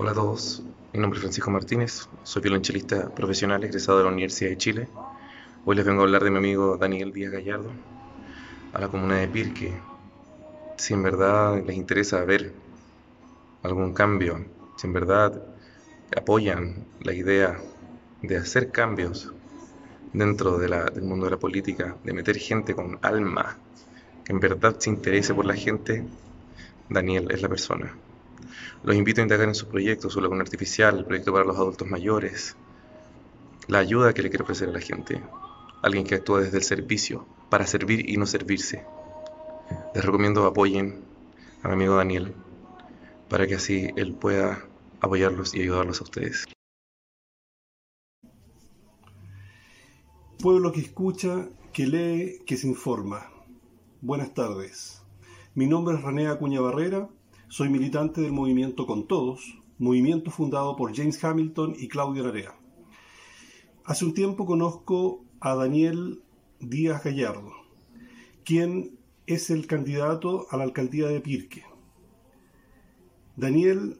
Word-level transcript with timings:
Hola 0.00 0.12
a 0.12 0.14
todos, 0.14 0.62
mi 0.92 1.00
nombre 1.00 1.18
es 1.18 1.22
Francisco 1.22 1.50
Martínez, 1.50 2.08
soy 2.22 2.40
violonchelista 2.40 3.12
profesional 3.12 3.64
egresado 3.64 3.98
de 3.98 4.04
la 4.04 4.12
Universidad 4.12 4.50
de 4.50 4.56
Chile. 4.56 4.88
Hoy 5.64 5.74
les 5.74 5.84
vengo 5.84 6.02
a 6.02 6.04
hablar 6.04 6.22
de 6.22 6.30
mi 6.30 6.36
amigo 6.36 6.76
Daniel 6.76 7.12
Díaz 7.12 7.32
Gallardo, 7.32 7.72
a 8.72 8.80
la 8.80 8.86
comuna 8.86 9.16
de 9.16 9.26
Pirque. 9.26 9.74
Si 10.76 10.94
en 10.94 11.02
verdad 11.02 11.60
les 11.66 11.76
interesa 11.76 12.24
ver 12.24 12.52
algún 13.64 13.92
cambio, 13.92 14.46
si 14.76 14.86
en 14.86 14.92
verdad 14.92 15.42
apoyan 16.16 16.86
la 17.00 17.12
idea 17.12 17.60
de 18.22 18.36
hacer 18.36 18.70
cambios 18.70 19.32
dentro 20.12 20.58
del 20.58 21.02
mundo 21.02 21.24
de 21.24 21.32
la 21.32 21.40
política, 21.40 21.96
de 22.04 22.12
meter 22.12 22.36
gente 22.36 22.72
con 22.72 23.00
alma, 23.02 23.58
que 24.24 24.32
en 24.32 24.38
verdad 24.38 24.76
se 24.78 24.90
interese 24.90 25.34
por 25.34 25.44
la 25.44 25.54
gente, 25.54 26.04
Daniel 26.88 27.32
es 27.32 27.42
la 27.42 27.48
persona. 27.48 27.96
Los 28.82 28.96
invito 28.96 29.20
a 29.20 29.24
indagar 29.24 29.48
en 29.48 29.54
sus 29.54 29.68
proyectos, 29.68 30.12
su 30.12 30.20
laguna 30.20 30.42
artificial, 30.42 30.98
el 30.98 31.04
proyecto 31.04 31.32
para 31.32 31.44
los 31.44 31.56
adultos 31.56 31.88
mayores, 31.88 32.56
la 33.66 33.78
ayuda 33.78 34.14
que 34.14 34.22
le 34.22 34.30
quiere 34.30 34.44
ofrecer 34.44 34.68
a 34.68 34.72
la 34.72 34.80
gente, 34.80 35.22
alguien 35.82 36.04
que 36.04 36.16
actúa 36.16 36.40
desde 36.40 36.58
el 36.58 36.64
servicio, 36.64 37.26
para 37.50 37.66
servir 37.66 38.08
y 38.08 38.16
no 38.16 38.26
servirse. 38.26 38.84
Les 39.94 40.04
recomiendo 40.04 40.46
apoyen 40.46 41.02
a 41.62 41.68
mi 41.68 41.74
amigo 41.74 41.96
Daniel, 41.96 42.34
para 43.28 43.46
que 43.46 43.56
así 43.56 43.90
él 43.96 44.14
pueda 44.14 44.64
apoyarlos 45.00 45.54
y 45.54 45.62
ayudarlos 45.62 46.00
a 46.00 46.04
ustedes. 46.04 46.46
Pueblo 50.40 50.72
que 50.72 50.80
escucha, 50.80 51.48
que 51.72 51.86
lee, 51.86 52.42
que 52.46 52.56
se 52.56 52.68
informa. 52.68 53.28
Buenas 54.00 54.32
tardes. 54.34 55.02
Mi 55.54 55.66
nombre 55.66 55.96
es 55.96 56.02
René 56.02 56.28
Acuña 56.28 56.60
Barrera, 56.60 57.08
soy 57.48 57.70
militante 57.70 58.20
del 58.20 58.32
movimiento 58.32 58.86
Con 58.86 59.06
Todos, 59.06 59.58
movimiento 59.78 60.30
fundado 60.30 60.76
por 60.76 60.94
James 60.94 61.22
Hamilton 61.22 61.74
y 61.78 61.88
Claudio 61.88 62.24
Narea. 62.24 62.54
Hace 63.84 64.04
un 64.04 64.12
tiempo 64.12 64.44
conozco 64.44 65.24
a 65.40 65.54
Daniel 65.54 66.22
Díaz 66.60 67.02
Gallardo, 67.02 67.52
quien 68.44 68.98
es 69.26 69.48
el 69.48 69.66
candidato 69.66 70.46
a 70.50 70.58
la 70.58 70.64
alcaldía 70.64 71.08
de 71.08 71.20
Pirque. 71.20 71.64
Daniel 73.36 73.98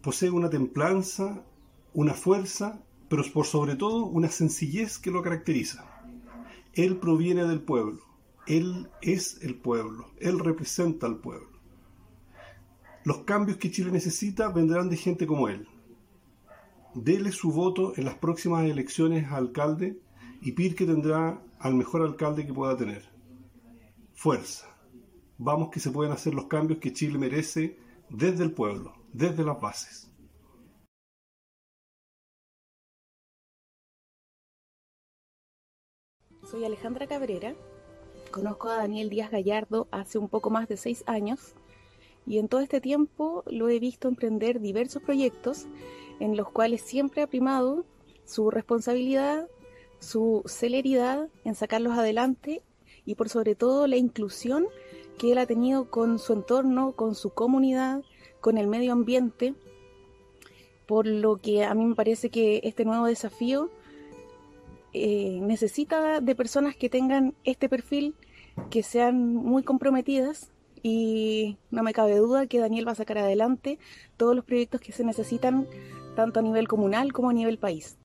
posee 0.00 0.30
una 0.30 0.48
templanza, 0.48 1.44
una 1.92 2.14
fuerza 2.14 2.82
pero 3.08 3.22
por 3.32 3.46
sobre 3.46 3.76
todo 3.76 4.06
una 4.06 4.28
sencillez 4.28 4.98
que 4.98 5.10
lo 5.10 5.22
caracteriza. 5.22 5.84
Él 6.72 6.96
proviene 6.96 7.44
del 7.44 7.60
pueblo, 7.60 8.00
él 8.46 8.88
es 9.02 9.38
el 9.42 9.54
pueblo, 9.54 10.10
él 10.18 10.38
representa 10.38 11.06
al 11.06 11.18
pueblo. 11.18 11.55
Los 13.06 13.18
cambios 13.18 13.58
que 13.58 13.70
Chile 13.70 13.92
necesita 13.92 14.48
vendrán 14.48 14.90
de 14.90 14.96
gente 14.96 15.28
como 15.28 15.48
él. 15.48 15.68
Dele 16.92 17.30
su 17.30 17.52
voto 17.52 17.92
en 17.96 18.04
las 18.04 18.16
próximas 18.16 18.64
elecciones 18.64 19.30
a 19.30 19.36
alcalde 19.36 20.02
y 20.42 20.50
Pirque 20.50 20.84
tendrá 20.86 21.40
al 21.60 21.74
mejor 21.76 22.02
alcalde 22.02 22.44
que 22.44 22.52
pueda 22.52 22.76
tener. 22.76 23.08
Fuerza. 24.12 24.66
Vamos 25.38 25.68
que 25.70 25.78
se 25.78 25.92
pueden 25.92 26.12
hacer 26.12 26.34
los 26.34 26.46
cambios 26.46 26.80
que 26.80 26.92
Chile 26.92 27.16
merece 27.16 27.78
desde 28.10 28.42
el 28.42 28.50
pueblo, 28.50 28.92
desde 29.12 29.44
las 29.44 29.60
bases. 29.60 30.10
Soy 36.42 36.64
Alejandra 36.64 37.06
Cabrera. 37.06 37.54
Conozco 38.32 38.68
a 38.68 38.78
Daniel 38.78 39.10
Díaz 39.10 39.30
Gallardo 39.30 39.86
hace 39.92 40.18
un 40.18 40.28
poco 40.28 40.50
más 40.50 40.66
de 40.66 40.76
seis 40.76 41.04
años 41.06 41.54
y 42.26 42.38
en 42.38 42.48
todo 42.48 42.60
este 42.60 42.80
tiempo 42.80 43.44
lo 43.46 43.68
he 43.68 43.78
visto 43.78 44.08
emprender 44.08 44.60
diversos 44.60 45.02
proyectos 45.02 45.66
en 46.18 46.36
los 46.36 46.50
cuales 46.50 46.80
siempre 46.82 47.22
ha 47.22 47.26
primado 47.26 47.84
su 48.24 48.50
responsabilidad, 48.50 49.48
su 50.00 50.42
celeridad 50.46 51.28
en 51.44 51.54
sacarlos 51.54 51.96
adelante 51.96 52.62
y 53.04 53.14
por 53.14 53.28
sobre 53.28 53.54
todo 53.54 53.86
la 53.86 53.96
inclusión 53.96 54.66
que 55.18 55.32
él 55.32 55.38
ha 55.38 55.46
tenido 55.46 55.88
con 55.90 56.18
su 56.18 56.32
entorno, 56.32 56.92
con 56.92 57.14
su 57.14 57.30
comunidad, 57.30 58.02
con 58.40 58.58
el 58.58 58.66
medio 58.66 58.92
ambiente, 58.92 59.54
por 60.86 61.06
lo 61.06 61.36
que 61.36 61.64
a 61.64 61.74
mí 61.74 61.84
me 61.84 61.94
parece 61.94 62.30
que 62.30 62.60
este 62.64 62.84
nuevo 62.84 63.06
desafío 63.06 63.70
eh, 64.92 65.38
necesita 65.42 66.20
de 66.20 66.34
personas 66.34 66.76
que 66.76 66.88
tengan 66.88 67.34
este 67.44 67.68
perfil, 67.68 68.14
que 68.70 68.82
sean 68.82 69.34
muy 69.34 69.62
comprometidas 69.62 70.50
y 70.88 71.58
no 71.72 71.82
me 71.82 71.92
cabe 71.92 72.16
duda 72.16 72.46
que 72.46 72.60
Daniel 72.60 72.86
va 72.86 72.92
a 72.92 72.94
sacar 72.94 73.18
adelante 73.18 73.80
todos 74.16 74.36
los 74.36 74.44
proyectos 74.44 74.80
que 74.80 74.92
se 74.92 75.02
necesitan 75.02 75.66
tanto 76.14 76.38
a 76.38 76.42
nivel 76.44 76.68
comunal 76.68 77.12
como 77.12 77.30
a 77.30 77.32
nivel 77.32 77.58
país. 77.58 77.96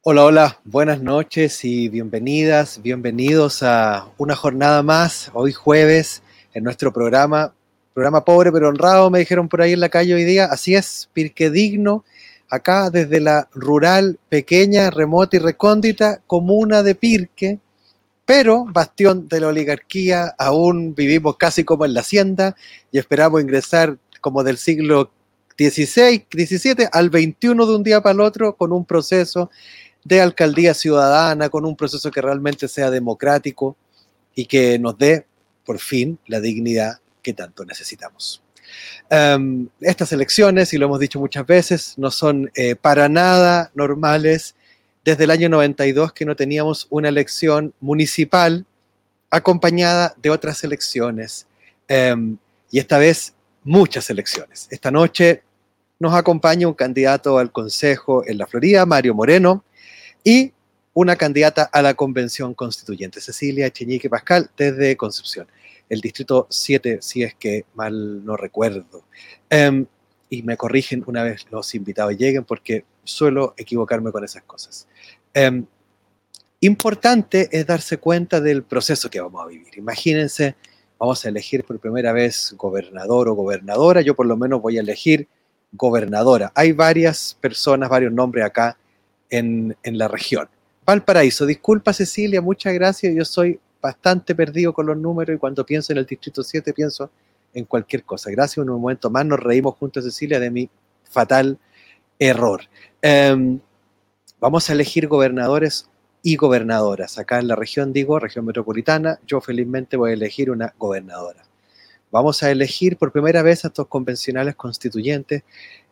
Hola, 0.00 0.24
hola, 0.24 0.60
buenas 0.64 1.02
noches 1.02 1.62
y 1.62 1.90
bienvenidas, 1.90 2.80
bienvenidos 2.80 3.62
a 3.62 4.08
una 4.16 4.34
jornada 4.34 4.82
más, 4.82 5.30
hoy 5.34 5.52
jueves, 5.52 6.22
en 6.54 6.64
nuestro 6.64 6.90
programa, 6.90 7.52
programa 7.92 8.24
pobre 8.24 8.50
pero 8.50 8.70
honrado, 8.70 9.10
me 9.10 9.18
dijeron 9.18 9.50
por 9.50 9.60
ahí 9.60 9.74
en 9.74 9.80
la 9.80 9.90
calle 9.90 10.14
hoy 10.14 10.24
día, 10.24 10.46
así 10.46 10.74
es, 10.74 11.10
Pirque 11.12 11.50
Digno, 11.50 12.02
acá 12.48 12.88
desde 12.88 13.20
la 13.20 13.46
rural, 13.52 14.18
pequeña, 14.30 14.88
remota 14.88 15.36
y 15.36 15.40
recóndita 15.40 16.22
comuna 16.26 16.82
de 16.82 16.94
Pirque, 16.94 17.58
pero 18.30 18.64
bastión 18.64 19.26
de 19.26 19.40
la 19.40 19.48
oligarquía, 19.48 20.36
aún 20.38 20.94
vivimos 20.94 21.36
casi 21.36 21.64
como 21.64 21.84
en 21.84 21.94
la 21.94 22.02
hacienda 22.02 22.54
y 22.92 22.98
esperamos 22.98 23.42
ingresar 23.42 23.98
como 24.20 24.44
del 24.44 24.56
siglo 24.56 25.10
XVI, 25.58 26.26
XVII 26.30 26.86
al 26.92 27.08
XXI 27.08 27.34
de 27.40 27.74
un 27.74 27.82
día 27.82 28.00
para 28.00 28.12
el 28.12 28.20
otro 28.20 28.54
con 28.54 28.70
un 28.70 28.84
proceso 28.84 29.50
de 30.04 30.20
alcaldía 30.20 30.74
ciudadana, 30.74 31.48
con 31.48 31.64
un 31.64 31.74
proceso 31.74 32.08
que 32.12 32.22
realmente 32.22 32.68
sea 32.68 32.88
democrático 32.92 33.76
y 34.36 34.46
que 34.46 34.78
nos 34.78 34.96
dé 34.96 35.26
por 35.66 35.80
fin 35.80 36.16
la 36.28 36.38
dignidad 36.38 37.00
que 37.22 37.32
tanto 37.32 37.64
necesitamos. 37.64 38.44
Em, 39.10 39.68
estas 39.80 40.12
elecciones, 40.12 40.72
y 40.72 40.78
lo 40.78 40.86
hemos 40.86 41.00
dicho 41.00 41.18
muchas 41.18 41.44
veces, 41.48 41.94
no 41.96 42.12
son 42.12 42.48
eh, 42.54 42.76
para 42.76 43.08
nada 43.08 43.72
normales. 43.74 44.54
Desde 45.10 45.24
el 45.24 45.32
año 45.32 45.48
92 45.48 46.12
que 46.12 46.24
no 46.24 46.36
teníamos 46.36 46.86
una 46.88 47.08
elección 47.08 47.74
municipal 47.80 48.64
acompañada 49.28 50.14
de 50.22 50.30
otras 50.30 50.62
elecciones. 50.62 51.48
Em, 51.88 52.36
y 52.70 52.78
esta 52.78 52.96
vez 52.96 53.34
muchas 53.64 54.08
elecciones. 54.08 54.68
Esta 54.70 54.92
noche 54.92 55.42
nos 55.98 56.14
acompaña 56.14 56.68
un 56.68 56.74
candidato 56.74 57.38
al 57.38 57.50
Consejo 57.50 58.22
en 58.24 58.38
la 58.38 58.46
Florida, 58.46 58.86
Mario 58.86 59.16
Moreno, 59.16 59.64
y 60.22 60.52
una 60.94 61.16
candidata 61.16 61.64
a 61.64 61.82
la 61.82 61.94
Convención 61.94 62.54
Constituyente, 62.54 63.20
Cecilia 63.20 63.66
Echeñique 63.66 64.08
Pascal, 64.08 64.48
desde 64.56 64.96
Concepción 64.96 65.48
el 65.88 66.00
distrito 66.00 66.46
7, 66.48 66.98
si 67.02 67.24
es 67.24 67.34
que 67.34 67.64
mal 67.74 68.24
no 68.24 68.36
recuerdo. 68.36 69.02
Em, 69.50 69.86
y 70.28 70.44
me 70.44 70.56
corrigen 70.56 71.02
una 71.08 71.24
vez 71.24 71.46
los 71.50 71.74
invitados 71.74 72.16
lleguen 72.16 72.44
porque 72.44 72.84
suelo 73.10 73.54
equivocarme 73.56 74.12
con 74.12 74.24
esas 74.24 74.42
cosas. 74.44 74.86
Em, 75.34 75.66
importante 76.60 77.48
es 77.52 77.66
darse 77.66 77.98
cuenta 77.98 78.40
del 78.40 78.62
proceso 78.62 79.10
que 79.10 79.20
vamos 79.20 79.42
a 79.42 79.46
vivir. 79.46 79.76
Imagínense, 79.76 80.56
vamos 80.98 81.24
a 81.24 81.28
elegir 81.28 81.64
por 81.64 81.78
primera 81.78 82.12
vez 82.12 82.54
gobernador 82.56 83.28
o 83.28 83.34
gobernadora, 83.34 84.00
yo 84.02 84.14
por 84.14 84.26
lo 84.26 84.36
menos 84.36 84.60
voy 84.60 84.78
a 84.78 84.80
elegir 84.80 85.28
gobernadora. 85.72 86.52
Hay 86.54 86.72
varias 86.72 87.36
personas, 87.40 87.88
varios 87.88 88.12
nombres 88.12 88.44
acá 88.44 88.76
en, 89.30 89.76
en 89.82 89.98
la 89.98 90.08
región. 90.08 90.48
Valparaíso, 90.84 91.46
disculpa 91.46 91.92
Cecilia, 91.92 92.40
muchas 92.40 92.74
gracias, 92.74 93.14
yo 93.14 93.24
soy 93.24 93.60
bastante 93.80 94.34
perdido 94.34 94.72
con 94.72 94.86
los 94.86 94.96
números 94.96 95.36
y 95.36 95.38
cuando 95.38 95.64
pienso 95.64 95.92
en 95.92 95.98
el 95.98 96.06
Distrito 96.06 96.42
7 96.42 96.72
pienso 96.72 97.10
en 97.54 97.64
cualquier 97.64 98.04
cosa. 98.04 98.30
Gracias, 98.30 98.58
en 98.58 98.70
un 98.70 98.80
momento 98.80 99.10
más 99.10 99.24
nos 99.24 99.40
reímos 99.40 99.76
juntos, 99.76 100.04
Cecilia, 100.04 100.38
de 100.38 100.50
mi 100.50 100.68
fatal 101.04 101.58
error. 102.20 102.62
Em, 103.02 103.58
vamos 104.38 104.70
a 104.70 104.74
elegir 104.74 105.08
gobernadores 105.08 105.90
y 106.22 106.36
gobernadoras. 106.36 107.18
Acá 107.18 107.40
en 107.40 107.48
la 107.48 107.56
región, 107.56 107.92
digo, 107.92 108.20
región 108.20 108.44
metropolitana, 108.44 109.18
yo 109.26 109.40
felizmente 109.40 109.96
voy 109.96 110.10
a 110.10 110.14
elegir 110.14 110.52
una 110.52 110.72
gobernadora. 110.78 111.42
Vamos 112.12 112.42
a 112.44 112.50
elegir 112.50 112.96
por 112.96 113.10
primera 113.10 113.42
vez 113.42 113.64
a 113.64 113.68
estos 113.68 113.88
convencionales 113.88 114.54
constituyentes. 114.54 115.42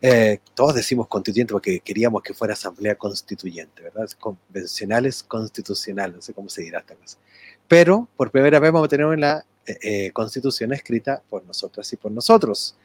Eh, 0.01 0.39
todos 0.53 0.75
decimos 0.75 1.07
constituyente 1.07 1.51
porque 1.51 1.81
queríamos 1.81 2.23
que 2.23 2.33
fuera 2.33 2.53
asamblea 2.53 2.95
constituyente, 2.95 3.83
¿verdad? 3.83 4.09
Convencionales 4.19 5.23
constitucionales, 5.23 6.15
no 6.15 6.21
sé 6.21 6.33
cómo 6.33 6.49
se 6.49 6.61
dirá 6.61 6.79
esta 6.79 6.95
cosa 6.95 7.17
pero 7.69 8.09
por 8.17 8.31
primera 8.31 8.59
vez 8.59 8.73
vamos 8.73 8.87
a 8.87 8.89
tener 8.89 9.05
una 9.05 9.45
eh, 9.65 9.77
eh, 9.81 10.11
constitución 10.11 10.73
escrita 10.73 11.21
por 11.29 11.45
nosotras 11.45 11.93
y 11.93 11.95
por 11.95 12.11
nosotros. 12.11 12.75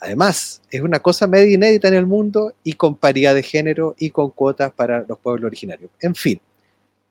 Además, 0.00 0.62
es 0.70 0.80
una 0.80 0.98
cosa 1.00 1.26
media 1.26 1.54
inédita 1.54 1.88
en 1.88 1.94
el 1.94 2.06
mundo 2.06 2.54
y 2.64 2.72
con 2.72 2.96
paridad 2.96 3.34
de 3.34 3.42
género 3.42 3.94
y 3.98 4.10
con 4.10 4.30
cuotas 4.30 4.72
para 4.72 5.04
los 5.06 5.18
pueblos 5.18 5.48
originarios. 5.48 5.90
En 6.00 6.14
fin, 6.14 6.40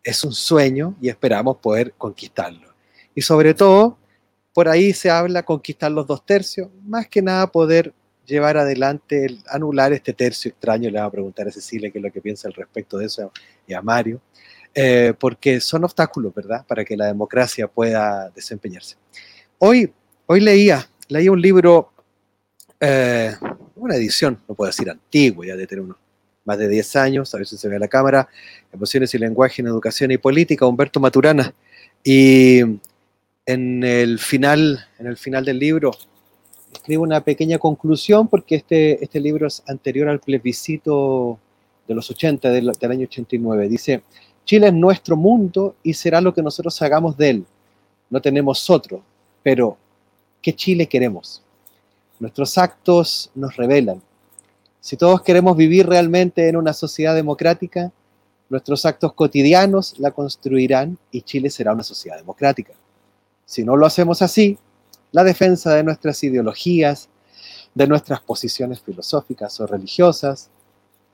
es 0.04 0.24
un 0.24 0.34
sueño 0.34 0.96
y 1.00 1.10
esperamos 1.10 1.58
poder 1.58 1.94
conquistarlo. 1.98 2.74
Y 3.14 3.22
sobre 3.22 3.54
todo, 3.54 3.98
por 4.54 4.68
ahí 4.68 4.92
se 4.94 5.12
habla 5.12 5.44
conquistar 5.44 5.92
los 5.92 6.08
dos 6.08 6.26
tercios, 6.26 6.70
más 6.84 7.08
que 7.08 7.22
nada 7.22 7.48
poder 7.48 7.94
llevar 8.26 8.58
adelante, 8.58 9.26
el, 9.26 9.44
anular 9.48 9.94
este 9.94 10.14
tercio 10.14 10.50
extraño, 10.50 10.90
le 10.90 11.00
va 11.00 11.06
a 11.06 11.12
preguntar 11.12 11.48
a 11.48 11.52
Cecilia 11.52 11.92
qué 11.92 12.00
es 12.00 12.04
lo 12.04 12.12
que 12.12 12.22
piensa 12.22 12.48
al 12.48 12.54
respecto 12.54 12.98
de 12.98 13.06
eso 13.06 13.32
y 13.68 13.74
a 13.74 13.82
Mario, 13.82 14.22
eh, 14.74 15.14
porque 15.20 15.60
son 15.60 15.84
obstáculos, 15.84 16.34
¿verdad?, 16.34 16.66
para 16.68 16.86
que 16.86 16.96
la 16.96 17.08
democracia 17.08 17.68
pueda 17.68 18.30
desempeñarse. 18.30 18.96
Hoy, 19.58 19.92
hoy 20.28 20.40
leía, 20.40 20.88
leía 21.08 21.32
un 21.32 21.42
libro, 21.42 21.92
eh, 22.80 23.34
una 23.76 23.96
edición, 23.96 24.40
no 24.48 24.56
puedo 24.56 24.70
decir 24.70 24.90
antiguo, 24.90 25.44
ya 25.44 25.56
de 25.56 25.68
tener 25.68 25.84
unos 25.84 25.98
más 26.46 26.58
de 26.58 26.68
10 26.68 26.96
años, 26.96 27.36
a 27.36 27.44
si 27.44 27.58
se 27.58 27.68
ve 27.68 27.76
a 27.76 27.80
la 27.80 27.88
cámara, 27.88 28.28
Emociones 28.74 29.14
y 29.14 29.18
Lenguaje 29.18 29.62
en 29.62 29.68
Educación 29.68 30.12
y 30.12 30.18
Política, 30.18 30.66
Humberto 30.66 31.00
Maturana, 31.00 31.54
y 32.04 32.62
en 33.46 33.84
el 33.84 34.20
final, 34.20 34.86
en 34.98 35.08
el 35.08 35.18
final 35.18 35.46
del 35.46 35.60
libro, 35.60 35.92
escribo 36.74 37.04
una 37.04 37.24
pequeña 37.24 37.58
conclusión 37.58 38.28
porque 38.28 38.56
este, 38.56 39.04
este 39.04 39.20
libro 39.20 39.48
es 39.48 39.64
anterior 39.68 40.08
al 40.08 40.20
plebiscito 40.20 41.40
de 41.88 41.96
los 41.96 42.10
80, 42.10 42.50
del, 42.52 42.72
del, 42.80 42.92
año 42.92 43.06
89. 43.06 43.68
Dice, 43.68 44.04
Chile 44.46 44.68
es 44.68 44.74
nuestro 44.74 45.18
mundo 45.18 45.76
y 45.84 45.94
será 45.94 46.22
lo 46.22 46.34
que 46.34 46.42
nosotros 46.42 46.82
hagamos 46.82 47.18
de 47.18 47.30
él. 47.30 47.46
No 48.10 48.22
tenemos 48.22 48.70
otro, 48.70 49.04
pero 49.44 49.78
¿qué 50.42 50.56
Chile 50.56 50.88
queremos? 50.88 51.44
Nuestros 52.20 52.58
actos 52.58 53.32
nos 53.34 53.56
revelan. 53.56 54.02
Si 54.82 54.98
todos 54.98 55.22
queremos 55.22 55.56
vivir 55.56 55.88
realmente 55.88 56.50
en 56.50 56.58
una 56.58 56.74
sociedad 56.74 57.16
democrática, 57.16 57.94
nuestros 58.50 58.86
actos 58.86 59.14
cotidianos 59.14 59.96
la 60.00 60.12
construirán 60.12 60.98
y 61.12 61.22
Chile 61.22 61.50
será 61.50 61.72
una 61.72 61.84
sociedad 61.84 62.18
democrática. 62.18 62.74
Si 63.46 63.64
no 63.64 63.78
lo 63.78 63.86
hacemos 63.86 64.22
así, 64.22 64.58
la 65.14 65.24
defensa 65.24 65.74
de 65.74 65.84
nuestras 65.84 66.22
ideologías, 66.24 67.08
de 67.74 67.88
nuestras 67.88 68.20
posiciones 68.22 68.82
filosóficas 68.82 69.58
o 69.62 69.68
religiosas, 69.68 70.50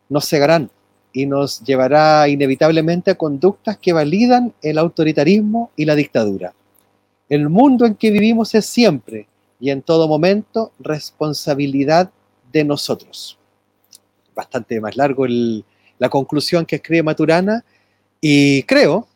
nos 0.09 0.27
cegarán 0.27 0.71
y 1.13 1.27
nos 1.27 1.61
llevará 1.61 2.27
inevitablemente 2.27 3.11
a 3.11 3.15
conductas 3.15 3.77
que 3.77 3.93
validan 3.93 4.53
el 4.61 4.79
autoritarismo 4.79 5.71
y 5.75 5.85
la 5.85 5.95
dictadura. 5.95 6.53
El 7.29 7.49
mundo 7.49 7.85
en 7.85 7.95
que 7.95 8.11
vivimos 8.11 8.55
es 8.55 8.65
siempre 8.65 9.27
y 9.65 9.71
en 9.71 9.81
todo 9.81 10.07
momento 10.07 10.71
responsabilidad 10.77 12.11
de 12.53 12.63
nosotros. 12.63 13.39
Bastante 14.35 14.79
más 14.79 14.95
largo 14.95 15.25
el, 15.25 15.65
la 15.97 16.07
conclusión 16.07 16.67
que 16.67 16.75
escribe 16.75 17.01
Maturana 17.01 17.65
y 18.21 18.61
creo 18.63 19.07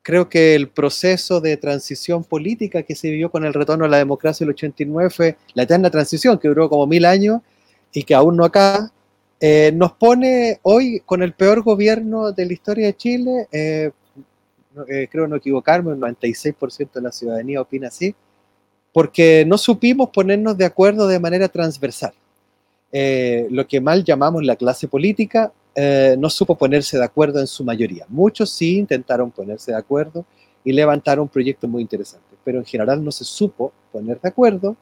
creo 0.00 0.30
que 0.30 0.54
el 0.54 0.70
proceso 0.70 1.42
de 1.42 1.58
transición 1.58 2.24
política 2.24 2.84
que 2.84 2.94
se 2.94 3.10
vivió 3.10 3.30
con 3.30 3.44
el 3.44 3.52
retorno 3.52 3.84
a 3.84 3.88
la 3.88 3.98
democracia 3.98 4.46
del 4.46 4.54
89 4.54 5.10
fue 5.10 5.36
la 5.52 5.64
eterna 5.64 5.90
transición 5.90 6.38
que 6.38 6.48
duró 6.48 6.70
como 6.70 6.86
mil 6.86 7.04
años 7.04 7.42
y 7.92 8.02
que 8.04 8.14
aún 8.14 8.38
no 8.38 8.46
acá, 8.46 8.90
eh, 9.40 9.72
nos 9.74 9.92
pone 9.92 10.58
hoy 10.62 11.02
con 11.04 11.22
el 11.22 11.34
peor 11.34 11.62
gobierno 11.62 12.32
de 12.32 12.46
la 12.46 12.52
historia 12.54 12.86
de 12.86 12.96
Chile, 12.96 13.46
eh, 13.52 13.90
eh, 14.88 15.08
creo 15.12 15.28
no 15.28 15.36
equivocarme, 15.36 15.92
un 15.92 16.00
96% 16.00 16.92
de 16.94 17.02
la 17.02 17.12
ciudadanía 17.12 17.60
opina 17.60 17.88
así, 17.88 18.14
porque 18.92 19.44
no 19.46 19.58
supimos 19.58 20.10
ponernos 20.10 20.56
de 20.56 20.64
acuerdo 20.64 21.06
de 21.06 21.18
manera 21.18 21.48
transversal. 21.48 22.12
lo 22.92 23.66
que 23.66 23.80
mal 23.80 24.04
llamamos 24.04 24.44
la 24.44 24.56
clase 24.56 24.86
política 24.86 25.52
eh, 25.74 26.16
no 26.18 26.28
supo 26.28 26.56
ponerse 26.56 26.98
de 26.98 27.04
acuerdo 27.04 27.40
en 27.40 27.46
su 27.46 27.64
mayoría. 27.64 28.04
Muchos 28.08 28.50
sí 28.50 28.78
intentaron 28.78 29.30
ponerse 29.30 29.72
de 29.72 29.78
acuerdo 29.78 30.26
y 30.64 30.72
levantaron 30.72 31.28
proyectos 31.28 31.68
muy 31.68 31.80
interesantes, 31.80 32.38
pero 32.44 32.58
en 32.58 32.64
general 32.66 33.02
no 33.02 33.10
se 33.10 33.24
supo 33.24 33.72
poner 33.90 34.20
de 34.20 34.28
acuerdo 34.28 34.76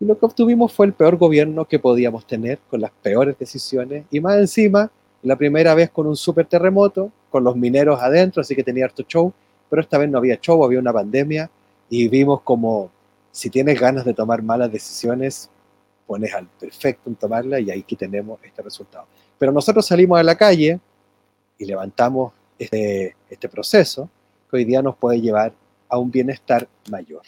y 0.00 0.04
lo 0.04 0.16
que 0.16 0.26
obtuvimos 0.26 0.72
fue 0.72 0.86
el 0.86 0.92
peor 0.92 1.16
gobierno 1.16 1.64
que 1.64 1.80
podíamos 1.80 2.24
tener, 2.24 2.60
con 2.70 2.80
las 2.80 2.92
peores 3.02 3.36
decisiones 3.36 4.04
y 4.10 4.20
más 4.20 4.38
encima, 4.38 4.90
la 5.22 5.34
primera 5.34 5.74
vez 5.74 5.90
con 5.90 6.06
un 6.06 6.16
super 6.16 6.46
terremoto, 6.46 7.10
con 7.30 7.42
los 7.42 7.56
mineros 7.56 8.00
adentro, 8.00 8.40
así 8.40 8.54
que 8.54 8.62
tenía 8.62 8.84
harto 8.84 9.02
show, 9.02 9.32
pero 9.68 9.82
esta 9.82 9.98
vez 9.98 10.08
no 10.08 10.18
había 10.18 10.38
show, 10.40 10.64
había 10.64 10.78
una 10.78 10.92
pandemia 10.92 11.50
y 11.90 12.06
vimos 12.06 12.42
como 12.42 12.90
si 13.30 13.50
tienes 13.50 13.80
ganas 13.80 14.04
de 14.04 14.14
tomar 14.14 14.42
malas 14.42 14.72
decisiones, 14.72 15.50
pones 16.06 16.34
al 16.34 16.46
perfecto 16.46 17.10
en 17.10 17.16
tomarla 17.16 17.60
y 17.60 17.70
ahí 17.70 17.82
que 17.82 17.96
tenemos 17.96 18.40
este 18.42 18.62
resultado. 18.62 19.06
Pero 19.38 19.52
nosotros 19.52 19.86
salimos 19.86 20.18
a 20.18 20.22
la 20.22 20.36
calle 20.36 20.80
y 21.58 21.64
levantamos 21.64 22.32
este, 22.58 23.14
este 23.28 23.48
proceso 23.48 24.08
que 24.50 24.56
hoy 24.56 24.64
día 24.64 24.82
nos 24.82 24.96
puede 24.96 25.20
llevar 25.20 25.52
a 25.88 25.98
un 25.98 26.10
bienestar 26.10 26.66
mayor. 26.90 27.22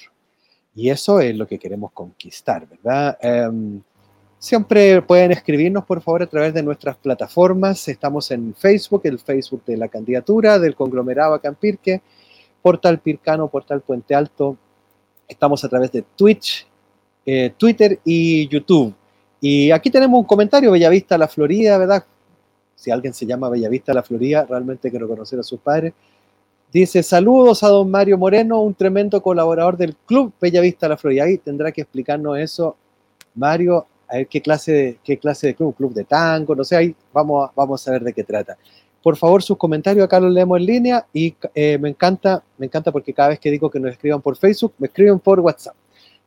Y 0.75 0.88
eso 0.91 1.20
es 1.20 1.37
lo 1.37 1.47
que 1.47 1.58
queremos 1.58 1.93
conquistar, 1.93 2.67
¿verdad? 2.67 3.19
Um, 3.23 3.82
siempre 4.38 5.03
pueden 5.03 5.32
escribirnos, 5.32 5.85
por 5.85 6.00
favor, 6.00 6.23
a 6.23 6.26
través 6.26 6.55
de 6.55 6.62
nuestras 6.62 6.96
plataformas. 6.96 7.87
Estamos 7.88 8.31
en 8.31 8.55
Facebook, 8.55 9.03
el 9.05 9.19
Facebook 9.19 9.64
de 9.67 9.76
la 9.76 9.88
candidatura 9.88 10.58
del 10.58 10.75
conglomerado 10.75 11.35
Acampirque, 11.35 12.00
Portal 12.62 13.00
Pircano, 13.00 13.49
Portal 13.49 13.81
Puente 13.82 14.14
Alto. 14.14 14.56
Estamos 15.31 15.62
a 15.65 15.69
través 15.69 15.93
de 15.93 16.03
Twitch, 16.17 16.67
eh, 17.25 17.55
Twitter 17.56 18.00
y 18.05 18.49
YouTube. 18.49 18.93
Y 19.41 19.71
aquí 19.71 19.88
tenemos 19.88 20.19
un 20.19 20.27
comentario, 20.27 20.73
Bellavista 20.73 21.17
La 21.17 21.29
Florida, 21.29 21.79
¿verdad? 21.79 22.05
Si 22.75 22.91
alguien 22.91 23.15
se 23.15 23.27
llama 23.27 23.49
Bellavista 23.49 23.94
La 23.94 24.03
Florida, 24.03 24.44
realmente 24.49 24.91
quiero 24.91 25.06
conocer 25.06 25.39
a 25.39 25.44
sus 25.44 25.60
padres. 25.60 25.93
Dice, 26.72 27.05
saludos 27.05 27.63
a 27.63 27.69
don 27.69 27.89
Mario 27.91 28.19
Moreno, 28.19 28.60
un 28.60 28.75
tremendo 28.75 29.22
colaborador 29.22 29.77
del 29.77 29.96
Club 29.96 30.32
Bellavista 30.41 30.89
La 30.89 30.96
Florida. 30.96 31.25
Ahí 31.25 31.39
tendrá 31.39 31.70
que 31.70 31.82
explicarnos 31.82 32.37
eso, 32.37 32.77
Mario, 33.37 33.87
a 34.08 34.17
ver 34.17 34.27
qué 34.27 34.43
clase 34.43 34.72
de, 34.72 34.99
qué 35.05 35.17
clase 35.17 35.46
de 35.46 35.55
club, 35.55 35.77
club 35.77 35.94
de 35.94 36.05
tango, 36.05 36.56
no 36.56 36.65
sé, 36.65 36.77
ahí 36.77 36.96
vamos, 37.13 37.51
vamos 37.55 37.87
a 37.87 37.93
ver 37.93 38.03
de 38.03 38.13
qué 38.13 38.25
trata. 38.25 38.58
Por 39.03 39.17
favor, 39.17 39.43
sus 39.43 39.57
comentarios 39.57 40.05
acá 40.05 40.21
los 40.21 40.33
leemos 40.33 40.59
en 40.59 40.67
línea 40.67 41.07
y 41.13 41.35
eh, 41.55 41.79
me 41.79 41.89
encanta, 41.89 42.43
me 42.59 42.67
encanta 42.67 42.93
porque 42.93 43.15
cada 43.15 43.31
vez 43.31 43.39
que 43.39 43.51
digo 43.51 43.71
que 43.71 43.81
nos 43.81 43.93
escriban 43.93 44.21
por 44.21 44.37
Facebook, 44.37 44.75
me 44.79 44.89
escriben 44.89 45.19
por 45.19 45.41
WhatsApp. 45.41 45.75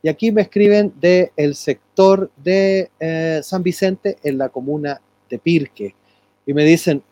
Y 0.02 0.08
aquí 0.08 0.32
me 0.32 0.42
escriben 0.42 0.92
del 1.00 1.30
el 1.36 1.54
sector 1.54 2.30
de 2.36 2.90
eh, 3.00 3.40
San 3.42 3.62
Vicente 3.62 4.18
en 4.22 4.38
la 4.38 4.48
comuna 4.48 5.00
de 5.30 5.38
Pirque. 5.38 5.94
Y 6.44 6.52
me 6.52 6.64
dicen, 6.64 7.02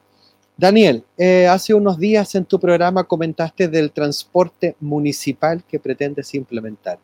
Daniel, 0.57 1.03
eh, 1.17 1.47
hace 1.47 1.73
unos 1.73 1.99
días 1.99 2.35
en 2.35 2.45
tu 2.45 2.61
programa 2.61 3.05
comentaste 3.05 3.69
del 3.69 3.93
transporte 3.93 4.77
municipal 4.81 5.63
que 5.67 5.79
pretendes 5.79 6.35
implementar. 6.35 6.99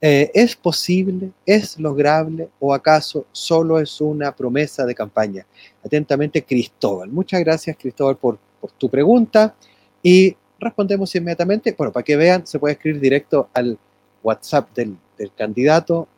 Eh, 0.00 0.30
¿Es 0.34 0.54
posible? 0.56 1.30
¿Es 1.44 1.78
lograble? 1.78 2.50
¿O 2.60 2.74
acaso 2.74 3.26
solo 3.32 3.80
es 3.80 4.00
una 4.00 4.34
promesa 4.34 4.84
de 4.84 4.94
campaña? 4.94 5.46
Atentamente, 5.84 6.44
Cristóbal. 6.44 7.08
Muchas 7.08 7.40
gracias, 7.40 7.76
Cristóbal, 7.76 8.16
por, 8.16 8.38
tu 8.78 8.90
pregunta. 8.90 9.54
Y 10.02 10.36
respondemos 10.58 11.14
inmediatamente. 11.14 11.74
Bueno, 11.76 11.92
para 11.92 12.04
que 12.04 12.16
vean, 12.16 12.46
se 12.46 12.58
puede 12.58 12.74
escribir 12.74 13.00
directo 13.00 13.48
al 13.54 13.78
WhatsApp 14.22 14.74
del, 14.74 14.98
candidato. 15.36 16.08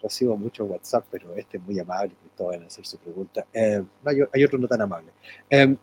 Recibo 0.00 0.36
mucho 0.36 0.64
WhatsApp, 0.64 1.06
pero 1.10 1.34
este 1.34 1.56
es 1.56 1.62
muy 1.62 1.78
amable, 1.78 2.12
Cristóbal, 2.20 2.56
en 2.56 2.64
hacer 2.64 2.86
su 2.86 2.98
pregunta. 2.98 3.46
Eh, 3.52 3.82
hay, 4.04 4.18
hay, 4.32 4.44
otro 4.44 4.58
no 4.58 4.68
tan 4.68 4.82
amable. 4.82 5.10
Eh, 5.50 5.76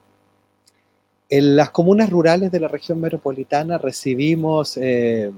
en 1.32 1.56
las 1.56 1.72
comunas 1.72 2.10
rurales 2.10 2.51
de 2.51 2.60
la 2.60 2.68
región 2.68 3.00
metropolitana 3.00 3.77
recibimos, 3.77 4.75
eh, 4.75 5.32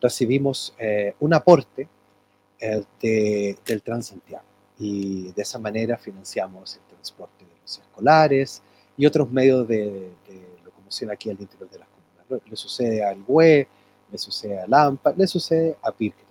recibimos 0.00 0.74
eh, 0.78 1.14
un 1.20 1.34
aporte 1.34 1.88
eh, 2.60 2.84
de, 3.00 3.58
del 3.64 3.82
Transantiago 3.82 4.44
y 4.78 5.32
de 5.32 5.42
esa 5.42 5.58
manera 5.58 5.96
financiamos 5.96 6.76
el 6.76 6.82
transporte 6.82 7.44
de 7.44 7.50
los 7.62 7.78
escolares 7.78 8.62
y 8.96 9.06
otros 9.06 9.30
medios 9.30 9.66
de, 9.66 10.10
de 10.26 10.58
locomoción 10.64 11.10
aquí 11.10 11.30
al 11.30 11.40
interior 11.40 11.68
de 11.70 11.78
las 11.78 11.88
comunas. 11.88 12.48
Le 12.48 12.56
sucede 12.56 13.04
al 13.04 13.22
GUE, 13.22 13.68
le 14.10 14.18
sucede 14.18 14.60
a 14.60 14.66
Lampa, 14.66 15.12
le 15.16 15.26
sucede 15.26 15.76
a 15.82 15.92
Pirque 15.92 16.28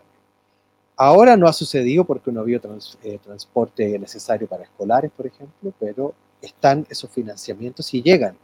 Ahora 1.00 1.38
no 1.38 1.48
ha 1.48 1.54
sucedido 1.54 2.04
porque 2.06 2.32
no 2.32 2.42
había 2.42 2.60
trans, 2.60 2.98
eh, 3.04 3.20
transporte 3.24 4.00
necesario 4.00 4.48
para 4.48 4.64
escolares, 4.64 5.12
por 5.16 5.28
ejemplo, 5.28 5.72
pero 5.80 6.16
están 6.42 6.88
esos 6.90 7.12
financiamientos 7.12 7.94
y 7.94 8.02
llegan, 8.02 8.36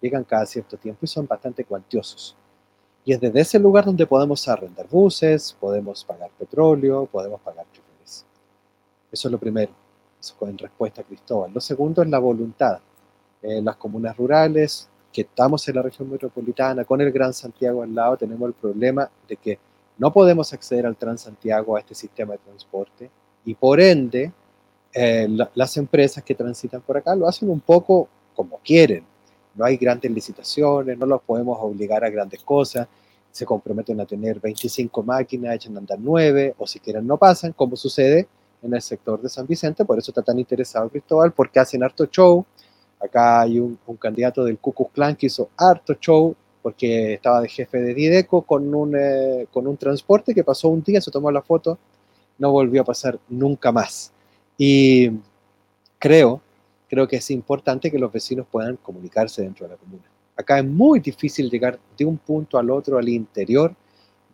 llegan 0.00 0.24
cada 0.24 0.44
cierto 0.44 0.76
tiempo 0.76 0.98
y 1.02 1.06
son 1.06 1.28
bastante 1.28 1.64
cuantiosos. 1.64 2.34
Y 3.04 3.12
es 3.12 3.20
desde 3.20 3.40
ese 3.40 3.58
lugar 3.58 3.84
donde 3.84 4.06
podemos 4.06 4.46
arrendar 4.48 4.86
buses, 4.88 5.56
podemos 5.58 6.04
pagar 6.04 6.30
petróleo, 6.38 7.06
podemos 7.06 7.40
pagar 7.40 7.66
choferes. 7.72 8.26
Eso 9.10 9.28
es 9.28 9.32
lo 9.32 9.38
primero, 9.38 9.72
en 10.42 10.58
respuesta 10.58 11.00
a 11.00 11.04
Cristóbal. 11.04 11.52
Lo 11.52 11.60
segundo 11.60 12.02
es 12.02 12.08
la 12.08 12.18
voluntad. 12.18 12.78
En 13.42 13.64
las 13.64 13.76
comunas 13.76 14.16
rurales, 14.16 14.88
que 15.12 15.22
estamos 15.22 15.66
en 15.68 15.76
la 15.76 15.82
región 15.82 16.10
metropolitana, 16.10 16.84
con 16.84 17.00
el 17.00 17.10
Gran 17.10 17.32
Santiago 17.32 17.82
al 17.82 17.94
lado, 17.94 18.16
tenemos 18.16 18.48
el 18.48 18.54
problema 18.54 19.10
de 19.26 19.36
que 19.36 19.58
no 19.98 20.12
podemos 20.12 20.52
acceder 20.52 20.86
al 20.86 20.96
Transantiago, 20.96 21.76
a 21.76 21.80
este 21.80 21.94
sistema 21.94 22.32
de 22.32 22.38
transporte, 22.38 23.10
y 23.44 23.54
por 23.54 23.80
ende, 23.80 24.32
eh, 24.92 25.26
la, 25.28 25.50
las 25.54 25.76
empresas 25.76 26.22
que 26.22 26.34
transitan 26.34 26.80
por 26.82 26.96
acá 26.96 27.14
lo 27.14 27.26
hacen 27.26 27.48
un 27.48 27.60
poco 27.60 28.08
como 28.34 28.58
quieren. 28.58 29.04
No 29.60 29.66
hay 29.66 29.76
grandes 29.76 30.10
licitaciones, 30.10 30.96
no 30.96 31.04
los 31.04 31.20
podemos 31.20 31.58
obligar 31.60 32.02
a 32.02 32.08
grandes 32.08 32.42
cosas, 32.42 32.88
se 33.30 33.44
comprometen 33.44 34.00
a 34.00 34.06
tener 34.06 34.40
25 34.40 35.02
máquinas, 35.02 35.54
echan 35.54 35.76
a 35.76 35.80
andar 35.80 35.98
9, 36.00 36.54
o 36.56 36.66
si 36.66 36.80
quieren 36.80 37.06
no 37.06 37.18
pasan, 37.18 37.52
como 37.52 37.76
sucede 37.76 38.26
en 38.62 38.72
el 38.72 38.80
sector 38.80 39.20
de 39.20 39.28
San 39.28 39.46
Vicente, 39.46 39.84
por 39.84 39.98
eso 39.98 40.12
está 40.12 40.22
tan 40.22 40.38
interesado 40.38 40.88
Cristóbal, 40.88 41.32
porque 41.32 41.60
hacen 41.60 41.82
harto 41.82 42.06
show. 42.06 42.42
Acá 42.98 43.42
hay 43.42 43.58
un, 43.58 43.78
candidato 43.98 44.44
del 44.44 44.56
Ku 44.56 44.72
Klan 44.88 45.14
que 45.14 45.26
hizo 45.26 45.50
harto 45.58 45.92
show 45.92 46.34
porque 46.62 47.14
estaba 47.14 47.42
de 47.42 47.48
jefe 47.50 47.82
de 47.82 47.92
Dideco 47.92 48.40
con 48.40 48.74
un, 48.74 48.96
eh, 48.96 49.46
con 49.52 49.66
un 49.66 49.76
transporte 49.76 50.34
que 50.34 50.42
pasó 50.42 50.68
un 50.68 50.82
día, 50.82 51.02
se 51.02 51.10
tomó 51.10 51.30
la 51.30 51.42
foto, 51.42 51.78
no 52.38 52.50
volvió 52.50 52.80
a 52.80 52.84
pasar 52.86 53.18
nunca 53.28 53.72
más. 53.72 54.10
Y 54.56 55.10
creo, 55.98 56.40
creo 56.90 57.06
que 57.06 57.16
es 57.16 57.30
importante 57.30 57.88
que 57.88 58.00
los 58.00 58.12
vecinos 58.12 58.46
puedan 58.50 58.76
comunicarse 58.76 59.42
dentro 59.42 59.64
de 59.64 59.74
la 59.74 59.78
comuna. 59.78 60.02
Acá 60.36 60.58
es 60.58 60.64
muy 60.64 60.98
difícil 60.98 61.48
llegar 61.48 61.78
de 61.96 62.04
un 62.04 62.18
punto 62.18 62.58
al 62.58 62.68
otro, 62.68 62.98
al 62.98 63.08
interior 63.08 63.72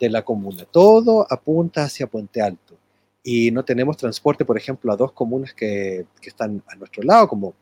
de 0.01 0.09
la 0.09 0.23
comuna. 0.23 0.65
Todo 0.65 1.27
apunta 1.29 1.85
hacia 1.85 2.07
Puente 2.07 2.41
Alto. 2.41 2.75
Y 3.23 3.51
no 3.51 3.63
tenemos 3.63 3.99
transporte, 3.99 4.45
por 4.47 4.57
ejemplo, 4.57 4.91
a 4.91 4.97
dos 4.97 5.13
comunas 5.13 5.53
que, 5.53 6.07
están 6.23 6.63
a 6.69 6.77
nuestro 6.77 7.03
lado, 7.03 7.29
como 7.29 7.55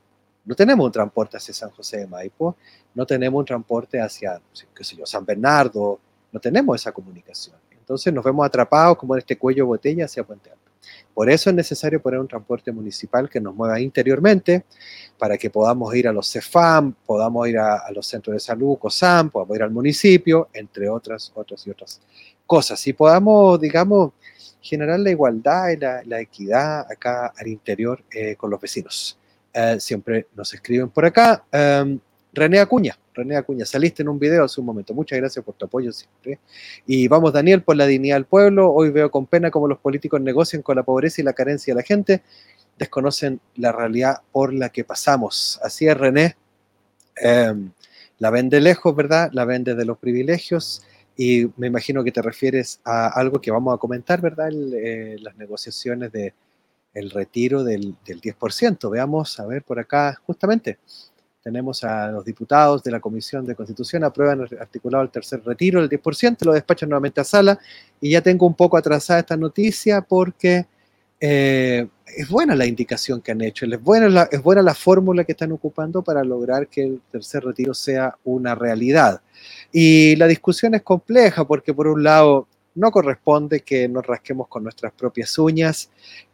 no 0.45 0.55
tenemos 0.55 0.87
un 0.87 0.93
transporte 0.93 1.39
hacia 1.39 1.55
San 1.55 1.71
José 1.71 1.99
de 2.01 2.07
Maipo, 2.07 2.57
no 2.95 3.05
tenemos 3.05 3.41
un 3.41 3.47
transporte 3.47 4.01
hacia, 4.01 4.41
qué 4.75 4.85
sé 4.85 4.95
yo, 4.95 5.07
San 5.07 5.25
Bernardo, 5.25 5.99
no 6.31 6.39
tenemos 6.39 6.81
esa 6.81 6.93
comunicación. 6.93 7.57
Entonces 7.71 8.13
nos 8.13 8.25
vemos 8.25 8.47
atrapados 8.47 8.97
como 8.97 9.15
en 9.15 9.21
este 9.21 9.37
cuello 9.37 9.67
botella 9.67 10.05
hacia 10.05 10.23
Puente 10.23 10.51
Alto. 10.51 10.71
Por 11.13 11.31
eso 11.31 11.51
es 11.51 11.57
necesario 11.57 12.03
poner 12.03 12.19
un 12.19 12.29
transporte 12.29 12.73
municipal 12.73 13.31
que 13.31 13.41
nos 13.41 13.55
mueva 13.55 13.81
interiormente 13.81 14.65
para 15.19 15.39
que 15.39 15.51
podamos 15.51 15.95
ir 15.95 16.09
a 16.09 16.13
los 16.13 16.31
CEFAM, 16.31 16.95
podamos 17.07 17.49
ir 17.49 17.59
a, 17.59 17.91
los 17.93 18.07
centros 18.07 18.35
de 18.35 18.41
salud, 18.41 18.79
COSAM, 18.79 19.31
podamos 19.31 19.57
ir 19.57 19.63
al 19.63 19.71
municipio, 19.71 20.49
entre 20.53 20.89
otras, 20.89 21.31
otras 21.35 21.67
y 21.67 21.71
otras 21.71 22.01
cosas. 22.47 22.85
Y 22.87 22.93
podamos, 22.93 23.61
digamos, 23.61 24.13
generar 24.61 24.99
la 24.99 25.11
igualdad 25.11 25.69
y 25.71 25.77
la, 25.77 26.21
equidad 26.21 26.91
acá 26.91 27.33
al 27.37 27.47
interior 27.47 28.03
eh, 28.11 28.35
con 28.35 28.51
los 28.51 28.61
vecinos. 28.61 29.19
Eh, 29.53 29.77
siempre 29.79 30.27
nos 30.35 30.53
escriben 30.53 30.89
por 30.89 31.05
acá. 31.05 31.45
Em, 31.53 32.01
René 32.33 32.59
Acuña, 32.59 32.99
René 33.15 33.37
Acuña, 33.37 33.65
saliste 33.65 34.03
en 34.03 34.09
un 34.09 34.19
video 34.19 34.45
hace 34.45 34.61
un 34.61 34.67
momento. 34.67 34.93
Muchas 34.93 35.19
gracias 35.19 35.45
por 35.45 35.55
tu 35.55 35.67
apoyo 35.67 35.93
siempre. 35.93 36.41
Y 36.87 37.07
vamos, 37.09 37.33
Daniel, 37.33 37.63
por 37.63 37.77
la 37.77 37.87
dignidad 37.87 38.17
del 38.17 38.25
pueblo. 38.25 38.73
Hoy 38.73 38.91
veo 38.91 39.11
con 39.11 39.27
pena 39.27 39.51
cómo 39.51 39.69
los 39.69 39.79
políticos 39.79 40.21
negocian 40.21 40.63
con 40.63 40.77
la 40.77 40.83
pobreza 40.83 41.21
y 41.21 41.25
la 41.25 41.33
carencia 41.33 41.73
de 41.73 41.81
la 41.81 41.87
gente. 41.87 42.23
Desconocen 42.77 43.41
la 43.55 43.71
realidad 43.71 44.23
por 44.33 44.53
la 44.53 44.69
que 44.71 44.85
pasamos. 44.85 45.61
Así 45.63 45.87
es, 45.87 45.97
René. 45.97 46.37
Em, 47.17 47.71
la 48.19 48.31
vende 48.31 48.61
lejos, 48.61 48.95
¿verdad? 48.97 49.31
La 49.33 49.45
vende 49.45 49.75
de 49.75 49.85
los 49.85 49.99
privilegios. 49.99 50.83
Y 51.17 51.47
me 51.57 51.69
imagino 51.69 52.03
que 52.03 52.11
te 52.11 52.21
refieres 52.21 52.81
a 52.85 53.07
algo 53.09 53.41
que 53.41 53.53
vamos 53.53 53.73
a 53.73 53.79
comentar, 53.79 54.21
¿verdad? 54.21 54.49
Eh, 54.53 55.17
las 55.21 55.37
negociaciones 55.37 56.11
de 56.11 56.35
el 56.93 57.11
retiro 57.11 57.63
del, 57.63 57.95
del 58.05 58.21
10%. 58.21 58.91
Veamos, 58.91 59.39
a 59.39 59.47
ver, 59.47 59.63
por 59.63 59.79
acá, 59.79 60.21
justamente 60.27 60.79
tenemos 61.45 61.85
a 61.85 62.11
los 62.11 62.25
diputados 62.25 62.83
de 62.83 62.91
la 62.91 63.01
Comisión 63.01 63.45
de 63.45 63.55
Constitución, 63.55 64.03
aprueban 64.03 64.41
el 64.41 64.59
articulado 64.59 65.05
el 65.05 65.11
tercer 65.11 65.43
retiro, 65.45 65.79
el 65.79 65.91
10%, 65.91 66.43
lo 66.47 66.55
despachan 66.55 66.89
nuevamente 66.89 67.21
a 67.21 67.25
sala 67.25 67.59
y 68.01 68.11
ya 68.13 68.23
tengo 68.23 68.47
un 68.47 68.55
poco 68.55 68.79
atrasada 68.79 69.21
esta 69.21 69.37
noticia 69.37 70.01
porque 70.01 70.65
eh, 71.21 71.87
es 72.07 72.29
buena 72.31 72.57
la 72.57 72.65
indicación 72.65 73.21
que 73.21 73.33
han 73.33 73.43
hecho, 73.43 73.67
es 73.67 73.83
buena, 73.83 74.09
la, 74.09 74.23
es 74.33 74.43
buena 74.43 74.63
la 74.63 74.75
fórmula 74.75 75.25
que 75.25 75.33
están 75.33 75.53
ocupando 75.53 76.01
para 76.03 76.25
lograr 76.25 76.67
que 76.69 76.83
el 76.83 77.03
tercer 77.13 77.45
retiro 77.45 77.75
sea 77.75 78.17
una 78.25 78.55
realidad. 78.55 79.21
Y 79.71 80.17
la 80.17 80.27
discusión 80.27 80.75
es 80.75 80.83
compleja 80.83 81.47
porque 81.47 81.75
por 81.75 81.89
un 81.89 82.03
lado 82.03 82.49
no 82.75 82.91
corresponde 82.91 83.61
que 83.61 83.87
nos 83.87 84.07
rasquemos 84.07 84.49
con 84.49 84.63
nuestras 84.63 84.95
propias 84.95 85.39
uñas, 85.39 85.91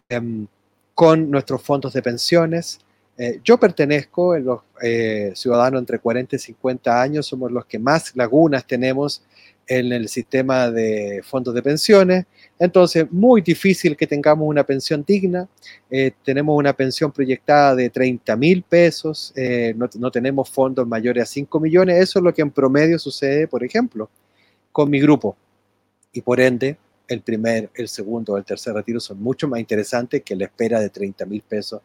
em, 0.09 0.47
con 0.95 1.31
nuestros 1.33 1.63
fondos 1.63 1.93
de 1.95 2.03
pensiones, 2.03 2.79
eh, 3.23 3.39
yo 3.45 3.61
pertenezco, 3.61 4.35
en 4.35 4.47
los 4.47 4.61
eh, 4.81 5.33
ciudadanos 5.35 5.81
entre 5.81 5.99
40 5.99 6.37
y 6.37 6.39
50 6.39 7.03
años, 7.03 7.27
somos 7.27 7.53
los 7.53 7.67
que 7.67 7.79
más 7.79 8.17
lagunas 8.17 8.67
tenemos 8.67 9.23
en 9.67 9.93
el 9.93 10.09
sistema 10.09 10.71
de 10.71 11.21
fondos 11.23 11.53
de 11.53 11.63
pensiones. 11.63 12.25
Entonces, 12.59 13.13
muy 13.13 13.43
difícil 13.43 13.95
que 13.95 14.07
tengamos 14.07 14.49
una 14.49 14.65
pensión 14.65 15.05
digna. 15.07 15.47
Eh, 15.91 16.13
tenemos 16.25 16.57
una 16.57 16.73
pensión 16.73 17.13
proyectada 17.13 17.75
de 17.75 17.91
30 17.91 18.35
mil 18.37 18.63
pesos, 18.63 19.35
no, 19.77 19.91
no, 19.99 20.11
tenemos 20.11 20.49
fondos 20.49 20.89
mayores 20.89 21.25
a 21.25 21.27
5 21.27 21.61
millones. 21.61 22.01
Eso 22.01 22.21
es 22.21 22.25
lo 22.25 22.33
que 22.33 22.41
en 22.41 22.51
promedio 22.51 22.99
sucede, 22.99 23.47
por 23.47 23.63
ejemplo, 23.63 24.09
con 24.73 24.89
mi 24.89 24.99
grupo. 24.99 25.37
Y 26.11 26.23
por 26.23 26.41
ende, 26.41 26.79
el 27.07 27.21
primer, 27.21 27.69
el 27.75 27.89
segundo 27.89 28.39
el 28.39 28.47
tercer 28.47 28.73
retiro 28.73 28.99
son 28.99 29.23
mucho 29.23 29.47
más 29.47 29.61
interesantes 29.61 30.23
que 30.23 30.35
la 30.35 30.47
espera 30.47 30.81
de 30.81 30.89
30 30.89 31.27
mil 31.27 31.43
pesos 31.43 31.83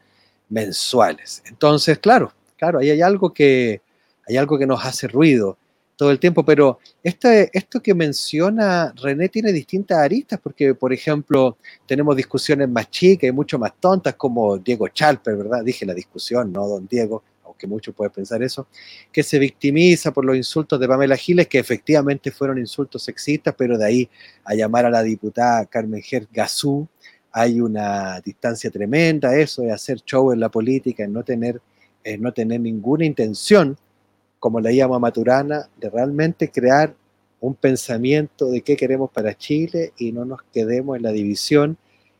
mensuales. 0.50 1.42
Entonces, 1.46 2.00
claro, 2.00 2.34
claro, 2.58 2.80
ahí 2.80 2.90
hay 2.90 3.02
algo 3.02 3.34
que, 3.34 3.82
hay 4.28 4.38
algo 4.38 4.58
que 4.58 4.68
nos 4.68 4.84
hace 4.84 5.08
ruido 5.08 5.58
todo 5.96 6.12
el 6.12 6.20
tiempo, 6.20 6.44
pero 6.44 6.80
este, 7.04 7.50
esto 7.54 7.82
que 7.82 7.94
menciona 7.94 8.94
René 9.02 9.30
tiene 9.30 9.54
distintas 9.54 10.00
aristas, 10.00 10.40
porque, 10.42 10.76
por 10.76 10.92
ejemplo, 10.92 11.58
tenemos 11.86 12.16
discusiones 12.16 12.68
más 12.68 12.90
chicas 12.90 13.30
y 13.30 13.32
mucho 13.32 13.58
más 13.58 13.74
tontas, 13.80 14.16
como 14.16 14.58
Diego 14.58 14.88
Chalper, 14.90 15.38
¿verdad? 15.38 15.64
Dije 15.64 15.86
la 15.86 15.94
discusión, 15.94 16.52
no 16.52 16.68
don 16.68 16.86
Diego, 16.88 17.24
aunque 17.46 17.68
muchos 17.68 17.96
pueden 17.96 18.12
pensar 18.12 18.44
eso, 18.44 18.68
que 19.12 19.24
se 19.24 19.40
victimiza 19.40 20.12
por 20.12 20.26
los 20.26 20.36
insultos 20.36 20.80
de 20.80 20.88
Pamela 20.88 21.16
Giles, 21.16 21.48
que 21.48 21.60
efectivamente 21.60 22.30
fueron 22.32 22.58
insultos 22.58 23.04
sexistas, 23.04 23.56
pero 23.58 23.78
de 23.78 23.86
ahí 23.86 24.10
a 24.44 24.54
llamar 24.54 24.86
a 24.86 24.90
la 24.90 25.02
diputada 25.02 25.66
Carmen 25.66 26.02
Ger 26.02 26.28
Gazú, 26.32 26.88
hay 27.38 27.60
una 27.60 28.22
distancia 28.22 28.72
tremenda, 28.72 29.36
eso 29.36 29.64
de 29.64 29.74
hacer 29.74 30.00
show 30.00 30.32
en 30.32 30.40
la 30.40 30.48
política, 30.48 31.04
en 31.04 31.12
no 31.12 31.22
tener, 31.22 31.62
no 32.18 32.32
tener 32.32 32.62
ninguna 32.62 33.04
intención, 33.04 33.78
como 34.40 34.62
la 34.62 34.72
llama 34.72 35.00
Maturana, 35.00 35.68
de 35.76 35.90
realmente 35.90 36.50
crear 36.50 36.96
un 37.42 37.56
pensamiento 37.56 38.50
de 38.50 38.62
qué 38.62 38.78
queremos 38.78 39.12
para 39.12 39.38
Chile 39.38 39.92
y 39.98 40.14
no 40.14 40.24
nos 40.24 40.44
quedemos 40.44 40.96
en 40.96 41.04
la 41.04 41.12
división 41.12 41.78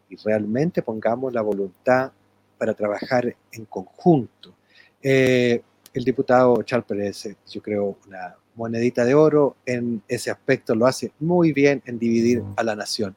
y 0.10 0.18
realmente 0.18 0.82
pongamos 0.82 1.32
la 1.32 1.42
voluntad 1.42 2.12
para 2.58 2.74
trabajar 2.74 3.34
en 3.54 3.64
conjunto. 3.66 4.54
Eh, 5.02 5.62
el 5.94 6.04
diputado 6.04 6.62
Charles 6.64 6.88
Pérez, 6.88 7.38
yo 7.50 7.62
creo, 7.62 7.98
una 8.06 8.36
monedita 8.56 9.06
de 9.06 9.14
oro 9.14 9.56
en 9.66 10.02
ese 10.10 10.30
aspecto, 10.30 10.76
lo 10.76 10.86
hace 10.86 11.14
muy 11.22 11.54
bien 11.54 11.82
en 11.86 12.00
dividir 12.00 12.44
a 12.58 12.64
la 12.64 12.76
nación. 12.76 13.16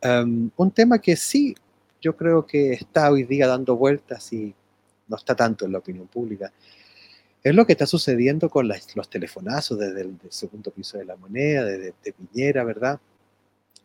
Em, 0.00 0.50
un 0.56 0.70
tema 0.70 0.98
que 0.98 1.16
sí, 1.16 1.54
yo 2.00 2.16
creo 2.16 2.46
que 2.46 2.72
está 2.72 3.10
hoy 3.10 3.24
día 3.24 3.46
dando 3.46 3.76
vueltas 3.76 4.32
y 4.32 4.54
no 5.08 5.16
está 5.16 5.34
tanto 5.34 5.64
en 5.64 5.72
la 5.72 5.78
opinión 5.78 6.06
pública, 6.06 6.52
es 7.42 7.54
lo 7.54 7.64
que 7.64 7.72
está 7.72 7.86
sucediendo 7.86 8.50
con 8.50 8.68
los 8.68 9.08
telefonazos 9.08 9.78
desde 9.78 10.00
el 10.00 10.18
segundo 10.30 10.70
piso 10.72 10.98
de 10.98 11.04
la 11.04 11.16
moneda, 11.16 11.64
desde 11.64 11.94
de 12.02 12.12
Piñera, 12.12 12.64
¿verdad? 12.64 12.98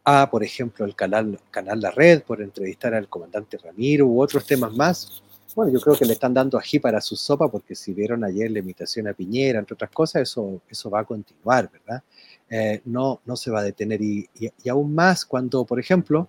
A, 0.04 0.32
por 0.32 0.44
ejemplo, 0.44 0.84
el 0.84 0.96
canal, 0.96 1.40
canal 1.52 1.80
La 1.80 1.92
Red 1.92 2.24
por 2.24 2.42
entrevistar 2.42 2.96
al 2.96 3.08
comandante 3.08 3.60
Ramiro 3.60 4.08
u 4.08 4.20
otros 4.20 4.48
temas 4.48 4.74
más. 4.74 5.22
Bueno, 5.56 5.72
yo 5.72 5.80
creo 5.80 5.96
que 5.96 6.06
le 6.06 6.14
están 6.14 6.34
dando 6.34 6.58
ají 6.58 6.80
para 6.80 7.00
su 7.02 7.16
sopa 7.16 7.52
porque 7.52 7.76
si 7.76 7.94
vieron 7.94 8.24
ayer 8.24 8.50
la 8.50 8.60
imitación 8.60 9.08
a 9.08 9.14
Piñera, 9.14 9.60
entre 9.60 9.76
otras 9.76 9.92
cosas, 9.92 10.24
eso, 10.24 10.62
eso 10.68 10.90
va 10.90 11.02
a 11.02 11.06
continuar, 11.06 11.70
¿verdad? 11.72 12.02
Eh, 12.54 12.82
no, 12.84 13.22
no 13.26 13.38
se 13.38 13.50
va 13.50 13.62
a 13.62 13.64
detener. 13.64 14.02
Y, 14.02 14.30
aún 14.70 14.94
más 14.94 15.26
cuando, 15.26 15.64
por 15.66 15.80
ejemplo, 15.80 16.28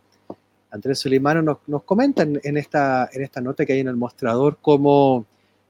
Andrés 0.71 1.00
Solimano 1.00 1.43
nos, 1.43 1.59
nos 1.67 1.83
comenta 1.83 2.23
en, 2.23 2.57
esta, 2.57 3.11
en 3.12 3.23
esta 3.25 3.41
nota 3.41 3.67
que 3.67 3.73
hay 3.73 3.81
en 3.81 3.88
el 3.88 3.97
mostrador 3.97 4.59
cómo 4.62 5.26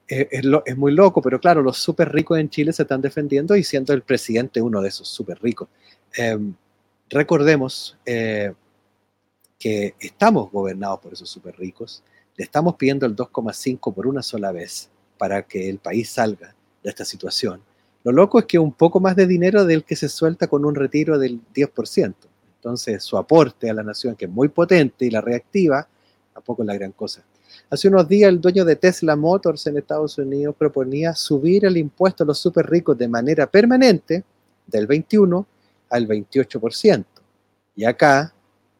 eh, 0.06 0.28
es, 0.30 0.76
muy 0.76 0.92
loco, 0.92 1.22
pero 1.22 1.40
claro, 1.40 1.62
los 1.62 1.78
súper 1.78 2.12
ricos 2.12 2.38
en 2.38 2.50
Chile 2.50 2.74
se 2.74 2.82
están 2.82 3.00
defendiendo 3.00 3.56
y 3.56 3.64
siendo 3.64 3.94
el 3.94 4.02
presidente 4.02 4.60
uno 4.60 4.82
de 4.82 4.88
esos 4.88 5.08
súper 5.08 5.40
ricos. 5.42 5.68
Em, 6.14 6.54
recordemos 7.08 7.96
eh, 8.04 8.52
que 9.58 9.94
estamos 10.00 10.52
gobernados 10.52 11.00
por 11.00 11.14
esos 11.14 11.30
súper 11.30 11.56
ricos, 11.56 12.04
le 12.36 12.44
estamos 12.44 12.74
pidiendo 12.76 13.06
el 13.06 13.16
2,5 13.16 13.94
por 13.94 14.06
una 14.06 14.22
sola 14.22 14.52
vez 14.52 14.90
para 15.16 15.46
que 15.46 15.70
el 15.70 15.78
país 15.78 16.10
salga 16.10 16.54
de 16.82 16.90
esta 16.90 17.06
situación 17.06 17.62
lo 18.04 18.12
loco 18.12 18.40
es 18.40 18.46
que 18.46 18.58
un 18.58 18.72
poco 18.72 18.98
más 19.00 19.14
de 19.14 19.26
dinero 19.26 19.64
del 19.64 19.84
que 19.84 19.94
se 19.94 20.08
suelta 20.08 20.48
con 20.48 20.64
un 20.64 20.74
retiro 20.74 21.18
del 21.18 21.40
10%. 21.54 22.14
Entonces, 22.56 23.02
su 23.02 23.16
aporte 23.16 23.70
a 23.70 23.74
la 23.74 23.82
nación, 23.82 24.16
que 24.16 24.24
es 24.24 24.30
muy 24.30 24.48
potente 24.48 25.04
y 25.04 25.10
la 25.10 25.20
reactiva, 25.20 25.86
tampoco 26.32 26.62
es 26.62 26.66
la 26.66 26.74
gran 26.74 26.92
cosa. 26.92 27.24
Hace 27.70 27.88
unos 27.88 28.08
días, 28.08 28.28
el 28.28 28.40
dueño 28.40 28.64
de 28.64 28.76
Tesla 28.76 29.14
Motors 29.14 29.66
en 29.66 29.76
Estados 29.76 30.18
Unidos 30.18 30.54
proponía 30.56 31.14
subir 31.14 31.64
el 31.64 31.76
impuesto 31.76 32.24
a 32.24 32.26
los 32.26 32.38
super 32.38 32.68
ricos 32.68 32.96
de 32.98 33.08
manera 33.08 33.46
permanente 33.46 34.24
del 34.66 34.86
21 34.86 35.46
al 35.90 36.08
28%. 36.08 37.04
Y 37.76 37.84
acá 37.84 38.34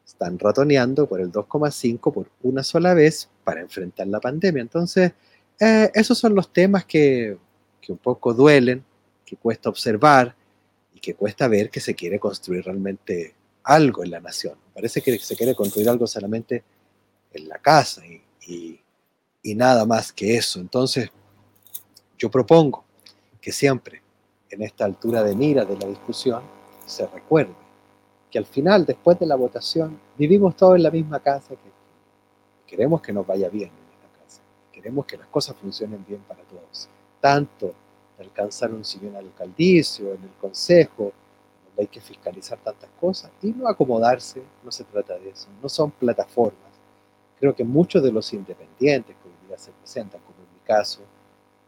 están 0.04 0.38
ratoneando 0.38 1.06
por 1.08 1.20
el 1.20 1.30
2,5 1.30 2.12
por 2.12 2.28
una 2.42 2.62
sola 2.62 2.94
vez 2.94 3.28
para 3.44 3.60
enfrentar 3.60 4.06
la 4.08 4.20
pandemia. 4.20 4.62
Entonces, 4.62 5.12
eh, 5.60 5.90
esos 5.94 6.18
son 6.18 6.34
los 6.34 6.52
temas 6.52 6.84
que, 6.84 7.36
que 7.80 7.92
un 7.92 7.98
poco 7.98 8.34
duelen 8.34 8.84
que 9.32 9.38
cuesta 9.38 9.70
observar 9.70 10.34
y 10.92 11.00
que 11.00 11.14
cuesta 11.14 11.48
ver 11.48 11.70
que 11.70 11.80
se 11.80 11.94
quiere 11.94 12.20
construir 12.20 12.66
realmente 12.66 13.34
algo 13.64 14.04
en 14.04 14.10
la 14.10 14.20
nación. 14.20 14.58
Parece 14.74 15.00
que 15.00 15.18
se 15.18 15.34
quiere 15.34 15.54
construir 15.54 15.88
algo 15.88 16.06
solamente 16.06 16.62
en 17.32 17.48
la 17.48 17.56
casa 17.56 18.02
y, 18.06 18.78
y 19.42 19.54
nada 19.54 19.86
más 19.86 20.12
que 20.12 20.36
eso. 20.36 20.60
Entonces, 20.60 21.08
yo 22.18 22.30
propongo 22.30 22.84
que 23.40 23.52
siempre 23.52 24.02
en 24.50 24.60
esta 24.60 24.84
altura 24.84 25.22
de 25.22 25.34
mira 25.34 25.64
de 25.64 25.78
la 25.78 25.86
discusión 25.86 26.42
se 26.84 27.06
recuerde 27.06 27.54
que 28.30 28.36
al 28.38 28.44
final, 28.44 28.84
después 28.84 29.18
de 29.18 29.24
la 29.24 29.36
votación, 29.36 29.98
vivimos 30.18 30.56
todos 30.56 30.76
en 30.76 30.82
la 30.82 30.90
misma 30.90 31.20
casa, 31.20 31.54
que 31.54 31.72
queremos 32.66 33.00
que 33.00 33.14
nos 33.14 33.26
vaya 33.26 33.48
bien 33.48 33.70
en 33.70 33.94
esta 33.94 34.22
casa, 34.22 34.42
queremos 34.70 35.06
que 35.06 35.16
las 35.16 35.28
cosas 35.28 35.56
funcionen 35.56 36.04
bien 36.06 36.20
para 36.28 36.42
todos, 36.42 36.90
tanto 37.18 37.74
alcanzar 38.22 38.72
un 38.72 38.84
sillón 38.84 39.16
al 39.16 39.26
alcaldicio, 39.26 40.14
en 40.14 40.22
el 40.22 40.30
consejo, 40.40 41.12
donde 41.66 41.82
hay 41.82 41.86
que 41.86 42.00
fiscalizar 42.00 42.58
tantas 42.58 42.90
cosas, 43.00 43.30
y 43.42 43.52
no 43.52 43.68
acomodarse, 43.68 44.42
no 44.64 44.72
se 44.72 44.84
trata 44.84 45.18
de 45.18 45.30
eso, 45.30 45.48
no 45.62 45.68
son 45.68 45.90
plataformas. 45.90 46.72
Creo 47.38 47.54
que 47.54 47.64
muchos 47.64 48.02
de 48.02 48.12
los 48.12 48.32
independientes 48.32 49.16
que 49.16 49.28
hoy 49.28 49.48
día 49.48 49.58
se 49.58 49.72
presentan, 49.72 50.20
como 50.20 50.38
en 50.38 50.54
mi 50.54 50.60
caso, 50.64 51.00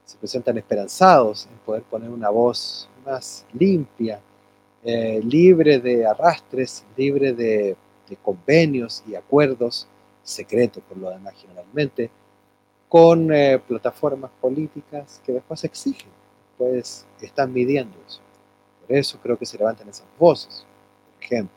se 0.04 0.18
presentan 0.18 0.58
esperanzados 0.58 1.46
en 1.50 1.58
poder 1.58 1.82
poner 1.82 2.10
una 2.10 2.30
voz 2.30 2.88
más 3.04 3.44
limpia, 3.52 4.20
eh, 4.82 5.20
libre 5.24 5.78
de 5.78 6.06
arrastres, 6.06 6.84
libre 6.96 7.32
de, 7.32 7.76
convenios 8.22 9.02
y 9.08 9.16
acuerdos 9.16 9.88
secretos, 10.22 10.84
por 10.84 10.96
lo 10.98 11.10
demás 11.10 11.34
generalmente, 11.36 12.10
con 12.88 13.32
eh, 13.32 13.58
plataformas 13.66 14.30
políticas 14.40 15.20
que 15.24 15.32
después 15.32 15.64
exigen, 15.64 16.10
pues 16.56 17.06
están 17.20 17.52
midiendo 17.52 17.96
eso. 18.06 18.20
Por 18.86 18.96
eso 18.96 19.18
creo 19.22 19.38
que 19.38 19.46
se 19.46 19.58
levantan 19.58 19.88
esas 19.88 20.06
voces, 20.18 20.64
por 21.14 21.24
ejemplo. 21.24 21.56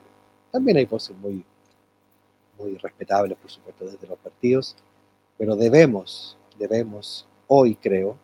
También 0.52 0.78
hay 0.78 0.86
voces 0.86 1.16
muy, 1.18 1.44
muy 2.58 2.78
respetables, 2.78 3.38
por 3.38 3.52
supuesto, 3.52 3.86
desde 3.86 4.08
los 4.08 4.18
partidos, 4.20 4.76
pero 5.38 5.56
debemos, 5.56 6.38
debemos 6.58 7.28
hoy, 7.48 7.76
creo, 7.76 8.18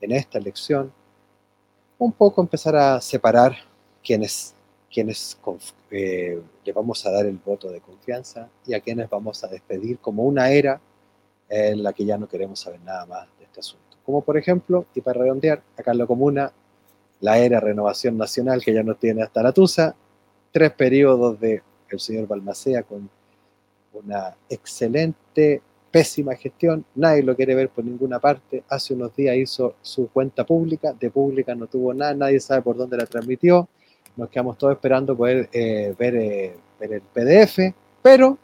en 0.00 0.12
esta 0.12 0.38
elección, 0.38 0.92
un 1.98 2.12
poco 2.12 2.40
empezar 2.40 2.76
a 2.76 3.00
separar 3.00 3.56
quienes, 4.02 4.54
quienes 4.92 5.38
eh, 5.90 6.42
le 6.64 6.72
vamos 6.72 7.06
a 7.06 7.10
dar 7.10 7.26
el 7.26 7.38
voto 7.38 7.70
de 7.70 7.80
confianza 7.80 8.48
y 8.66 8.74
a 8.74 8.80
quienes 8.80 9.08
vamos 9.08 9.42
a 9.44 9.48
despedir 9.48 9.98
como 9.98 10.24
una 10.24 10.50
era 10.50 10.80
en 11.48 11.82
la 11.82 11.92
que 11.92 12.04
ya 12.04 12.16
no 12.16 12.28
queremos 12.28 12.60
saber 12.60 12.80
nada 12.80 13.06
más 13.06 13.28
de 13.38 13.44
este 13.44 13.60
asunto. 13.60 13.91
Como 14.04 14.22
por 14.22 14.36
ejemplo, 14.36 14.86
y 14.94 15.00
para 15.00 15.20
redondear, 15.20 15.62
acá 15.76 15.92
en 15.92 15.98
la 15.98 16.06
comuna, 16.06 16.52
la 17.20 17.38
era 17.38 17.60
Renovación 17.60 18.18
Nacional 18.18 18.62
que 18.62 18.74
ya 18.74 18.82
nos 18.82 18.98
tiene 18.98 19.22
hasta 19.22 19.42
la 19.42 19.52
Tusa, 19.52 19.94
tres 20.50 20.72
periodos 20.72 21.38
de 21.40 21.62
el 21.88 22.00
señor 22.00 22.26
Balmacea 22.26 22.82
con 22.82 23.08
una 23.92 24.34
excelente 24.48 25.62
pésima 25.90 26.34
gestión, 26.34 26.84
nadie 26.94 27.22
lo 27.22 27.36
quiere 27.36 27.54
ver 27.54 27.68
por 27.68 27.84
ninguna 27.84 28.18
parte. 28.18 28.64
Hace 28.68 28.94
unos 28.94 29.14
días 29.14 29.36
hizo 29.36 29.76
su 29.82 30.08
cuenta 30.08 30.44
pública, 30.44 30.94
de 30.94 31.10
pública 31.10 31.54
no 31.54 31.66
tuvo 31.66 31.92
nada, 31.92 32.14
nadie 32.14 32.40
sabe 32.40 32.62
por 32.62 32.76
dónde 32.76 32.96
la 32.96 33.06
transmitió. 33.06 33.68
Nos 34.16 34.30
quedamos 34.30 34.56
todos 34.56 34.72
esperando 34.72 35.16
poder 35.16 35.48
eh, 35.52 35.94
ver, 35.98 36.16
eh, 36.16 36.56
ver, 36.80 36.92
el 36.94 37.02
PDF, 37.02 37.74
pero 38.02 38.38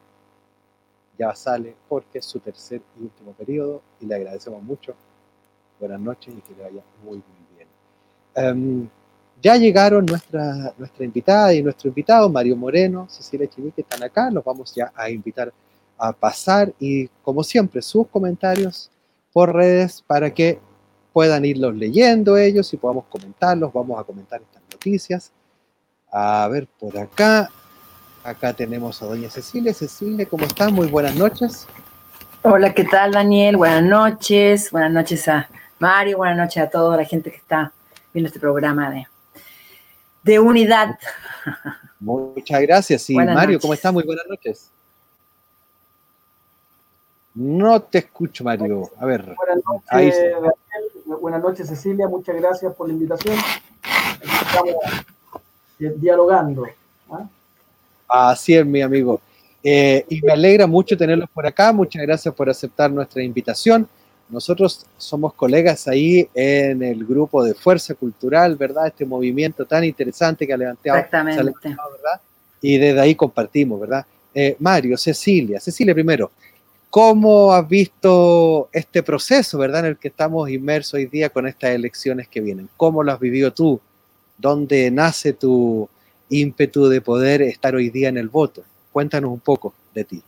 ya 1.19 1.35
sale 1.35 1.75
porque 1.89 2.19
es 2.19 2.27
su 2.27 2.39
tercer 2.39 2.83
y 2.99 3.05
último 3.05 3.33
periodo 3.33 3.83
y 4.01 4.07
le 4.07 4.15
agradecemos 4.15 4.63
mucho. 4.63 4.95
Buenas 5.79 6.01
noches 6.01 6.35
y 6.37 6.41
que 6.41 6.55
le 6.55 6.63
vaya 6.63 6.83
muy, 7.03 7.17
muy 7.17 7.57
bien. 7.57 7.69
Em, 8.35 8.89
ya 9.41 9.57
llegaron 9.57 10.05
nuestra, 10.05 10.75
nuestra 10.77 11.05
invitada 11.05 11.55
y 11.55 11.63
nuestro 11.63 11.89
invitado, 11.89 12.29
Mario 12.29 12.57
Moreno, 12.57 13.07
Cecilia 13.09 13.49
Chiví, 13.49 13.71
que 13.71 13.83
están 13.83 14.03
acá. 14.03 14.31
Los 14.31 14.45
vamos 14.45 14.75
ya 14.75 14.93
a 14.95 15.09
invitar 15.11 15.53
a 15.97 16.13
pasar 16.13 16.73
y 16.79 17.09
como 17.23 17.43
siempre 17.43 17.83
sus 17.83 18.07
comentarios 18.07 18.91
por 19.33 19.53
redes 19.55 20.03
para 20.07 20.33
que 20.33 20.61
puedan 21.13 21.45
irlos 21.45 21.75
leyendo 21.75 22.37
ellos 22.37 22.73
y 22.73 22.77
podamos 22.77 23.05
comentarlos. 23.09 23.73
Vamos 23.73 23.99
a 24.01 24.05
comentar 24.05 24.41
estas 24.41 24.63
noticias. 24.73 25.33
A 26.11 26.49
ver, 26.49 26.67
por 26.79 26.97
acá. 26.99 27.51
Acá 28.25 28.53
tenemos 28.53 29.01
a 29.03 29.07
doña 29.07 29.31
Cecilia. 29.31 29.73
Cecilia, 29.73 30.27
¿cómo 30.27 30.45
estás? 30.45 30.73
Muy 30.73 30.89
buenas 30.89 31.15
noches. 31.15 31.67
Hola, 32.43 32.75
¿qué 32.75 32.85
tal, 32.85 33.13
Daniel? 33.13 33.57
Buenas 33.57 33.83
noches. 33.83 34.71
Buenas 34.71 34.93
noches 34.93 35.29
a 35.29 35.49
Mario. 35.79 36.19
Buenas 36.19 36.37
noches 36.37 36.63
a 36.63 36.71
toda 36.71 36.97
la 36.97 37.05
gente 37.05 37.31
que 37.31 37.37
está 37.37 37.73
viendo 38.13 38.29
este 38.29 38.41
programa 38.41 38.91
de, 38.91 39.07
de 40.23 40.39
unidad. 40.39 40.99
Muchas 42.01 42.61
gracias. 42.63 43.11
Y 43.11 43.15
Mario, 43.15 43.59
¿cómo 43.61 43.75
estás? 43.75 43.93
Muy 43.93 44.05
buenas 44.05 44.27
noches. 44.29 44.71
No 47.35 47.81
te 47.81 47.99
escucho, 47.99 48.43
Mario. 48.43 48.91
A 48.99 49.07
ver. 49.07 49.35
Buenas 49.37 49.65
noches, 49.65 50.25
Buenas 51.21 51.43
noches, 51.43 51.69
Cecilia. 51.69 52.09
Muchas 52.09 52.37
gracias 52.37 52.75
por 52.75 52.89
la 52.89 52.95
invitación. 52.95 53.37
Estamos 54.21 54.75
dialogando. 55.79 56.67
¿ah? 57.11 57.29
Así 58.09 58.57
es, 58.57 58.67
mi 58.67 58.83
amigo. 58.83 59.21
Eh, 59.63 60.05
y 60.09 60.21
me 60.23 60.33
alegra 60.33 60.67
mucho 60.67 60.97
tenerlos 60.97 61.31
por 61.31 61.47
acá. 61.47 61.73
Muchas 61.73 62.03
gracias 62.03 62.35
por 62.35 62.51
aceptar 62.51 62.91
nuestra 62.91 63.23
invitación. 63.23 63.89
Nosotros 64.31 64.87
somos 64.99 65.33
colegas 65.35 65.89
ahí 65.89 66.29
en 66.35 66.83
el 66.83 67.05
grupo 67.05 67.43
de 67.43 67.55
Fuerza 67.55 67.95
Cultural, 67.95 68.57
¿verdad? 68.57 68.89
Este 68.89 69.07
movimiento 69.07 69.65
tan 69.65 69.85
interesante 69.85 70.47
que 70.47 70.53
ha 70.53 70.57
levantado. 70.57 70.99
Exactamente. 70.99 71.43
¿verdad? 71.43 72.21
Y 72.61 72.77
desde 72.77 73.01
ahí 73.01 73.15
compartimos, 73.15 73.81
¿verdad? 73.81 74.05
Eh, 74.35 74.57
Mario, 74.59 74.99
Cecilia. 74.99 75.61
Cecilia 75.61 75.95
primero. 75.95 76.31
¿Cómo 76.91 77.53
has 77.53 77.69
visto 77.69 78.69
este 78.73 79.03
proceso, 79.03 79.59
verdad, 79.59 79.81
en 79.81 79.87
el 79.87 79.99
que 79.99 80.09
estamos 80.09 80.49
inmersos 80.49 80.95
hoy 80.95 81.07
día 81.07 81.29
con 81.29 81.47
estas 81.47 81.71
elecciones 81.71 82.29
que 82.29 82.41
vienen? 82.41 82.69
¿Cómo 82.77 83.03
lo 83.03 83.13
has 83.13 83.21
vivido 83.21 83.53
tú? 83.53 83.81
¿Dónde 84.39 84.91
nace 84.91 85.33
tu 85.35 85.89
ímpetu 86.31 86.89
de 86.89 87.01
poder 87.01 87.43
estar 87.43 87.75
hoy 87.75 87.91
día 87.91 88.09
en 88.09 88.17
el 88.17 88.29
voto? 88.29 88.63
Cuéntanos 88.93 89.31
un 89.31 89.41
poco 89.41 89.75
de 89.95 90.05
ti. 90.05 90.23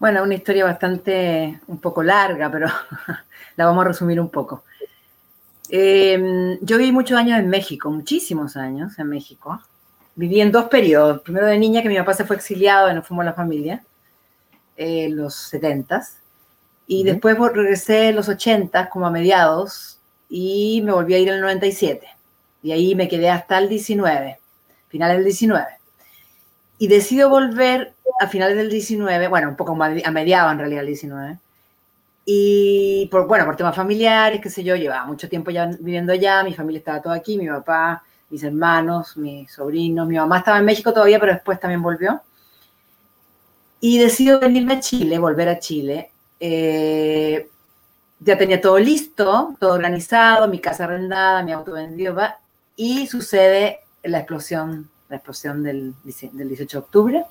Bueno, 0.00 0.22
una 0.22 0.34
historia 0.34 0.64
bastante, 0.64 1.60
un 1.66 1.78
poco 1.78 2.02
larga, 2.02 2.50
pero 2.50 2.68
la 3.56 3.66
vamos 3.66 3.84
a 3.84 3.88
resumir 3.88 4.18
un 4.18 4.30
poco. 4.30 4.64
Em, 5.68 6.58
yo 6.62 6.78
viví 6.78 6.90
muchos 6.90 7.18
años 7.18 7.38
en 7.38 7.50
México, 7.50 7.90
muchísimos 7.90 8.56
años 8.56 8.98
en 8.98 9.08
México. 9.08 9.60
Viví 10.14 10.40
en 10.40 10.50
dos 10.52 10.64
periodos. 10.64 11.20
Primero 11.20 11.46
de 11.46 11.58
niña, 11.58 11.82
que 11.82 11.90
mi 11.90 11.98
papá 11.98 12.14
se 12.14 12.24
fue 12.24 12.36
exiliado 12.36 12.90
y 12.90 12.94
nos 12.94 13.06
fuimos 13.06 13.24
a 13.24 13.26
la 13.26 13.34
familia 13.34 13.84
eh, 14.78 15.10
los 15.10 15.34
70 15.34 16.02
y 16.86 17.04
después 17.04 17.36
regresé 17.38 18.08
en 18.08 18.16
los 18.16 18.30
80 18.30 18.88
como 18.88 19.06
a 19.06 19.10
mediados 19.10 19.98
y 20.30 20.80
me 20.82 20.92
volví 20.92 21.12
a 21.12 21.18
ir 21.18 21.28
en 21.28 21.34
el 21.34 21.40
97 21.42 22.08
y 22.62 22.72
ahí 22.72 22.94
me 22.94 23.06
quedé 23.06 23.28
hasta 23.28 23.58
el 23.58 23.68
19, 23.68 24.40
finales 24.88 25.16
del 25.18 25.24
19. 25.24 25.66
Y 26.78 26.88
decido 26.88 27.28
volver 27.28 27.92
a 28.18 28.26
finales 28.26 28.56
del 28.56 28.70
19, 28.70 29.28
bueno, 29.28 29.48
un 29.48 29.56
poco 29.56 29.72
a 29.82 30.10
mediados 30.10 30.52
en 30.52 30.58
realidad 30.58 30.80
el 30.80 30.86
19. 30.86 31.38
Y 32.24 33.08
por, 33.10 33.26
bueno, 33.26 33.44
por 33.44 33.56
temas 33.56 33.74
familiares, 33.74 34.40
qué 34.40 34.50
sé 34.50 34.62
yo, 34.62 34.76
llevaba 34.76 35.04
mucho 35.06 35.28
tiempo 35.28 35.50
ya 35.50 35.66
viviendo 35.66 36.12
allá, 36.12 36.44
mi 36.44 36.54
familia 36.54 36.78
estaba 36.78 37.02
toda 37.02 37.16
aquí, 37.16 37.36
mi 37.38 37.48
papá, 37.48 38.02
mis 38.28 38.42
hermanos, 38.42 39.16
mis 39.16 39.50
sobrinos, 39.50 40.06
mi 40.06 40.16
mamá 40.16 40.38
estaba 40.38 40.58
en 40.58 40.64
México 40.64 40.92
todavía, 40.92 41.18
pero 41.18 41.32
después 41.32 41.58
también 41.58 41.82
volvió. 41.82 42.20
Y 43.80 43.98
decido 43.98 44.38
venirme 44.38 44.74
a 44.74 44.80
Chile, 44.80 45.18
volver 45.18 45.48
a 45.48 45.58
Chile. 45.58 46.10
Eh, 46.38 47.48
ya 48.20 48.36
tenía 48.36 48.60
todo 48.60 48.78
listo, 48.78 49.54
todo 49.58 49.72
organizado, 49.72 50.46
mi 50.48 50.60
casa 50.60 50.84
arrendada, 50.84 51.42
mi 51.42 51.52
auto 51.52 51.72
vendido, 51.72 52.16
y 52.76 53.06
sucede 53.06 53.80
la 54.02 54.18
explosión, 54.18 54.88
la 55.08 55.16
explosión 55.16 55.62
del, 55.62 55.94
del 56.04 56.48
18 56.48 56.78
de 56.78 56.84
octubre. 56.84 57.24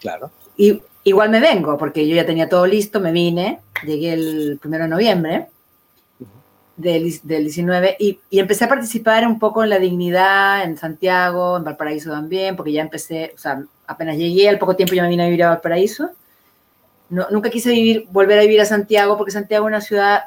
Claro. 0.00 0.30
Y 0.56 0.82
igual 1.04 1.30
me 1.30 1.40
vengo, 1.40 1.76
porque 1.78 2.06
yo 2.06 2.14
ya 2.14 2.26
tenía 2.26 2.48
todo 2.48 2.66
listo, 2.66 3.00
me 3.00 3.12
vine, 3.12 3.60
llegué 3.84 4.12
el 4.12 4.60
1 4.64 4.78
de 4.78 4.88
noviembre 4.88 5.48
del, 6.76 7.18
del 7.22 7.44
19 7.44 7.96
y, 7.98 8.20
y, 8.30 8.38
empecé 8.38 8.64
a 8.64 8.68
participar 8.68 9.26
un 9.26 9.38
poco 9.38 9.64
en 9.64 9.70
la 9.70 9.78
dignidad 9.78 10.64
en 10.64 10.76
Santiago, 10.76 11.56
en 11.56 11.64
Valparaíso 11.64 12.10
también, 12.10 12.54
porque 12.54 12.72
ya 12.72 12.82
empecé, 12.82 13.32
o 13.34 13.38
sea, 13.38 13.64
apenas 13.86 14.16
llegué, 14.16 14.48
al 14.48 14.58
poco 14.58 14.76
tiempo 14.76 14.94
ya 14.94 15.02
me 15.02 15.08
vine 15.08 15.22
a 15.22 15.26
vivir 15.26 15.44
a 15.44 15.50
Valparaíso. 15.50 16.10
No, 17.08 17.26
nunca 17.30 17.50
quise 17.50 17.70
vivir, 17.70 18.06
volver 18.10 18.38
a 18.38 18.42
vivir 18.42 18.60
a 18.60 18.64
Santiago 18.64 19.16
porque 19.16 19.30
Santiago 19.30 19.66
es 19.66 19.68
una 19.68 19.80
ciudad 19.80 20.24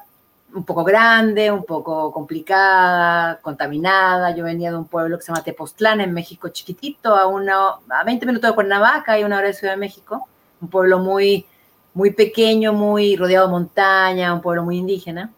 un 0.54 0.64
poco 0.64 0.84
grande, 0.84 1.52
un 1.52 1.64
poco 1.64 2.12
complicada, 2.12 3.40
contaminada. 3.42 4.36
Yo 4.36 4.44
venía 4.44 4.72
de 4.72 4.78
un 4.78 4.86
pueblo 4.86 5.18
que 5.18 5.24
se 5.24 5.32
llama 5.32 5.44
Tepoztlán, 5.44 6.02
en 6.02 6.14
México, 6.14 6.50
chiquitito, 6.50 7.16
a, 7.16 7.28
una, 7.28 7.76
a 7.90 8.04
20 8.04 8.26
minutos 8.26 8.50
de 8.50 8.56
Cuernavaca 8.56 9.20
y 9.20 9.24
una 9.24 9.38
hora 9.38 9.48
de 9.48 9.54
Ciudad 9.54 9.74
de 9.74 9.80
México. 9.80 10.28
Un 10.62 10.70
pueblo 10.70 11.00
muy, 11.00 11.46
muy 11.94 12.12
pequeño, 12.12 12.74
muy 12.74 13.16
rodeado 13.16 13.48
de 13.48 13.52
montaña, 13.52 14.34
un 14.34 14.42
pueblo 14.42 14.64
muy 14.64 14.78
indígena. 14.78 15.32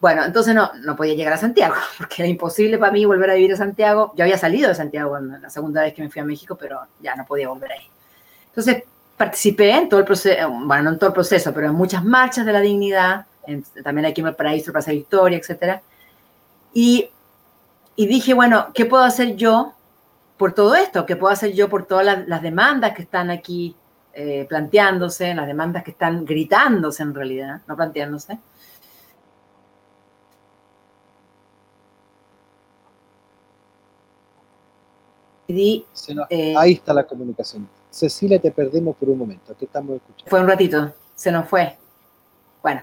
Bueno, 0.00 0.24
entonces 0.24 0.54
no, 0.54 0.70
no 0.84 0.94
podía 0.94 1.14
llegar 1.14 1.32
a 1.32 1.38
Santiago, 1.38 1.74
porque 1.98 2.22
era 2.22 2.28
imposible 2.28 2.78
para 2.78 2.92
mí 2.92 3.04
volver 3.04 3.30
a 3.30 3.34
vivir 3.34 3.52
a 3.52 3.56
Santiago. 3.56 4.12
Yo 4.16 4.24
había 4.24 4.38
salido 4.38 4.68
de 4.68 4.74
Santiago 4.74 5.10
cuando, 5.10 5.38
la 5.38 5.50
segunda 5.50 5.82
vez 5.82 5.94
que 5.94 6.02
me 6.02 6.10
fui 6.10 6.20
a 6.20 6.24
México, 6.24 6.56
pero 6.56 6.80
ya 7.00 7.14
no 7.14 7.24
podía 7.24 7.48
volver 7.48 7.72
ahí. 7.72 7.86
Entonces 8.46 8.84
participé 9.16 9.72
en 9.72 9.88
todo 9.88 10.00
el 10.00 10.06
proceso, 10.06 10.48
bueno, 10.48 10.84
no 10.84 10.90
en 10.90 10.98
todo 10.98 11.08
el 11.08 11.14
proceso, 11.14 11.52
pero 11.52 11.66
en 11.66 11.74
muchas 11.74 12.04
marchas 12.04 12.46
de 12.46 12.52
la 12.52 12.60
dignidad, 12.60 13.26
también 13.82 14.06
aquí 14.06 14.20
en 14.20 14.28
el 14.28 14.34
Paraíso, 14.34 14.72
Plaza 14.72 14.92
Victoria, 14.92 15.38
etc. 15.38 15.80
Y, 16.72 17.08
y 17.96 18.06
dije, 18.06 18.34
bueno, 18.34 18.68
¿qué 18.74 18.84
puedo 18.84 19.02
hacer 19.02 19.36
yo 19.36 19.74
por 20.36 20.54
todo 20.54 20.74
esto? 20.74 21.06
¿Qué 21.06 21.16
puedo 21.16 21.32
hacer 21.32 21.52
yo 21.52 21.68
por 21.68 21.86
todas 21.86 22.26
las, 22.26 22.42
demandas 22.42 22.94
que 22.94 23.02
están 23.02 23.30
aquí 23.30 23.74
eh, 24.14 24.46
planteándose, 24.48 25.34
las 25.34 25.46
demandas 25.46 25.82
que 25.82 25.90
están 25.90 26.24
gritándose 26.24 27.02
en 27.02 27.14
realidad, 27.14 27.60
no 27.66 27.76
planteándose? 27.76 28.38
Eh, 35.48 36.54
ahí 36.56 36.72
está 36.74 36.92
la 36.92 37.06
comunicación. 37.06 37.68
Cecilia, 37.90 38.38
te 38.38 38.50
perdimos 38.50 38.96
por 38.96 39.08
un 39.08 39.18
momento. 39.18 39.56
¿Qué 39.58 39.64
estamos 39.64 39.96
escuchando? 39.96 40.30
Fue 40.30 40.40
un 40.40 40.46
ratito, 40.46 40.92
se 41.14 41.32
nos 41.32 41.48
fue. 41.48 41.76
Bueno, 42.62 42.82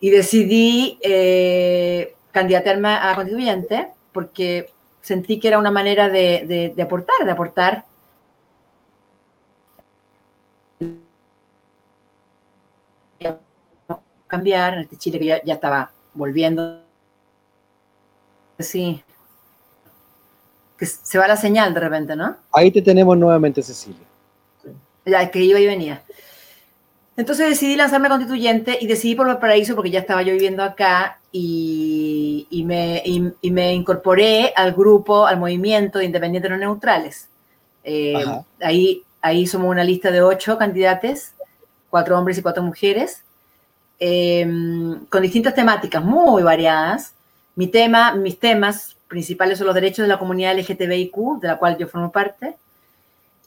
y 0.00 0.10
decidí 0.10 0.98
eh, 1.02 2.14
candidatarme 2.32 2.88
a 2.88 3.14
constituyente 3.14 3.88
porque 4.12 4.70
sentí 5.00 5.38
que 5.38 5.48
era 5.48 5.58
una 5.58 5.70
manera 5.70 6.08
de, 6.08 6.74
aportar, 6.82 7.24
de 7.24 7.30
aportar 7.30 7.84
cambiar 14.26 14.74
en 14.74 14.80
este 14.80 14.96
Chile 14.96 15.18
que 15.18 15.24
ya, 15.26 15.42
ya 15.42 15.54
estaba 15.54 15.90
volviendo. 16.14 16.82
Sí, 18.60 19.02
que 20.80 20.86
se 20.86 21.18
va 21.18 21.28
la 21.28 21.36
señal 21.36 21.74
de 21.74 21.80
repente, 21.80 22.16
¿no? 22.16 22.36
Ahí 22.52 22.70
te 22.70 22.80
tenemos 22.80 23.16
nuevamente, 23.18 23.62
Cecilia. 23.62 24.06
Ya, 25.04 25.30
que 25.30 25.40
iba 25.40 25.60
y 25.60 25.66
venía. 25.66 26.02
Entonces 27.20 27.50
decidí 27.50 27.76
lanzarme 27.76 28.08
constituyente 28.08 28.78
y 28.80 28.86
decidí 28.86 29.14
por 29.14 29.26
Valparaíso 29.26 29.76
porque 29.76 29.90
ya 29.90 30.00
estaba 30.00 30.22
yo 30.22 30.32
viviendo 30.32 30.62
acá 30.62 31.20
y, 31.30 32.64
me, 32.64 33.02
y, 33.04 33.50
me, 33.50 33.74
incorporé 33.74 34.54
al 34.56 34.72
grupo, 34.72 35.26
al 35.26 35.38
movimiento 35.38 35.98
de 35.98 36.06
independientes 36.06 36.50
no 36.50 36.56
neutrales. 36.56 37.28
Eh, 37.84 38.24
ahí, 38.62 39.02
ahí 39.20 39.46
somos 39.46 39.68
una 39.68 39.84
lista 39.84 40.10
de 40.10 40.22
ocho 40.22 40.56
candidatos, 40.56 41.32
cuatro 41.90 42.18
hombres 42.18 42.38
y 42.38 42.42
cuatro 42.42 42.62
mujeres, 42.62 43.22
eh, 43.98 44.50
con 45.10 45.20
distintas 45.20 45.54
temáticas 45.54 46.02
muy 46.02 46.42
variadas. 46.42 47.12
Mi 47.54 47.66
tema, 47.66 48.14
mis 48.14 48.38
temas 48.38 48.96
principales 49.08 49.58
son 49.58 49.66
los 49.66 49.74
derechos 49.74 50.04
de 50.04 50.08
la 50.08 50.18
comunidad 50.18 50.56
LGTBIQ, 50.58 51.38
de 51.42 51.48
la 51.48 51.58
cual 51.58 51.76
yo 51.76 51.86
formo 51.86 52.10
parte. 52.10 52.56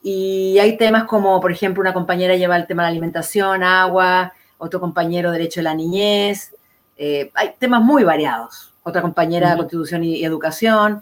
Y 0.06 0.60
hay 0.60 0.76
temas 0.76 1.06
como, 1.06 1.40
por 1.40 1.52
ejemplo, 1.52 1.80
una 1.80 1.94
compañera 1.94 2.36
lleva 2.36 2.58
el 2.58 2.68
tema 2.68 2.84
de 2.84 2.88
la 2.88 2.92
alimentación, 2.92 3.64
agua, 3.64 4.34
otro 4.58 4.82
compañero 4.82 5.32
derecho 5.32 5.62
de 5.62 5.64
la 5.64 5.74
niñez. 5.74 6.54
Eh, 6.98 7.32
hay 7.34 7.54
temas 7.58 7.82
muy 7.82 8.04
variados. 8.04 8.74
Otra 8.84 9.02
compañera 9.02 9.56
constitución 9.56 10.04
y, 10.04 10.26
educación. 10.26 11.02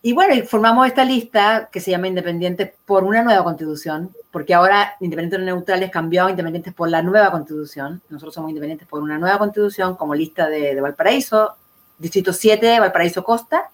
Y 0.00 0.14
bueno, 0.14 0.42
formamos 0.46 0.86
esta 0.86 1.04
lista 1.04 1.68
que 1.70 1.80
se 1.80 1.90
llama 1.90 2.08
Independientes 2.08 2.72
por 2.86 3.04
una 3.04 3.22
nueva 3.22 3.44
constitución, 3.44 4.10
porque 4.30 4.54
ahora 4.54 4.94
Independientes 5.00 5.44
Neutrales 5.44 5.90
cambió 5.90 6.24
a 6.24 6.30
Independientes 6.30 6.72
por 6.72 6.88
la 6.88 7.02
nueva 7.02 7.30
constitución. 7.30 8.00
Nosotros 8.08 8.34
somos 8.34 8.48
Independientes 8.48 8.88
por 8.88 9.02
una 9.02 9.18
nueva 9.18 9.36
constitución 9.36 9.96
como 9.96 10.14
lista 10.14 10.48
de, 10.48 10.74
de 10.74 10.80
Valparaíso, 10.80 11.56
Distrito 11.98 12.32
7, 12.32 12.80
Valparaíso 12.80 13.22
Costa. 13.22 13.70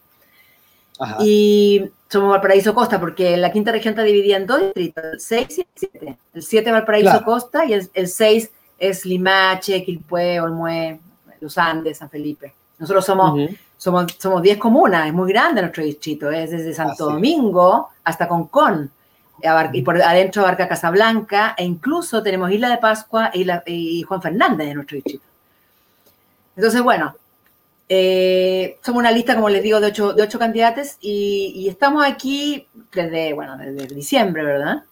Y 1.20 1.90
somos 2.08 2.30
Valparaíso 2.30 2.74
Costa 2.74 3.00
porque 3.00 3.36
la 3.36 3.50
quinta 3.50 3.72
región 3.72 3.92
está 3.92 4.02
dividida 4.02 4.36
en 4.36 4.46
dos 4.46 4.60
distritos, 4.60 5.04
el 5.04 5.20
6 5.20 5.58
y 5.58 5.60
el 5.60 5.68
7. 5.74 6.18
El 6.34 6.42
7 6.42 6.72
Valparaíso 6.72 7.24
Costa 7.24 7.64
y 7.64 7.72
el, 7.72 8.08
6 8.08 8.50
es 8.78 9.04
Limache, 9.04 9.84
Quilpué, 9.84 10.40
Olmué, 10.40 11.00
Los 11.40 11.58
Andes, 11.58 11.98
San 11.98 12.10
Felipe. 12.10 12.54
Nosotros 12.78 13.04
somos, 13.04 13.50
somos, 13.76 14.16
somos 14.18 14.42
10 14.42 14.58
comunas, 14.58 15.06
es 15.08 15.12
muy 15.12 15.32
grande 15.32 15.60
nuestro 15.60 15.82
distrito, 15.82 16.30
es 16.30 16.50
desde 16.50 16.72
Santo 16.72 17.06
Domingo 17.06 17.90
hasta 18.04 18.28
Concón. 18.28 18.90
Y 19.72 19.82
por 19.82 20.00
adentro 20.00 20.42
abarca 20.42 20.68
Casablanca 20.68 21.54
e 21.58 21.64
incluso 21.64 22.22
tenemos 22.22 22.50
Isla 22.50 22.70
de 22.70 22.78
Pascua 22.78 23.30
y, 23.34 23.46
y 23.66 24.02
Juan 24.02 24.22
Fernández 24.22 24.68
en 24.68 24.74
nuestro 24.74 24.94
distrito. 24.94 25.24
Entonces, 26.56 26.80
bueno, 26.82 27.14
eh, 27.88 28.78
somos 28.82 29.00
una 29.00 29.10
lista, 29.10 29.34
como 29.34 29.48
les 29.48 29.62
digo, 29.62 29.80
de 29.80 29.88
ocho, 29.88 30.12
de 30.12 30.22
ocho 30.22 30.38
candidatos 30.38 30.96
y, 31.00 31.66
estamos 31.68 32.04
aquí 32.04 32.66
desde, 32.92 33.34
bueno, 33.34 33.56
desde 33.56 33.94
diciembre, 33.94 34.42
¿verdad? 34.42 34.84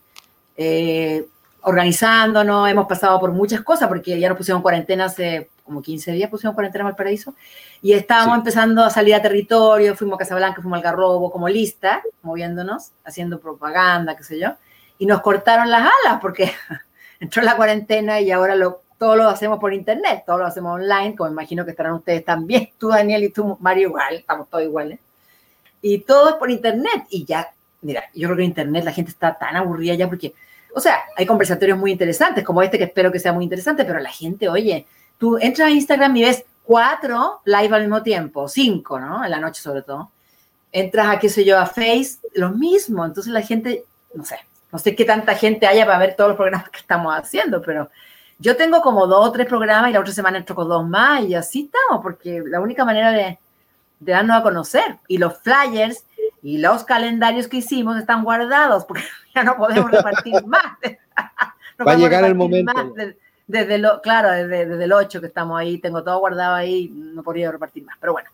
Eh, 0.56 1.26
organizándonos, 1.62 2.68
hemos 2.68 2.86
pasado 2.86 3.18
por 3.20 3.32
muchas 3.32 3.62
cosas 3.62 3.88
porque 3.88 4.18
ya 4.18 4.28
nos 4.28 4.36
pusimos 4.36 4.58
en 4.58 4.62
cuarentena 4.62 5.04
hace 5.06 5.48
como 5.64 5.80
15 5.80 6.12
días, 6.12 6.28
pusimos 6.28 6.54
cuarentena 6.54 6.82
en 6.82 6.86
Valparaíso 6.88 7.34
y 7.80 7.92
estábamos 7.92 8.36
empezando 8.36 8.84
a 8.84 8.90
salir 8.90 9.14
a 9.14 9.22
territorio, 9.22 9.94
fuimos 9.94 10.16
a 10.16 10.18
Casablanca, 10.18 10.60
fuimos 10.60 10.76
al 10.76 10.82
Garrobo 10.82 11.30
como 11.30 11.48
lista, 11.48 12.02
moviéndonos, 12.22 12.90
haciendo 13.04 13.40
propaganda, 13.40 14.16
qué 14.16 14.24
sé 14.24 14.38
yo, 14.38 14.50
y 14.98 15.06
nos 15.06 15.22
cortaron 15.22 15.70
las 15.70 15.82
alas 15.82 16.20
porque 16.20 16.52
entró 17.20 17.42
la 17.42 17.56
cuarentena 17.56 18.20
y 18.20 18.32
ahora 18.32 18.54
lo 18.54 18.82
todo 19.02 19.16
lo 19.16 19.28
hacemos 19.28 19.58
por 19.58 19.74
internet, 19.74 20.22
todo 20.24 20.38
lo 20.38 20.46
hacemos 20.46 20.74
online, 20.80 21.16
como 21.16 21.28
imagino 21.28 21.64
que 21.64 21.72
estarán 21.72 21.94
ustedes 21.94 22.24
también, 22.24 22.70
tú 22.78 22.90
Daniel 22.90 23.24
y 23.24 23.30
tú 23.30 23.58
Mario 23.58 23.88
igual, 23.88 24.14
estamos 24.14 24.48
todos 24.48 24.62
iguales. 24.62 25.00
Y 25.80 25.98
todo 26.02 26.28
es 26.28 26.34
por 26.36 26.48
internet 26.52 27.06
y 27.10 27.24
ya, 27.24 27.50
mira, 27.80 28.04
yo 28.14 28.28
creo 28.28 28.36
que 28.36 28.42
en 28.44 28.50
internet 28.50 28.84
la 28.84 28.92
gente 28.92 29.10
está 29.10 29.36
tan 29.36 29.56
aburrida 29.56 29.94
ya 29.94 30.06
porque, 30.06 30.34
o 30.72 30.78
sea, 30.78 31.00
hay 31.16 31.26
conversatorios 31.26 31.76
muy 31.76 31.90
interesantes 31.90 32.44
como 32.44 32.62
este 32.62 32.78
que 32.78 32.84
espero 32.84 33.10
que 33.10 33.18
sea 33.18 33.32
muy 33.32 33.42
interesante, 33.42 33.84
pero 33.84 33.98
la 33.98 34.08
gente, 34.08 34.48
oye, 34.48 34.86
tú 35.18 35.36
entras 35.36 35.66
a 35.66 35.72
Instagram 35.72 36.16
y 36.18 36.22
ves 36.22 36.44
cuatro 36.62 37.40
live 37.44 37.74
al 37.74 37.82
mismo 37.82 38.04
tiempo, 38.04 38.46
cinco, 38.46 39.00
¿no? 39.00 39.24
En 39.24 39.32
la 39.32 39.40
noche 39.40 39.60
sobre 39.60 39.82
todo. 39.82 40.12
Entras 40.70 41.08
a, 41.08 41.18
qué 41.18 41.28
sé 41.28 41.44
yo, 41.44 41.58
a 41.58 41.66
Face, 41.66 42.18
lo 42.34 42.50
mismo. 42.50 43.04
Entonces 43.04 43.32
la 43.32 43.42
gente, 43.42 43.82
no 44.14 44.24
sé, 44.24 44.36
no 44.70 44.78
sé 44.78 44.94
qué 44.94 45.04
tanta 45.04 45.34
gente 45.34 45.66
haya 45.66 45.86
para 45.86 45.98
ver 45.98 46.14
todos 46.14 46.28
los 46.28 46.36
programas 46.36 46.70
que 46.70 46.78
estamos 46.78 47.12
haciendo, 47.12 47.60
pero 47.60 47.90
yo 48.42 48.56
tengo 48.56 48.82
como 48.82 49.06
dos 49.06 49.28
o 49.28 49.32
tres 49.32 49.46
programas 49.46 49.88
y 49.88 49.92
la 49.92 50.00
otra 50.00 50.12
semana 50.12 50.36
entro 50.36 50.56
con 50.56 50.68
dos 50.68 50.86
más 50.86 51.22
y 51.22 51.34
así 51.36 51.70
estamos, 51.72 52.02
porque 52.02 52.42
la 52.44 52.60
única 52.60 52.84
manera 52.84 53.12
de, 53.12 53.38
darnos 54.00 54.36
a 54.36 54.42
conocer 54.42 54.96
y 55.06 55.18
los 55.18 55.38
flyers 55.38 56.04
y 56.42 56.58
los 56.58 56.82
calendarios 56.82 57.46
que 57.46 57.58
hicimos 57.58 57.96
están 57.96 58.24
guardados 58.24 58.84
porque 58.84 59.04
ya 59.34 59.44
no 59.44 59.56
podemos 59.56 59.92
repartir 59.92 60.34
más. 60.46 60.76
Va 61.86 61.92
a 61.92 61.96
llegar 61.96 62.24
el 62.24 62.34
momento. 62.34 62.72
desde, 63.46 63.78
lo, 63.78 64.00
claro, 64.00 64.32
desde, 64.32 64.66
desde, 64.66 64.84
el 64.84 64.92
8 64.92 65.20
que 65.20 65.28
estamos 65.28 65.60
ahí, 65.60 65.78
tengo 65.78 66.02
todo 66.02 66.18
guardado 66.18 66.56
ahí, 66.56 66.90
no 66.92 67.22
podría 67.22 67.52
repartir 67.52 67.84
más. 67.84 67.96
Pero 68.00 68.12
bueno, 68.12 68.28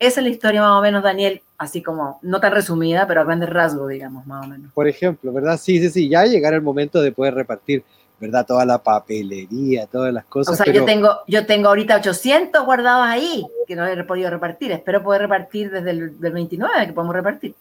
esa 0.00 0.18
es 0.18 0.24
la 0.24 0.30
historia 0.30 0.62
más 0.62 0.72
o 0.72 0.82
menos, 0.82 1.04
Daniel, 1.04 1.42
así 1.58 1.80
como, 1.80 2.18
no 2.22 2.40
tan 2.40 2.52
resumida, 2.52 3.06
pero 3.06 3.20
a 3.20 3.24
grandes 3.24 3.50
rasgos, 3.50 3.88
digamos, 3.88 4.26
más 4.26 4.46
o 4.46 4.48
menos. 4.48 4.72
Por 4.72 4.88
ejemplo, 4.88 5.32
¿verdad? 5.32 5.60
Sí, 5.60 5.78
sí, 5.78 5.90
sí, 5.90 6.08
ya 6.08 6.24
llegará 6.24 6.56
el 6.56 6.62
momento 6.62 7.00
de 7.00 7.12
poder 7.12 7.34
repartir 7.34 7.84
¿verdad? 8.20 8.46
Toda 8.46 8.64
la 8.64 8.82
papelería, 8.82 9.86
todas 9.86 10.12
las 10.12 10.24
cosas. 10.24 10.54
O 10.54 10.64
sea, 10.64 10.72
yo, 10.72 10.84
tengo, 10.84 11.20
yo 11.26 11.46
tengo 11.46 11.68
ahorita 11.68 11.96
800 11.96 12.64
guardados 12.64 13.06
ahí 13.06 13.46
que 13.66 13.76
no 13.76 13.86
he 13.86 14.04
podido 14.04 14.30
repartir. 14.30 14.72
Espero 14.72 15.02
poder 15.02 15.22
repartir 15.22 15.70
desde 15.70 15.90
el 15.90 16.10
29 16.10 16.86
que 16.86 16.92
podemos 16.92 17.14
repartir. 17.14 17.54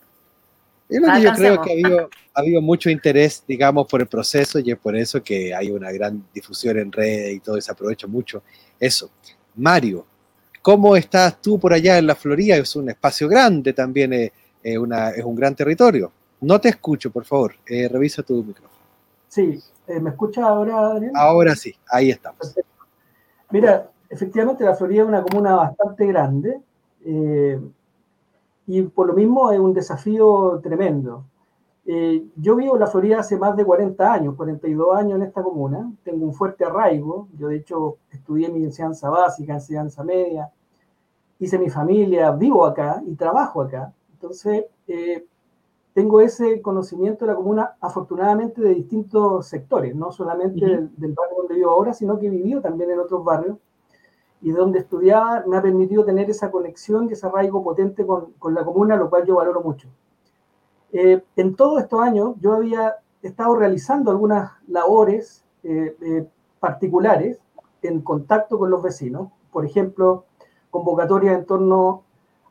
Es 0.89 1.01
yo 1.21 1.33
creo 1.33 1.61
que 1.61 2.07
ha 2.33 2.39
habido, 2.39 2.61
mucho 2.61 2.89
interés, 2.89 3.43
digamos, 3.45 3.87
por 3.87 3.99
el 3.99 4.07
proceso 4.07 4.59
y 4.59 4.71
es 4.71 4.77
por 4.77 4.95
eso 4.95 5.21
que 5.21 5.53
hay 5.53 5.69
una 5.69 5.91
gran 5.91 6.23
difusión 6.33 6.77
en 6.77 6.91
redes 6.91 7.35
y 7.35 7.39
todo, 7.41 7.57
y 7.57 7.61
se 7.61 7.71
aprovecha 7.71 8.07
mucho 8.07 8.41
eso. 8.79 9.09
Mario, 9.55 10.05
¿cómo 10.61 10.95
estás 10.95 11.41
tú 11.41 11.59
por 11.59 11.73
allá 11.73 11.97
en 11.97 12.07
la 12.07 12.15
Florida? 12.15 12.55
Es 12.55 12.75
un 12.75 12.89
espacio 12.89 13.27
grande 13.27 13.73
también, 13.73 14.13
eh, 14.13 14.31
eh, 14.63 14.77
una, 14.77 15.09
es 15.09 15.25
un 15.25 15.35
gran 15.35 15.55
territorio. 15.55 16.11
No 16.39 16.61
te 16.61 16.69
escucho, 16.69 17.11
por 17.11 17.25
favor, 17.25 17.55
eh, 17.65 17.89
revisa 17.89 18.23
tu 18.23 18.41
micrófono. 18.43 18.77
Sí, 19.27 19.59
eh, 19.87 19.99
¿Me 19.99 20.09
escucha 20.09 20.45
ahora, 20.45 20.91
Adrián? 20.91 21.13
Ahora 21.15 21.55
sí, 21.55 21.73
ahí 21.89 22.09
estamos. 22.09 22.55
Mira, 23.51 23.89
efectivamente 24.09 24.63
la 24.63 24.75
Florida 24.75 25.03
es 25.03 25.07
una 25.07 25.23
comuna 25.23 25.55
bastante 25.55 26.05
grande 26.05 26.61
eh, 27.05 27.59
y 28.67 28.81
por 28.83 29.07
lo 29.07 29.13
mismo 29.13 29.51
es 29.51 29.59
un 29.59 29.73
desafío 29.73 30.59
tremendo. 30.61 31.23
Eh, 31.85 32.25
yo 32.35 32.57
vivo 32.57 32.73
en 32.75 32.81
la 32.81 32.87
Florida 32.87 33.19
hace 33.19 33.37
más 33.37 33.55
de 33.55 33.63
40 33.63 34.11
años, 34.11 34.35
42 34.35 34.97
años 34.97 35.15
en 35.15 35.23
esta 35.23 35.41
comuna, 35.41 35.89
tengo 36.03 36.25
un 36.25 36.33
fuerte 36.33 36.65
arraigo, 36.65 37.29
yo 37.37 37.47
de 37.47 37.55
hecho 37.55 37.97
estudié 38.11 38.49
mi 38.49 38.65
enseñanza 38.65 39.09
básica, 39.09 39.53
enseñanza 39.53 40.03
media, 40.03 40.51
hice 41.39 41.57
mi 41.57 41.69
familia, 41.69 42.31
vivo 42.31 42.65
acá 42.65 43.01
y 43.07 43.15
trabajo 43.15 43.61
acá. 43.61 43.93
Entonces, 44.11 44.65
tengo 45.97 46.21
ese 46.21 46.61
conocimiento 46.61 47.25
de 47.25 47.31
la 47.31 47.35
comuna, 47.35 47.75
afortunadamente, 47.81 48.61
de 48.61 48.75
distintos 48.75 49.47
sectores, 49.47 49.95
no 49.95 50.11
solamente 50.11 50.63
del, 50.63 50.91
barrio 51.15 51.37
donde 51.37 51.55
vivo 51.55 51.71
ahora, 51.71 51.91
sino 51.91 52.19
que 52.19 52.27
he 52.27 52.29
vivido 52.29 52.61
también 52.61 52.91
en 52.91 52.99
otros 52.99 53.23
barrios. 53.23 53.57
y 54.39 54.51
donde 54.51 54.77
estudiaba 54.77 55.43
me 55.47 55.57
ha 55.57 55.61
permitido 55.63 56.05
tener 56.05 56.29
esa 56.29 56.51
conexión 56.51 57.09
y 57.09 57.13
ese 57.13 57.25
arraigo 57.25 57.63
potente 57.63 58.05
con, 58.05 58.33
con 58.33 58.53
la 58.53 58.63
comuna, 58.63 58.95
lo 58.95 59.09
cual 59.09 59.25
yo 59.25 59.37
valoro 59.37 59.61
mucho. 59.61 59.87
Eh, 60.91 61.23
en 61.35 61.55
todos 61.55 61.81
estos 61.81 61.99
años 61.99 62.35
yo 62.41 62.53
había 62.53 62.97
estado 63.23 63.55
realizando 63.55 64.11
algunas 64.11 64.51
labores 64.67 65.43
eh, 65.63 65.97
eh, 65.99 66.27
particulares 66.59 67.39
en 67.81 68.01
contacto 68.01 68.59
con 68.59 68.69
los 68.69 68.83
vecinos, 68.83 69.29
por 69.51 69.65
ejemplo, 69.65 70.25
convocatorias 70.69 71.39
en 71.39 71.45
torno 71.47 72.03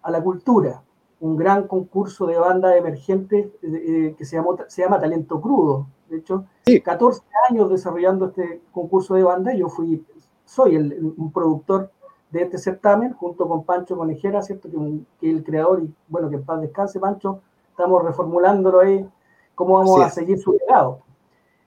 a 0.03 0.11
la 0.11 0.21
cultura, 0.21 0.83
un 1.21 1.37
gran 1.37 1.67
concurso 1.67 2.27
de 2.27 2.39
bandas 2.39 2.77
emergentes 2.77 3.49
que 3.61 4.25
se, 4.25 4.37
llamó, 4.37 4.57
se 4.69 4.83
llama 4.83 5.01
Talento 5.01 5.41
Crudo. 5.41 5.87
De 6.09 6.19
hecho, 6.19 6.45
14 6.85 7.23
años 7.51 7.71
desarrollando 7.71 8.27
este 8.27 8.63
concurso 8.71 9.15
de 9.15 9.25
banda, 9.25 9.55
yo 9.55 9.69
fui 9.69 10.05
soy 10.45 10.77
el, 10.77 11.15
un 11.17 11.33
productor 11.33 11.91
de 12.31 12.43
este 12.43 12.59
certamen, 12.59 13.13
junto 13.13 13.49
con 13.49 13.65
Pancho 13.65 13.97
Conejera, 13.97 14.43
¿cierto? 14.43 14.71
Que, 14.71 14.77
que 15.21 15.31
el 15.31 15.45
creador, 15.45 15.83
y 15.83 15.93
bueno, 16.09 16.31
que 16.31 16.37
en 16.37 16.45
paz 16.45 16.61
descanse, 16.61 17.01
Pancho, 17.01 17.41
estamos 17.71 18.03
reformulándolo 18.05 18.81
ahí, 18.81 19.07
cómo 19.55 19.79
vamos 19.79 20.01
a 20.01 20.11
seguir 20.11 20.39
su 20.39 20.53
legado. 20.53 21.01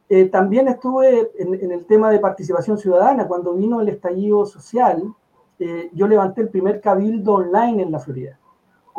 Eh, 0.10 0.26
también 0.26 0.68
estuve 0.68 1.32
en, 1.38 1.72
el 1.72 1.86
tema 1.86 2.10
de 2.10 2.20
participación 2.20 2.80
ciudadana, 2.80 3.28
cuando 3.28 3.54
vino 3.54 3.80
el 3.80 3.90
estallido 3.90 4.46
social, 4.46 5.14
eh, 5.60 5.92
yo 5.94 6.08
levanté 6.08 6.42
el 6.42 6.50
primer 6.50 6.82
cabildo 6.82 7.34
online 7.34 7.84
en 7.84 7.92
la 7.92 8.00
Florida, 8.00 8.40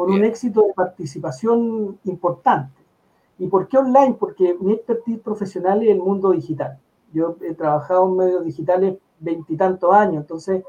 con 0.00 0.12
un 0.12 0.24
éxito 0.24 0.62
de 0.62 0.72
participación 0.72 1.98
importante. 2.04 2.80
¿Y 3.38 3.48
por 3.48 3.68
qué 3.68 3.76
online? 3.76 4.16
Porque 4.18 4.56
mi 4.58 4.72
expertise 4.72 5.20
profesional 5.20 5.82
es 5.82 5.90
el 5.90 5.98
mundo 5.98 6.30
digital. 6.30 6.78
Yo 7.12 7.36
he 7.42 7.52
trabajado 7.52 8.08
en 8.08 8.16
medios 8.16 8.42
digitales 8.42 8.96
veintitantos 9.18 9.92
años. 9.92 10.22
Entonces, 10.22 10.64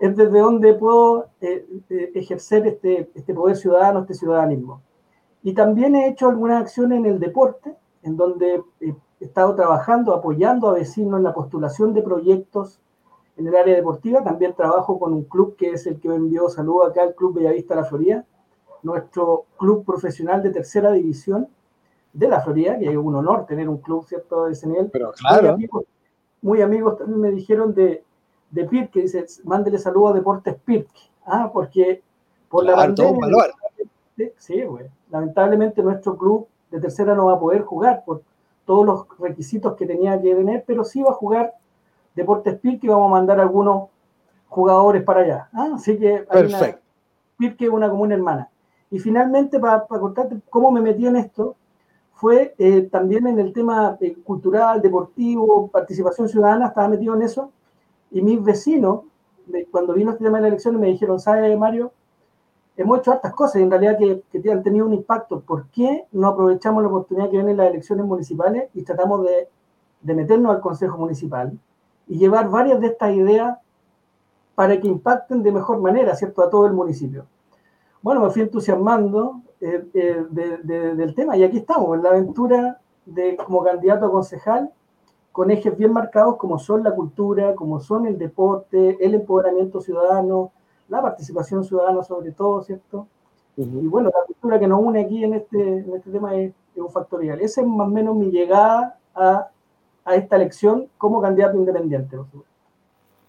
es 0.00 0.16
desde 0.16 0.40
donde 0.40 0.74
puedo 0.74 1.26
eh, 1.40 1.64
eh, 1.90 2.10
ejercer 2.16 2.66
este, 2.66 3.08
este 3.14 3.34
poder 3.34 3.54
ciudadano, 3.54 4.00
este 4.00 4.14
ciudadanismo. 4.14 4.82
Y 5.44 5.54
también 5.54 5.94
he 5.94 6.08
hecho 6.08 6.28
algunas 6.28 6.60
acciones 6.60 6.98
en 6.98 7.06
el 7.06 7.20
deporte, 7.20 7.72
en 8.02 8.16
donde 8.16 8.64
he 8.80 8.96
estado 9.20 9.54
trabajando, 9.54 10.12
apoyando 10.12 10.68
a 10.68 10.72
vecinos 10.72 11.18
en 11.18 11.22
la 11.22 11.34
postulación 11.34 11.94
de 11.94 12.02
proyectos 12.02 12.80
en 13.36 13.46
el 13.46 13.56
área 13.56 13.74
deportiva. 13.74 14.22
También 14.22 14.54
trabajo 14.54 14.98
con 14.98 15.12
un 15.12 15.24
club 15.24 15.56
que 15.56 15.72
es 15.72 15.86
el 15.86 16.00
que 16.00 16.08
me 16.08 16.16
envió 16.16 16.48
saludos 16.48 16.90
acá, 16.90 17.04
el 17.04 17.14
Club 17.14 17.34
Bellavista 17.34 17.74
La 17.74 17.84
Florida, 17.84 18.24
nuestro 18.82 19.46
club 19.58 19.84
profesional 19.84 20.42
de 20.42 20.50
tercera 20.50 20.92
división 20.92 21.48
de 22.12 22.28
La 22.28 22.40
Florida, 22.40 22.78
que 22.78 22.90
es 22.90 22.96
un 22.96 23.14
honor 23.14 23.46
tener 23.46 23.68
un 23.68 23.78
club, 23.78 24.06
¿cierto?, 24.06 24.46
de 24.46 24.52
ese 24.52 24.66
nivel. 24.66 24.90
Pero 24.90 25.12
claro 25.12 25.56
muy 26.42 26.60
amigos 26.60 26.98
también 26.98 27.20
me 27.20 27.30
dijeron 27.30 27.72
de, 27.72 28.04
de 28.50 28.64
Pirque, 28.64 29.02
dice, 29.02 29.24
mándele 29.44 29.78
saludos 29.78 30.10
a 30.10 30.14
Deportes 30.14 30.56
Pirque, 30.64 31.00
ah, 31.24 31.48
porque 31.52 32.02
por 32.48 32.64
la 32.64 32.74
pandemia, 32.74 33.28
sí, 34.36 34.62
güey, 34.62 34.86
lamentablemente 35.10 35.82
nuestro 35.82 36.16
club 36.16 36.46
de 36.70 36.80
tercera 36.80 37.14
no 37.14 37.26
va 37.26 37.34
a 37.34 37.40
poder 37.40 37.62
jugar 37.62 38.02
por 38.04 38.22
todos 38.66 38.84
los 38.84 39.18
requisitos 39.18 39.74
que 39.76 39.86
tenía 39.86 40.20
que 40.20 40.34
tener, 40.34 40.64
pero 40.66 40.84
sí 40.84 41.00
va 41.00 41.10
a 41.10 41.14
jugar 41.14 41.54
Deportes 42.14 42.58
Pirque 42.58 42.86
y 42.86 42.90
vamos 42.90 43.08
a 43.08 43.12
mandar 43.12 43.40
algunos 43.40 43.88
jugadores 44.48 45.02
para 45.02 45.20
allá. 45.20 45.48
Ah, 45.52 45.72
así 45.74 45.98
que 45.98 46.18
Perfecto. 46.30 46.82
Pirque 47.38 47.64
es 47.64 47.70
una 47.70 47.88
comuna 47.88 48.14
hermana. 48.14 48.48
Y 48.90 48.98
finalmente, 48.98 49.58
para, 49.58 49.86
para 49.86 50.00
contarte 50.00 50.36
cómo 50.50 50.70
me 50.70 50.80
metí 50.80 51.06
en 51.06 51.16
esto, 51.16 51.56
fue 52.12 52.54
eh, 52.58 52.82
también 52.82 53.26
en 53.26 53.38
el 53.38 53.52
tema 53.52 53.96
eh, 54.00 54.14
cultural, 54.22 54.80
deportivo, 54.80 55.68
participación 55.68 56.28
ciudadana, 56.28 56.68
estaba 56.68 56.88
metido 56.88 57.14
en 57.14 57.22
eso. 57.22 57.50
Y 58.10 58.20
mis 58.22 58.42
vecinos, 58.44 59.00
cuando 59.70 59.94
vino 59.94 60.12
este 60.12 60.22
tema 60.22 60.36
de 60.36 60.42
las 60.42 60.48
elecciones, 60.50 60.80
me 60.80 60.88
dijeron, 60.88 61.18
¿sabes, 61.18 61.58
Mario? 61.58 61.92
Hemos 62.76 63.00
hecho 63.00 63.12
hartas 63.12 63.34
cosas 63.34 63.56
en 63.56 63.70
realidad 63.70 63.98
que, 63.98 64.22
que 64.30 64.52
han 64.52 64.62
tenido 64.62 64.86
un 64.86 64.92
impacto. 64.92 65.40
¿Por 65.40 65.66
qué 65.70 66.06
no 66.12 66.28
aprovechamos 66.28 66.82
la 66.82 66.90
oportunidad 66.90 67.26
que 67.26 67.38
vienen 67.38 67.56
las 67.56 67.70
elecciones 67.70 68.06
municipales 68.06 68.68
y 68.74 68.82
tratamos 68.82 69.24
de, 69.24 69.48
de 70.02 70.14
meternos 70.14 70.54
al 70.54 70.60
Consejo 70.60 70.98
Municipal 70.98 71.58
y 72.06 72.18
llevar 72.18 72.48
varias 72.50 72.80
de 72.80 72.88
estas 72.88 73.12
ideas 73.12 73.58
para 74.54 74.78
que 74.80 74.88
impacten 74.88 75.42
de 75.42 75.52
mejor 75.52 75.80
manera, 75.80 76.14
¿cierto?, 76.14 76.42
a 76.42 76.50
todo 76.50 76.66
el 76.66 76.72
municipio. 76.72 77.26
Bueno, 78.02 78.20
me 78.20 78.30
fui 78.30 78.42
entusiasmando, 78.42 79.42
eh, 79.64 79.86
eh, 79.94 80.24
del 80.32 81.14
tema. 81.14 81.36
Y 81.36 81.44
aquí 81.44 81.58
estamos, 81.58 81.96
en 81.96 82.02
la 82.02 82.08
aventura 82.08 82.80
de 83.06 83.36
como 83.36 83.62
candidato 83.62 84.06
a 84.06 84.10
concejal, 84.10 84.72
con 85.30 85.52
ejes 85.52 85.76
bien 85.78 85.92
marcados 85.92 86.36
como 86.36 86.58
son 86.58 86.82
la 86.82 86.92
cultura, 86.92 87.54
como 87.54 87.78
son 87.78 88.06
el 88.06 88.18
deporte, 88.18 88.98
el 89.00 89.14
empoderamiento 89.14 89.80
ciudadano, 89.80 90.50
la 90.88 91.00
participación 91.00 91.62
ciudadana 91.62 92.02
sobre 92.02 92.32
todo, 92.32 92.60
¿cierto? 92.62 93.06
Y 93.56 93.86
bueno, 93.86 94.10
la 94.12 94.26
cultura 94.26 94.58
que 94.58 94.66
nos 94.66 94.82
une 94.82 95.02
aquí 95.02 95.22
en 95.22 95.34
este, 95.34 95.78
en 95.78 95.94
este 95.94 96.10
tema 96.10 96.34
es, 96.34 96.52
un 96.74 96.90
factorial. 96.90 97.40
Esa 97.40 97.60
es 97.60 97.66
más 97.66 97.86
o 97.86 97.90
menos 97.90 98.16
mi 98.16 98.32
llegada 98.32 98.98
a, 99.14 99.48
a 100.04 100.14
esta 100.14 100.36
elección 100.36 100.88
como 100.98 101.20
candidato 101.20 101.56
independiente. 101.56 102.16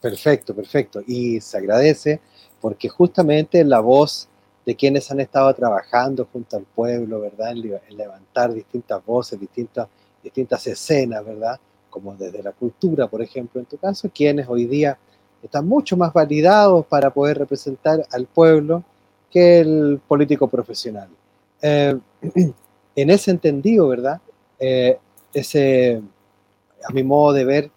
Perfecto, 0.01 0.55
perfecto. 0.55 1.01
Y 1.05 1.39
se 1.39 1.57
agradece 1.57 2.19
porque 2.59 2.89
justamente 2.89 3.63
la 3.63 3.79
voz 3.79 4.27
de 4.65 4.75
quienes 4.75 5.11
han 5.11 5.19
estado 5.19 5.53
trabajando 5.53 6.27
junto 6.31 6.57
al 6.57 6.63
pueblo, 6.63 7.19
¿verdad? 7.19 7.51
En, 7.51 7.97
levantar 7.97 8.53
distintas 8.53 9.05
voces, 9.05 9.39
distintas, 9.39 9.87
distintas 10.23 10.65
escenas, 10.67 11.25
¿verdad? 11.25 11.59
Como 11.89 12.15
desde 12.15 12.41
la 12.41 12.51
cultura, 12.51 13.07
por 13.07 13.21
ejemplo, 13.21 13.59
en 13.59 13.65
tu 13.65 13.77
caso, 13.77 14.09
quienes 14.13 14.47
hoy 14.47 14.65
día 14.65 14.97
están 15.41 15.67
mucho 15.67 15.97
más 15.97 16.13
validados 16.13 16.85
para 16.85 17.09
poder 17.09 17.37
representar 17.37 18.05
al 18.11 18.25
pueblo 18.25 18.83
que 19.29 19.59
el 19.59 20.01
político 20.07 20.47
profesional. 20.47 21.09
Eh, 21.61 21.97
en 22.95 23.09
ese 23.09 23.31
entendido, 23.31 23.87
¿verdad? 23.87 24.21
Eh, 24.59 24.97
ese, 25.33 26.01
a 26.87 26.91
mi 26.91 27.03
modo 27.03 27.33
de 27.33 27.45
ver, 27.45 27.71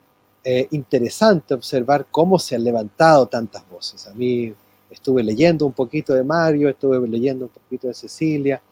eh, 0.45 0.69
interesante 0.71 1.55
observar 1.55 2.07
cómo 2.11 2.38
se 2.38 2.55
han 2.55 2.64
levantado 2.64 3.27
tantas 3.27 3.69
voces. 3.69 4.07
A 4.07 4.14
mí 4.14 4.55
estuve 4.90 5.25
leyendo 5.25 5.66
un 5.66 5.73
poquito 5.73 6.14
de 6.14 6.23
Mario, 6.23 6.69
estuve 6.69 7.07
leyendo 7.09 7.47
un 7.47 7.51
poquito 7.51 7.88
de 7.88 7.95
Cecilia 7.95 8.62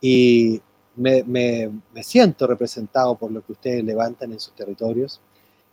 y 0.00 0.60
me, 0.96 1.70
siento 2.02 2.46
representado 2.46 3.16
por 3.16 3.30
lo 3.30 3.44
que 3.44 3.52
ustedes 3.52 3.82
levantan 3.82 4.32
en 4.32 4.40
sus 4.40 4.54
territorios 4.54 5.20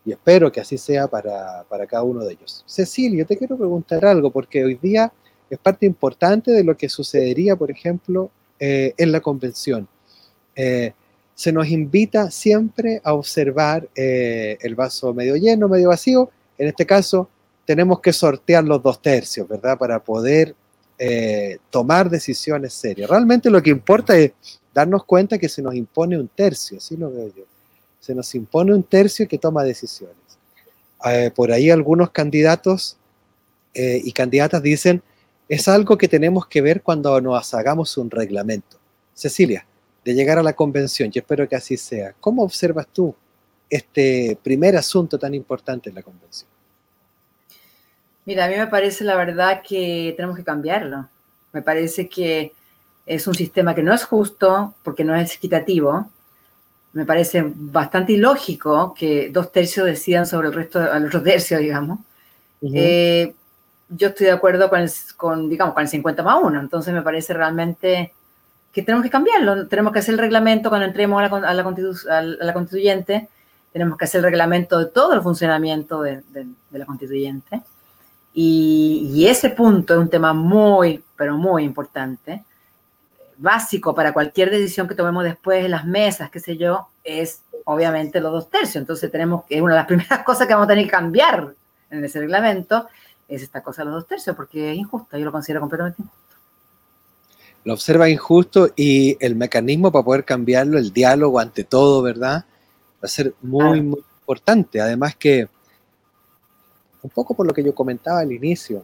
y 0.06 0.12
espero 0.12 0.52
que 0.52 0.62
así 0.62 0.78
sea 0.78 1.08
para, 1.08 1.66
cada 1.90 2.04
uno 2.04 2.24
de 2.24 2.34
ellos. 2.34 2.64
Cecilia, 2.66 3.26
te 3.26 3.38
quiero 3.38 3.58
preguntar 3.58 4.06
algo 4.06 4.32
porque 4.32 4.64
hoy 4.64 4.76
día 4.76 5.12
es 5.50 5.60
parte 5.60 5.86
importante 5.86 6.52
de 6.52 6.64
lo 6.64 6.78
que 6.78 6.88
sucedería, 6.88 7.56
por 7.56 7.70
ejemplo, 7.70 8.32
eh, 8.60 8.94
en 8.98 9.12
la 9.12 9.20
convención. 9.20 9.88
Eh, 10.56 10.94
se 11.39 11.54
nos 11.54 11.69
invita 11.69 12.32
siempre 12.32 12.99
a 13.02 13.13
observar 13.13 13.88
eh, 13.95 14.58
el 14.60 14.75
vaso 14.75 15.13
medio 15.13 15.38
lleno, 15.38 15.69
medio 15.69 15.88
vacío, 15.88 16.30
en 16.58 16.67
este 16.67 16.86
caso 16.86 17.30
tenemos 17.63 18.02
que 18.02 18.12
sortear 18.12 18.65
los 18.65 18.84
dos 18.84 19.02
tercios, 19.02 19.47
¿verdad? 19.47 19.78
Para 19.78 20.04
poder 20.04 20.54
eh, 20.97 21.60
tomar 21.69 22.10
decisiones 22.10 22.73
serias. 22.73 23.10
Realmente 23.10 23.49
lo 23.49 23.63
que 23.63 23.69
importa 23.69 24.17
es 24.17 24.34
darnos 24.73 25.06
cuenta 25.06 25.38
que 25.38 25.47
se 25.47 25.62
nos 25.62 25.75
impone 25.75 26.19
un 26.19 26.28
tercio, 26.28 26.78
así 26.80 26.97
lo 26.97 27.10
veo 27.10 27.34
yo. 27.34 27.43
Se 28.02 28.13
nos 28.13 28.36
impone 28.36 28.73
un 28.73 28.84
tercio 28.84 29.25
que 29.25 29.38
toma 29.38 29.63
decisiones. 29.63 30.17
Eh, 31.06 31.32
por 31.34 31.54
ahí 31.54 31.69
algunos 31.69 32.10
candidatos 32.10 32.97
y 33.73 34.12
candidatas 34.12 34.62
dicen, 34.62 35.02
es 35.47 35.69
algo 35.69 35.97
que 35.97 36.10
tenemos 36.10 36.47
que 36.47 36.62
ver 36.62 36.82
cuando 36.82 37.21
nos 37.21 37.54
hagamos 37.54 37.97
un 37.97 38.12
reglamento. 38.12 38.78
Cecilia, 39.13 39.65
de 40.10 40.15
llegar 40.15 40.39
a 40.39 40.43
la 40.43 40.54
convención, 40.54 41.12
yo 41.12 41.19
espero 41.19 41.48
que 41.48 41.56
así 41.56 41.78
sea. 41.78 42.15
¿Cómo 42.19 42.41
observas 42.41 42.88
tú 42.88 43.13
este 43.69 44.36
primer 44.41 44.76
asunto 44.76 45.19
tan 45.19 45.36
importante 45.36 45.89
en 45.89 45.95
la 45.95 46.02
convención? 46.02 46.50
Mira, 48.26 48.45
a 48.45 48.48
mí 48.48 48.56
me 48.56 48.65
parece 48.65 49.04
la 49.04 49.15
verdad 49.15 49.62
que 49.62 50.15
tenemos 50.17 50.36
que 50.36 50.43
cambiarlo. 50.43 51.08
Me 51.54 51.62
parece 51.62 52.10
que 52.10 52.54
es 53.06 53.28
un 53.28 53.36
sistema 53.36 53.76
que 53.76 53.84
no 53.84 53.93
es 53.93 54.04
justo 54.04 54.74
porque 54.84 55.04
no 55.04 55.15
es 55.15 55.36
equitativo. 55.36 56.10
Me 56.93 57.06
parece 57.06 57.43
bastante 57.45 58.13
ilógico 58.13 58.95
que 58.95 59.30
dos 59.30 59.52
tercios 59.52 59.86
decidan 59.86 60.26
sobre 60.26 60.48
el 60.48 60.56
resto, 60.56 60.80
al 60.80 61.06
otro 61.06 61.22
tercio, 61.22 61.60
digamos. 61.60 62.00
Eh, 62.63 63.36
yo 63.89 64.08
estoy 64.08 64.26
de 64.26 64.34
acuerdo 64.34 64.72
con, 64.72 64.80
el, 64.80 64.91
con, 65.15 65.50
digamos, 65.52 65.76
con 65.76 65.84
el 65.84 65.89
50 65.89 66.24
más 66.24 66.39
1, 66.41 66.60
entonces 66.60 66.95
me 66.95 67.04
parece 67.04 67.36
realmente 67.36 68.12
que 68.72 68.84
tenemos 68.84 69.04
que 69.04 69.10
cambiarlo. 69.10 69.68
Tenemos 69.68 69.94
que 69.94 70.00
hacer 70.00 70.14
el 70.14 70.20
reglamento 70.20 70.70
cuando 70.70 70.88
entremos 70.88 71.22
a 71.22 71.28
la, 71.28 71.50
a 71.50 71.54
la, 71.54 71.64
a 71.64 72.22
la 72.22 72.54
constituyente, 72.54 73.30
tenemos 73.72 73.98
que 73.98 74.06
hacer 74.06 74.20
el 74.20 74.26
reglamento 74.26 74.80
de 74.80 74.86
todo 74.88 75.14
el 75.14 75.22
funcionamiento 75.22 76.02
de, 76.02 76.24
de, 76.32 76.48
de 76.70 76.80
la 76.80 76.86
constituyente 76.86 77.62
y, 78.34 79.26
ese 79.28 79.50
punto 79.50 79.94
es 79.94 80.00
un 80.00 80.10
tema 80.10 80.34
muy, 80.34 81.04
pero 81.16 81.38
muy 81.38 81.64
importante, 81.64 82.44
básico 83.38 83.96
para 83.96 84.14
cualquier 84.14 84.50
decisión 84.50 84.88
que 84.88 84.96
tomemos 84.96 85.24
después 85.24 85.66
en 85.66 85.72
las 85.72 85.86
mesas, 85.86 86.30
qué 86.30 86.40
sé 86.40 86.58
yo, 86.58 86.90
es 87.04 87.42
obviamente 87.66 88.20
los 88.22 88.32
dos 88.32 88.50
tercios. 88.50 88.78
Entonces 88.78 89.12
tenemos 89.12 89.46
que, 89.46 89.62
una 89.62 89.74
de 89.74 89.80
las 89.80 89.88
primeras 89.88 90.24
cosas 90.24 90.48
que 90.48 90.54
vamos 90.54 90.66
a 90.66 90.70
tener 90.70 90.86
que 90.86 90.92
cambiar 90.92 91.54
en 91.90 92.06
ese 92.06 92.20
reglamento, 92.20 92.88
es 93.28 93.44
esta 93.44 93.62
cosa 93.62 93.82
de 93.82 93.88
los 93.88 93.96
dos 93.96 94.08
tercios, 94.08 94.36
porque 94.36 94.72
es 94.72 94.78
injusta, 94.78 95.18
yo 95.18 95.26
lo 95.26 95.32
considero 95.32 95.60
completamente 95.60 96.02
injusto. 96.02 96.29
Lo 97.70 97.76
observa 97.76 98.10
injusto 98.10 98.72
y 98.76 99.16
el 99.24 99.36
mecanismo 99.36 99.92
para 99.92 100.04
poder 100.04 100.26
cambiarlo, 100.26 100.80
el 100.80 100.92
diálogo 100.92 101.40
ante 101.40 101.64
todo, 101.64 102.02
¿verdad? 102.02 102.44
Va 102.96 103.04
a 103.04 103.08
ser 103.08 103.36
muy, 103.44 103.80
muy 103.80 104.00
importante. 104.22 104.82
Además 104.82 105.16
que, 105.16 105.48
un 107.04 107.12
poco 107.12 107.36
por 107.36 107.46
lo 107.46 107.54
que 107.54 107.64
yo 107.64 107.76
comentaba 107.76 108.22
al 108.22 108.32
inicio. 108.32 108.84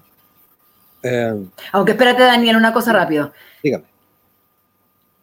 Eh, 1.02 1.48
Aunque 1.71 1.93
espérate, 1.93 2.21
Daniel, 2.21 2.58
una 2.58 2.71
cosa 2.71 2.93
rápido. 2.93 3.34
Dígame. 3.63 3.86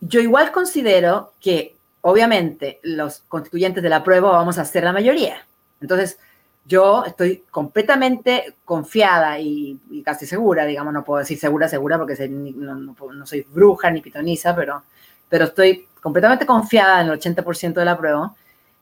Yo 0.00 0.18
igual 0.18 0.50
considero 0.50 1.34
que, 1.40 1.76
obviamente, 2.00 2.80
los 2.82 3.20
constituyentes 3.28 3.80
de 3.80 3.90
la 3.90 4.02
prueba 4.02 4.32
vamos 4.32 4.58
a 4.58 4.64
ser 4.64 4.82
la 4.82 4.92
mayoría. 4.92 5.46
Entonces, 5.80 6.18
yo 6.64 7.04
estoy 7.04 7.44
completamente 7.50 8.54
confiada 8.64 9.38
y, 9.38 9.78
casi 10.04 10.26
segura, 10.26 10.64
digamos, 10.64 10.92
no 10.92 11.04
puedo 11.04 11.20
decir 11.20 11.38
segura, 11.38 11.68
segura, 11.68 11.98
porque 11.98 12.28
no, 12.28 13.26
soy 13.26 13.46
bruja 13.52 13.90
ni 13.90 14.00
pitoniza, 14.00 14.54
pero, 14.54 14.82
pero 15.28 15.46
estoy 15.46 15.86
completamente 16.00 16.46
confiada 16.46 17.00
en 17.00 17.08
el 17.08 17.18
80% 17.18 17.74
de 17.74 17.84
la 17.84 17.98
prueba, 17.98 18.34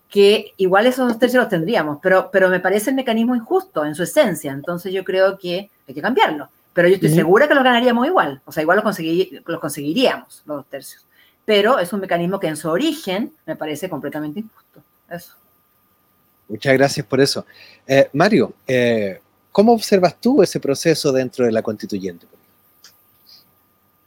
que 0.09 0.55
igual 0.57 0.87
esos 0.87 1.09
dos 1.09 1.19
tercios 1.19 1.43
los 1.43 1.51
tendríamos, 1.51 1.99
pero, 2.03 2.31
pero 2.33 2.49
me 2.49 2.61
parece 2.61 2.90
el 2.90 2.97
mecanismo 2.97 3.35
injusto 3.35 3.85
en 3.85 3.95
su 3.95 4.03
esencia, 4.03 4.53
entonces 4.53 4.93
yo 4.93 5.05
creo 5.05 5.38
que 5.38 5.71
hay 5.87 5.95
que 5.95 6.03
cambiarlo. 6.03 6.49
Pero 6.73 6.88
yo 6.88 6.95
estoy 6.95 7.11
segura 7.11 7.49
que 7.49 7.55
lo 7.55 7.64
ganaríamos 7.64 8.07
igual, 8.07 8.43
o 8.45 8.53
sea, 8.53 8.62
igual 8.62 8.81
los, 8.83 8.99
los 9.47 9.61
conseguiríamos, 9.61 10.43
los 10.47 10.57
dos 10.59 10.66
tercios. 10.66 11.07
Pero 11.45 11.79
es 11.79 11.93
un 11.93 12.01
mecanismo 12.01 12.38
que 12.38 12.47
en 12.47 12.57
su 12.57 12.69
origen 12.69 13.33
me 13.45 13.57
parece 13.57 13.88
completamente 13.88 14.40
injusto. 14.40 14.83
Eso. 15.09 15.39
Muchas 16.50 16.74
gracias 16.74 17.06
por 17.06 17.20
eso. 17.20 17.46
Eh, 17.86 18.10
Mario, 18.12 18.52
eh, 18.66 19.20
¿cómo 19.52 19.72
observas 19.72 20.16
tú 20.20 20.42
ese 20.42 20.58
proceso 20.58 21.12
dentro 21.12 21.44
de 21.44 21.52
la 21.52 21.62
constituyente? 21.62 22.26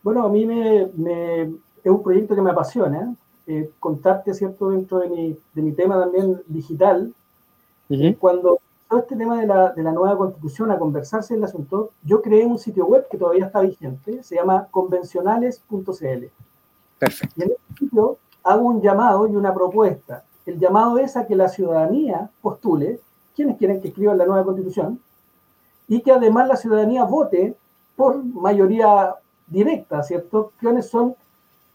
Bueno, 0.03 0.25
a 0.25 0.29
mí 0.29 0.45
me, 0.45 0.81
es 0.81 1.91
un 1.91 2.03
proyecto 2.03 2.35
que 2.35 2.41
me 2.41 2.51
apasiona. 2.51 3.15
Eh, 3.47 3.71
contarte, 3.79 4.33
¿cierto?, 4.33 4.69
dentro 4.71 4.99
de 4.99 5.09
mi, 5.09 5.37
de 5.53 5.61
mi 5.61 5.71
tema 5.71 5.99
también 5.99 6.41
digital. 6.47 7.13
Cuando 8.19 8.59
todo 8.89 8.99
este 9.01 9.15
tema 9.15 9.39
de 9.39 9.47
la, 9.47 9.71
de 9.71 9.83
la, 9.83 9.91
nueva 9.91 10.17
constitución 10.17 10.71
a 10.71 10.79
conversarse 10.79 11.33
en 11.33 11.39
el 11.39 11.45
asunto, 11.45 11.91
yo 12.03 12.21
creé 12.21 12.45
un 12.45 12.57
sitio 12.57 12.85
web 12.85 13.07
que 13.09 13.17
todavía 13.17 13.45
está 13.45 13.61
vigente, 13.61 14.23
se 14.23 14.35
llama 14.35 14.67
convencionales.cl. 14.71 16.25
Perfecto. 16.99 17.35
Y 17.37 17.43
en 17.43 17.51
este 17.51 17.79
sitio 17.79 18.17
hago 18.43 18.65
un 18.65 18.81
llamado 18.81 19.27
y 19.27 19.35
una 19.35 19.53
propuesta 19.53 20.23
el 20.45 20.59
llamado 20.59 20.97
es 20.97 21.15
a 21.15 21.25
que 21.25 21.35
la 21.35 21.47
ciudadanía 21.47 22.29
postule 22.41 22.99
quienes 23.35 23.57
quieren 23.57 23.81
que 23.81 23.89
escriban 23.89 24.17
la 24.17 24.25
nueva 24.25 24.43
constitución 24.43 24.99
y 25.87 26.01
que 26.01 26.11
además 26.11 26.47
la 26.47 26.55
ciudadanía 26.55 27.03
vote 27.03 27.55
por 27.95 28.23
mayoría 28.23 29.15
directa, 29.47 30.03
¿cierto? 30.03 30.51
¿Quiénes 30.59 30.89
son 30.89 31.15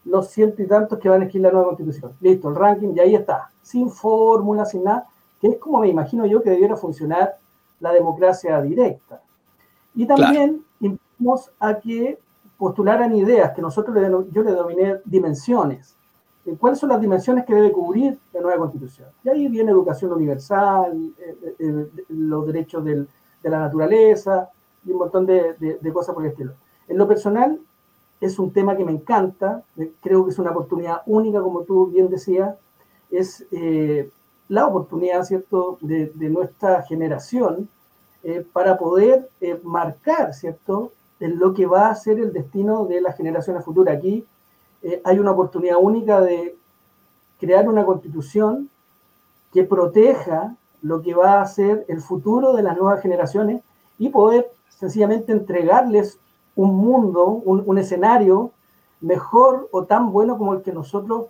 los 0.05 0.29
ciento 0.29 0.61
y 0.61 0.67
tantos 0.67 0.99
que 0.99 1.09
van 1.09 1.21
a 1.21 1.25
escribir 1.25 1.47
la 1.47 1.51
nueva 1.53 1.67
constitución? 1.67 2.13
Listo, 2.21 2.49
el 2.49 2.55
ranking 2.55 2.93
y 2.95 2.99
ahí 2.99 3.15
está, 3.15 3.49
sin 3.61 3.89
fórmula, 3.89 4.65
sin 4.65 4.83
nada, 4.83 5.07
que 5.39 5.47
es 5.47 5.57
como 5.57 5.79
me 5.79 5.87
imagino 5.87 6.25
yo 6.25 6.41
que 6.41 6.49
debiera 6.49 6.75
funcionar 6.75 7.37
la 7.79 7.91
democracia 7.91 8.61
directa. 8.61 9.21
Y 9.95 10.05
también 10.05 10.63
invitamos 10.79 11.51
a 11.59 11.75
que 11.75 12.19
postularan 12.57 13.15
ideas 13.15 13.53
que 13.53 13.61
nosotros 13.61 13.95
yo 14.31 14.43
le 14.43 14.51
denominé 14.51 14.97
dimensiones 15.05 15.95
cuáles 16.57 16.79
son 16.79 16.89
las 16.89 17.01
dimensiones 17.01 17.45
que 17.45 17.53
debe 17.53 17.71
cubrir 17.71 18.17
la 18.33 18.41
nueva 18.41 18.57
constitución. 18.57 19.09
Y 19.23 19.29
ahí 19.29 19.47
viene 19.47 19.71
educación 19.71 20.11
universal, 20.11 21.13
eh, 21.19 21.37
eh, 21.41 21.55
eh, 21.59 22.03
los 22.09 22.45
derechos 22.45 22.83
de 22.83 23.05
la 23.43 23.59
naturaleza 23.59 24.49
y 24.85 24.91
un 24.91 24.99
montón 24.99 25.25
de, 25.25 25.79
cosas 25.93 26.15
por 26.15 26.23
el 26.23 26.31
estilo. 26.31 26.53
En 26.87 26.97
lo 26.97 27.07
personal, 27.07 27.59
es 28.21 28.37
un 28.39 28.51
tema 28.51 28.75
que 28.75 28.83
me 28.83 28.91
encanta, 28.91 29.63
creo 30.01 30.25
que 30.25 30.31
es 30.31 30.39
una 30.39 30.51
oportunidad 30.51 31.01
única, 31.05 31.41
como 31.41 31.61
tú 31.61 31.87
bien 31.87 32.09
decías, 32.09 32.55
es 33.09 33.45
la 34.49 34.65
oportunidad, 34.65 35.23
¿cierto?, 35.23 35.77
de, 35.81 36.11
nuestra 36.29 36.81
generación 36.83 37.69
para 38.51 38.77
poder 38.77 39.29
marcar, 39.63 40.33
¿cierto?, 40.33 40.91
en 41.21 41.39
lo 41.39 41.53
que 41.53 41.65
va 41.65 41.89
a 41.89 41.95
ser 41.95 42.19
el 42.19 42.33
destino 42.33 42.85
de 42.85 43.01
las 43.01 43.15
generaciones 43.15 43.63
futuras. 43.63 43.97
Aquí 43.97 44.25
eh, 44.81 45.01
hay 45.03 45.19
una 45.19 45.31
oportunidad 45.31 45.77
única 45.79 46.21
de 46.21 46.55
crear 47.39 47.67
una 47.67 47.85
constitución 47.85 48.69
que 49.53 49.63
proteja 49.63 50.55
lo 50.81 51.01
que 51.01 51.13
va 51.13 51.41
a 51.41 51.47
ser 51.47 51.85
el 51.87 52.01
futuro 52.01 52.53
de 52.53 52.63
las 52.63 52.77
nuevas 52.77 53.01
generaciones 53.01 53.61
y 53.97 54.09
poder 54.09 54.49
sencillamente 54.69 55.31
entregarles 55.31 56.17
un 56.55 56.75
mundo, 56.75 57.25
un, 57.25 57.77
escenario 57.77 58.51
mejor 59.01 59.67
o 59.71 59.85
tan 59.85 60.11
bueno 60.11 60.37
como 60.37 60.53
el 60.53 60.61
que 60.61 60.71
nosotros 60.71 61.27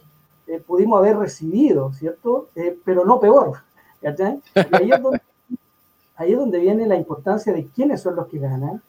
eh, 0.48 0.62
pudimos 0.66 1.00
haber 1.00 1.18
recibido, 1.18 1.94
¿cierto? 1.94 2.50
Eh, 2.56 2.78
pero 2.84 3.06
no 3.06 3.20
peor. 3.20 3.60
ahí, 4.72 4.92
es 4.92 5.02
donde, 5.02 5.22
ahí, 6.16 6.32
es 6.32 6.38
donde, 6.38 6.60
viene 6.60 6.88
la 6.88 6.96
importancia 6.96 7.54
de 7.54 7.66
quiénes 7.66 8.02
son 8.02 8.16
los 8.16 8.28
que 8.28 8.40
ganan, 8.40 8.82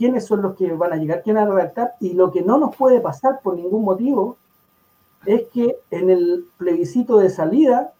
quiénes 0.00 0.24
son 0.24 0.40
los 0.40 0.56
que 0.56 0.72
van 0.72 0.94
a 0.94 0.96
llegar, 0.96 1.20
quién 1.22 1.36
van 1.36 1.46
a 1.46 1.54
redactar, 1.54 1.92
y 2.00 2.14
lo 2.14 2.32
que 2.32 2.40
no 2.40 2.56
nos 2.56 2.74
puede 2.74 3.02
pasar 3.02 3.40
por 3.42 3.54
ningún 3.54 3.84
motivo 3.84 4.38
es 5.26 5.42
que 5.52 5.76
en 5.90 6.08
el 6.08 6.46
plebiscito 6.56 7.18
de 7.18 7.28
salida, 7.28 7.92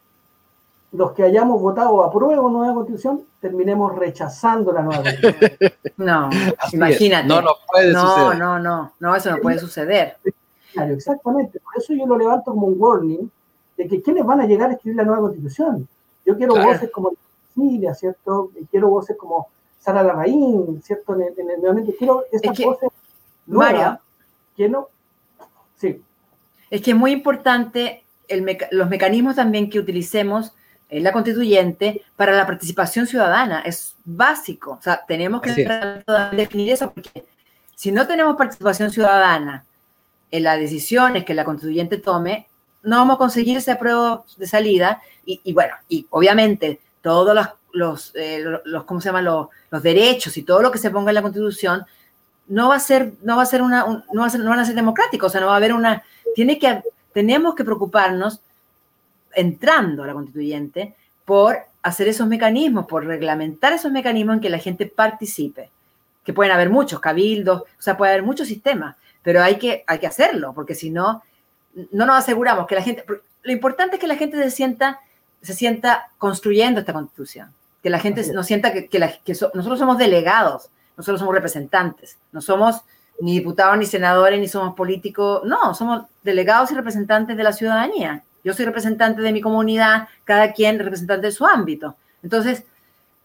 los 0.93 1.13
que 1.13 1.25
hayamos 1.25 1.61
votado 1.61 2.03
a 2.03 2.11
prueba 2.11 2.43
de 2.43 2.51
nueva 2.51 2.73
constitución, 2.73 3.21
terminemos 3.39 3.95
rechazando 3.95 4.73
la 4.73 4.81
nueva 4.81 5.03
constitución. 5.03 5.73
No, 5.99 6.31
imagínate. 6.73 7.29
No 7.29 7.43
nos 7.43 7.59
puede 7.71 7.93
no, 7.93 8.01
suceder. 8.01 8.39
No, 8.39 8.59
no, 8.59 8.93
no, 8.99 9.15
eso 9.15 9.31
no 9.33 9.37
puede 9.37 9.59
suceder. 9.59 10.17
Claro, 10.73 10.95
exactamente. 10.95 11.61
Por 11.61 11.77
eso 11.77 11.93
yo 11.93 12.07
lo 12.07 12.17
levanto 12.17 12.53
como 12.53 12.69
un 12.69 12.77
warning 12.79 13.31
de 13.77 13.87
que 13.87 14.01
quiénes 14.01 14.25
van 14.25 14.41
a 14.41 14.47
llegar 14.47 14.71
a 14.71 14.73
escribir 14.73 14.97
la 14.97 15.05
nueva 15.05 15.21
constitución. 15.21 15.87
Yo 16.25 16.35
quiero 16.39 16.55
voces 16.55 16.91
como 16.91 17.13
familia, 17.55 17.95
¿cierto? 17.95 18.51
quiero 18.71 18.89
voces 18.89 19.19
como 19.19 19.49
Sara 19.81 20.03
Larraín, 20.03 20.83
¿cierto? 20.83 21.15
En 21.15 21.23
el, 21.23 21.79
en 21.79 21.93
quiero 21.93 22.25
estas 22.31 22.59
es 22.59 22.65
cosas 22.65 22.91
Mario, 23.47 23.99
que 24.57 24.69
no. 24.69 24.89
Sí. 25.77 26.03
Es 26.71 26.83
que 26.83 26.91
es 26.93 26.97
muy 26.97 27.11
importante 27.11 28.05
los 28.71 28.89
mecanismos 28.89 29.35
también 29.35 29.69
que 29.69 29.81
utilicemos 29.81 30.53
en 30.89 31.03
la 31.03 31.13
constituyente 31.13 32.03
para 32.17 32.33
la 32.33 32.47
participación 32.47 33.07
ciudadana. 33.07 33.61
Es 33.61 33.97
básico. 34.05 34.73
O 34.73 34.83
sea, 34.83 35.05
tenemos 35.07 35.41
que 35.41 35.51
definir 36.33 36.73
eso 36.73 36.93
porque 36.93 37.25
si 37.75 37.91
no 37.91 38.07
tenemos 38.07 38.37
participación 38.37 38.91
ciudadana 38.91 39.65
en 40.31 40.43
las 40.45 40.59
decisiones 40.59 41.25
que 41.25 41.35
la 41.35 41.45
constituyente 41.45 41.97
tome, 41.97 42.49
no 42.83 42.97
vamos 42.97 43.17
a 43.17 43.19
conseguir 43.19 43.57
ese 43.57 43.73
apruebo 43.73 44.25
de 44.37 44.47
salida. 44.47 45.01
Y, 45.25 45.41
y 45.43 45.53
bueno, 45.53 45.75
y 45.89 46.07
obviamente 46.11 46.81
todos 47.01 47.35
los 47.35 47.49
los, 47.73 48.13
eh, 48.15 48.45
los 48.65 48.85
¿cómo 48.85 49.01
se 49.01 49.09
llama? 49.09 49.23
Los, 49.23 49.49
derechos 49.83 50.37
y 50.37 50.43
todo 50.43 50.63
lo 50.63 50.71
que 50.71 50.79
se 50.79 50.91
ponga 50.91 51.11
en 51.11 51.15
la 51.15 51.23
Constitución, 51.23 51.85
no 52.49 52.69
va 52.69 52.77
a 52.77 52.81
ser, 52.81 53.13
no 53.23 53.37
va 53.37 53.43
a 53.43 53.47
ser 53.47 53.63
una, 53.63 53.85
no, 54.13 54.21
va 54.21 54.27
a 54.27 54.31
ser, 54.31 54.41
no 54.41 54.51
van 54.51 54.59
a 54.59 54.65
ser 54.65 54.75
democráticos, 54.75 55.29
o 55.29 55.31
sea, 55.31 55.41
no 55.41 55.47
va 55.47 55.55
a 55.55 55.57
haber 55.57 55.73
una, 55.73 56.03
tiene 56.35 56.59
que, 56.59 56.83
tenemos 57.13 57.55
que 57.55 57.65
preocuparnos, 57.65 58.41
entrando 59.35 60.03
a 60.03 60.09
la 60.09 60.13
constituyente, 60.13 60.97
por 61.25 61.59
hacer 61.83 62.09
esos 62.09 62.27
mecanismos, 62.27 62.87
por 62.87 63.07
reglamentar 63.07 63.73
esos 63.73 63.93
mecanismos 63.93 64.35
en 64.35 64.41
que 64.41 64.51
la 64.51 64.59
gente 64.59 64.87
participe, 64.87 65.71
que 66.25 66.33
pueden 66.33 66.53
haber 66.53 66.71
muchos 66.71 66.99
cabildos, 66.99 67.63
o 67.63 67.83
sea, 67.83 67.97
puede 67.97 68.13
haber 68.13 68.25
muchos 68.25 68.49
sistemas, 68.49 68.97
pero 69.23 69.43
hay 69.43 69.57
que, 69.57 69.85
hay 69.87 70.01
que 70.01 70.09
hacerlo, 70.09 70.53
porque 70.53 70.75
si 70.75 70.91
no, 70.91 71.23
no 71.93 72.07
nos 72.07 72.17
aseguramos 72.17 72.67
que 72.67 72.75
la 72.75 72.83
gente, 72.83 73.05
lo 73.07 73.53
importante 73.53 73.97
es 73.97 74.01
que 74.01 74.09
la 74.09 74.17
gente 74.17 74.37
se 74.43 74.51
sienta, 74.51 74.99
se 75.41 75.55
sienta 75.55 76.09
construyendo 76.19 76.81
esta 76.81 76.93
constitución 76.93 77.55
que 77.83 77.91
la 77.91 77.99
gente 77.99 78.31
no 78.33 78.43
sienta 78.43 78.73
que, 78.73 78.99
nosotros 79.55 79.79
somos 79.79 79.99
delegados, 79.99 80.71
nosotros 80.97 81.21
somos 81.21 81.35
representantes, 81.35 82.19
no 82.33 82.41
somos 82.41 82.83
ni 83.21 83.39
diputados, 83.39 83.79
ni 83.79 83.87
senadores, 83.87 84.41
ni 84.41 84.49
somos 84.49 84.75
políticos, 84.75 85.43
no, 85.45 85.75
somos 85.75 86.05
delegados 86.23 86.71
y 86.73 86.75
representantes 86.75 87.37
de 87.37 87.43
la 87.43 87.53
ciudadanía. 87.53 88.23
Yo 88.43 88.55
soy 88.55 88.65
representante 88.65 89.21
de 89.21 89.33
mi 89.33 89.41
comunidad, 89.41 90.09
cada 90.25 90.53
quien 90.53 90.79
representante 90.79 91.27
de 91.27 91.33
su 91.33 91.47
ámbito. 91.47 91.97
Entonces, 92.23 92.65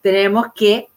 tenemos 0.01 0.47
que, 0.53 0.89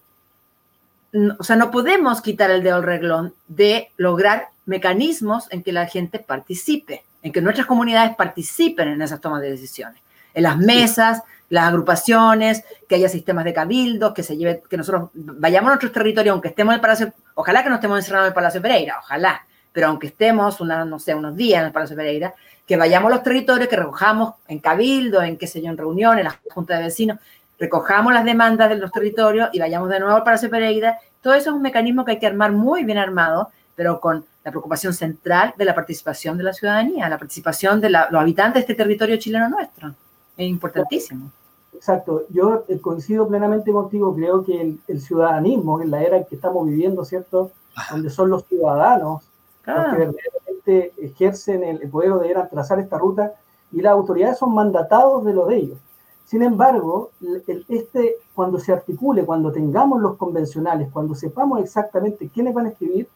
o 1.38 1.44
sea, 1.44 1.56
no 1.56 1.70
podemos 1.70 2.20
quitar 2.20 2.50
el 2.50 2.62
dedo 2.62 2.76
al 2.76 2.82
reglón 2.82 3.34
de 3.46 3.90
lograr 3.96 4.48
mecanismos 4.66 5.46
en 5.50 5.62
que 5.62 5.72
la 5.72 5.86
gente 5.86 6.18
participe, 6.18 7.04
en 7.22 7.32
que 7.32 7.40
nuestras 7.40 7.66
comunidades 7.66 8.16
participen 8.16 8.88
en 8.88 9.02
esas 9.02 9.20
tomas 9.20 9.40
de 9.40 9.50
decisiones, 9.50 10.02
en 10.34 10.42
las 10.42 10.58
mesas, 10.58 11.22
las 11.50 11.64
agrupaciones, 11.64 12.64
que 12.88 12.96
haya 12.96 13.08
sistemas 13.08 13.44
de 13.44 13.54
cabildos, 13.54 14.12
que 14.12 14.22
se 14.22 14.36
lleve, 14.36 14.62
que 14.68 14.76
nosotros 14.76 15.10
vayamos 15.14 15.68
a 15.68 15.74
nuestro 15.74 15.90
territorio, 15.92 16.32
aunque 16.32 16.48
estemos 16.48 16.72
en 16.72 16.76
el 16.76 16.80
Palacio, 16.80 17.12
ojalá 17.34 17.62
que 17.62 17.70
no 17.70 17.76
estemos 17.76 17.98
encerrados 17.98 18.26
en 18.26 18.30
el 18.30 18.34
Palacio 18.34 18.62
Pereira, 18.62 18.96
ojalá, 19.00 19.46
pero 19.72 19.88
aunque 19.88 20.08
estemos 20.08 20.60
una, 20.60 20.84
no 20.84 20.98
sé, 20.98 21.14
unos 21.14 21.36
días 21.36 21.60
en 21.60 21.66
el 21.66 21.72
Palacio 21.72 21.96
Pereira, 21.96 22.34
que 22.66 22.76
vayamos 22.76 23.10
a 23.10 23.16
los 23.16 23.24
territorios, 23.24 23.68
que 23.68 23.76
recojamos 23.76 24.34
en 24.46 24.58
cabildo, 24.58 25.22
en 25.22 25.38
qué 25.38 25.46
sé 25.46 25.62
yo, 25.62 25.70
en 25.70 25.78
reuniones, 25.78 26.18
en 26.18 26.24
las 26.24 26.38
juntas 26.50 26.78
de 26.78 26.84
vecinos, 26.84 27.18
recojamos 27.58 28.12
las 28.12 28.24
demandas 28.24 28.68
de 28.68 28.76
los 28.76 28.92
territorios 28.92 29.48
y 29.52 29.58
vayamos 29.58 29.88
de 29.88 30.00
nuevo 30.00 30.16
al 30.16 30.22
Palacio 30.22 30.50
Pereira. 30.50 30.98
Todo 31.22 31.34
eso 31.34 31.50
es 31.50 31.56
un 31.56 31.62
mecanismo 31.62 32.04
que 32.04 32.12
hay 32.12 32.18
que 32.18 32.26
armar 32.26 32.52
muy 32.52 32.84
bien 32.84 32.98
armado, 32.98 33.50
pero 33.74 34.00
con 34.00 34.24
la 34.44 34.50
preocupación 34.50 34.92
central 34.92 35.54
de 35.56 35.64
la 35.64 35.74
participación 35.74 36.36
de 36.36 36.44
la 36.44 36.52
ciudadanía, 36.52 37.08
la 37.08 37.18
participación 37.18 37.80
de 37.80 37.90
los 37.90 38.14
habitantes 38.14 38.54
de 38.54 38.60
este 38.60 38.74
territorio 38.74 39.16
chileno 39.16 39.48
nuestro. 39.48 39.94
Es 40.36 40.46
importantísimo. 40.48 41.32
Exacto, 41.78 42.24
yo 42.30 42.64
eh, 42.66 42.80
coincido 42.80 43.28
plenamente 43.28 43.70
contigo, 43.70 44.12
creo 44.12 44.42
que 44.42 44.76
el, 44.88 45.00
ciudadanismo 45.00 45.80
en 45.80 45.92
la 45.92 46.02
era 46.02 46.16
en 46.16 46.24
que 46.24 46.34
estamos 46.34 46.66
viviendo, 46.66 47.04
¿cierto? 47.04 47.52
Donde 47.92 48.10
son 48.10 48.30
los 48.30 48.44
ciudadanos 48.46 49.22
los 49.64 49.84
que 49.84 49.96
verdaderamente 49.96 50.92
ejercen 50.96 51.62
el, 51.62 51.88
poder 51.88 52.10
o 52.10 52.18
deberán 52.18 52.48
trazar 52.48 52.80
esta 52.80 52.98
ruta 52.98 53.32
y 53.70 53.80
las 53.80 53.92
autoridades 53.92 54.38
son 54.38 54.54
mandatados 54.54 55.24
de 55.24 55.32
lo 55.32 55.46
de 55.46 55.56
ellos. 55.56 55.78
Sin 56.24 56.42
embargo, 56.42 57.12
este, 57.46 58.16
cuando 58.34 58.58
se 58.58 58.72
articule, 58.72 59.24
cuando 59.24 59.52
tengamos 59.52 60.00
los 60.00 60.16
convencionales, 60.16 60.90
cuando 60.92 61.14
sepamos 61.14 61.60
exactamente 61.60 62.28
quiénes 62.28 62.54
van 62.54 62.66
a 62.66 62.70
escribir, 62.70 63.08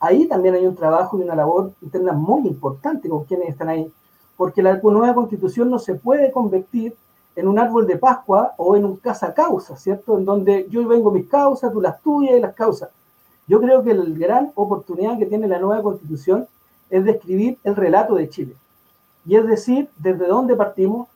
ahí 0.00 0.28
también 0.28 0.54
hay 0.54 0.66
un 0.66 0.76
trabajo 0.76 1.18
y 1.18 1.22
una 1.22 1.34
labor 1.34 1.72
interna 1.80 2.12
muy 2.12 2.46
importante 2.46 3.08
con 3.08 3.24
quienes 3.24 3.48
están 3.48 3.70
ahí, 3.70 3.90
porque 4.36 4.62
la 4.62 4.76
nueva 4.82 5.14
constitución 5.14 5.70
no 5.70 5.78
se 5.78 5.94
puede 5.94 6.30
convertir 6.30 6.94
en 7.36 7.46
un 7.46 7.58
árbol 7.58 7.86
de 7.86 7.98
Pascua 7.98 8.54
o 8.56 8.76
en 8.76 8.84
un 8.84 8.96
casa 8.96 9.32
causa, 9.34 9.76
¿cierto? 9.76 10.18
En 10.18 10.24
donde 10.24 10.66
yo 10.70 10.86
vengo 10.88 11.10
mis 11.10 11.28
causas, 11.28 11.70
tú 11.70 11.80
las 11.80 12.00
tuyas 12.02 12.36
y 12.36 12.40
las 12.40 12.54
causas. 12.54 12.88
Yo 13.46 13.60
creo 13.60 13.84
que 13.84 13.94
la 13.94 14.04
gran 14.06 14.52
oportunidad 14.54 15.18
que 15.18 15.26
tiene 15.26 15.46
la 15.46 15.58
nueva 15.58 15.82
constitución 15.82 16.48
es 16.90 17.04
describir 17.04 17.58
el 17.62 17.76
relato 17.76 18.14
de 18.14 18.28
Chile. 18.28 18.56
Y 19.26 19.36
es 19.36 19.46
decir, 19.46 19.88
desde 19.98 20.26
dónde 20.26 20.56
partimos, 20.56 21.08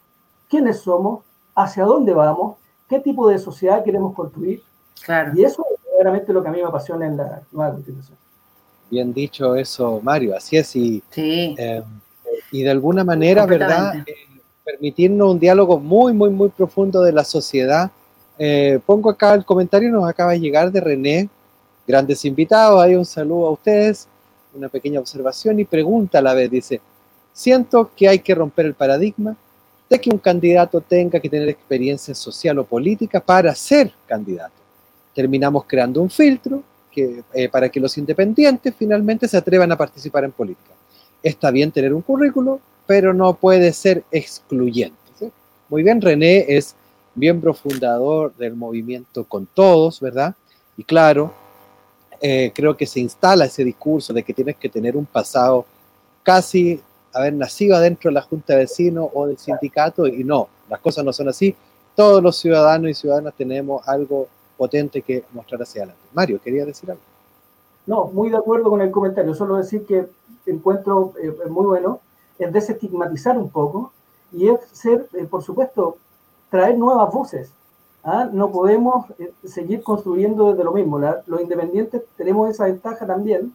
quiénes 0.48 0.80
somos, 0.80 1.24
hacia 1.54 1.84
dónde 1.84 2.12
vamos, 2.12 2.56
qué 2.88 3.00
tipo 3.00 3.28
de 3.28 3.38
sociedad 3.38 3.82
queremos 3.82 4.14
construir. 4.14 4.62
Claro. 5.02 5.32
Y 5.34 5.44
eso 5.44 5.64
es 5.72 5.82
verdaderamente 5.84 6.32
lo 6.32 6.42
que 6.42 6.48
a 6.48 6.52
mí 6.52 6.58
me 6.58 6.68
apasiona 6.68 7.06
en 7.06 7.16
la 7.16 7.42
nueva 7.50 7.72
constitución. 7.72 8.18
Bien 8.90 9.12
dicho 9.12 9.54
eso, 9.54 10.00
Mario, 10.02 10.36
así 10.36 10.56
es. 10.56 10.74
Y, 10.76 11.02
eh, 11.16 11.82
y 12.50 12.62
de 12.62 12.70
alguna 12.70 13.04
manera, 13.04 13.46
¿verdad? 13.46 13.94
Eh, 14.06 14.14
permitirnos 14.64 15.32
un 15.32 15.38
diálogo 15.38 15.78
muy, 15.78 16.12
muy, 16.12 16.30
muy 16.30 16.48
profundo 16.48 17.02
de 17.02 17.12
la 17.12 17.24
sociedad. 17.24 17.90
Eh, 18.38 18.80
pongo 18.86 19.10
acá 19.10 19.34
el 19.34 19.44
comentario, 19.44 19.90
nos 19.90 20.08
acaba 20.08 20.32
de 20.32 20.40
llegar 20.40 20.72
de 20.72 20.80
René, 20.80 21.28
grandes 21.86 22.24
invitados, 22.24 22.80
hay 22.82 22.94
un 22.94 23.04
saludo 23.04 23.48
a 23.48 23.50
ustedes, 23.52 24.08
una 24.54 24.68
pequeña 24.68 25.00
observación 25.00 25.60
y 25.60 25.64
pregunta 25.64 26.18
a 26.18 26.22
la 26.22 26.34
vez, 26.34 26.50
dice, 26.50 26.80
siento 27.32 27.90
que 27.94 28.08
hay 28.08 28.20
que 28.20 28.34
romper 28.34 28.66
el 28.66 28.74
paradigma 28.74 29.36
de 29.88 30.00
que 30.00 30.10
un 30.10 30.18
candidato 30.18 30.80
tenga 30.80 31.18
que 31.18 31.28
tener 31.28 31.48
experiencia 31.48 32.14
social 32.14 32.58
o 32.58 32.64
política 32.64 33.20
para 33.20 33.54
ser 33.54 33.92
candidato. 34.06 34.54
Terminamos 35.14 35.64
creando 35.66 36.00
un 36.00 36.08
filtro 36.08 36.62
que, 36.90 37.24
eh, 37.34 37.48
para 37.48 37.68
que 37.68 37.80
los 37.80 37.98
independientes 37.98 38.74
finalmente 38.78 39.26
se 39.26 39.36
atrevan 39.36 39.72
a 39.72 39.76
participar 39.76 40.24
en 40.24 40.32
política. 40.32 40.70
Está 41.22 41.50
bien 41.50 41.72
tener 41.72 41.92
un 41.92 42.02
currículo, 42.02 42.60
pero 42.90 43.14
no 43.14 43.34
puede 43.34 43.72
ser 43.72 44.02
excluyente. 44.10 44.96
Muy 45.68 45.84
bien, 45.84 46.00
René 46.00 46.44
es 46.48 46.74
miembro 47.14 47.54
fundador 47.54 48.34
del 48.34 48.56
movimiento 48.56 49.22
Con 49.22 49.46
Todos, 49.46 50.00
¿verdad? 50.00 50.34
Y 50.76 50.82
claro, 50.82 51.32
eh, 52.20 52.50
creo 52.52 52.76
que 52.76 52.86
se 52.86 52.98
instala 52.98 53.44
ese 53.44 53.62
discurso 53.62 54.12
de 54.12 54.24
que 54.24 54.34
tienes 54.34 54.56
que 54.56 54.68
tener 54.68 54.96
un 54.96 55.06
pasado 55.06 55.66
casi 56.24 56.80
haber 57.12 57.34
nacido 57.34 57.76
adentro 57.76 58.10
de 58.10 58.14
la 58.14 58.22
Junta 58.22 58.54
de 58.54 58.58
Vecinos 58.62 59.08
o 59.14 59.28
del 59.28 59.38
sindicato 59.38 60.08
y 60.08 60.24
no, 60.24 60.48
las 60.68 60.80
cosas 60.80 61.04
no 61.04 61.12
son 61.12 61.28
así. 61.28 61.54
Todos 61.94 62.20
los 62.20 62.38
ciudadanos 62.38 62.90
y 62.90 62.94
ciudadanas 62.94 63.34
tenemos 63.36 63.86
algo 63.86 64.26
potente 64.58 65.02
que 65.02 65.22
mostrar 65.32 65.62
hacia 65.62 65.82
adelante. 65.82 66.02
Mario, 66.12 66.40
¿quería 66.42 66.64
decir 66.64 66.90
algo? 66.90 67.02
No, 67.86 68.06
muy 68.06 68.30
de 68.30 68.36
acuerdo 68.36 68.68
con 68.68 68.80
el 68.80 68.90
comentario. 68.90 69.32
Solo 69.32 69.58
decir 69.58 69.86
que 69.86 70.08
encuentro 70.44 71.12
eh, 71.22 71.32
muy 71.48 71.66
bueno 71.66 72.00
es 72.44 72.52
desestigmatizar 72.52 73.38
un 73.38 73.50
poco 73.50 73.92
y 74.32 74.48
es 74.48 74.60
ser, 74.72 75.08
eh, 75.14 75.24
por 75.24 75.42
supuesto, 75.42 75.96
traer 76.50 76.76
nuevas 76.78 77.12
voces. 77.12 77.52
¿ah? 78.04 78.28
No 78.32 78.50
podemos 78.50 79.06
eh, 79.18 79.32
seguir 79.44 79.82
construyendo 79.82 80.50
desde 80.50 80.64
lo 80.64 80.72
mismo. 80.72 80.98
los 80.98 81.40
independientes 81.40 82.02
tenemos 82.16 82.50
esa 82.50 82.64
ventaja 82.64 83.06
también 83.06 83.54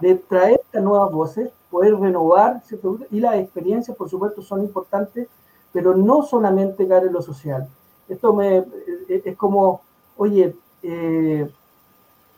de 0.00 0.14
traer 0.14 0.60
estas 0.64 0.82
nuevas 0.82 1.10
voces, 1.12 1.50
poder 1.70 1.94
renovar, 1.96 2.62
y 3.10 3.20
las 3.20 3.36
experiencias, 3.36 3.96
por 3.96 4.08
supuesto, 4.08 4.42
son 4.42 4.60
importantes, 4.60 5.28
pero 5.72 5.96
no 5.96 6.22
solamente 6.22 6.86
caer 6.86 7.06
en 7.06 7.12
lo 7.12 7.22
social. 7.22 7.68
Esto 8.08 8.34
me, 8.34 8.58
eh, 8.58 9.22
es 9.24 9.36
como, 9.36 9.82
oye, 10.16 10.54
eh, 10.82 11.50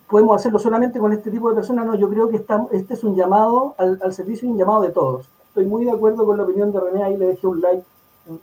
podemos 0.09 0.37
hacerlo 0.37 0.59
solamente 0.59 0.99
con 0.99 1.13
este 1.13 1.31
tipo 1.31 1.49
de 1.49 1.55
personas. 1.55 1.87
No, 1.87 1.95
yo 1.95 2.09
creo 2.09 2.29
que 2.29 2.37
este 2.37 2.95
es 2.95 3.05
un 3.05 3.15
llamado 3.15 3.75
al, 3.79 4.13
servicio 4.13 4.47
y 4.47 4.53
un 4.53 4.59
llamado 4.59 4.83
de 4.83 4.91
todos. 4.91 5.29
Estoy 5.53 5.67
muy 5.67 5.85
de 5.85 5.91
acuerdo 5.91 6.25
con 6.25 6.39
la 6.39 6.45
opinión 6.45 6.73
de 6.73 6.81
René, 6.81 7.05
ahí 7.05 7.17
le 7.19 7.27
dejé 7.27 7.47
un 7.47 7.61
like 7.61 7.85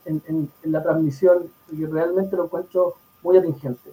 en, 0.05 0.21
en 0.27 0.71
la 0.71 0.83
transmisión, 0.83 1.49
y 1.71 1.83
realmente 1.85 2.35
lo 2.35 2.43
encuentro 2.43 2.97
muy 3.23 3.35
atingente. 3.35 3.89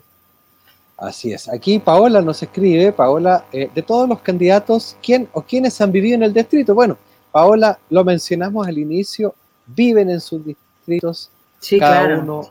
Así 0.98 1.32
es. 1.32 1.48
Aquí 1.48 1.78
Paola 1.78 2.20
nos 2.20 2.42
escribe, 2.42 2.92
Paola, 2.92 3.44
eh, 3.52 3.70
de 3.74 3.82
todos 3.82 4.08
los 4.08 4.20
candidatos, 4.20 4.96
¿quién 5.02 5.28
o 5.32 5.42
quiénes 5.42 5.80
han 5.80 5.92
vivido 5.92 6.16
en 6.16 6.24
el 6.24 6.32
distrito? 6.32 6.74
Bueno, 6.74 6.98
Paola, 7.32 7.78
lo 7.90 8.04
mencionamos 8.04 8.66
al 8.66 8.78
inicio, 8.78 9.34
viven 9.66 10.10
en 10.10 10.20
sus 10.20 10.44
distritos. 10.44 11.30
Sí, 11.60 11.78
claro. 11.78 12.48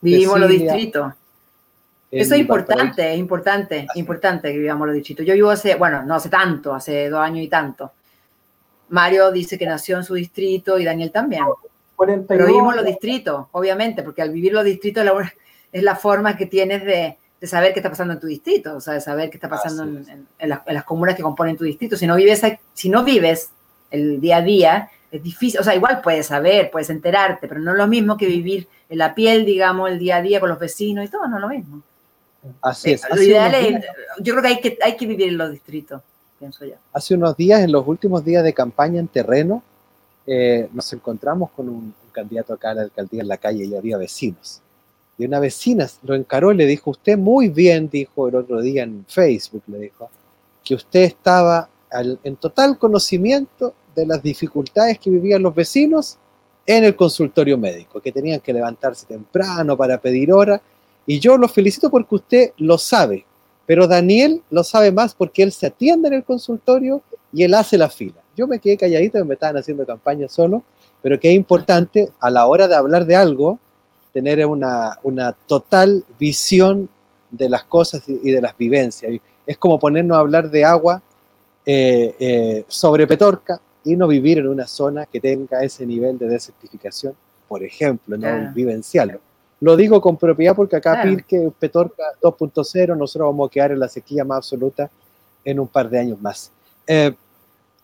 Vivimos 0.00 0.40
los 0.40 0.48
distritos. 0.48 1.12
Eso 2.10 2.34
es 2.34 2.40
importante, 2.40 3.12
es 3.12 3.18
importante, 3.18 3.86
importante 3.96 4.52
que 4.52 4.58
vivamos 4.58 4.86
los 4.86 4.94
distritos. 4.94 5.26
Yo 5.26 5.34
vivo 5.34 5.50
hace, 5.50 5.74
bueno, 5.74 6.02
no 6.04 6.14
hace 6.14 6.28
tanto, 6.28 6.74
hace 6.74 7.10
dos 7.10 7.20
años 7.20 7.44
y 7.44 7.48
tanto. 7.48 7.92
Mario 8.88 9.32
dice 9.32 9.58
que 9.58 9.66
nació 9.66 9.96
en 9.96 10.04
su 10.04 10.14
distrito 10.14 10.78
y 10.78 10.84
Daniel 10.84 11.10
también. 11.12 11.44
Pero 12.28 12.46
vivimos 12.46 12.76
los 12.76 12.84
distritos, 12.84 13.46
obviamente, 13.52 14.02
porque 14.02 14.22
al 14.22 14.30
vivir 14.30 14.52
los 14.52 14.64
distritos 14.64 15.04
es 15.72 15.82
la 15.82 15.96
forma 15.96 16.36
que 16.36 16.46
tienes 16.46 16.84
de, 16.84 17.16
de 17.40 17.46
saber 17.46 17.72
qué 17.72 17.80
está 17.80 17.90
pasando 17.90 18.14
en 18.14 18.20
tu 18.20 18.26
distrito, 18.26 18.76
o 18.76 18.80
sea, 18.80 18.94
de 18.94 19.00
saber 19.00 19.30
qué 19.30 19.36
está 19.36 19.48
pasando 19.48 19.82
en, 19.82 20.26
las, 20.38 20.84
comunas 20.84 21.14
que 21.14 21.22
componen 21.22 21.56
tu 21.56 21.64
distrito. 21.64 21.96
Si 21.96 22.06
no 22.06 22.16
vives, 22.16 22.42
si 22.72 22.88
no 22.88 23.04
vives 23.04 23.50
el 23.90 24.20
día 24.20 24.38
a 24.38 24.42
día, 24.42 24.90
es 25.10 25.22
difícil, 25.22 25.60
o 25.60 25.62
sea, 25.62 25.74
igual 25.74 26.00
puedes 26.02 26.26
saber, 26.26 26.70
puedes 26.70 26.90
enterarte, 26.90 27.46
pero 27.46 27.60
no 27.60 27.72
es 27.72 27.78
lo 27.78 27.86
mismo 27.86 28.16
que 28.16 28.26
vivir 28.26 28.68
en 28.88 28.98
la 28.98 29.14
piel, 29.14 29.44
digamos, 29.44 29.90
el 29.90 29.98
día 29.98 30.16
a 30.16 30.22
día 30.22 30.40
con 30.40 30.48
los 30.48 30.58
vecinos 30.58 31.04
y 31.04 31.08
todo, 31.08 31.28
no 31.28 31.36
es 31.36 31.42
lo 31.42 31.48
mismo. 31.48 31.82
Así 32.62 32.92
es. 32.92 33.02
Lo 33.10 33.20
ideal 33.20 33.54
es, 33.54 33.84
yo 34.20 34.34
creo 34.34 34.42
que 34.42 34.48
hay, 34.48 34.60
que 34.60 34.78
hay 34.82 34.96
que 34.96 35.06
vivir 35.06 35.28
en 35.28 35.38
los 35.38 35.50
distritos, 35.50 36.02
pienso 36.38 36.64
yo. 36.64 36.74
Hace 36.92 37.14
unos 37.14 37.36
días, 37.36 37.60
en 37.62 37.72
los 37.72 37.86
últimos 37.86 38.24
días 38.24 38.44
de 38.44 38.52
campaña 38.52 39.00
en 39.00 39.08
terreno, 39.08 39.62
eh, 40.26 40.68
nos 40.72 40.92
encontramos 40.92 41.50
con 41.50 41.68
un, 41.68 41.94
candidato 42.12 42.54
acá 42.54 42.70
a 42.70 42.74
la 42.74 42.82
alcaldía 42.82 43.20
en 43.20 43.28
la 43.28 43.36
calle 43.36 43.66
y 43.66 43.74
había 43.74 43.98
vecinos. 43.98 44.62
Y 45.18 45.26
una 45.26 45.38
vecina 45.38 45.86
lo 46.02 46.14
encaró 46.14 46.50
y 46.50 46.56
le 46.56 46.64
dijo, 46.64 46.90
usted 46.90 47.18
muy 47.18 47.50
bien, 47.50 47.90
dijo 47.90 48.28
el 48.28 48.36
otro 48.36 48.62
día 48.62 48.84
en 48.84 49.04
Facebook, 49.06 49.62
le 49.66 49.78
dijo, 49.78 50.10
que 50.64 50.74
usted 50.74 51.02
estaba 51.02 51.68
en 51.92 52.36
total 52.36 52.78
conocimiento 52.78 53.74
de 53.94 54.06
las 54.06 54.22
dificultades 54.22 54.98
que 54.98 55.10
vivían 55.10 55.42
los 55.42 55.54
vecinos 55.54 56.18
en 56.66 56.84
el 56.84 56.96
consultorio 56.96 57.56
médico, 57.56 58.00
que 58.00 58.12
tenían 58.12 58.40
que 58.40 58.52
levantarse 58.52 59.06
temprano 59.06 59.76
para 59.76 59.98
pedir 59.98 60.32
hora. 60.32 60.60
Y 61.06 61.20
yo 61.20 61.36
lo 61.38 61.48
felicito 61.48 61.90
porque 61.90 62.14
usted 62.16 62.52
lo 62.58 62.76
sabe, 62.78 63.24
pero 63.66 63.88
Daniel 63.88 64.42
lo 64.50 64.64
sabe 64.64 64.92
más 64.92 65.14
porque 65.14 65.42
él 65.42 65.52
se 65.52 65.66
atiende 65.66 66.08
en 66.08 66.14
el 66.14 66.24
consultorio 66.24 67.02
y 67.32 67.42
él 67.42 67.54
hace 67.54 67.76
la 67.76 67.90
fila. 67.90 68.22
Yo 68.36 68.46
me 68.46 68.58
quedé 68.60 68.76
calladito, 68.76 69.22
me 69.24 69.34
estaban 69.34 69.56
haciendo 69.56 69.84
campaña 69.84 70.28
solo, 70.28 70.62
pero 71.02 71.18
que 71.18 71.30
es 71.30 71.36
importante 71.36 72.10
a 72.20 72.30
la 72.30 72.46
hora 72.46 72.68
de 72.68 72.76
hablar 72.76 73.04
de 73.06 73.16
algo, 73.16 73.58
tener 74.12 74.44
una, 74.46 74.96
total 75.46 76.04
visión 76.18 76.88
de 77.30 77.48
las 77.48 77.64
cosas 77.64 78.02
y 78.08 78.30
de 78.30 78.40
las 78.40 78.56
vivencias. 78.56 79.20
Es 79.46 79.58
como 79.58 79.78
ponernos 79.78 80.16
a 80.16 80.20
hablar 80.20 80.50
de 80.50 80.64
agua 80.64 81.02
eh, 81.64 82.14
eh, 82.18 82.64
sobre 82.68 83.06
Petorca 83.06 83.60
y 83.84 83.96
no 83.96 84.06
vivir 84.06 84.38
en 84.38 84.48
una 84.48 84.66
zona 84.66 85.06
que 85.06 85.20
tenga 85.20 85.62
ese 85.62 85.84
nivel 85.86 86.18
de 86.18 86.28
desertificación, 86.28 87.14
por 87.48 87.62
ejemplo, 87.62 88.16
no 88.16 88.52
vivencial. 88.52 89.20
Lo 89.60 89.76
digo 89.76 90.00
con 90.00 90.16
propiedad 90.16 90.54
porque 90.54 90.76
acá 90.76 91.02
Pirque, 91.02 91.50
Petorca 91.58 92.04
2.0, 92.20 92.96
nosotros 92.96 93.28
vamos 93.28 93.48
a 93.48 93.50
quedar 93.50 93.72
en 93.72 93.80
la 93.80 93.88
sequía 93.88 94.24
más 94.24 94.38
absoluta 94.38 94.90
en 95.44 95.60
un 95.60 95.68
par 95.68 95.88
de 95.88 95.98
años 95.98 96.20
más. 96.20 96.50
Eh, 96.86 97.14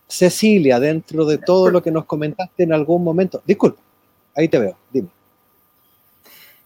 Cecilia, 0.07 0.79
dentro 0.79 1.25
de 1.25 1.39
todo 1.39 1.71
lo 1.71 1.83
que 1.83 1.91
nos 1.91 2.05
comentaste 2.05 2.65
en 2.65 2.75
algún 2.75 3.03
momento, 3.03 3.43
disculpa, 3.47 3.81
ahí 4.37 4.49
te 4.49 4.59
veo, 4.59 4.77
dime. 4.93 5.09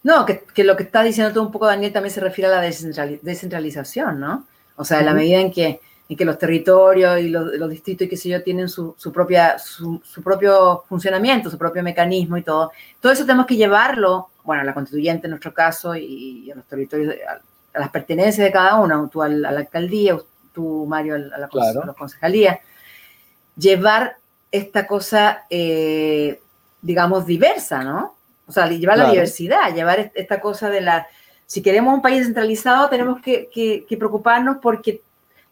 No, 0.03 0.25
que, 0.25 0.45
lo 0.63 0.77
que 0.77 0.85
está 0.85 1.03
diciendo 1.03 1.33
tú 1.33 1.43
un 1.43 1.53
poco, 1.53 1.67
Daniel, 1.67 1.93
también 1.93 2.13
se 2.13 2.21
refiere 2.21 2.53
a 2.53 2.61
la 2.61 2.61
descentralización, 2.61 4.21
¿no? 4.21 4.47
O 4.77 4.85
sea, 4.85 5.01
en 5.01 5.07
la 5.07 5.15
medida 5.15 5.41
en 5.41 5.51
que, 5.51 5.81
en 6.09 6.17
que 6.17 6.25
los 6.25 6.39
territorios 6.39 7.21
y 7.21 7.29
los, 7.29 7.71
distritos 7.71 8.07
y 8.07 8.09
qué 8.11 8.17
sé 8.17 8.29
yo 8.29 8.43
tienen 8.43 8.69
su, 8.69 8.95
propia, 9.13 9.59
su, 9.59 10.01
propio 10.23 10.85
funcionamiento, 10.89 11.51
su 11.51 11.59
propio 11.59 11.83
mecanismo 11.83 12.37
y 12.37 12.43
todo, 12.43 12.71
todo 13.01 13.13
eso 13.13 13.25
tenemos 13.25 13.47
que 13.47 13.57
llevarlo 13.57 14.29
bueno, 14.47 14.63
a 14.63 14.65
la 14.65 14.75
constituyente 14.75 15.27
en 15.27 15.33
nuestro 15.33 15.53
caso 15.53 15.95
y, 15.95 16.51
a 16.51 16.55
los 16.55 16.65
territorios, 16.67 17.15
a, 17.29 17.79
las 17.79 17.91
pertenencias 17.91 18.45
de 18.45 18.53
cada 18.53 18.77
uno, 18.77 19.09
tú 19.13 19.23
a 19.23 19.29
la, 19.29 19.51
alcaldía, 19.51 20.17
tú 20.55 20.87
Mario 20.87 21.17
a 21.17 21.19
la, 21.19 21.95
concejalía, 21.95 22.61
llevar 23.57 24.17
esta 24.51 24.87
cosa, 24.87 25.45
eh, 25.51 26.41
digamos, 26.81 27.27
diversa, 27.27 27.85
¿no? 27.85 28.15
O 28.47 28.53
sea, 28.53 28.67
llevar 28.69 28.97
la 28.97 29.11
diversidad, 29.11 29.75
llevar 29.75 30.13
esta 30.15 30.41
cosa 30.41 30.71
de 30.71 30.81
la... 30.81 31.07
Si 31.47 31.61
queremos 31.61 31.93
un 31.93 32.01
país 32.01 32.25
centralizado, 32.25 32.89
tenemos 32.89 33.21
que, 33.21 33.49
que 33.53 33.97
preocuparnos 33.97 34.59
porque, 34.63 35.03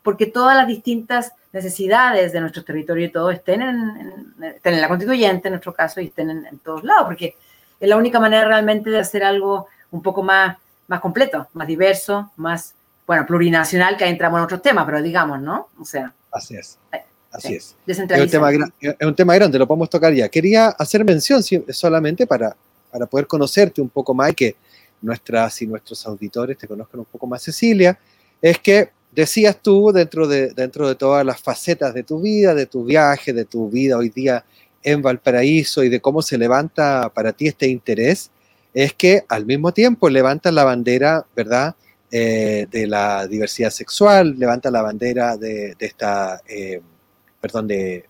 porque 0.02 0.26
todas 0.26 0.56
las 0.56 0.68
distintas 0.68 1.32
necesidades 1.54 2.32
de 2.32 2.40
nuestro 2.40 2.64
territorio 2.64 3.06
y 3.06 3.10
todo 3.10 3.30
estén 3.30 3.62
en, 3.62 4.34
en 4.62 4.80
la 4.80 4.88
constituyente, 4.88 5.48
en 5.48 5.52
nuestro 5.52 5.72
caso, 5.72 6.00
y 6.00 6.06
estén 6.06 6.30
en, 6.30 6.58
todos 6.58 6.82
lados, 6.82 7.04
porque 7.06 7.36
es 7.84 7.88
la 7.90 7.96
única 7.98 8.18
manera 8.18 8.46
realmente 8.48 8.88
de 8.88 8.98
hacer 8.98 9.22
algo 9.22 9.68
un 9.90 10.02
poco 10.02 10.22
más, 10.22 10.56
más 10.88 11.00
completo, 11.00 11.48
más 11.52 11.66
diverso, 11.66 12.32
más, 12.36 12.74
bueno, 13.06 13.26
plurinacional, 13.26 13.98
que 13.98 14.04
ahí 14.04 14.10
entramos 14.10 14.38
en 14.38 14.44
otros 14.44 14.62
temas, 14.62 14.86
pero 14.86 15.02
digamos, 15.02 15.40
¿no? 15.42 15.68
O 15.78 15.84
sea. 15.84 16.14
Así 16.32 16.56
es. 16.56 16.78
Eh, 16.92 17.04
así 17.30 17.56
es. 17.56 17.76
Es 17.86 17.98
un, 17.98 18.08
tema, 18.08 18.50
es 18.80 19.06
un 19.06 19.14
tema 19.14 19.34
grande, 19.34 19.58
lo 19.58 19.66
podemos 19.66 19.90
tocar 19.90 20.14
ya. 20.14 20.30
Quería 20.30 20.68
hacer 20.68 21.04
mención 21.04 21.42
solamente 21.42 22.26
para, 22.26 22.56
para 22.90 23.04
poder 23.04 23.26
conocerte 23.26 23.82
un 23.82 23.90
poco 23.90 24.14
más 24.14 24.30
y 24.30 24.34
que 24.34 24.56
nuestras 25.02 25.60
y 25.60 25.66
nuestros 25.66 26.06
auditores 26.06 26.56
te 26.56 26.66
conozcan 26.66 27.00
un 27.00 27.06
poco 27.06 27.26
más, 27.26 27.42
Cecilia, 27.42 27.98
es 28.40 28.58
que 28.60 28.92
decías 29.12 29.58
tú, 29.60 29.92
dentro 29.92 30.26
de, 30.26 30.54
dentro 30.54 30.88
de 30.88 30.94
todas 30.94 31.24
las 31.26 31.38
facetas 31.38 31.92
de 31.92 32.02
tu 32.02 32.18
vida, 32.18 32.54
de 32.54 32.64
tu 32.64 32.82
viaje, 32.82 33.34
de 33.34 33.44
tu 33.44 33.68
vida 33.68 33.98
hoy 33.98 34.08
día 34.08 34.42
en 34.84 35.02
Valparaíso 35.02 35.82
y 35.82 35.88
de 35.88 36.00
cómo 36.00 36.22
se 36.22 36.38
levanta 36.38 37.10
para 37.12 37.32
ti 37.32 37.48
este 37.48 37.66
interés, 37.66 38.30
es 38.72 38.92
que 38.92 39.24
al 39.28 39.46
mismo 39.46 39.72
tiempo 39.72 40.08
levanta 40.08 40.52
la 40.52 40.64
bandera, 40.64 41.26
¿verdad? 41.34 41.74
Eh, 42.10 42.66
de 42.70 42.86
la 42.86 43.26
diversidad 43.26 43.70
sexual, 43.70 44.38
levanta 44.38 44.70
la 44.70 44.82
bandera 44.82 45.36
de, 45.36 45.74
esta, 45.78 46.40
eh, 46.46 46.80
perdón, 47.40 47.66
de... 47.66 48.04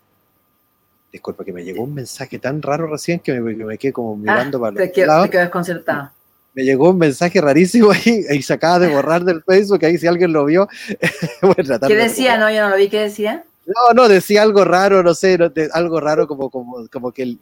Disculpa, 1.11 1.45
que 1.45 1.53
me 1.53 1.63
llegó 1.63 1.85
un 1.85 1.95
mensaje 1.95 2.41
tan 2.41 2.61
raro 2.61 2.89
recién 2.89 3.21
que 3.21 3.41
me, 3.41 3.79
quedé 3.79 3.93
como 3.93 4.15
ah, 4.15 4.17
mirando 4.17 4.61
para 4.61 4.73
los 4.73 4.93
te, 4.93 5.07
lados. 5.07 5.31
Te 5.31 5.39
desconcertado 5.39 6.11
me 6.55 6.63
llegó 6.63 6.91
un 6.91 6.99
mensaje 6.99 7.41
rarísimo 7.41 7.91
ahí 7.91 8.25
y 8.31 8.43
se 8.43 8.53
acaba 8.53 8.79
de 8.79 8.89
borrar 8.89 9.25
del 9.25 9.43
Facebook, 9.43 9.85
ahí 9.85 9.99
si 9.99 10.07
alguien 10.07 10.33
lo 10.33 10.45
vio. 10.45 10.69
¿Qué 11.87 11.97
decía? 11.97 12.39
No, 12.39 12.51
yo 12.51 12.63
no 12.63 12.71
lo 12.71 12.77
vi, 12.77 12.89
¿qué 12.89 13.01
decía? 13.01 13.45
No, 13.67 13.95
no, 13.95 14.09
decía 14.09 14.43
algo 14.43 14.65
raro, 14.65 15.03
no 15.03 15.15
sé, 15.15 15.39
algo 15.73 16.01
raro 16.01 16.27
como, 16.27 16.51
como, 16.51 16.87
como 16.89 17.13
que 17.13 17.37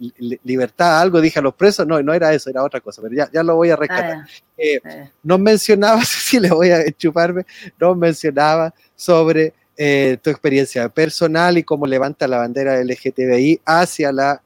libertad, 0.45 1.01
algo 1.01 1.21
dije 1.21 1.41
a 1.41 1.43
los 1.43 1.55
presos, 1.55 1.87
no, 1.87 2.01
no 2.03 2.15
era 2.15 2.33
eso, 2.33 2.51
era 2.51 2.63
otra 2.63 2.81
cosa, 2.81 3.03
pero 3.03 3.15
ya, 3.15 3.29
ya 3.33 3.43
lo 3.43 3.57
voy 3.57 3.71
a 3.71 3.77
rescatar. 3.77 4.19
Ah, 4.19 4.27
eh, 4.57 4.81
eh. 4.85 5.11
No 5.23 5.39
mencionaba, 5.39 6.03
si 6.05 6.39
le 6.39 6.51
voy 6.51 6.71
a 6.71 6.91
chuparme, 6.93 7.45
no 7.81 7.95
mencionaba 7.95 8.73
sobre 8.95 9.53
eh, 9.77 10.19
tu 10.23 10.31
experiencia 10.31 10.89
personal 10.89 11.59
y 11.59 11.65
cómo 11.65 11.87
levanta 11.87 12.29
la 12.29 12.39
bandera 12.39 12.83
LGTBI 12.83 13.61
hacia 13.65 14.13
la 14.13 14.41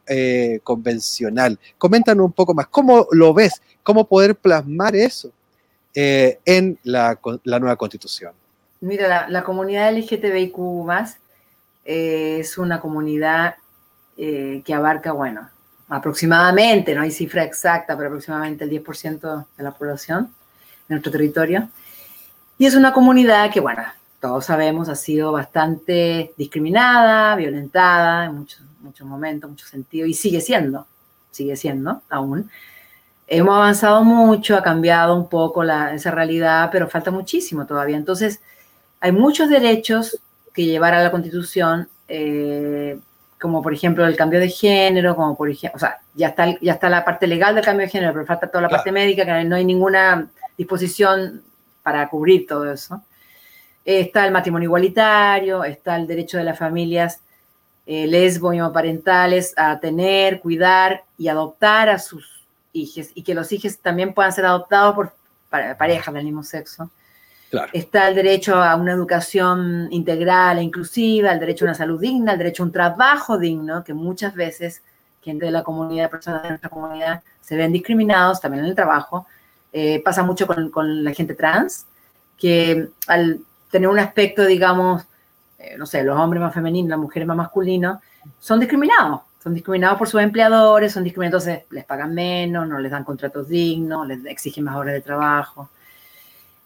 convencional. 0.62 1.59
Coméntanos 1.77 2.24
un 2.24 2.33
poco 2.33 2.55
más, 2.55 2.68
¿cómo 2.68 3.07
lo 3.11 3.35
ves? 3.35 3.61
cómo 3.87 4.05
poder 4.05 4.35
plasmar 4.35 4.97
eso 4.97 5.31
en 5.95 6.77
la, 6.83 7.16
nueva 7.45 7.77
constitución. 7.77 8.33
Mira, 8.81 9.29
la, 9.29 9.45
comunidad 9.45 9.97
LGTBIQ 9.97 10.59
eh, 11.87 12.39
es 12.41 12.59
una 12.59 12.80
comunidad 12.80 13.55
eh, 14.16 14.61
que 14.64 14.74
abarca, 14.74 15.12
bueno, 15.12 15.49
aproximadamente, 15.89 16.95
no 16.95 17.03
hay 17.03 17.12
cifra 17.12 17.45
exacta, 17.45 17.97
pero 17.97 18.09
aproximadamente 18.09 18.64
el 18.64 18.70
10% 18.70 19.47
de 19.57 19.62
la 19.62 19.70
población 19.70 20.34
de 20.89 20.95
nuestro 20.97 21.12
territorio. 21.12 21.68
Y 22.59 22.66
es 22.66 22.74
una 22.74 22.93
comunidad 22.93 23.53
que, 23.53 23.61
bueno, 23.61 23.84
todos 24.20 24.47
sabemos, 24.47 24.89
ha 24.89 24.97
sido 24.97 25.30
bastante 25.30 26.34
discriminada, 26.37 27.37
violentada 27.37 28.24
en 28.24 28.34
muchos, 28.34 28.62
muchos 28.80 29.07
momentos, 29.07 29.49
muchos 29.49 29.68
sentidos, 29.68 30.09
y 30.09 30.14
sigue 30.14 30.41
siendo, 30.41 30.89
sigue 31.30 31.55
siendo 31.55 32.03
aún. 32.11 32.51
Hemos 33.28 33.55
avanzado 33.55 34.03
mucho, 34.03 34.57
ha 34.57 34.62
cambiado 34.62 35.14
un 35.14 35.28
poco 35.28 35.62
esa 35.62 36.11
realidad, 36.11 36.68
pero 36.72 36.89
falta 36.89 37.12
muchísimo 37.12 37.64
todavía. 37.64 37.97
Entonces, 37.97 38.41
hay 38.99 39.12
muchos 39.12 39.49
derechos 39.49 40.18
que 40.57 40.65
llevar 40.65 40.95
a 40.95 41.03
la 41.03 41.11
Constitución, 41.11 41.87
eh, 42.09 42.99
como 43.39 43.63
por 43.63 43.75
ejemplo 43.75 44.07
el 44.07 44.17
cambio 44.17 44.41
de 44.41 44.49
género, 44.49 45.15
como 45.15 45.37
por 45.37 45.51
ejemplo, 45.51 45.77
o 45.77 45.79
sea, 45.79 45.99
ya 46.15 46.29
está, 46.29 46.59
ya 46.61 46.73
está 46.73 46.89
la 46.89 47.05
parte 47.05 47.27
legal 47.27 47.55
del 47.55 47.65
cambio 47.65 47.87
de 47.87 47.93
género, 47.93 48.15
pero 48.15 48.25
falta 48.25 48.49
toda 48.49 48.63
la 48.63 48.69
parte 48.71 48.91
médica, 48.91 49.27
que 49.27 49.45
no 49.45 49.55
hay 49.55 49.65
ninguna 49.67 50.31
disposición 50.57 51.43
para 51.83 52.09
cubrir 52.09 52.47
todo 52.47 52.73
eso. 52.73 53.03
Está 53.85 54.25
el 54.25 54.33
matrimonio 54.33 54.67
igualitario, 54.67 55.63
está 55.63 55.95
el 55.97 56.07
derecho 56.07 56.39
de 56.39 56.45
las 56.45 56.59
familias 56.59 57.21
eh, 57.85 58.07
lesbo 58.07 58.55
y 58.55 58.61
homoparentales 58.61 59.53
a 59.59 59.79
tener, 59.79 60.41
cuidar 60.41 61.05
y 61.19 61.29
adoptar 61.29 61.91
a 61.91 61.99
sus 61.99 62.47
y 62.73 63.23
que 63.23 63.35
los 63.35 63.51
hijos 63.53 63.79
también 63.79 64.13
puedan 64.13 64.33
ser 64.33 64.45
adoptados 64.45 64.95
por 64.95 65.15
parejas 65.49 66.13
del 66.13 66.25
mismo 66.25 66.43
sexo. 66.43 66.91
Está 67.72 68.09
el 68.09 68.14
derecho 68.14 68.57
a 68.57 68.74
una 68.76 68.92
educación 68.92 69.88
integral 69.90 70.59
e 70.59 70.62
inclusiva, 70.62 71.32
el 71.32 71.38
derecho 71.40 71.64
a 71.64 71.68
una 71.68 71.74
salud 71.74 72.01
digna, 72.01 72.32
el 72.32 72.38
derecho 72.38 72.62
a 72.62 72.66
un 72.66 72.72
trabajo 72.72 73.38
digno, 73.38 73.84
que 73.84 73.94
muchas 73.94 74.34
veces 74.34 74.82
gente 75.22 75.47
de 75.47 75.53
la 75.53 75.62
comunidad, 75.62 76.11
personas 76.11 76.42
de 76.42 76.51
nuestra 76.51 76.70
comunidad, 76.70 77.22
se 77.40 77.57
ven 77.57 77.72
discriminados 77.72 78.40
también 78.40 78.64
en 78.64 78.70
el 78.70 78.76
trabajo. 78.76 79.26
Eh, 79.72 80.01
pasa 80.05 80.22
mucho 80.22 80.47
con, 80.47 80.70
con, 80.70 81.05
la 81.05 81.12
gente 81.12 81.34
trans, 81.34 81.86
que 82.36 82.88
al 83.07 83.40
tener 83.70 83.88
un 83.88 83.99
aspecto, 83.99 84.44
digamos, 84.44 85.05
eh, 85.59 85.76
no 85.78 85.86
sé, 85.86 86.03
los 86.03 86.18
hombres 86.18 86.40
más 86.40 86.55
femeninos, 86.55 86.90
las 86.90 86.99
mujeres 86.99 87.26
más 87.26 87.36
masculinos, 87.36 87.99
son 88.38 88.61
discriminados 88.61 89.20
son 89.47 89.55
discriminados 89.55 89.97
por 89.97 90.09
sus 90.09 90.20
empleadores, 90.20 90.92
son 90.92 91.05
discriminados, 91.05 91.47
entonces 91.47 91.70
les 91.70 91.84
pagan 91.84 92.12
menos, 92.12 92.66
no 92.66 92.80
les 92.80 92.90
dan 92.90 93.05
contratos 93.05 93.47
dignos, 93.47 94.05
les 94.05 94.26
exigen 94.26 94.64
más 94.64 94.74
horas 94.74 94.94
de 94.94 95.03
trabajo. 95.03 95.70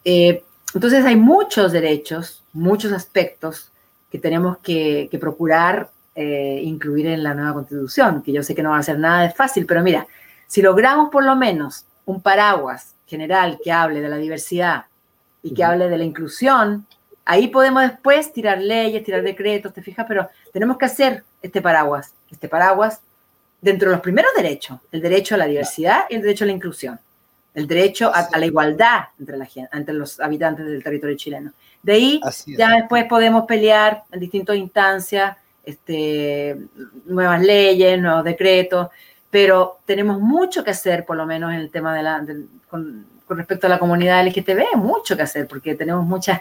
Eh, 0.02 0.42
entonces 0.74 1.04
hay 1.04 1.16
muchos 1.16 1.72
derechos, 1.72 2.42
muchos 2.52 2.92
aspectos 2.92 3.70
que 4.10 4.18
tenemos 4.18 4.58
que, 4.58 5.08
procurar 5.20 5.90
eh, 6.14 6.60
incluir 6.64 7.06
en 7.06 7.22
la 7.22 7.34
nueva 7.34 7.54
constitución, 7.54 8.22
que 8.22 8.32
yo 8.32 8.42
sé 8.42 8.54
que 8.54 8.62
no 8.62 8.70
va 8.70 8.78
a 8.78 8.82
ser 8.82 8.98
nada 8.98 9.22
de 9.22 9.30
fácil, 9.30 9.66
pero 9.66 9.82
mira, 9.82 10.06
si 10.46 10.62
logramos 10.62 11.10
por 11.10 11.24
lo 11.24 11.36
menos 11.36 11.86
un 12.04 12.20
paraguas 12.20 12.94
general 13.06 13.58
que 13.62 13.72
hable 13.72 14.00
de 14.00 14.08
la 14.08 14.16
diversidad 14.16 14.86
y 15.42 15.54
que 15.54 15.64
hable 15.64 15.88
de 15.88 15.98
la 15.98 16.04
inclusión, 16.04 16.86
ahí 17.24 17.48
podemos 17.48 17.82
después 17.82 18.32
tirar 18.32 18.60
leyes, 18.60 19.04
tirar 19.04 19.22
decretos, 19.22 19.72
te 19.72 19.82
fijas, 19.82 20.06
pero 20.08 20.28
tenemos 20.52 20.76
que 20.76 20.86
hacer 20.86 21.24
este 21.42 21.62
paraguas 21.62 22.14
este 22.30 22.48
paraguas, 22.48 23.00
dentro 23.60 23.90
de 23.90 23.96
los 23.96 24.02
primeros 24.02 24.30
derechos, 24.36 24.78
el 24.92 25.02
derecho 25.02 25.34
a 25.34 25.38
la 25.38 25.46
diversidad 25.46 26.04
y 26.08 26.14
el 26.14 26.22
derecho 26.22 26.44
a 26.44 26.46
la 26.46 26.52
inclusión, 26.52 26.98
el 27.54 27.66
derecho 27.66 28.10
a, 28.14 28.28
la 28.38 28.46
igualdad 28.46 29.04
entre, 29.18 29.36
la, 29.36 29.48
entre 29.72 29.94
los 29.94 30.20
habitantes 30.20 30.66
del 30.66 30.82
territorio 30.82 31.16
chileno. 31.16 31.52
De 31.82 31.92
ahí 31.92 32.20
ya 32.46 32.70
después 32.76 33.04
podemos 33.06 33.44
pelear 33.46 34.04
en 34.12 34.20
distintas 34.20 34.56
instancias, 34.56 35.36
este, 35.64 36.56
nuevas 37.06 37.40
leyes, 37.42 38.00
nuevos 38.00 38.24
decretos, 38.24 38.88
pero 39.30 39.78
tenemos 39.84 40.20
mucho 40.20 40.62
que 40.64 40.70
hacer, 40.70 41.04
por 41.04 41.16
lo 41.16 41.26
menos 41.26 41.52
en 41.52 41.60
el 41.60 41.70
tema 41.70 41.94
de 41.94 42.02
la, 42.02 42.24
con, 42.68 43.06
respecto 43.28 43.66
a 43.66 43.70
la 43.70 43.78
comunidad 43.78 44.26
LGTB, 44.26 44.76
mucho 44.76 45.16
que 45.16 45.22
hacer, 45.22 45.46
porque 45.46 45.74
tenemos 45.74 46.04
muchas 46.04 46.40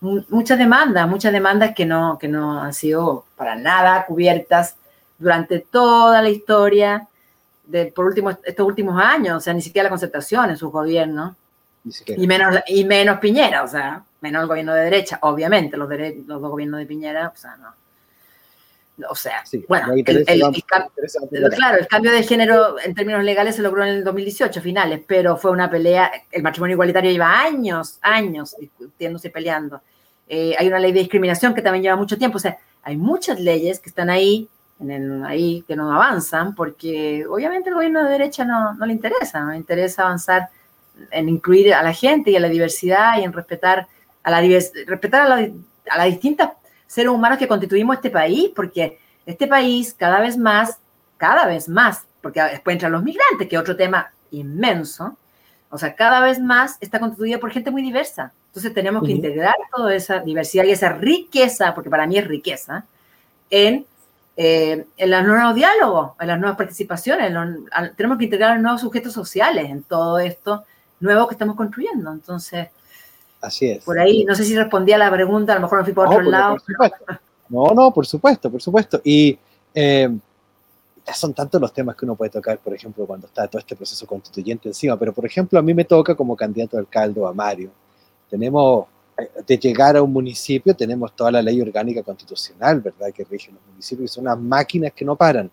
muchas 0.00 0.58
demandas, 0.58 1.08
muchas 1.08 1.32
demandas 1.32 1.74
que 1.74 1.86
no, 1.86 2.18
que 2.18 2.28
no 2.28 2.60
han 2.60 2.74
sido 2.74 3.24
para 3.34 3.56
nada 3.56 4.04
cubiertas 4.04 4.76
durante 5.18 5.60
toda 5.60 6.20
la 6.20 6.28
historia, 6.28 7.08
de, 7.66 7.86
por 7.86 8.06
último, 8.06 8.30
estos 8.30 8.66
últimos 8.66 9.00
años, 9.00 9.36
o 9.36 9.40
sea, 9.40 9.52
ni 9.52 9.62
siquiera 9.62 9.84
la 9.84 9.90
concertación 9.90 10.50
en 10.50 10.56
sus 10.56 10.70
gobiernos, 10.70 11.34
y 12.06 12.26
menos, 12.26 12.56
y 12.66 12.84
menos 12.84 13.18
Piñera, 13.18 13.62
o 13.62 13.68
sea, 13.68 14.02
menos 14.20 14.42
el 14.42 14.48
gobierno 14.48 14.74
de 14.74 14.84
derecha, 14.84 15.18
obviamente, 15.22 15.76
los, 15.76 15.88
los 15.88 16.40
dos 16.40 16.50
gobiernos 16.50 16.80
de 16.80 16.86
Piñera, 16.86 17.32
o 17.34 17.36
sea, 17.36 17.56
no. 17.56 17.74
O 19.10 19.14
sea, 19.14 19.44
bueno, 19.68 19.92
el, 19.92 20.04
claro, 21.50 21.78
el 21.78 21.86
cambio 21.86 22.12
de 22.12 22.22
género 22.22 22.80
en 22.82 22.94
términos 22.94 23.22
legales 23.22 23.56
se 23.56 23.60
logró 23.60 23.82
en 23.82 23.90
el 23.90 24.04
2018, 24.04 24.62
finales, 24.62 25.02
pero 25.06 25.36
fue 25.36 25.50
una 25.50 25.70
pelea, 25.70 26.10
el 26.32 26.42
matrimonio 26.42 26.74
igualitario 26.74 27.10
lleva 27.10 27.42
años, 27.42 27.98
años 28.00 28.56
discutiéndose 28.58 29.28
y 29.28 29.30
peleando. 29.32 29.82
Eh, 30.26 30.56
hay 30.58 30.66
una 30.68 30.78
ley 30.78 30.92
de 30.92 31.00
discriminación 31.00 31.54
que 31.54 31.60
también 31.60 31.82
lleva 31.82 31.96
mucho 31.96 32.16
tiempo, 32.16 32.38
o 32.38 32.40
sea, 32.40 32.56
hay 32.82 32.96
muchas 32.96 33.38
leyes 33.38 33.80
que 33.80 33.90
están 33.90 34.08
ahí 34.08 34.48
en 34.80 35.24
ahí 35.24 35.64
que 35.66 35.76
no 35.76 35.92
avanzan, 35.92 36.54
porque 36.54 37.26
obviamente 37.28 37.70
el 37.70 37.74
gobierno 37.74 38.04
de 38.04 38.10
derecha 38.10 38.44
no, 38.44 38.74
no 38.74 38.86
le 38.86 38.92
interesa, 38.92 39.40
no 39.40 39.52
le 39.52 39.56
interesa 39.56 40.02
avanzar 40.02 40.48
en 41.10 41.28
incluir 41.28 41.74
a 41.74 41.82
la 41.82 41.92
gente 41.92 42.30
y 42.30 42.36
a 42.36 42.40
la 42.40 42.48
diversidad 42.48 43.18
y 43.18 43.24
en 43.24 43.32
respetar 43.32 43.86
a 44.22 44.30
la 44.30 44.40
respetar 44.40 45.22
a, 45.22 45.28
la, 45.28 45.50
a 45.90 45.98
las 45.98 46.06
distintas 46.06 46.50
seres 46.86 47.10
humanos 47.10 47.38
que 47.38 47.48
constituimos 47.48 47.96
este 47.96 48.10
país, 48.10 48.50
porque 48.54 48.98
este 49.24 49.46
país 49.46 49.94
cada 49.94 50.20
vez 50.20 50.36
más, 50.36 50.78
cada 51.16 51.46
vez 51.46 51.68
más, 51.68 52.04
porque 52.20 52.42
después 52.42 52.74
entran 52.74 52.92
los 52.92 53.02
migrantes, 53.02 53.48
que 53.48 53.56
es 53.56 53.60
otro 53.60 53.76
tema 53.76 54.10
inmenso. 54.30 55.16
O 55.70 55.78
sea, 55.78 55.94
cada 55.94 56.20
vez 56.20 56.38
más 56.38 56.76
está 56.80 57.00
constituido 57.00 57.40
por 57.40 57.50
gente 57.50 57.70
muy 57.70 57.82
diversa. 57.82 58.32
Entonces 58.48 58.72
tenemos 58.72 59.02
que 59.04 59.12
integrar 59.12 59.54
toda 59.74 59.94
esa 59.94 60.20
diversidad 60.20 60.64
y 60.64 60.70
esa 60.70 60.90
riqueza, 60.90 61.74
porque 61.74 61.90
para 61.90 62.06
mí 62.06 62.16
es 62.16 62.26
riqueza, 62.26 62.86
en, 63.50 63.84
eh, 64.36 64.86
en 64.96 65.10
los 65.10 65.24
nuevos 65.24 65.54
diálogos, 65.54 66.12
en 66.20 66.26
las 66.28 66.38
nuevas 66.38 66.56
participaciones. 66.56 67.32
tenemos 67.96 68.18
que 68.18 68.24
integrar 68.24 68.60
nuevos 68.60 68.80
sujetos 68.80 69.12
sociales 69.12 69.70
en 69.70 69.82
todo 69.82 70.18
esto 70.18 70.64
nuevo 71.00 71.26
que 71.26 71.34
estamos 71.34 71.56
construyendo. 71.56 72.12
Entonces, 72.12 72.68
así 73.40 73.70
es. 73.70 73.84
Por 73.84 73.98
ahí, 73.98 74.24
no 74.24 74.34
sé 74.34 74.44
si 74.44 74.56
respondí 74.56 74.92
a 74.92 74.98
la 74.98 75.10
pregunta, 75.10 75.52
a 75.52 75.56
lo 75.56 75.62
mejor 75.62 75.78
me 75.78 75.84
fui 75.84 75.94
por 75.94 76.08
otro 76.08 76.22
lado. 76.22 76.56
no, 77.48 77.68
no, 77.74 77.92
por 77.92 78.06
supuesto, 78.06 78.50
por 78.50 78.60
supuesto. 78.60 79.00
Y 79.04 79.38
eh, 79.74 80.10
son 81.14 81.34
tantos 81.34 81.60
los 81.60 81.72
temas 81.72 81.94
que 81.96 82.04
uno 82.04 82.16
puede 82.16 82.30
tocar, 82.30 82.58
por 82.58 82.74
ejemplo, 82.74 83.06
cuando 83.06 83.26
está 83.26 83.46
todo 83.46 83.60
este 83.60 83.76
proceso 83.76 84.06
constituyente 84.06 84.68
encima, 84.68 84.98
pero 84.98 85.12
por 85.12 85.24
ejemplo, 85.24 85.58
a 85.58 85.62
mí 85.62 85.72
me 85.74 85.84
toca 85.84 86.14
como 86.14 86.36
candidato 86.36 86.76
a 86.76 86.80
alcalde 86.80 87.24
a 87.24 87.32
Mario, 87.32 87.70
tenemos, 88.28 88.86
de 89.46 89.58
llegar 89.58 89.96
a 89.96 90.02
un 90.02 90.12
municipio, 90.12 90.74
tenemos 90.74 91.14
toda 91.16 91.30
la 91.30 91.42
ley 91.42 91.60
orgánica 91.60 92.02
constitucional, 92.02 92.80
¿verdad?, 92.80 93.12
que 93.14 93.24
rige 93.24 93.50
los 93.50 93.60
municipios, 93.70 94.10
son 94.10 94.24
unas 94.24 94.38
máquinas 94.38 94.92
que 94.92 95.04
no 95.04 95.16
paran, 95.16 95.50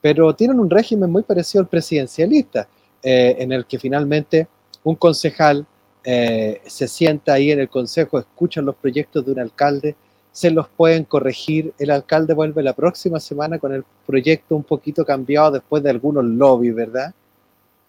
pero 0.00 0.34
tienen 0.34 0.60
un 0.60 0.68
régimen 0.68 1.10
muy 1.10 1.22
parecido 1.22 1.62
al 1.62 1.68
presidencialista, 1.68 2.68
eh, 3.02 3.36
en 3.38 3.52
el 3.52 3.64
que 3.64 3.78
finalmente 3.78 4.48
un 4.84 4.96
concejal 4.96 5.66
eh, 6.04 6.60
se 6.66 6.88
sienta 6.88 7.34
ahí 7.34 7.50
en 7.50 7.60
el 7.60 7.68
consejo, 7.68 8.18
escucha 8.18 8.60
los 8.60 8.76
proyectos 8.76 9.24
de 9.24 9.32
un 9.32 9.40
alcalde, 9.40 9.96
se 10.32 10.50
los 10.50 10.68
pueden 10.68 11.04
corregir. 11.04 11.72
El 11.78 11.90
alcalde 11.90 12.34
vuelve 12.34 12.62
la 12.62 12.72
próxima 12.72 13.20
semana 13.20 13.58
con 13.58 13.72
el 13.72 13.84
proyecto 14.06 14.54
un 14.54 14.62
poquito 14.62 15.04
cambiado 15.04 15.52
después 15.52 15.82
de 15.82 15.90
algunos 15.90 16.24
lobbies, 16.24 16.74
¿verdad? 16.74 17.14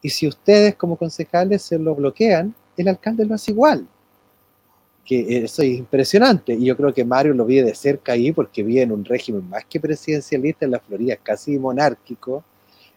Y 0.02 0.10
si 0.10 0.28
ustedes 0.28 0.76
como 0.76 0.96
concejales 0.96 1.62
se 1.62 1.78
lo 1.78 1.94
bloquean, 1.94 2.56
el 2.78 2.88
alcalde 2.88 3.26
lo 3.26 3.36
hace 3.36 3.52
igual. 3.52 3.86
Que 5.06 5.44
eso 5.44 5.62
es 5.62 5.70
impresionante. 5.70 6.54
Y 6.54 6.66
yo 6.66 6.78
creo 6.78 6.94
que 6.94 7.04
Mario 7.04 7.34
lo 7.34 7.46
vi 7.46 7.62
de 7.62 7.74
cerca 7.76 8.14
ahí 8.14 8.32
porque 8.32 8.64
vi 8.64 8.80
en 8.80 8.92
un 8.92 9.04
régimen 9.04 9.48
más 9.50 9.66
que 9.66 9.80
presidencialista 9.80 10.66
en 10.66 10.72
la 10.72 10.80
Florida, 10.80 11.16
casi 11.18 11.58
monárquico, 11.58 12.44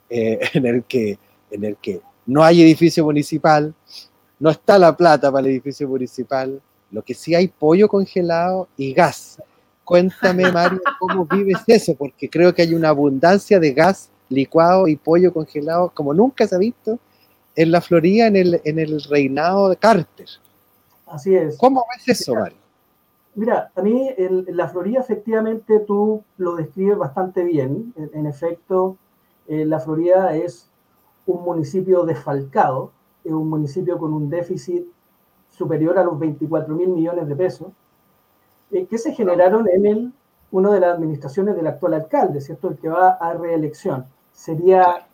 eh, 0.09 0.39
en, 0.53 0.67
el 0.67 0.85
que, 0.85 1.19
en 1.51 1.65
el 1.65 1.77
que 1.77 2.01
no 2.27 2.43
hay 2.45 2.63
edificio 2.63 3.05
municipal, 3.05 3.75
no 4.39 4.51
está 4.51 4.79
la 4.79 4.97
plata 4.97 5.33
para 5.33 5.47
el 5.47 5.53
edificio 5.53 5.89
municipal, 5.89 6.61
lo 6.91 7.03
que 7.03 7.15
sí 7.15 7.35
hay 7.35 7.49
pollo 7.49 7.89
congelado 7.89 8.69
y 8.77 8.93
gas. 8.93 9.41
Cuéntame, 9.85 10.51
Mario, 10.53 10.81
cómo 11.01 11.27
vives 11.27 11.59
eso, 11.67 11.95
porque 11.95 12.29
creo 12.29 12.55
que 12.55 12.63
hay 12.63 12.75
una 12.75 12.91
abundancia 12.91 13.59
de 13.59 13.73
gas 13.73 14.11
licuado 14.29 14.89
y 14.89 14.97
pollo 14.97 15.33
congelado 15.33 15.91
como 15.95 16.15
nunca 16.15 16.47
se 16.47 16.55
ha 16.55 16.59
visto 16.59 16.99
en 17.57 17.71
la 17.71 17.81
Florida 17.81 18.27
en 18.27 18.37
el, 18.37 18.61
en 18.65 18.79
el 18.79 19.03
reinado 19.03 19.69
de 19.69 19.77
Carter. 19.77 20.27
Así 21.15 21.33
es. 21.33 21.57
¿Cómo 21.59 21.85
ves 21.95 22.09
eso, 22.09 22.35
Mario? 22.35 22.59
Mira, 23.37 23.71
a 23.77 23.83
mí 23.83 24.11
en, 24.17 24.45
la 24.49 24.67
Florida 24.67 24.99
efectivamente 24.99 25.79
tú 25.79 26.25
lo 26.39 26.57
describes 26.57 26.99
bastante 26.99 27.45
bien. 27.45 27.95
En, 27.97 28.27
efecto, 28.27 28.97
eh, 29.47 29.65
la 29.65 29.79
Florida 29.79 30.35
es 30.35 30.69
un 31.27 31.45
municipio 31.45 32.05
desfalcado, 32.05 32.91
es 33.23 33.31
un 33.31 33.49
municipio 33.49 33.97
con 33.97 34.13
un 34.13 34.29
déficit 34.29 34.89
superior 35.51 35.99
a 35.99 36.05
los 36.05 36.19
24 36.19 36.75
mil 36.75 36.89
millones 36.89 37.29
de 37.29 37.37
pesos, 37.37 37.69
eh, 38.73 38.87
que 38.87 38.99
se 38.99 39.13
generaron 39.13 39.69
en 39.69 39.87
el, 39.87 40.13
una 40.51 40.73
de 40.73 40.81
las 40.81 40.97
administraciones 40.97 41.55
del 41.55 41.69
actual 41.69 41.95
alcalde, 41.95 42.41
¿cierto? 42.41 42.71
El 42.71 42.79
que 42.79 42.89
va 42.89 43.11
a 43.11 43.35
reelección. 43.35 44.07
Sería 44.33 45.07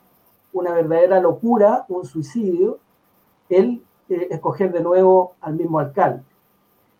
una 0.54 0.72
verdadera 0.72 1.20
locura, 1.20 1.84
un 1.88 2.06
suicidio, 2.06 2.78
el 3.50 3.82
eh, 4.10 4.28
escoger 4.30 4.72
de 4.72 4.82
nuevo 4.82 5.32
al 5.40 5.54
mismo 5.54 5.78
alcalde. 5.78 6.22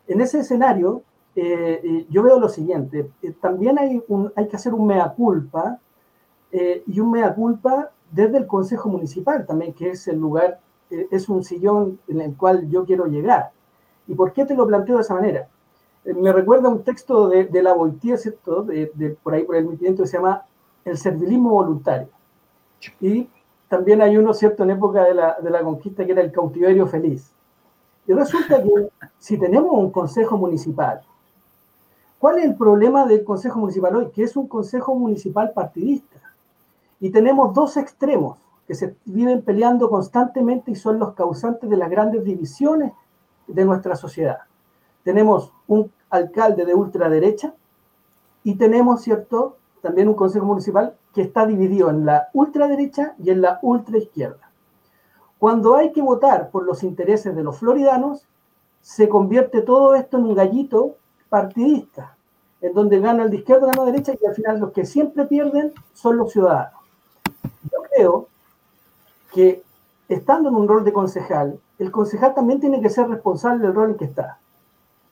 En 0.07 0.19
ese 0.21 0.39
escenario, 0.39 1.03
eh, 1.35 2.07
yo 2.09 2.23
veo 2.23 2.39
lo 2.39 2.49
siguiente, 2.49 3.11
también 3.39 3.77
hay, 3.77 4.03
un, 4.07 4.33
hay 4.35 4.47
que 4.47 4.55
hacer 4.55 4.73
un 4.73 4.87
mea 4.87 5.09
culpa, 5.09 5.79
y 6.53 6.99
un 6.99 7.11
mea 7.11 7.33
culpa 7.33 7.91
desde 8.11 8.37
el 8.37 8.45
Consejo 8.45 8.89
Municipal 8.89 9.45
también, 9.45 9.71
que 9.71 9.91
es 9.91 10.05
el 10.09 10.19
lugar 10.19 10.59
es 10.89 11.29
un 11.29 11.43
sillón 11.43 11.99
en 12.07 12.21
el 12.21 12.35
cual 12.35 12.69
yo 12.69 12.85
quiero 12.85 13.05
llegar. 13.05 13.51
¿Y 14.07 14.15
por 14.15 14.33
qué 14.33 14.45
te 14.45 14.55
lo 14.55 14.67
planteo 14.67 14.97
de 14.97 15.01
esa 15.01 15.13
manera? 15.13 15.47
Eh, 16.05 16.13
me 16.13 16.33
recuerda 16.33 16.69
un 16.69 16.83
texto 16.83 17.29
de, 17.29 17.45
de 17.45 17.63
la 17.63 17.73
Boitier, 17.73 18.17
¿cierto? 18.17 18.63
De, 18.63 19.17
por 19.23 19.33
ahí, 19.33 19.43
por 19.43 19.55
el 19.55 19.65
movimiento 19.65 20.03
que 20.03 20.09
se 20.09 20.17
llama 20.17 20.43
El 20.83 20.97
servilismo 20.97 21.51
voluntario. 21.51 22.09
Y 22.99 23.29
también 23.71 24.01
hay 24.01 24.17
uno, 24.17 24.33
¿cierto?, 24.33 24.63
en 24.63 24.71
época 24.71 25.05
de 25.05 25.13
la, 25.13 25.37
de 25.39 25.49
la 25.49 25.63
conquista 25.63 26.05
que 26.05 26.11
era 26.11 26.21
el 26.21 26.33
cautiverio 26.33 26.87
feliz. 26.87 27.31
Y 28.05 28.11
resulta 28.11 28.61
que 28.61 28.89
si 29.17 29.37
tenemos 29.37 29.71
un 29.71 29.91
consejo 29.91 30.35
municipal, 30.35 30.99
¿cuál 32.19 32.39
es 32.39 32.43
el 32.43 32.55
problema 32.55 33.05
del 33.05 33.23
consejo 33.23 33.59
municipal 33.59 33.95
hoy? 33.95 34.09
Que 34.09 34.23
es 34.23 34.35
un 34.35 34.49
consejo 34.49 34.93
municipal 34.93 35.53
partidista. 35.53 36.19
Y 36.99 37.11
tenemos 37.11 37.53
dos 37.53 37.77
extremos 37.77 38.39
que 38.67 38.75
se 38.75 38.93
viven 39.05 39.41
peleando 39.41 39.89
constantemente 39.89 40.71
y 40.71 40.75
son 40.75 40.99
los 40.99 41.13
causantes 41.13 41.69
de 41.69 41.77
las 41.77 41.89
grandes 41.89 42.25
divisiones 42.25 42.91
de 43.47 43.63
nuestra 43.63 43.95
sociedad. 43.95 44.39
Tenemos 45.05 45.53
un 45.69 45.89
alcalde 46.09 46.65
de 46.65 46.75
ultraderecha 46.75 47.53
y 48.43 48.55
tenemos, 48.55 49.01
¿cierto?, 49.01 49.55
también 49.81 50.09
un 50.09 50.15
consejo 50.15 50.45
municipal 50.45 50.93
que 51.13 51.21
está 51.21 51.45
dividido 51.45 51.89
en 51.89 52.05
la 52.05 52.29
ultraderecha 52.33 53.15
y 53.23 53.29
en 53.29 53.41
la 53.41 53.59
ultraizquierda. 53.61 54.49
Cuando 55.39 55.75
hay 55.75 55.91
que 55.91 56.01
votar 56.01 56.49
por 56.49 56.63
los 56.63 56.83
intereses 56.83 57.35
de 57.35 57.43
los 57.43 57.57
floridanos, 57.57 58.27
se 58.81 59.09
convierte 59.09 59.61
todo 59.61 59.95
esto 59.95 60.17
en 60.17 60.25
un 60.25 60.35
gallito 60.35 60.95
partidista, 61.29 62.15
en 62.61 62.73
donde 62.73 62.99
gana 62.99 63.23
el 63.23 63.31
de 63.31 63.37
izquierda, 63.37 63.67
gana 63.67 63.85
la 63.85 63.91
derecha 63.91 64.13
y 64.13 64.25
al 64.25 64.35
final 64.35 64.59
los 64.59 64.71
que 64.71 64.85
siempre 64.85 65.25
pierden 65.25 65.73
son 65.93 66.17
los 66.17 66.31
ciudadanos. 66.31 66.79
Yo 67.71 67.81
creo 67.93 68.27
que 69.33 69.63
estando 70.07 70.49
en 70.49 70.55
un 70.55 70.67
rol 70.67 70.83
de 70.83 70.93
concejal, 70.93 71.59
el 71.79 71.91
concejal 71.91 72.35
también 72.35 72.59
tiene 72.59 72.81
que 72.81 72.89
ser 72.89 73.07
responsable 73.09 73.65
del 73.65 73.73
rol 73.73 73.91
en 73.91 73.97
que 73.97 74.05
está. 74.05 74.37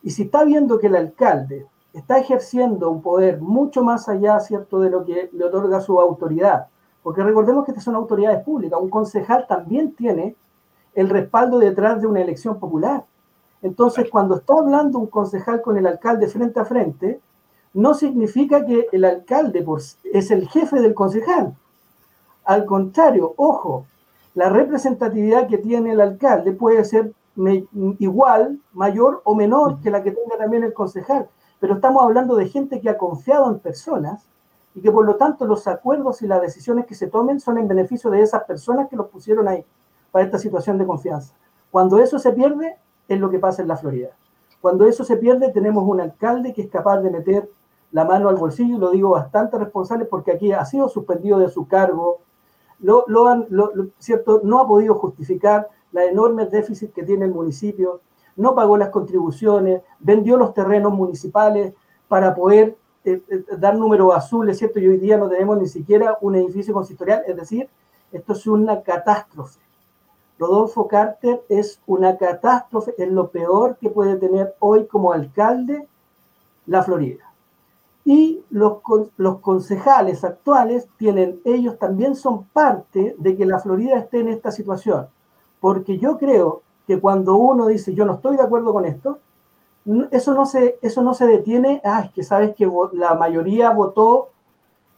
Y 0.04 0.12
si 0.12 0.24
está 0.24 0.44
viendo 0.44 0.80
que 0.80 0.88
el 0.88 0.96
alcalde 0.96 1.66
está 2.00 2.18
ejerciendo 2.18 2.90
un 2.90 3.02
poder 3.02 3.40
mucho 3.40 3.84
más 3.84 4.10
allá, 4.10 4.40
¿cierto?, 4.40 4.80
de 4.80 4.90
lo 4.90 5.06
que 5.06 5.30
le 5.32 5.46
otorga 5.46 5.82
su 5.82 6.00
autoridad, 6.00 6.68
porque 7.04 7.24
recordemos 7.24 7.66
que 7.66 7.72
estas 7.72 7.84
son 7.84 7.96
autoridades 7.96 8.44
públicas, 8.44 8.80
un 8.82 8.90
concejal 8.90 9.46
también 9.48 9.94
tiene 9.94 10.36
el 10.94 11.10
respaldo 11.10 11.60
detrás 11.60 12.02
de 12.02 12.08
una 12.08 12.22
elección 12.22 12.60
popular. 12.60 13.06
Entonces, 13.62 14.10
cuando 14.10 14.36
está 14.36 14.54
hablando 14.54 15.00
un 15.00 15.08
concejal 15.08 15.62
con 15.62 15.78
el 15.78 15.86
alcalde 15.86 16.28
frente 16.28 16.60
a 16.60 16.66
frente, 16.66 17.20
no 17.74 17.94
significa 17.94 18.66
que 18.66 18.88
el 18.92 19.06
alcalde 19.06 19.66
es 20.12 20.32
el 20.32 20.48
jefe 20.48 20.82
del 20.82 20.94
concejal. 20.94 21.54
Al 22.46 22.66
contrario, 22.66 23.34
ojo, 23.38 23.86
la 24.34 24.50
representatividad 24.50 25.48
que 25.48 25.58
tiene 25.58 25.92
el 25.92 26.02
alcalde 26.02 26.52
puede 26.54 26.84
ser 26.86 27.14
igual, 28.00 28.60
mayor 28.74 29.22
o 29.24 29.36
menor 29.36 29.80
que 29.82 29.92
la 29.92 30.02
que 30.04 30.12
tenga 30.12 30.38
también 30.38 30.64
el 30.64 30.74
concejal. 30.74 31.28
Pero 31.60 31.76
estamos 31.76 32.04
hablando 32.04 32.36
de 32.36 32.48
gente 32.48 32.80
que 32.82 32.90
ha 32.90 32.98
confiado 32.98 33.50
en 33.50 33.60
personas 33.60 34.26
y 34.76 34.82
que 34.82 34.92
por 34.92 35.06
lo 35.06 35.16
tanto 35.16 35.46
los 35.46 35.68
acuerdos 35.68 36.22
y 36.22 36.28
las 36.28 36.42
decisiones 36.42 36.86
que 36.86 36.96
se 36.96 37.08
tomen 37.08 37.40
son 37.40 37.58
en 37.58 37.68
beneficio 37.68 38.10
de 38.10 38.22
esas 38.22 38.44
personas 38.44 38.90
que 38.90 38.96
los 38.96 39.08
pusieron 39.08 39.48
ahí 39.48 39.66
para 40.12 40.26
esta 40.26 40.38
situación 40.38 40.78
de 40.78 40.86
confianza. 40.86 41.34
Cuando 41.72 42.00
eso 42.00 42.20
se 42.20 42.32
pierde, 42.32 42.78
es 43.08 43.20
lo 43.20 43.30
que 43.30 43.40
pasa 43.40 43.62
en 43.62 43.68
la 43.68 43.78
Florida. 43.78 44.10
Cuando 44.62 44.86
eso 44.86 45.04
se 45.04 45.18
pierde, 45.18 45.52
tenemos 45.52 45.84
un 45.88 46.02
alcalde 46.02 46.54
que 46.54 46.62
es 46.64 46.70
capaz 46.70 47.02
de 47.02 47.10
meter 47.10 47.50
la 47.92 48.06
mano 48.06 48.30
al 48.30 48.36
bolsillo, 48.36 48.76
y 48.76 48.80
lo 48.80 48.92
digo 48.92 49.10
bastante 49.10 49.58
responsable 49.58 50.06
porque 50.06 50.32
aquí 50.32 50.52
ha 50.52 50.64
sido 50.66 50.90
suspendido 50.90 51.40
de 51.40 51.50
su 51.50 51.68
cargo, 51.68 52.20
lo, 52.80 53.28
han, 53.28 53.48
¿cierto? 53.98 54.42
no 54.44 54.60
ha 54.60 54.68
podido 54.68 54.96
justificar 54.96 55.70
la 55.92 56.06
enorme 56.06 56.46
déficit 56.46 56.94
que 56.94 57.04
tiene 57.04 57.26
el 57.26 57.34
municipio, 57.34 58.02
no 58.40 58.56
pagó 58.56 58.78
las 58.78 58.90
contribuciones, 58.90 59.82
vendió 60.00 60.38
los 60.38 60.54
terrenos 60.54 60.94
municipales 60.94 61.74
para 62.08 62.34
poder 62.34 62.78
eh, 63.04 63.22
eh, 63.30 63.44
dar 63.58 63.76
números 63.76 64.16
azules, 64.16 64.58
¿cierto? 64.58 64.80
Y 64.80 64.88
hoy 64.88 64.98
día 64.98 65.18
no 65.18 65.28
tenemos 65.28 65.58
ni 65.58 65.68
siquiera 65.68 66.18
un 66.22 66.36
edificio 66.36 66.74
consistorial, 66.74 67.24
es 67.28 67.36
decir, 67.36 67.70
esto 68.12 68.34
es 68.34 68.48
una 68.48 68.82
catástrofe. 68.82 69.60
Rodolfo 70.40 70.88
Carter 70.88 71.44
es 71.50 71.82
una 71.86 72.18
catástrofe, 72.18 72.96
es 72.98 73.10
lo 73.10 73.28
peor 73.30 73.78
que 73.78 73.90
puede 73.90 74.16
tener 74.16 74.56
hoy 74.60 74.86
como 74.88 75.12
alcalde 75.12 75.86
la 76.66 76.82
Florida. 76.82 77.26
Y 78.06 78.42
los, 78.50 78.78
los 79.18 79.40
concejales 79.40 80.24
actuales 80.24 80.88
tienen, 80.98 81.42
ellos 81.44 81.78
también 81.78 82.16
son 82.16 82.46
parte 82.46 83.16
de 83.18 83.36
que 83.36 83.46
la 83.46 83.60
Florida 83.60 83.98
esté 83.98 84.22
en 84.22 84.30
esta 84.30 84.52
situación. 84.52 85.08
Porque 85.60 85.98
yo 85.98 86.18
creo 86.18 86.64
que 86.90 87.00
cuando 87.00 87.36
uno 87.36 87.68
dice 87.68 87.94
yo 87.94 88.04
no 88.04 88.16
estoy 88.16 88.36
de 88.36 88.42
acuerdo 88.42 88.74
con 88.74 88.84
esto, 88.84 89.20
eso 90.10 90.34
no 90.34 90.48
se, 90.48 90.80
eso 90.82 91.04
no 91.04 91.14
se 91.14 91.28
detiene, 91.28 91.84
ah, 91.86 92.02
es 92.04 92.12
que 92.12 92.24
sabes 92.24 92.56
que 92.56 92.68
la 92.94 93.14
mayoría 93.14 93.70
votó 93.70 94.30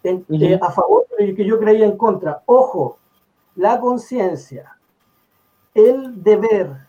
eh, 0.02 0.58
a 0.62 0.72
favor 0.72 1.04
y 1.20 1.36
que 1.36 1.44
yo 1.44 1.60
creía 1.60 1.86
en 1.86 1.98
contra. 1.98 2.44
Ojo, 2.46 2.96
la 3.58 3.82
conciencia, 3.82 4.78
el 5.74 6.24
deber, 6.24 6.88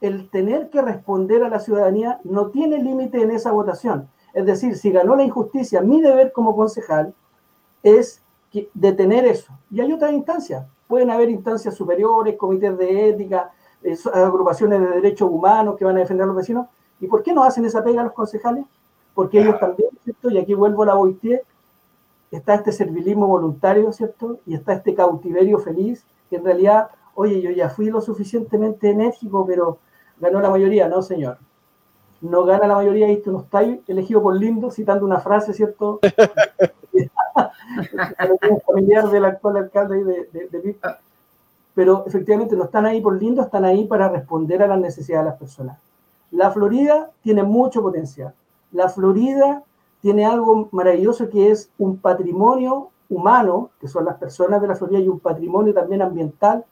el 0.00 0.30
tener 0.30 0.70
que 0.70 0.82
responder 0.82 1.42
a 1.42 1.48
la 1.48 1.58
ciudadanía 1.58 2.20
no 2.22 2.50
tiene 2.50 2.78
límite 2.78 3.20
en 3.20 3.32
esa 3.32 3.50
votación. 3.50 4.08
Es 4.34 4.46
decir, 4.46 4.76
si 4.76 4.92
ganó 4.92 5.16
la 5.16 5.24
injusticia, 5.24 5.80
mi 5.80 6.00
deber 6.00 6.30
como 6.30 6.54
concejal 6.54 7.12
es 7.82 8.22
detener 8.72 9.26
eso. 9.26 9.52
Y 9.68 9.80
hay 9.80 9.92
otras 9.92 10.12
instancias. 10.12 10.64
Pueden 10.86 11.10
haber 11.10 11.28
instancias 11.28 11.74
superiores, 11.74 12.36
comités 12.36 12.78
de 12.78 13.08
ética, 13.08 13.50
agrupaciones 14.12 14.80
de 14.80 14.86
derechos 14.88 15.28
humanos 15.30 15.76
que 15.76 15.84
van 15.84 15.96
a 15.96 16.00
defender 16.00 16.24
a 16.24 16.26
los 16.26 16.36
vecinos. 16.36 16.66
¿Y 17.00 17.06
por 17.06 17.22
qué 17.22 17.32
no 17.32 17.44
hacen 17.44 17.64
esa 17.64 17.82
pega 17.82 18.02
los 18.02 18.12
concejales? 18.12 18.64
Porque 19.14 19.40
ellos 19.40 19.58
también, 19.58 19.90
¿cierto? 20.04 20.30
Y 20.30 20.38
aquí 20.38 20.54
vuelvo 20.54 20.82
a 20.82 20.86
la 20.86 20.94
Boitier, 20.94 21.44
está 22.30 22.54
este 22.54 22.72
servilismo 22.72 23.26
voluntario, 23.26 23.92
¿cierto? 23.92 24.38
Y 24.46 24.54
está 24.54 24.74
este 24.74 24.94
cautiverio 24.94 25.58
feliz, 25.58 26.04
que 26.28 26.36
en 26.36 26.44
realidad, 26.44 26.88
oye, 27.14 27.40
yo 27.40 27.50
ya 27.50 27.70
fui 27.70 27.90
lo 27.90 28.00
suficientemente 28.00 28.90
enérgico, 28.90 29.46
pero 29.46 29.78
ganó 30.18 30.40
la 30.40 30.50
mayoría, 30.50 30.88
no, 30.88 31.02
señor. 31.02 31.38
No 32.20 32.44
gana 32.44 32.66
la 32.66 32.74
mayoría 32.74 33.10
y 33.10 33.22
tú 33.22 33.30
no 33.30 33.40
estás 33.40 33.64
elegido 33.86 34.20
por 34.20 34.34
lindo, 34.36 34.70
citando 34.70 35.04
una 35.04 35.20
frase, 35.20 35.52
¿cierto? 35.52 36.00
familiar 38.66 39.08
del 39.08 39.24
actual 39.24 39.56
alcalde 39.58 40.04
de, 40.04 40.48
de, 40.48 40.76
Pero 41.78 42.02
efectivamente 42.08 42.56
no 42.56 42.64
están 42.64 42.86
ahí 42.86 43.00
por 43.00 43.16
lindo, 43.22 43.40
están 43.40 43.64
ahí 43.64 43.84
para 43.84 44.08
responder 44.08 44.64
a 44.64 44.66
las 44.66 44.80
necesidades 44.80 45.26
de 45.26 45.30
las 45.30 45.38
personas. 45.38 45.78
La 46.32 46.50
Florida 46.50 47.12
tiene 47.22 47.44
mucho 47.44 47.80
potencial. 47.80 48.34
La 48.72 48.88
Florida 48.88 49.62
tiene 50.00 50.26
algo 50.26 50.68
maravilloso 50.72 51.28
que 51.28 51.52
es 51.52 51.70
un 51.78 51.98
patrimonio 51.98 52.88
humano, 53.08 53.70
que 53.80 53.86
son 53.86 54.06
las 54.06 54.16
personas 54.16 54.60
de 54.60 54.66
la 54.66 54.74
Florida, 54.74 54.98
y 54.98 55.06
un 55.06 55.20
patrimonio 55.20 55.72
también 55.72 56.02
ambiental 56.02 56.64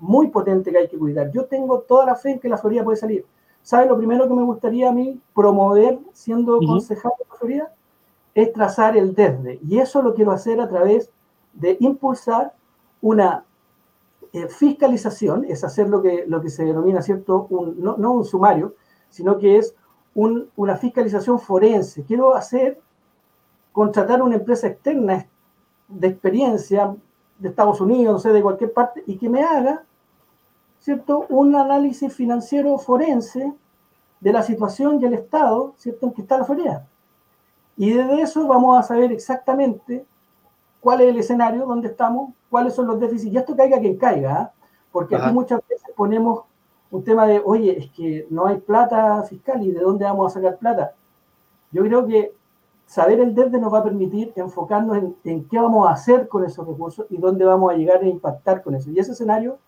muy 0.00 0.26
potente 0.26 0.72
que 0.72 0.78
hay 0.78 0.88
que 0.88 0.98
cuidar. 0.98 1.30
Yo 1.30 1.44
tengo 1.44 1.78
toda 1.82 2.04
la 2.04 2.16
fe 2.16 2.32
en 2.32 2.40
que 2.40 2.48
la 2.48 2.58
Florida 2.58 2.82
puede 2.82 2.96
salir. 2.96 3.24
¿Sabe 3.62 3.86
lo 3.86 3.96
primero 3.96 4.26
que 4.26 4.34
me 4.34 4.42
gustaría 4.42 4.88
a 4.88 4.92
mí 4.92 5.20
promover 5.36 6.00
siendo 6.12 6.58
concejal 6.58 7.12
de 7.16 7.26
la 7.30 7.36
Florida? 7.36 7.72
Es 8.34 8.52
trazar 8.52 8.96
el 8.96 9.14
desde. 9.14 9.60
Y 9.64 9.78
eso 9.78 10.02
lo 10.02 10.14
quiero 10.14 10.32
hacer 10.32 10.60
a 10.60 10.68
través 10.68 11.12
de 11.52 11.76
impulsar 11.78 12.54
una 13.00 13.44
eh, 14.32 14.48
fiscalización, 14.48 15.44
es 15.44 15.64
hacer 15.64 15.88
lo 15.88 16.02
que, 16.02 16.24
lo 16.26 16.40
que 16.40 16.50
se 16.50 16.64
denomina, 16.64 17.02
¿cierto? 17.02 17.46
Un, 17.50 17.80
no, 17.80 17.96
no 17.96 18.12
un 18.12 18.24
sumario, 18.24 18.74
sino 19.10 19.38
que 19.38 19.56
es 19.58 19.74
una 20.14 20.76
fiscalización 20.76 21.38
forense. 21.38 22.02
Quiero 22.02 22.34
hacer, 22.34 22.80
contratar 23.72 24.20
una 24.22 24.36
empresa 24.36 24.66
externa 24.66 25.28
de 25.86 26.08
experiencia 26.08 26.96
de 27.38 27.48
Estados 27.48 27.80
Unidos, 27.80 28.12
no 28.12 28.18
sé, 28.18 28.30
de 28.30 28.42
cualquier 28.42 28.72
parte, 28.72 29.04
y 29.06 29.16
que 29.16 29.28
me 29.28 29.42
haga, 29.42 29.84
¿cierto?, 30.80 31.26
un 31.28 31.54
análisis 31.54 32.12
financiero 32.12 32.76
forense 32.78 33.52
de 34.20 34.32
la 34.32 34.42
situación 34.42 35.00
y 35.00 35.04
el 35.04 35.14
estado, 35.14 35.74
¿cierto?, 35.76 36.06
en 36.06 36.12
que 36.12 36.22
está 36.22 36.36
la 36.36 36.44
feria. 36.44 36.86
Y 37.76 37.92
desde 37.92 38.22
eso 38.22 38.48
vamos 38.48 38.76
a 38.76 38.82
saber 38.82 39.12
exactamente 39.12 40.04
cuál 40.80 41.00
es 41.00 41.08
el 41.08 41.18
escenario, 41.18 41.66
dónde 41.66 41.88
estamos, 41.88 42.32
cuáles 42.50 42.74
son 42.74 42.86
los 42.86 43.00
déficits, 43.00 43.34
y 43.34 43.38
esto 43.38 43.56
caiga 43.56 43.80
quien 43.80 43.96
caiga, 43.96 44.40
¿ah? 44.40 44.52
porque 44.92 45.16
aquí 45.16 45.32
muchas 45.32 45.60
veces 45.68 45.90
ponemos 45.96 46.44
un 46.90 47.04
tema 47.04 47.26
de, 47.26 47.42
oye, 47.44 47.78
es 47.78 47.90
que 47.90 48.26
no 48.30 48.46
hay 48.46 48.58
plata 48.58 49.22
fiscal 49.24 49.62
y 49.62 49.70
de 49.70 49.80
dónde 49.80 50.04
vamos 50.04 50.32
a 50.32 50.34
sacar 50.34 50.58
plata. 50.58 50.94
Yo 51.70 51.82
creo 51.82 52.06
que 52.06 52.32
saber 52.86 53.20
el 53.20 53.34
desde 53.34 53.60
nos 53.60 53.72
va 53.72 53.80
a 53.80 53.84
permitir 53.84 54.32
enfocarnos 54.34 54.96
en, 55.24 55.44
qué 55.44 55.60
vamos 55.60 55.86
a 55.86 55.92
hacer 55.92 56.26
con 56.26 56.44
esos 56.44 56.66
recursos 56.66 57.06
y 57.10 57.18
dónde 57.18 57.44
vamos 57.44 57.70
a 57.70 57.76
llegar 57.76 58.02
a 58.02 58.06
impactar 58.06 58.62
con 58.62 58.74
eso. 58.74 58.90
Y 58.90 58.98
ese 58.98 59.12
escenario 59.12 59.58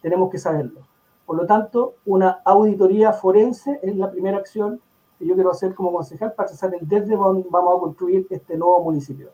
tenemos 0.00 0.30
que 0.30 0.38
saberlo. 0.38 0.80
Por 1.26 1.36
lo 1.36 1.46
tanto, 1.46 1.94
una 2.06 2.40
auditoría 2.44 3.12
forense 3.12 3.78
es 3.82 3.94
la 3.96 4.10
primera 4.10 4.38
acción 4.38 4.80
que 5.18 5.26
yo 5.26 5.34
quiero 5.34 5.50
hacer 5.50 5.74
como 5.74 5.92
concejal 5.92 6.32
para 6.32 6.48
saber 6.48 6.80
el 6.80 6.88
desde 6.88 7.14
vamos 7.14 7.44
a 7.52 7.80
construir 7.80 8.26
este 8.30 8.56
nuevo 8.56 8.82
municipio. 8.82 9.30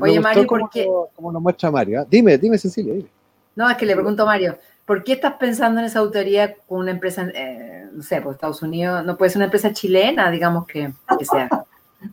Oye, 0.00 0.20
Mario, 0.20 0.46
¿por 0.46 0.70
qué? 0.70 0.88
Como 1.16 1.40
muestra 1.40 1.70
Mario. 1.70 2.00
¿ah? 2.00 2.06
Dime, 2.08 2.38
dime, 2.38 2.58
Cecilia, 2.58 2.94
dime. 2.94 3.08
No, 3.56 3.68
es 3.68 3.76
que 3.76 3.86
le 3.86 3.94
pregunto 3.94 4.22
a 4.22 4.26
Mario, 4.26 4.58
¿por 4.86 5.02
qué 5.02 5.14
estás 5.14 5.34
pensando 5.34 5.80
en 5.80 5.86
esa 5.86 5.98
autoría 5.98 6.54
con 6.54 6.78
una 6.78 6.92
empresa, 6.92 7.28
eh, 7.34 7.88
no 7.92 8.02
sé, 8.02 8.20
pues 8.20 8.34
Estados 8.34 8.62
Unidos, 8.62 9.04
no 9.04 9.16
puede 9.16 9.30
ser 9.30 9.38
una 9.38 9.46
empresa 9.46 9.72
chilena, 9.72 10.30
digamos 10.30 10.66
que, 10.66 10.92
sea, 11.22 11.48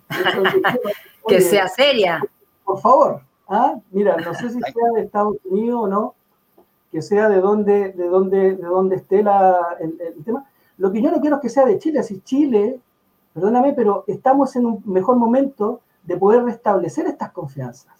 que 1.28 1.42
sea 1.42 1.68
seria? 1.68 2.24
Por 2.66 2.82
favor, 2.82 3.22
¿ah? 3.48 3.76
mira, 3.92 4.18
no 4.18 4.34
sé 4.34 4.50
si 4.50 4.60
sea 4.60 4.92
de 4.96 5.02
Estados 5.04 5.38
Unidos 5.46 5.80
o 5.84 5.88
no, 5.88 6.16
que 6.92 7.02
sea 7.02 7.30
de 7.30 7.40
dónde, 7.40 7.94
de 7.94 8.08
dónde, 8.08 8.56
de 8.56 8.66
dónde 8.66 8.96
esté 8.96 9.22
la, 9.22 9.78
el, 9.80 9.96
el, 10.02 10.24
tema. 10.24 10.46
Lo 10.78 10.92
que 10.92 11.02
yo 11.02 11.12
no 11.12 11.22
quiero 11.22 11.36
es 11.36 11.42
que 11.44 11.50
sea 11.50 11.66
de 11.66 11.78
Chile, 11.78 12.02
si 12.02 12.22
Chile, 12.22 12.80
perdóname, 13.34 13.74
pero 13.74 14.04
estamos 14.08 14.56
en 14.56 14.66
un 14.66 14.82
mejor 14.86 15.18
momento 15.18 15.82
de 16.08 16.18
poder 16.18 16.44
restablecer 16.44 17.06
estas 17.06 17.32
confianzas. 17.32 17.94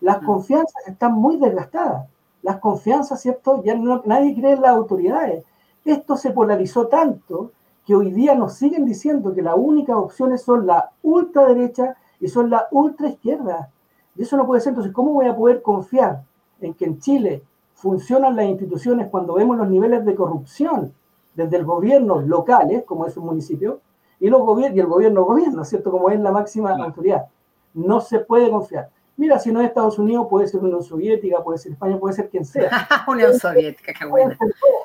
Las 0.00 0.22
mm. 0.22 0.26
confianzas 0.26 0.88
están 0.88 1.12
muy 1.12 1.36
desgastadas 1.36 2.06
las 2.44 2.58
confianzas, 2.58 3.22
¿cierto? 3.22 3.62
Ya 3.64 3.74
nadie 3.74 4.34
cree 4.34 4.52
en 4.52 4.60
las 4.60 4.72
autoridades. 4.72 5.44
Esto 5.82 6.14
se 6.16 6.30
polarizó 6.30 6.88
tanto 6.88 7.52
que 7.86 7.94
hoy 7.94 8.12
día 8.12 8.34
nos 8.34 8.54
siguen 8.54 8.84
diciendo 8.84 9.34
que 9.34 9.40
las 9.40 9.54
únicas 9.56 9.96
opciones 9.96 10.42
son 10.42 10.66
la 10.66 10.90
ultraderecha 11.02 11.96
y 12.20 12.28
son 12.28 12.50
la 12.50 12.68
ultraizquierda. 12.70 13.70
Y 14.14 14.22
eso 14.22 14.36
no 14.36 14.46
puede 14.46 14.60
ser. 14.60 14.70
Entonces, 14.70 14.92
¿cómo 14.92 15.14
voy 15.14 15.26
a 15.26 15.34
poder 15.34 15.62
confiar 15.62 16.22
en 16.60 16.74
que 16.74 16.84
en 16.84 16.98
Chile 17.00 17.42
funcionan 17.72 18.36
las 18.36 18.44
instituciones 18.44 19.08
cuando 19.08 19.34
vemos 19.34 19.56
los 19.56 19.68
niveles 19.68 20.04
de 20.04 20.14
corrupción 20.14 20.92
desde 21.34 21.56
el 21.56 21.64
gobierno 21.64 22.20
locales, 22.20 22.84
como 22.84 23.06
es 23.06 23.16
un 23.16 23.24
municipio, 23.24 23.80
y, 24.24 24.30
los 24.30 24.40
y 24.58 24.80
el 24.80 24.86
gobierno 24.86 25.22
gobierno, 25.22 25.62
¿cierto? 25.66 25.90
Como 25.90 26.08
es 26.08 26.18
la 26.18 26.32
máxima 26.32 26.70
autoridad. 26.70 27.26
No 27.74 28.00
se 28.00 28.20
puede 28.20 28.50
confiar. 28.50 28.88
Mira, 29.18 29.38
si 29.38 29.52
no 29.52 29.60
es 29.60 29.68
Estados 29.68 29.98
Unidos, 29.98 30.28
puede 30.30 30.48
ser 30.48 30.60
Unión 30.60 30.82
Soviética, 30.82 31.44
puede 31.44 31.58
ser 31.58 31.72
España, 31.72 31.98
puede 31.98 32.14
ser 32.14 32.30
quien 32.30 32.46
sea. 32.46 32.70
Unión 33.06 33.38
Soviética, 33.38 33.92
qué 33.92 34.06
bueno. 34.06 34.34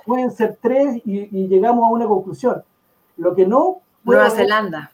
Pueden 0.05 0.29
ser, 0.31 0.57
tres 0.61 1.01
y, 1.05 1.47
llegamos 1.47 1.85
a 1.85 1.89
una 1.89 2.05
conclusión. 2.05 2.61
Lo 3.15 3.33
que 3.33 3.47
no. 3.47 3.79
Nueva 4.03 4.29
Zelanda. 4.29 4.91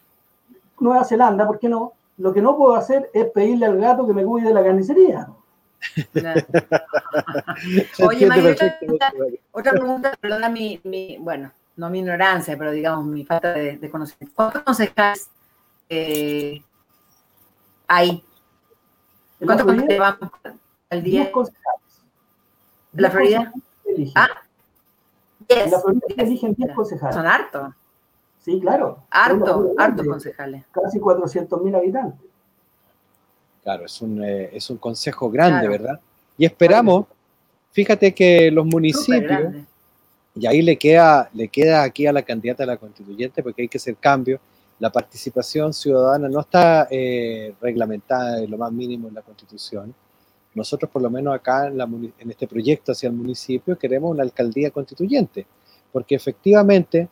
Nueva 0.79 1.03
Zelanda, 1.05 1.47
¿por 1.47 1.57
qué 1.57 1.67
no? 1.67 1.93
Lo 2.19 2.31
que 2.31 2.43
no 2.43 2.55
puedo 2.55 2.75
hacer 2.75 3.09
es 3.15 3.25
pedirle 3.31 3.65
al 3.65 3.79
gato 3.79 4.05
que 4.05 4.13
me 4.13 4.23
cuide 4.23 4.49
de 4.49 4.53
la 4.53 4.63
carnicería. 4.63 5.27
Oye, 8.07 8.27
Mario, 8.27 8.55
otra, 9.51 9.71
pregunta, 9.71 10.13
perdona 10.21 10.49
mi, 10.49 10.79
mi, 10.83 11.17
bueno, 11.17 11.51
no 11.77 11.89
mi 11.89 11.99
ignorancia, 11.99 12.57
pero 12.57 12.71
digamos 12.71 13.05
mi 13.05 13.25
falta 13.25 13.53
de, 13.53 13.89
conocimiento. 13.89 14.33
¿Cuántos 14.35 14.63
concejales 14.63 15.29
eh, 15.89 16.61
hay 17.87 18.23
¿Cuánto 19.43 19.65
vamos 19.65 20.31
al 20.89 21.03
día? 21.03 21.31
¿La 22.93 23.11
Florida? 23.11 23.51
Ah, 24.15 24.29
En 25.47 25.71
la 25.71 25.79
Florida 25.79 26.05
eligen 26.17 26.53
10 26.53 26.73
concejales. 26.73 27.15
Son 27.15 27.25
hartos. 27.25 27.73
Sí, 28.39 28.59
claro. 28.61 29.03
Harto, 29.09 29.73
harto 29.77 30.05
concejales. 30.05 30.65
Casi 30.71 30.99
400 30.99 31.61
mil 31.61 31.75
habitantes. 31.75 32.19
Claro, 33.63 33.85
es 33.85 34.01
un, 34.01 34.23
eh, 34.23 34.49
es 34.53 34.69
un 34.69 34.77
consejo 34.77 35.29
grande, 35.29 35.67
¿verdad? 35.67 35.99
Y 36.37 36.45
esperamos, 36.45 37.07
fíjate 37.71 38.13
que 38.13 38.51
los 38.51 38.65
municipios, 38.65 39.55
y 40.35 40.45
ahí 40.47 40.61
le 40.61 40.77
queda, 40.77 41.29
le 41.33 41.47
queda 41.47 41.83
aquí 41.83 42.05
a 42.07 42.13
la 42.13 42.21
candidata 42.21 42.63
a 42.63 42.67
la 42.67 42.77
constituyente, 42.77 43.41
porque 43.41 43.63
hay 43.63 43.67
que 43.69 43.77
hacer 43.77 43.95
cambios, 43.95 44.41
la 44.79 44.91
participación 44.91 45.73
ciudadana 45.73 46.27
no 46.27 46.41
está 46.41 46.87
eh, 46.91 47.55
reglamentada 47.61 48.43
en 48.43 48.51
lo 48.51 48.57
más 48.57 48.71
mínimo 48.73 49.07
en 49.07 49.13
la 49.13 49.21
Constitución. 49.21 49.95
Nosotros, 50.53 50.91
por 50.91 51.01
lo 51.01 51.09
menos 51.09 51.33
acá 51.33 51.67
en, 51.67 52.29
este 52.29 52.47
proyecto 52.47 52.91
hacia 52.91 53.07
el 53.07 53.13
municipio, 53.13 53.77
queremos 53.77 54.11
una 54.11 54.23
alcaldía 54.23 54.71
constituyente, 54.71 55.47
porque 55.93 56.15
efectivamente 56.15 57.07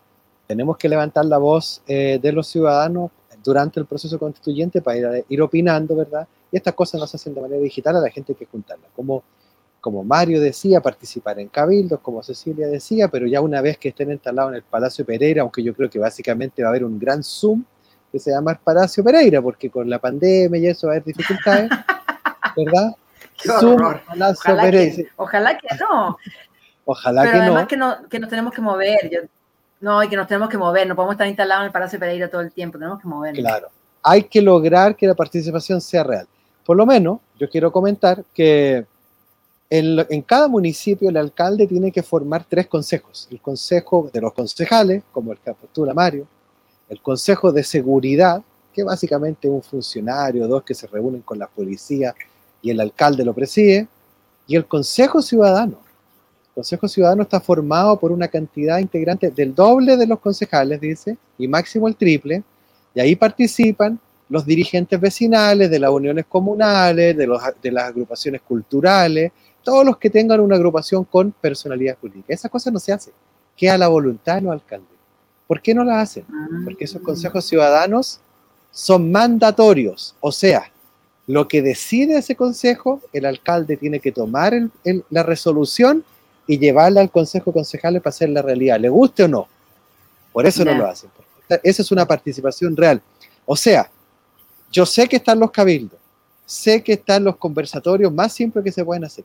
tenemos 0.46 0.78
que 0.78 0.90
levantar 0.90 1.26
la 1.26 1.38
voz 1.38 1.82
eh, 1.88 2.20
de 2.22 2.32
los 2.34 2.48
ciudadanos 2.48 3.12
durante 3.42 3.80
el 3.80 3.86
proceso 3.86 4.20
constituyente 4.20 4.82
para 4.82 4.98
ir, 4.98 5.26
ir, 5.30 5.42
opinando, 5.42 5.96
¿verdad? 5.96 6.28
Y 6.52 6.58
estas 6.58 6.74
cosas 6.74 7.00
no 7.00 7.08
se 7.08 7.16
hacen 7.16 7.34
de 7.34 7.42
manera 7.42 7.62
digital, 7.62 7.96
a 7.96 8.02
la 8.02 8.10
gente 8.10 8.34
hay 8.34 8.38
que 8.38 8.46
juntarlas. 8.46 8.92
Como 8.94 9.24
como 9.84 10.02
Mario 10.06 10.40
decía, 10.40 10.80
participar 10.80 11.42
en 11.42 11.50
cabildos, 11.50 12.00
como 12.00 12.24
Cecilia 12.24 12.68
decía, 12.68 13.10
pero 13.10 13.28
ya 13.28 13.42
una 13.42 13.60
vez 13.60 13.78
que 13.78 13.90
estén 13.90 14.12
instalados 14.12 14.52
en 14.52 14.56
el 14.56 14.64
Palacio 14.64 15.06
Pereira, 15.06 15.42
aunque 15.42 15.62
yo 15.62 15.76
creo 15.76 15.90
que 15.90 16.00
básicamente 16.00 16.62
va 16.64 16.70
a 16.70 16.72
haber 16.72 16.86
un 16.86 16.98
gran 16.98 17.22
Zoom 17.22 17.66
que 18.10 18.18
se 18.18 18.32
llama 18.32 18.58
Palacio 18.64 19.04
Pereira, 19.04 19.42
porque 19.42 19.70
con 19.70 19.90
la 19.90 20.00
pandemia 20.00 20.58
y 20.58 20.68
eso 20.68 20.88
va 20.88 20.94
a 20.94 20.96
haber 20.96 21.04
dificultades, 21.04 21.70
¿verdad? 22.56 22.96
Zoom, 23.36 23.78
Palacio 24.08 24.56
Pereira. 24.56 25.10
ojalá 25.18 25.58
que 25.58 25.68
no. 25.78 26.18
Ojalá 26.86 27.24
que 27.24 27.38
no. 27.40 27.44
Además 27.44 27.68
que, 27.68 27.76
no, 27.76 27.98
que 28.10 28.20
nos 28.20 28.30
tenemos 28.30 28.54
que 28.54 28.62
mover. 28.62 29.30
no, 29.82 30.02
y 30.02 30.08
que 30.08 30.16
nos 30.16 30.28
tenemos 30.28 30.48
que 30.48 30.58
mover, 30.58 30.88
no 30.88 30.96
podemos 30.96 31.16
estar 31.16 31.28
instalados 31.28 31.64
en 31.64 31.66
el 31.66 31.74
Palacio 31.74 32.00
Pereira 32.00 32.30
todo 32.30 32.40
el 32.40 32.54
tiempo, 32.54 32.78
tenemos 32.78 33.02
que 33.02 33.08
movernos. 33.10 33.42
Claro, 33.42 33.68
hay 34.02 34.24
que 34.24 34.42
lograr 34.42 34.96
que 34.96 35.08
la 35.08 35.14
participación 35.14 35.82
sea 35.82 36.06
real. 36.06 36.26
Por 36.66 36.78
lo 36.78 36.86
menos, 36.86 37.20
yo 37.38 37.50
quiero 37.50 37.70
comentar 37.70 38.24
que 38.34 38.86
en, 39.76 40.22
cada 40.22 40.48
municipio 40.48 41.10
el 41.10 41.18
alcalde 41.18 41.66
tiene 41.66 41.92
que 41.92 42.04
formar 42.04 42.46
tres 42.48 42.68
consejos. 42.68 43.28
El 43.32 43.42
consejo 43.42 44.08
de 44.14 44.22
los 44.22 44.32
concejales, 44.32 45.02
como 45.12 45.32
el 45.32 45.40
que 45.40 45.52
postula 45.52 45.96
Mario, 45.96 46.28
el 46.90 47.02
consejo 47.02 47.52
de 47.52 47.64
seguridad, 47.64 48.44
que 48.72 48.84
básicamente 48.84 49.50
un 49.50 49.64
funcionario, 49.64 50.48
dos 50.48 50.62
que 50.64 50.76
se 50.76 50.86
reúnen 50.86 51.22
con 51.22 51.40
la 51.40 51.48
policía 51.48 52.14
y 52.62 52.70
el 52.70 52.80
alcalde 52.80 53.26
lo 53.26 53.34
preside, 53.34 53.88
y 54.46 54.56
el 54.56 54.68
consejo 54.68 55.24
ciudadano. 55.24 55.80
El 56.50 56.54
consejo 56.54 56.88
ciudadano 56.88 57.24
está 57.24 57.40
formado 57.40 57.98
por 58.00 58.12
una 58.12 58.28
cantidad 58.28 58.78
integrante 58.78 59.32
del 59.32 59.56
doble 59.56 59.98
de 59.98 60.06
los 60.06 60.20
concejales, 60.20 60.80
dice, 60.80 61.18
y 61.40 61.48
máximo 61.48 61.88
el 61.88 61.96
triple, 61.96 62.44
y 62.94 63.00
ahí 63.00 63.16
participan 63.16 64.00
los 64.30 64.46
dirigentes 64.46 65.00
vecinales, 65.00 65.72
de 65.72 65.80
las 65.80 65.90
uniones 65.90 66.26
comunales, 66.28 67.18
de, 67.18 67.28
de 67.62 67.72
las 67.72 67.84
agrupaciones 67.86 68.42
culturales, 68.42 69.32
todos 69.64 69.86
los 69.86 69.98
que 69.98 70.10
tengan 70.10 70.40
una 70.40 70.56
agrupación 70.56 71.04
con 71.04 71.32
personalidad 71.32 71.98
jurídica. 72.00 72.34
Esas 72.34 72.52
cosas 72.52 72.74
no 72.74 72.80
se 72.80 72.94
hacen. 72.94 73.14
Queda 73.56 73.78
la 73.78 73.88
voluntad 73.88 74.36
de 74.36 74.42
los 74.42 74.52
alcaldes. 74.54 74.90
¿Por 75.48 75.62
qué 75.62 75.74
no 75.74 75.84
la 75.84 76.02
hacen? 76.02 76.26
Porque 76.64 76.86
esos 76.86 77.02
consejos 77.02 77.46
ciudadanos 77.46 78.20
son 78.72 79.12
mandatorios. 79.12 80.16
O 80.20 80.32
sea, 80.32 80.72
lo 81.28 81.48
que 81.48 81.62
decide 81.62 82.18
ese 82.18 82.36
consejo, 82.36 83.02
el 83.14 83.26
alcalde 83.26 83.78
tiene 83.78 84.00
que 84.00 84.12
tomar 84.12 84.54
la 85.10 85.24
resolución 85.24 86.04
y 86.48 86.58
llevarla 86.58 87.02
al 87.02 87.12
consejo 87.12 87.54
concejal 87.54 88.00
para 88.02 88.10
hacer 88.10 88.30
la 88.30 88.42
realidad, 88.42 88.80
le 88.80 88.90
guste 88.90 89.24
o 89.24 89.28
no. 89.28 89.48
Por 90.34 90.46
eso 90.46 90.66
no 90.66 90.74
lo 90.74 90.88
hacen. 90.88 91.10
Esa 91.62 91.82
es 91.82 91.92
una 91.92 92.06
participación 92.06 92.76
real. 92.76 93.02
O 93.46 93.56
sea, 93.56 93.90
yo 94.72 94.86
sé 94.86 95.08
que 95.08 95.18
están 95.18 95.40
los 95.40 95.52
cabildos, 95.52 96.00
sé 96.46 96.84
que 96.84 96.94
están 96.94 97.24
los 97.24 97.38
conversatorios 97.38 98.12
más 98.12 98.34
simples 98.34 98.66
que 98.66 98.72
se 98.72 98.84
pueden 98.84 99.06
hacer, 99.06 99.24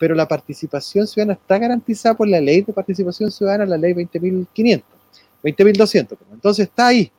pero 0.00 0.14
la 0.14 0.26
participación 0.26 1.06
ciudadana 1.06 1.34
está 1.34 1.58
garantizada 1.58 2.16
por 2.16 2.26
la 2.26 2.40
ley 2.40 2.62
de 2.62 2.72
participación 2.72 3.30
ciudadana, 3.30 3.66
la 3.66 3.76
ley 3.76 3.92
20.500, 3.92 4.82
20.200. 5.44 6.16
Entonces 6.32 6.68
está 6.68 6.86
ahí. 6.86 7.12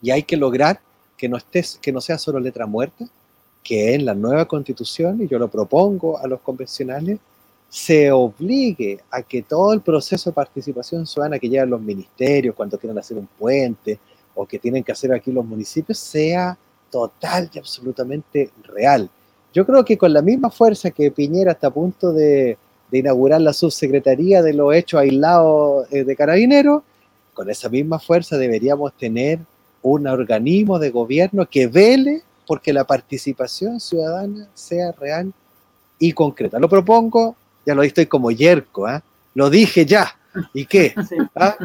Y 0.00 0.10
hay 0.10 0.22
que 0.22 0.38
lograr 0.38 0.80
que 1.18 1.28
no, 1.28 1.36
estés, 1.36 1.78
que 1.82 1.92
no 1.92 2.00
sea 2.00 2.16
solo 2.16 2.40
letra 2.40 2.64
muerta, 2.64 3.06
que 3.62 3.92
en 3.92 4.06
la 4.06 4.14
nueva 4.14 4.46
constitución, 4.46 5.20
y 5.20 5.28
yo 5.28 5.38
lo 5.38 5.48
propongo 5.48 6.18
a 6.18 6.26
los 6.26 6.40
convencionales, 6.40 7.18
se 7.68 8.10
obligue 8.10 9.00
a 9.10 9.20
que 9.20 9.42
todo 9.42 9.74
el 9.74 9.82
proceso 9.82 10.30
de 10.30 10.34
participación 10.34 11.06
ciudadana 11.06 11.38
que 11.38 11.50
llevan 11.50 11.68
los 11.68 11.82
ministerios 11.82 12.54
cuando 12.54 12.78
quieren 12.78 12.98
hacer 12.98 13.18
un 13.18 13.26
puente 13.26 13.98
o 14.34 14.46
que 14.46 14.58
tienen 14.58 14.82
que 14.82 14.92
hacer 14.92 15.12
aquí 15.12 15.30
los 15.30 15.44
municipios 15.44 15.98
sea 15.98 16.56
total 16.90 17.50
y 17.52 17.58
absolutamente 17.58 18.50
real. 18.62 19.10
Yo 19.52 19.64
creo 19.64 19.84
que 19.84 19.96
con 19.96 20.12
la 20.12 20.22
misma 20.22 20.50
fuerza 20.50 20.90
que 20.90 21.10
Piñera 21.10 21.52
está 21.52 21.68
a 21.68 21.70
punto 21.70 22.12
de, 22.12 22.58
inaugurar 22.92 23.40
la 23.40 23.52
subsecretaría 23.52 24.42
de 24.42 24.54
los 24.54 24.74
hechos 24.74 25.00
aislados 25.00 25.86
eh, 25.92 26.04
de 26.04 26.16
carabineros, 26.16 26.82
con 27.34 27.50
esa 27.50 27.68
misma 27.68 27.98
fuerza 27.98 28.38
deberíamos 28.38 28.92
tener 28.94 29.38
un 29.82 30.06
organismo 30.06 30.78
de 30.78 30.90
gobierno 30.90 31.46
que 31.46 31.66
vele 31.66 32.22
porque 32.46 32.72
la 32.72 32.84
participación 32.84 33.80
ciudadana 33.80 34.48
sea 34.54 34.92
real 34.92 35.32
y 35.98 36.12
concreta. 36.12 36.58
Lo 36.58 36.68
propongo, 36.68 37.36
ya 37.64 37.74
lo 37.74 37.82
estoy 37.82 38.06
como 38.06 38.30
yerco, 38.30 38.86
¿ah? 38.86 39.02
lo 39.34 39.50
dije 39.50 39.84
ya. 39.84 40.16
¿Y 40.54 40.66
qué? 40.66 40.94
¿Ah? 41.34 41.56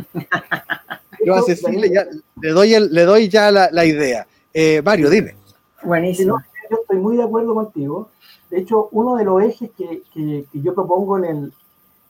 Yo 1.25 1.35
a 1.35 1.41
Cecilia 1.43 2.07
le, 2.41 2.49
doy 2.49 2.75
le 2.89 3.03
doy 3.03 3.29
ya 3.29 3.51
la, 3.51 3.85
idea. 3.85 4.25
Eh, 4.53 4.81
Mario, 4.83 5.09
dime. 5.09 5.35
Buenísimo 5.83 6.41
yo 6.71 6.77
estoy 6.81 6.97
muy 6.97 7.17
de 7.17 7.23
acuerdo 7.23 7.53
contigo. 7.53 8.09
De 8.49 8.59
hecho, 8.59 8.87
uno 8.91 9.15
de 9.15 9.25
los 9.25 9.43
ejes 9.43 9.71
que, 9.71 10.03
que, 10.13 10.47
yo 10.53 10.73
propongo 10.73 11.17
en, 11.17 11.25
el, 11.25 11.53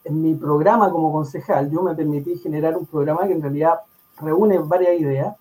en 0.04 0.22
mi 0.22 0.36
programa 0.36 0.92
como 0.92 1.12
concejal, 1.12 1.72
yo 1.72 1.82
me 1.82 1.96
permití 1.96 2.38
generar 2.38 2.78
un 2.78 2.86
programa 2.86 3.26
que 3.26 3.34
en 3.34 3.42
realidad 3.42 3.80
reúne 4.20 4.60
varias 4.60 5.00
ideas. 5.00 5.36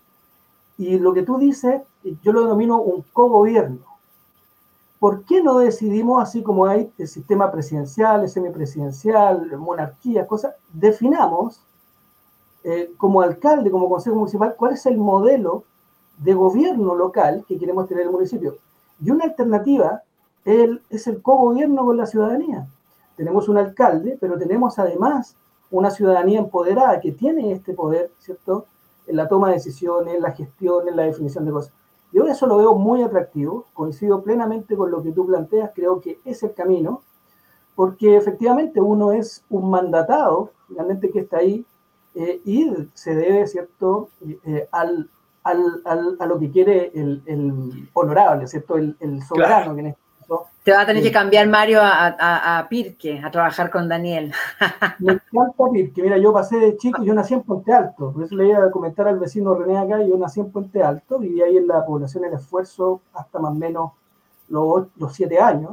Y 0.78 0.98
lo 0.98 1.12
que 1.12 1.22
tú 1.22 1.38
dices, 1.38 1.82
yo 2.22 2.32
lo 2.32 2.42
denomino 2.42 2.80
un 2.80 3.04
cogobierno. 3.12 3.84
¿Por 4.98 5.24
qué 5.24 5.42
no 5.42 5.58
decidimos, 5.58 6.22
así 6.22 6.42
como 6.42 6.64
hay 6.64 6.90
el 6.96 7.08
sistema 7.08 7.50
presidencial, 7.52 8.22
el 8.22 8.28
semipresidencial, 8.30 9.56
monarquía, 9.58 10.26
cosas, 10.26 10.54
definamos 10.72 11.62
eh, 12.64 12.90
como 12.96 13.20
alcalde, 13.20 13.70
como 13.70 13.88
consejo 13.88 14.16
municipal, 14.16 14.54
cuál 14.56 14.72
es 14.72 14.84
el 14.86 14.96
modelo 14.96 15.64
de 16.18 16.34
gobierno 16.34 16.94
local 16.94 17.44
que 17.46 17.58
queremos 17.58 17.86
tener 17.86 18.02
en 18.02 18.08
el 18.08 18.12
municipio? 18.12 18.56
Y 19.02 19.10
una 19.10 19.24
alternativa 19.24 20.02
es 20.44 21.06
el 21.06 21.22
cogobierno 21.22 21.84
con 21.84 21.96
la 21.96 22.06
ciudadanía. 22.06 22.66
Tenemos 23.16 23.48
un 23.48 23.58
alcalde, 23.58 24.16
pero 24.20 24.38
tenemos 24.38 24.78
además 24.78 25.36
una 25.70 25.90
ciudadanía 25.90 26.38
empoderada 26.38 27.00
que 27.00 27.12
tiene 27.12 27.52
este 27.52 27.74
poder, 27.74 28.10
¿cierto? 28.18 28.66
En 29.06 29.16
la 29.16 29.28
toma 29.28 29.48
de 29.48 29.54
decisiones, 29.54 30.14
en 30.14 30.22
la 30.22 30.32
gestión, 30.32 30.88
en 30.88 30.96
la 30.96 31.04
definición 31.04 31.44
de 31.44 31.52
cosas. 31.52 31.72
Yo 32.12 32.26
eso 32.26 32.46
lo 32.46 32.58
veo 32.58 32.74
muy 32.74 33.02
atractivo, 33.02 33.66
coincido 33.72 34.22
plenamente 34.22 34.76
con 34.76 34.90
lo 34.90 35.02
que 35.02 35.12
tú 35.12 35.26
planteas, 35.26 35.70
creo 35.74 36.00
que 36.00 36.18
es 36.24 36.42
el 36.42 36.54
camino, 36.54 37.02
porque 37.76 38.16
efectivamente 38.16 38.80
uno 38.80 39.12
es 39.12 39.44
un 39.48 39.70
mandatado, 39.70 40.50
finalmente 40.66 41.10
que 41.10 41.20
está 41.20 41.38
ahí, 41.38 41.64
eh, 42.14 42.40
y 42.44 42.68
se 42.94 43.14
debe, 43.14 43.46
¿cierto?, 43.46 44.08
eh, 44.44 44.68
al, 44.72 45.08
al, 45.42 45.82
al, 45.84 46.16
a 46.18 46.26
lo 46.26 46.38
que 46.38 46.50
quiere 46.50 46.90
el, 46.94 47.22
el 47.26 47.88
honorable, 47.92 48.46
¿cierto? 48.46 48.76
El, 48.76 48.96
el 49.00 49.22
soberano 49.22 49.74
que 49.74 49.80
en 49.80 49.86
este 49.88 50.00
Te 50.62 50.72
va 50.72 50.82
a 50.82 50.86
tener 50.86 51.02
que 51.02 51.10
cambiar 51.10 51.48
Mario 51.48 51.80
a, 51.82 52.58
a, 52.58 52.68
Pirque, 52.68 53.20
a 53.24 53.30
trabajar 53.30 53.70
con 53.70 53.88
Daniel. 53.88 54.32
Me 54.98 55.14
encanta 55.14 55.64
Pirque. 55.72 56.02
Mira, 56.02 56.18
yo 56.18 56.32
pasé 56.32 56.58
de 56.58 56.76
chico, 56.76 57.02
yo 57.02 57.14
nací 57.14 57.34
en 57.34 57.42
Puente 57.42 57.72
Alto. 57.72 58.12
Por 58.12 58.24
eso 58.24 58.36
le 58.36 58.48
iba 58.48 58.64
a 58.64 58.70
comentar 58.70 59.08
al 59.08 59.18
vecino 59.18 59.54
René 59.54 59.78
acá. 59.78 60.02
Yo 60.02 60.16
nací 60.16 60.40
en 60.40 60.50
Puente 60.50 60.82
Alto, 60.82 61.18
viví 61.18 61.40
ahí 61.42 61.56
en 61.56 61.66
la 61.66 61.84
población 61.84 62.24
El 62.24 62.34
Esfuerzo 62.34 63.00
hasta 63.14 63.38
más 63.38 63.52
o 63.52 63.54
menos 63.54 63.92
los, 64.48 64.86
los 64.96 65.14
siete 65.14 65.40
años. 65.40 65.72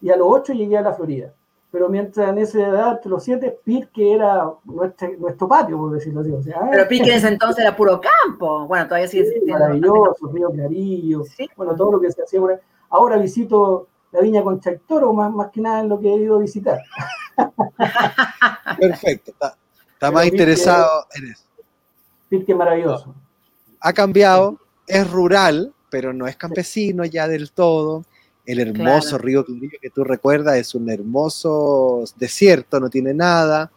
Y 0.00 0.10
a 0.10 0.16
los 0.16 0.28
ocho 0.30 0.52
llegué 0.52 0.78
a 0.78 0.82
la 0.82 0.94
Florida 0.94 1.32
pero 1.70 1.88
mientras 1.88 2.28
en 2.30 2.38
esa 2.38 2.58
edad, 2.58 3.00
los 3.04 3.22
siete, 3.22 3.56
Pirque 3.64 4.12
era 4.14 4.50
nuestro, 4.64 5.08
nuestro 5.18 5.46
patio, 5.46 5.78
por 5.78 5.92
decirlo 5.92 6.20
así. 6.20 6.30
O 6.32 6.42
sea, 6.42 6.68
pero 6.70 6.88
Pirque 6.88 7.10
en 7.10 7.18
ese 7.18 7.28
entonces 7.28 7.64
era 7.64 7.76
puro 7.76 8.00
campo. 8.00 8.66
Bueno, 8.66 8.86
todavía 8.86 9.06
sigue 9.06 9.22
existiendo. 9.22 9.60
Maravilloso, 9.60 10.26
Río 10.32 10.50
Clarillo, 10.50 11.24
bueno, 11.56 11.76
todo 11.76 11.92
lo 11.92 12.00
que 12.00 12.10
se 12.10 12.22
hacía. 12.22 12.40
Ahora 12.88 13.18
visito 13.18 13.86
la 14.10 14.20
viña 14.20 14.42
con 14.42 14.60
Toro, 14.86 15.12
más, 15.12 15.32
más 15.32 15.50
que 15.50 15.60
nada 15.60 15.80
en 15.80 15.88
lo 15.88 16.00
que 16.00 16.12
he 16.12 16.16
ido 16.16 16.36
a 16.36 16.40
visitar. 16.40 16.80
Perfecto, 18.80 19.30
está, 19.30 20.10
más 20.10 20.26
interesado 20.26 21.06
en 21.14 21.30
eso. 21.30 21.44
Pirque 22.28 22.54
maravilloso. 22.54 23.14
Ha 23.80 23.92
cambiado, 23.92 24.58
es 24.88 25.08
rural, 25.08 25.72
pero 25.88 26.12
no 26.12 26.26
es 26.26 26.36
campesino 26.36 27.04
ya 27.04 27.28
del 27.28 27.52
todo 27.52 28.04
el 28.46 28.60
hermoso 28.60 29.18
río 29.18 29.44
Clarillo 29.44 29.78
que 29.80 29.90
tú 29.90 30.04
recuerdas 30.04 30.56
es 30.56 30.74
un 30.74 30.90
hermoso 30.90 32.04
desierto, 32.16 32.80
no 32.80 32.88
tiene 32.88 33.14
nada, 33.14 33.70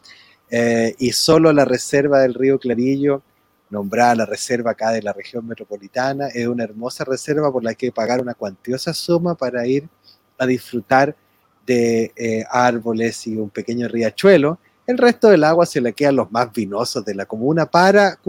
eh, 0.50 0.96
y 1.00 1.12
solo 1.12 1.52
la 1.52 1.66
reserva 1.66 2.20
del 2.20 2.34
río 2.34 2.60
Clarillo, 2.60 3.22
nombrada 3.70 4.16
la 4.16 4.26
reserva 4.26 4.72
acá 4.72 4.92
de 4.92 5.02
la 5.02 5.14
región 5.14 5.48
metropolitana, 5.48 6.28
es 6.28 6.48
una 6.48 6.64
hermosa 6.64 7.04
reserva 7.04 7.52
por 7.52 7.64
la 7.64 7.74
que 7.74 7.88
hay 7.88 7.92
que 7.92 7.96
pagar 7.96 8.22
una 8.22 8.36
cuantiosa 8.36 8.94
suma 8.94 9.36
para 9.36 9.66
ir 9.66 9.88
a 10.38 10.46
disfrutar 10.46 11.16
de 11.66 12.12
eh, 12.16 12.44
árboles 12.50 13.26
y 13.28 13.36
un 13.38 13.50
pequeño 13.50 13.88
riachuelo. 13.88 14.60
El 14.86 14.98
resto 14.98 15.30
del 15.30 15.44
agua 15.44 15.66
se 15.66 15.82
le 15.82 15.94
queda 15.94 16.10
a 16.10 16.14
los 16.14 16.32
más 16.32 16.52
vinosos 16.52 17.04
de 17.06 17.16
la 17.16 17.26
comuna 17.26 17.66
para 17.66 18.20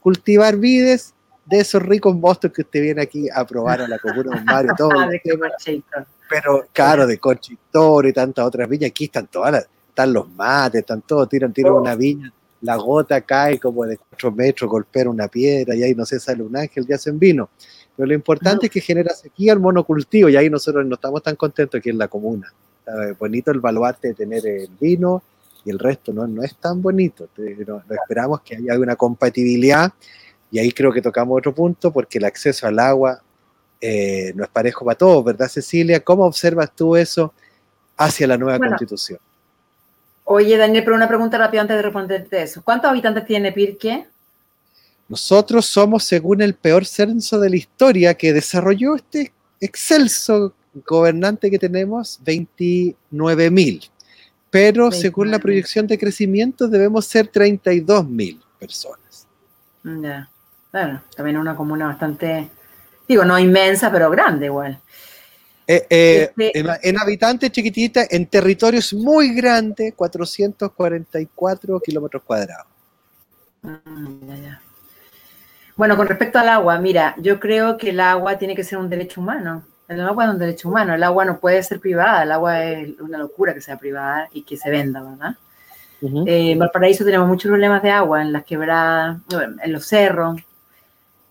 cultivar 0.00 0.56
vides 0.56 1.14
de 1.44 1.60
esos 1.60 1.82
ricos 1.82 2.14
monstruos 2.14 2.54
que 2.54 2.62
usted 2.62 2.82
viene 2.82 3.02
aquí 3.02 3.28
a 3.32 3.44
probar 3.46 3.82
a 3.82 3.88
la 3.88 3.98
comuna 3.98 4.36
de 4.38 4.44
Mario. 4.44 4.72
Todo 4.78 4.90
pero 6.32 6.66
claro, 6.72 7.06
de 7.06 7.18
Conchitor 7.18 8.06
y 8.06 8.12
tantas 8.12 8.46
otras 8.46 8.66
viñas, 8.66 8.90
aquí 8.90 9.04
están 9.04 9.26
todas 9.26 9.52
las, 9.52 9.68
están 9.86 10.14
los 10.14 10.30
mates, 10.30 10.80
están 10.80 11.02
todos, 11.02 11.28
tiran, 11.28 11.52
tiran 11.52 11.74
una 11.74 11.94
viña, 11.94 12.32
la 12.62 12.76
gota 12.76 13.20
cae 13.20 13.58
como 13.58 13.84
de 13.84 13.98
cuatro 13.98 14.32
metros, 14.32 14.70
golpea 14.70 15.10
una 15.10 15.28
piedra 15.28 15.74
y 15.74 15.82
ahí 15.82 15.94
no 15.94 16.06
sé, 16.06 16.18
sale 16.18 16.42
un 16.42 16.56
ángel 16.56 16.86
y 16.88 16.92
hacen 16.94 17.18
vino. 17.18 17.50
Pero 17.94 18.06
lo 18.06 18.14
importante 18.14 18.66
es 18.66 18.72
que 18.72 18.80
genera 18.80 19.12
sequía 19.14 19.52
el 19.52 19.60
monocultivo 19.60 20.30
y 20.30 20.36
ahí 20.36 20.48
nosotros 20.48 20.86
no 20.86 20.94
estamos 20.94 21.22
tan 21.22 21.36
contentos 21.36 21.78
aquí 21.78 21.90
en 21.90 21.98
la 21.98 22.08
comuna. 22.08 22.50
Está 22.78 23.14
bonito 23.18 23.50
el 23.50 23.60
baluarte 23.60 24.08
de 24.08 24.14
tener 24.14 24.46
el 24.46 24.70
vino 24.80 25.22
y 25.66 25.70
el 25.70 25.78
resto 25.78 26.14
no, 26.14 26.26
no 26.26 26.42
es 26.42 26.56
tan 26.56 26.80
bonito. 26.80 27.28
Esperamos 27.90 28.40
que 28.40 28.56
haya 28.56 28.78
una 28.78 28.96
compatibilidad 28.96 29.92
y 30.52 30.58
ahí 30.58 30.70
creo 30.70 30.92
que 30.92 31.00
tocamos 31.00 31.38
otro 31.38 31.54
punto 31.54 31.90
porque 31.90 32.18
el 32.18 32.26
acceso 32.26 32.66
al 32.66 32.78
agua 32.78 33.22
eh, 33.80 34.32
no 34.36 34.44
es 34.44 34.50
parejo 34.50 34.84
para 34.84 34.98
todos, 34.98 35.24
¿verdad, 35.24 35.48
Cecilia? 35.48 35.98
¿Cómo 35.98 36.26
observas 36.26 36.70
tú 36.76 36.94
eso 36.94 37.32
hacia 37.96 38.26
la 38.26 38.36
nueva 38.36 38.58
constitución? 38.58 39.18
Oye, 40.24 40.58
Daniel, 40.58 40.84
pero 40.84 40.94
una 40.94 41.08
pregunta 41.08 41.38
rápida 41.38 41.62
antes 41.62 41.76
de 41.76 41.82
responderte 41.82 42.42
eso. 42.42 42.62
¿Cuántos 42.62 42.90
habitantes 42.90 43.24
tiene 43.24 43.50
Pirque? 43.50 44.06
Nosotros 45.08 45.64
somos, 45.64 46.04
según 46.04 46.42
el 46.42 46.54
peor 46.54 46.84
censo 46.84 47.40
de 47.40 47.48
la 47.48 47.56
historia 47.56 48.14
que 48.14 48.34
desarrolló 48.34 48.94
este 48.94 49.32
excelso 49.58 50.54
gobernante 50.86 51.50
que 51.50 51.58
tenemos, 51.58 52.20
29 52.24 53.50
mil. 53.50 53.82
Pero 54.50 54.92
según 54.92 55.30
la 55.30 55.38
29.000. 55.38 55.42
proyección 55.42 55.86
de 55.86 55.98
crecimiento 55.98 56.68
debemos 56.68 57.06
ser 57.06 57.26
32 57.28 58.06
mil 58.06 58.40
personas. 58.58 59.26
Ya. 59.82 60.28
Bueno, 60.72 61.02
también 61.14 61.36
una 61.36 61.54
comuna 61.54 61.86
bastante, 61.86 62.48
digo, 63.06 63.24
no 63.24 63.38
inmensa, 63.38 63.92
pero 63.92 64.10
grande 64.10 64.46
igual. 64.46 64.78
Eh, 65.66 65.86
eh, 65.90 66.22
Este- 66.36 66.58
en, 66.58 66.66
en 66.82 66.98
habitantes 66.98 67.52
chiquititas, 67.52 68.08
en 68.10 68.26
territorios 68.26 68.92
muy 68.94 69.34
grandes, 69.34 69.94
444 69.94 71.78
kilómetros 71.80 72.22
cuadrados. 72.22 72.66
Ya. 73.62 74.60
Bueno, 75.76 75.96
con 75.96 76.06
respecto 76.06 76.38
al 76.38 76.48
agua, 76.48 76.78
mira, 76.78 77.14
yo 77.18 77.38
creo 77.38 77.76
que 77.76 77.90
el 77.90 78.00
agua 78.00 78.38
tiene 78.38 78.56
que 78.56 78.64
ser 78.64 78.78
un 78.78 78.88
derecho 78.90 79.20
humano. 79.20 79.64
El 79.88 80.00
agua 80.00 80.24
es 80.24 80.30
un 80.30 80.38
derecho 80.38 80.68
humano, 80.68 80.94
el 80.94 81.02
agua 81.02 81.24
no 81.26 81.38
puede 81.38 81.62
ser 81.62 81.80
privada, 81.80 82.22
el 82.22 82.32
agua 82.32 82.64
es 82.64 82.98
una 82.98 83.18
locura 83.18 83.52
que 83.52 83.60
sea 83.60 83.76
privada 83.76 84.28
y 84.32 84.42
que 84.42 84.56
se 84.56 84.70
venda, 84.70 85.02
¿verdad? 85.02 85.36
Eh, 86.26 86.52
en 86.52 86.58
Valparaíso 86.58 87.04
tenemos 87.04 87.28
muchos 87.28 87.48
problemas 87.50 87.82
de 87.82 87.90
agua 87.90 88.22
en 88.22 88.32
las 88.32 88.44
quebradas, 88.44 89.18
en 89.62 89.72
los 89.72 89.86
cerros. 89.86 90.40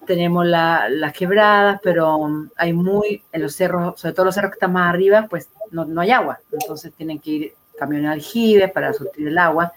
Tenemos 0.05 0.45
la- 0.45 0.89
las 0.89 1.13
quebradas, 1.13 1.79
pero 1.83 2.27
hay 2.55 2.73
muy, 2.73 3.23
en 3.31 3.41
los 3.41 3.55
cerros, 3.55 3.99
sobre 3.99 4.13
todo 4.13 4.25
los 4.25 4.35
cerros 4.35 4.51
que 4.51 4.55
están 4.55 4.73
más 4.73 4.89
arriba, 4.89 5.27
pues 5.29 5.49
no, 5.71 5.85
no 5.85 6.01
hay 6.01 6.11
agua. 6.11 6.39
Entonces 6.51 6.91
tienen 6.93 7.19
que 7.19 7.29
ir 7.31 7.53
camiones 7.77 8.09
aljibes 8.11 8.71
para 8.71 8.93
surtir 8.93 9.27
el 9.27 9.37
agua. 9.37 9.71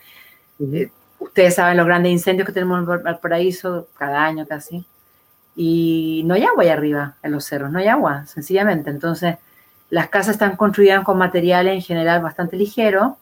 Ujú. 0.58 0.90
Ustedes 1.18 1.54
saben 1.54 1.76
los 1.76 1.86
grandes 1.86 2.12
incendios 2.12 2.46
que 2.46 2.52
tenemos 2.52 2.78
en 2.78 2.86
Val- 2.86 2.98
Valparaíso 3.02 3.88
cada 3.96 4.24
año 4.24 4.46
casi. 4.46 4.84
Y 5.56 6.22
no 6.26 6.34
hay 6.34 6.44
agua 6.44 6.64
ahí 6.64 6.68
arriba, 6.70 7.16
en 7.22 7.32
los 7.32 7.44
cerros, 7.44 7.70
no 7.70 7.78
hay 7.78 7.86
agua, 7.88 8.26
sencillamente. 8.26 8.90
Entonces, 8.90 9.36
las 9.90 10.08
casas 10.08 10.34
están 10.34 10.56
construidas 10.56 11.04
con 11.04 11.16
materiales 11.18 11.74
en 11.74 11.82
general 11.82 12.22
bastante 12.22 12.56
ligeros, 12.56 13.12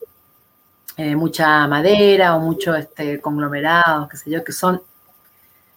eh, 0.96 1.16
mucha 1.16 1.66
madera 1.68 2.36
o 2.36 2.40
mucho 2.40 2.74
este, 2.74 3.20
conglomerados, 3.20 4.08
qué 4.08 4.16
sé 4.16 4.30
yo, 4.30 4.44
que 4.44 4.52
son, 4.52 4.80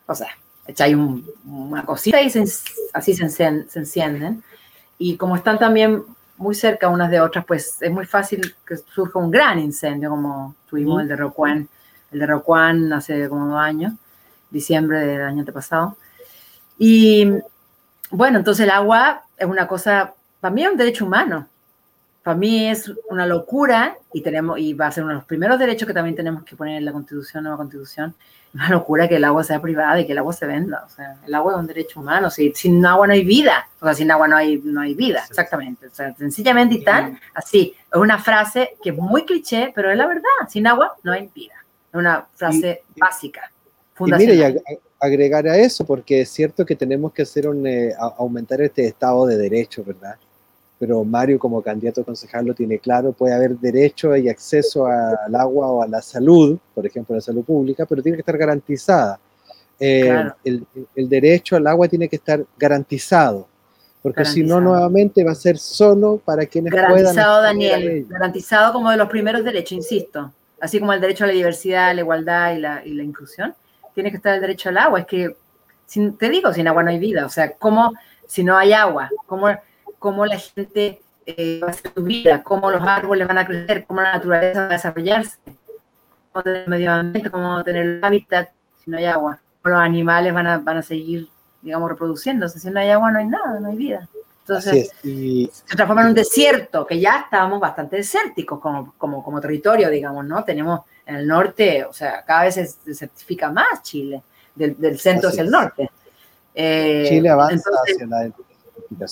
o 0.07 0.15
sea, 0.15 0.29
echáis 0.67 0.95
un- 0.95 1.25
una 1.45 1.85
cosita 1.85 2.21
y 2.21 2.29
se 2.29 2.43
así 2.93 3.13
se, 3.13 3.23
encien- 3.25 3.67
se 3.67 3.79
encienden. 3.79 4.43
Y 4.97 5.17
como 5.17 5.35
están 5.35 5.59
también 5.59 6.03
muy 6.37 6.55
cerca 6.55 6.89
unas 6.89 7.09
de 7.09 7.21
otras, 7.21 7.45
pues 7.45 7.81
es 7.81 7.91
muy 7.91 8.05
fácil 8.05 8.55
que 8.65 8.77
surja 8.77 9.19
un 9.19 9.31
gran 9.31 9.59
incendio, 9.59 10.09
como 10.09 10.55
tuvimos 10.69 10.93
Ujú. 10.95 10.99
el 11.01 11.07
de 11.07 11.15
Rocuán, 11.15 11.69
el 12.11 12.19
de 12.19 12.25
Rocuán 12.27 12.91
hace 12.93 13.29
como 13.29 13.47
dos 13.47 13.59
años, 13.59 13.93
diciembre 14.49 14.99
del 14.99 15.21
año 15.21 15.39
antepasado. 15.39 15.97
Y 16.77 17.31
bueno, 18.11 18.39
entonces 18.39 18.63
el 18.65 18.69
agua 18.71 19.23
es 19.37 19.47
una 19.47 19.67
cosa, 19.67 20.13
para 20.39 20.53
mí 20.53 20.63
es 20.63 20.71
un 20.71 20.77
derecho 20.77 21.05
humano. 21.05 21.47
Para 22.25 22.37
mí 22.37 22.67
es 22.67 22.91
una 23.11 23.27
locura 23.27 23.95
y 24.11 24.21
tenemos 24.21 24.57
y 24.57 24.73
va 24.73 24.87
a 24.87 24.91
ser 24.91 25.03
uno 25.03 25.11
de 25.13 25.19
los 25.19 25.25
primeros 25.25 25.59
derechos 25.59 25.87
que 25.87 25.93
también 25.93 26.15
tenemos 26.15 26.43
que 26.43 26.55
poner 26.55 26.77
en 26.79 26.85
la 26.85 26.91
Constitución, 26.91 27.43
nueva 27.43 27.57
Constitución. 27.57 28.15
Una 28.55 28.67
locura 28.69 29.07
que 29.07 29.17
el 29.17 29.23
agua 29.25 29.43
sea 29.43 29.61
privada 29.61 29.99
y 29.99 30.07
que 30.07 30.13
el 30.13 30.17
agua 30.17 30.33
se 30.33 30.47
venda. 30.47 30.83
O 30.87 30.89
sea, 30.89 31.17
el 31.27 31.35
agua 31.35 31.53
es 31.53 31.59
un 31.59 31.67
derecho 31.67 31.99
humano. 31.99 32.31
Si, 32.31 32.51
sin 32.55 32.83
agua 32.83 33.05
no 33.05 33.13
hay 33.13 33.23
vida. 33.23 33.67
O 33.79 33.85
sea, 33.85 33.93
sin 33.93 34.09
agua 34.09 34.27
no 34.27 34.37
hay, 34.37 34.57
no 34.63 34.81
hay 34.81 34.95
vida. 34.95 35.23
Exactamente. 35.29 35.85
O 35.85 35.93
sea, 35.93 36.15
sencillamente 36.15 36.73
y 36.75 36.83
tan 36.83 37.19
así. 37.35 37.75
Es 37.93 37.99
una 37.99 38.17
frase 38.17 38.75
que 38.81 38.89
es 38.89 38.95
muy 38.97 39.23
cliché, 39.23 39.71
pero 39.75 39.91
es 39.91 39.97
la 39.97 40.07
verdad. 40.07 40.23
Sin 40.49 40.65
agua 40.65 40.95
no 41.03 41.11
hay 41.11 41.29
vida. 41.35 41.53
Es 41.91 41.95
una 41.99 42.25
frase 42.33 42.81
Y- 42.95 42.99
básica. 42.99 43.51
Y 43.99 44.03
mire, 44.03 44.23
y 44.23 44.27
Fundacional. 44.37 44.63
ag- 44.65 44.79
agregar 44.99 45.47
a 45.47 45.57
eso, 45.57 45.85
porque 45.85 46.21
es 46.21 46.29
cierto 46.29 46.65
que 46.65 46.75
tenemos 46.75 47.13
que 47.13 47.21
hacer 47.21 47.47
un, 47.47 47.67
eh, 47.67 47.93
aumentar 48.17 48.61
este 48.61 48.87
Estado 48.87 49.27
de 49.27 49.37
Derecho, 49.37 49.83
¿verdad? 49.83 50.15
Pero 50.77 51.03
Mario, 51.05 51.39
como 51.39 51.61
candidato 51.61 52.01
a 52.01 52.03
concejal, 52.03 52.45
lo 52.45 52.53
tiene 52.53 52.79
claro, 52.79 53.13
puede 53.13 53.33
haber 53.33 53.57
derecho 53.57 54.15
y 54.15 54.27
acceso 54.27 54.85
a- 54.85 55.11
al 55.25 55.35
agua 55.35 55.67
o 55.67 55.81
a 55.81 55.87
la 55.87 56.01
salud, 56.01 56.57
por 56.73 56.85
ejemplo, 56.85 57.15
la 57.15 57.21
salud 57.21 57.43
pública, 57.45 57.85
pero 57.85 58.01
tiene 58.01 58.17
que 58.17 58.21
estar 58.21 58.37
garantizada. 58.37 59.19
Eh, 59.79 60.03
Claro. 60.03 60.35
el, 60.43 60.65
el 60.95 61.09
derecho 61.09 61.55
al 61.55 61.67
agua 61.67 61.87
tiene 61.87 62.07
que 62.09 62.15
estar 62.17 62.43
garantizado, 62.57 63.47
porque 64.01 64.23
si 64.25 64.41
no, 64.41 64.47
Garantizado. 64.55 64.61
nuevamente 64.61 65.23
va 65.23 65.31
a 65.31 65.35
ser 65.35 65.57
solo 65.57 66.21
para 66.23 66.45
quienes 66.45 66.71
puedan. 66.73 66.87
Garantizado, 67.15 67.43
acceder 67.45 67.71
a 67.71 67.75
Daniel, 67.77 68.05
garantizado 68.09 68.73
como 68.73 68.91
de 68.91 68.97
los 68.97 69.09
primeros 69.09 69.43
derechos, 69.43 69.71
insisto. 69.73 70.31
Así 70.59 70.79
como 70.79 70.93
el 70.93 71.01
derecho 71.01 71.23
a 71.25 71.27
la 71.27 71.33
diversidad, 71.33 71.93
la 71.93 72.01
igualdad 72.01 72.55
y 72.55 72.59
la, 72.59 72.85
y 72.85 72.93
la 72.93 73.03
inclusión, 73.03 73.53
tiene 73.93 74.09
que 74.11 74.17
estar 74.17 74.33
el 74.35 74.41
derecho 74.41 74.69
al 74.69 74.77
agua. 74.77 74.99
Es 75.01 75.05
que, 75.05 75.35
sin, 75.85 76.17
te 76.17 76.29
digo, 76.29 76.53
sin 76.53 76.67
agua 76.67 76.83
no 76.83 76.89
hay 76.89 76.99
vida. 76.99 77.25
O 77.25 77.29
sea, 77.29 77.51
¿cómo, 77.53 77.93
si 78.27 78.43
no 78.43 78.57
hay 78.57 78.71
agua, 78.73 79.09
cómo, 79.25 79.47
cómo 79.99 80.25
la 80.25 80.37
gente 80.37 81.01
eh, 81.25 81.59
va 81.63 81.67
a 81.67 81.71
hacer 81.71 81.91
su 81.93 82.03
vida? 82.03 82.43
¿Cómo 82.43 82.69
los 82.69 82.81
árboles 82.81 83.27
van 83.27 83.37
a 83.37 83.45
crecer? 83.45 83.85
¿Cómo 83.85 84.01
la 84.01 84.13
naturaleza 84.13 84.61
va 84.61 84.65
a 84.67 84.69
desarrollarse? 84.69 85.37
¿Cómo 86.31 86.43
tener 86.43 86.63
el 86.63 86.69
medio 86.69 86.91
ambiente? 86.91 87.31
¿Cómo 87.31 87.63
tener 87.63 87.85
el 87.85 88.03
hábitat 88.03 88.49
si 88.83 88.91
no 88.91 88.97
hay 88.97 89.05
agua? 89.05 89.39
¿Cómo 89.61 89.75
los 89.75 89.83
animales 89.83 90.33
van 90.33 90.47
a, 90.47 90.57
van 90.59 90.77
a 90.77 90.81
seguir, 90.81 91.27
digamos, 91.61 91.89
reproduciéndose? 91.89 92.59
Si 92.59 92.69
no 92.69 92.79
hay 92.79 92.89
agua 92.89 93.11
no 93.11 93.19
hay 93.19 93.27
nada, 93.27 93.59
no 93.59 93.69
hay 93.69 93.75
vida. 93.75 94.07
Entonces. 94.41 94.91
Y, 95.03 95.49
se 95.51 95.75
transforma 95.75 96.03
en 96.03 96.09
un 96.09 96.13
desierto, 96.13 96.85
que 96.85 96.99
ya 96.99 97.21
estábamos 97.21 97.59
bastante 97.59 97.95
desérticos 97.95 98.59
como, 98.59 98.93
como, 98.97 99.23
como 99.23 99.41
territorio, 99.41 99.89
digamos, 99.89 100.23
¿no? 100.25 100.43
Tenemos 100.43 100.81
en 101.05 101.15
el 101.15 101.27
norte, 101.27 101.83
o 101.83 101.93
sea, 101.93 102.23
cada 102.23 102.43
vez 102.43 102.55
se 102.55 102.69
desertifica 102.85 103.51
más 103.51 103.81
Chile, 103.81 104.23
del, 104.53 104.77
del 104.77 104.99
centro 104.99 105.29
hacia 105.29 105.41
el 105.41 105.49
norte. 105.49 105.89
Eh, 106.53 107.05
Chile 107.09 107.29
avanza 107.29 107.69
entonces, 107.69 107.95
hacia 107.95 108.07
la 108.07 108.23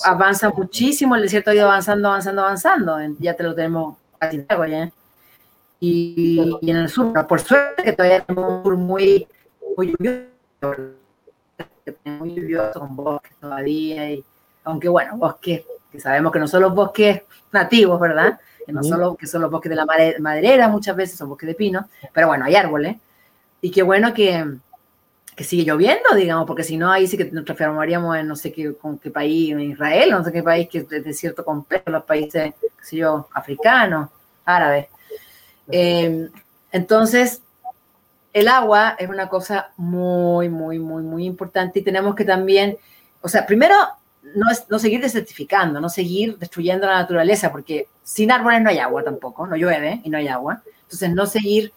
avanza 0.04 0.50
muchísimo, 0.50 1.16
el 1.16 1.22
desierto 1.22 1.50
ha 1.50 1.54
ido 1.54 1.66
avanzando, 1.66 2.08
avanzando, 2.08 2.42
avanzando, 2.42 2.98
ya 3.18 3.34
te 3.34 3.42
lo 3.42 3.54
tenemos 3.54 3.96
casi 4.18 4.44
largo 4.48 4.66
ya. 4.66 4.90
Y, 5.80 6.56
y 6.60 6.70
en 6.70 6.76
el 6.78 6.88
sur, 6.88 7.12
no, 7.12 7.26
por 7.26 7.40
suerte 7.40 7.82
que 7.82 7.92
todavía 7.92 8.24
tenemos 8.24 8.52
un 8.52 8.62
sur 8.64 8.76
muy, 8.76 9.26
muy 9.76 9.92
lluvioso, 9.92 10.94
muy 12.04 12.34
lluvioso, 12.34 12.80
con 12.80 12.96
bosques 12.96 13.36
todavía, 13.38 14.12
y, 14.12 14.24
aunque 14.64 14.88
bueno, 14.88 15.16
bosques, 15.16 15.62
que 15.92 16.00
sabemos 16.00 16.32
que 16.32 16.38
no 16.38 16.48
son 16.48 16.62
los 16.62 16.74
bosques 16.74 17.22
nativos, 17.52 18.00
¿verdad? 18.00 18.40
Que 18.64 18.72
no 18.72 18.80
Ujú. 18.80 18.88
solo 18.88 19.14
que 19.14 19.26
son 19.26 19.42
los 19.42 19.50
bosques 19.50 19.68
de 19.70 19.76
la 19.76 19.86
maderera, 20.18 20.68
muchas 20.68 20.96
veces 20.96 21.18
son 21.18 21.28
bosques 21.28 21.48
de 21.48 21.54
pino, 21.54 21.88
pero 22.12 22.28
bueno, 22.28 22.46
hay 22.46 22.56
árboles. 22.56 22.96
Y 23.60 23.70
qué 23.70 23.82
bueno 23.82 24.14
que, 24.14 24.44
que 25.34 25.44
sigue 25.44 25.64
lloviendo, 25.64 26.14
digamos, 26.14 26.46
porque 26.46 26.62
si 26.62 26.76
no, 26.76 26.90
ahí 26.90 27.06
sí 27.06 27.16
que 27.16 27.30
nos 27.30 27.44
transformaríamos 27.44 28.16
en 28.16 28.28
no 28.28 28.36
sé 28.36 28.52
qué, 28.52 28.74
con 28.74 28.98
qué 28.98 29.10
país, 29.10 29.52
en 29.52 29.60
Israel, 29.60 30.10
no 30.10 30.24
sé 30.24 30.32
qué 30.32 30.42
país 30.42 30.68
que 30.68 30.78
es 30.78 30.88
de 30.88 31.00
desierto 31.00 31.44
completo, 31.44 31.90
los 31.90 32.04
países, 32.04 32.54
qué 32.60 32.84
sé 32.84 32.96
yo, 32.98 33.28
africanos, 33.32 34.10
árabes. 34.44 34.86
Eh, 35.68 36.28
entonces, 36.70 37.42
el 38.32 38.48
agua 38.48 38.96
es 38.98 39.08
una 39.08 39.28
cosa 39.28 39.72
muy, 39.76 40.48
muy, 40.48 40.78
muy, 40.78 41.02
muy 41.02 41.24
importante 41.24 41.80
y 41.80 41.82
tenemos 41.82 42.14
que 42.14 42.24
también, 42.24 42.76
o 43.20 43.28
sea, 43.28 43.44
primero, 43.46 43.74
no, 44.34 44.46
no 44.68 44.78
seguir 44.78 45.00
desertificando, 45.00 45.80
no 45.80 45.88
seguir 45.88 46.38
destruyendo 46.38 46.86
la 46.86 46.94
naturaleza, 46.94 47.50
porque 47.50 47.88
sin 48.02 48.30
árboles 48.30 48.62
no 48.62 48.70
hay 48.70 48.78
agua 48.78 49.02
tampoco, 49.02 49.46
no 49.46 49.56
llueve 49.56 50.00
y 50.04 50.10
no 50.10 50.18
hay 50.18 50.28
agua. 50.28 50.62
Entonces, 50.82 51.10
no 51.10 51.26
seguir 51.26 51.72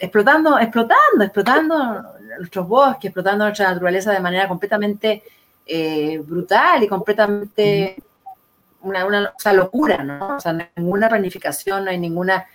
explotando, 0.00 0.58
explotando, 0.58 1.24
explotando 1.24 2.04
nuestros 2.38 2.66
bosques, 2.68 3.06
explotando 3.06 3.44
nuestra 3.44 3.70
naturaleza 3.70 4.12
de 4.12 4.20
manera 4.20 4.48
completamente 4.48 5.22
eh, 5.66 6.18
brutal 6.24 6.82
y 6.82 6.88
completamente 6.88 7.96
una, 8.82 9.06
una 9.06 9.32
o 9.36 9.40
sea, 9.40 9.52
locura, 9.52 10.02
¿no? 10.02 10.36
O 10.36 10.40
sea, 10.40 10.52
no 10.52 10.60
hay 10.60 10.68
ninguna 10.76 11.08
planificación, 11.08 11.84
no 11.84 11.90
hay 11.90 11.98
ninguna 11.98 12.46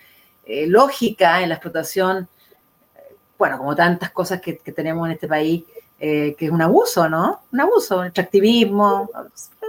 eh, 0.44 0.66
lógica 0.66 1.42
en 1.42 1.50
la 1.50 1.56
explotación, 1.56 2.28
eh, 2.96 3.16
bueno, 3.38 3.58
como 3.58 3.74
tantas 3.74 4.10
cosas 4.10 4.40
que, 4.40 4.58
que 4.58 4.72
tenemos 4.72 5.06
en 5.06 5.12
este 5.12 5.28
país, 5.28 5.64
eh, 6.00 6.36
que 6.38 6.46
es 6.46 6.50
un 6.50 6.62
abuso, 6.62 7.08
¿no? 7.08 7.42
Un 7.52 7.60
abuso, 7.60 8.02
el 8.02 8.08
extractivismo, 8.08 9.10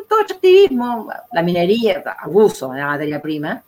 todo 0.07 0.19
extractivismo, 0.21 1.11
la 1.31 1.41
minería, 1.41 2.03
abuso 2.19 2.71
de 2.71 2.79
la 2.79 2.87
materia 2.87 3.21
prima, 3.21 3.63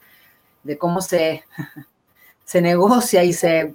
de 0.64 0.78
cómo 0.78 1.02
se, 1.02 1.44
se 2.46 2.62
negocia 2.62 3.24
y 3.24 3.34
se 3.34 3.74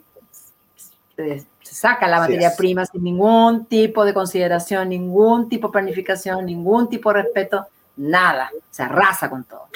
saca 1.77 2.09
la 2.09 2.19
materia 2.21 2.49
prima 2.57 2.87
sin 2.87 3.05
ningún 3.05 3.67
tipo 3.67 4.05
de 4.05 4.15
consideración, 4.15 4.89
ningún 4.89 5.49
tipo 5.49 5.69
de 5.69 5.73
planificación, 5.73 6.47
ningún 6.47 6.89
tipo 6.89 7.13
de 7.13 7.23
respeto, 7.23 7.67
nada, 7.97 8.51
se 8.71 8.83
arrasa 8.83 9.29
con 9.29 9.45
todo. 9.45 9.69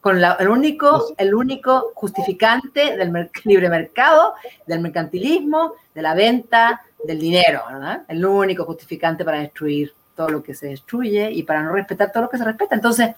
Con 0.00 0.20
la- 0.20 0.34
el, 0.38 0.48
único, 0.48 1.14
el 1.16 1.34
único 1.34 1.92
justificante 1.94 2.96
del 2.96 3.10
mer- 3.10 3.30
libre 3.44 3.68
mercado, 3.68 4.34
del 4.66 4.80
mercantilismo, 4.80 5.72
de 5.94 6.02
la 6.02 6.14
venta, 6.14 6.82
del 7.04 7.18
dinero, 7.18 7.62
¿verdad? 7.68 8.02
El 8.08 8.24
único 8.24 8.64
justificante 8.64 9.24
para 9.24 9.38
destruir 9.40 9.92
todo 10.14 10.28
lo 10.28 10.42
que 10.42 10.54
se 10.54 10.68
destruye 10.68 11.30
y 11.30 11.42
para 11.42 11.62
no 11.62 11.72
respetar 11.72 12.12
todo 12.12 12.24
lo 12.24 12.28
que 12.30 12.38
se 12.38 12.44
respeta. 12.44 12.74
Entonces, 12.74 13.14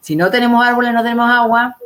si 0.00 0.16
no 0.16 0.30
tenemos 0.30 0.64
árboles, 0.64 0.92
no 0.92 1.02
tenemos 1.02 1.30
agua, 1.30 1.76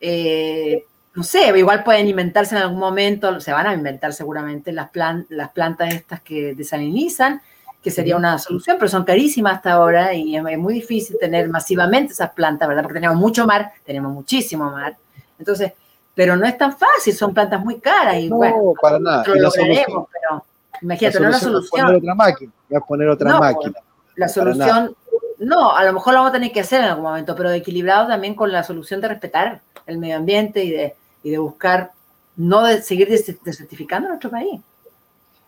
eh, 0.00 0.84
no 1.14 1.22
sé, 1.22 1.56
igual 1.56 1.84
pueden 1.84 2.08
inventarse 2.08 2.56
en 2.56 2.62
algún 2.62 2.78
momento, 2.78 3.40
se 3.40 3.52
van 3.52 3.66
a 3.66 3.74
inventar 3.74 4.12
seguramente 4.12 4.72
las, 4.72 4.90
plan- 4.90 5.26
las 5.28 5.50
plantas 5.50 5.94
estas 5.94 6.20
que 6.20 6.54
desalinizan, 6.54 7.40
que 7.82 7.90
sería 7.90 8.16
una 8.16 8.38
solución, 8.38 8.76
pero 8.78 8.88
son 8.88 9.04
carísimas 9.04 9.56
hasta 9.56 9.72
ahora 9.72 10.12
y 10.14 10.36
es 10.36 10.58
muy 10.58 10.74
difícil 10.74 11.16
tener 11.20 11.48
masivamente 11.48 12.12
esas 12.14 12.30
plantas, 12.30 12.66
¿verdad? 12.66 12.82
Porque 12.82 12.94
tenemos 13.00 13.16
mucho 13.18 13.46
mar, 13.46 13.72
tenemos 13.84 14.12
muchísimo 14.12 14.70
mar. 14.70 14.96
Entonces, 15.38 15.72
pero 16.14 16.34
no 16.36 16.46
es 16.46 16.56
tan 16.56 16.76
fácil, 16.76 17.14
son 17.14 17.34
plantas 17.34 17.62
muy 17.64 17.78
caras 17.80 18.16
y 18.16 18.28
No, 18.30 18.36
bueno, 18.36 18.72
para 18.80 18.98
nada. 18.98 19.24
lo 19.26 19.34
Y 19.36 19.38
la 19.38 19.44
lograremos, 19.44 19.84
solución- 19.84 20.06
pero 20.12 20.44
imagínate, 20.80 21.20
no 21.20 21.24
es 21.26 21.30
la 21.30 21.36
es 21.36 21.42
poner 21.44 21.54
solución. 21.54 21.96
otra 21.96 22.14
máquina. 22.14 22.52
Es 22.70 22.80
poner 22.88 23.08
otra 23.08 23.30
No, 23.30 23.38
máquina. 23.40 23.74
La 24.16 24.28
solución, 24.28 24.96
no, 25.38 25.76
a 25.76 25.84
lo 25.84 25.92
mejor 25.92 26.14
lo 26.14 26.20
vamos 26.20 26.30
a 26.30 26.34
tener 26.34 26.52
que 26.52 26.60
hacer 26.60 26.80
en 26.80 26.86
algún 26.88 27.04
momento, 27.04 27.34
pero 27.36 27.50
equilibrado 27.52 28.08
también 28.08 28.34
con 28.34 28.50
la 28.50 28.62
solución 28.64 29.00
de 29.00 29.08
respetar 29.08 29.60
el 29.86 29.98
medio 29.98 30.16
ambiente 30.16 30.64
y 30.64 30.70
de, 30.70 30.94
y 31.24 31.30
de 31.30 31.38
buscar 31.38 31.90
no 32.36 32.62
de 32.64 32.80
seguir 32.82 33.08
des- 33.08 33.36
desertificando 33.42 34.08
nuestro 34.08 34.30
país. 34.30 34.60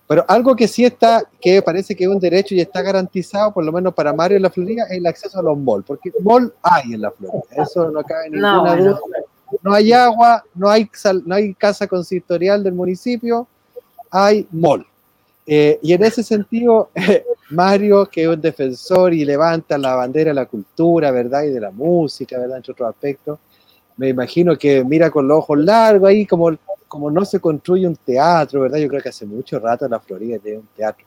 Pero 0.09 0.24
algo 0.29 0.55
que 0.55 0.66
sí 0.68 0.85
está, 0.85 1.24
que 1.41 1.61
parece 1.62 1.95
que 1.95 2.05
es 2.05 2.11
un 2.11 2.18
derecho 2.20 2.55
y 2.55 2.61
está 2.61 2.81
garantizado, 2.81 3.53
por 3.53 3.64
lo 3.64 3.72
menos 3.72 3.93
para 3.93 4.12
Mario 4.12 4.37
en 4.37 4.43
la 4.45 4.51
Florida, 4.51 4.85
es 4.85 4.99
el 4.99 5.07
acceso 5.07 5.39
a 5.39 5.43
los 5.43 5.59
malls, 5.59 5.85
porque 5.87 6.12
mall 6.20 6.53
hay 6.62 6.95
en 6.95 7.03
la 7.03 7.11
Florida, 7.11 7.43
eso 7.57 7.91
no 7.91 8.03
cabe 8.05 8.31
ninguna 8.31 8.53
No, 8.53 8.62
bueno. 8.62 8.85
duda. 8.85 9.01
No 9.62 9.72
hay 9.74 9.93
agua, 9.93 10.43
no 10.55 10.68
hay, 10.70 10.89
sal- 10.93 11.22
no 11.27 11.35
hay 11.35 11.55
casa 11.55 11.87
consistorial 11.87 12.62
del 12.64 12.74
municipio, 12.74 13.47
hay 14.11 14.47
mall. 14.53 14.87
Eh, 15.45 15.79
y 15.83 15.93
en 15.93 16.03
ese 16.05 16.22
sentido, 16.22 16.91
Mario, 17.51 18.07
que 18.07 18.22
es 18.22 18.29
un 18.29 18.41
defensor 18.41 19.12
y 19.14 19.24
levanta 19.24 19.77
la 19.79 19.95
bandera 19.97 20.31
de 20.31 20.35
la 20.35 20.47
cultura, 20.47 21.11
¿verdad? 21.11 21.43
Y 21.45 21.51
de 21.51 21.61
la 21.61 21.70
música, 21.70 22.39
¿verdad? 22.39 22.57
Entre 22.59 22.72
otros 22.72 22.89
aspectos, 22.91 23.39
me 23.97 24.09
imagino 24.09 24.57
que 24.57 24.84
mira 24.84 25.11
con 25.11 25.26
los 25.26 25.38
ojos 25.38 25.59
largos 25.59 26.09
ahí, 26.09 26.26
como, 26.26 26.57
como 26.88 27.11
no 27.11 27.24
se 27.24 27.40
construye 27.40 27.86
un 27.86 27.97
teatro, 27.97 28.61
¿verdad? 28.62 28.78
Yo 28.78 28.88
creo 28.88 29.01
que 29.01 29.09
hace 29.09 29.26
mucho 29.26 29.59
rato 29.59 29.84
en 29.84 29.90
la 29.92 30.01
Florida 30.01 30.38
tiene 30.38 30.59
un 30.59 30.68
teatro. 30.76 31.05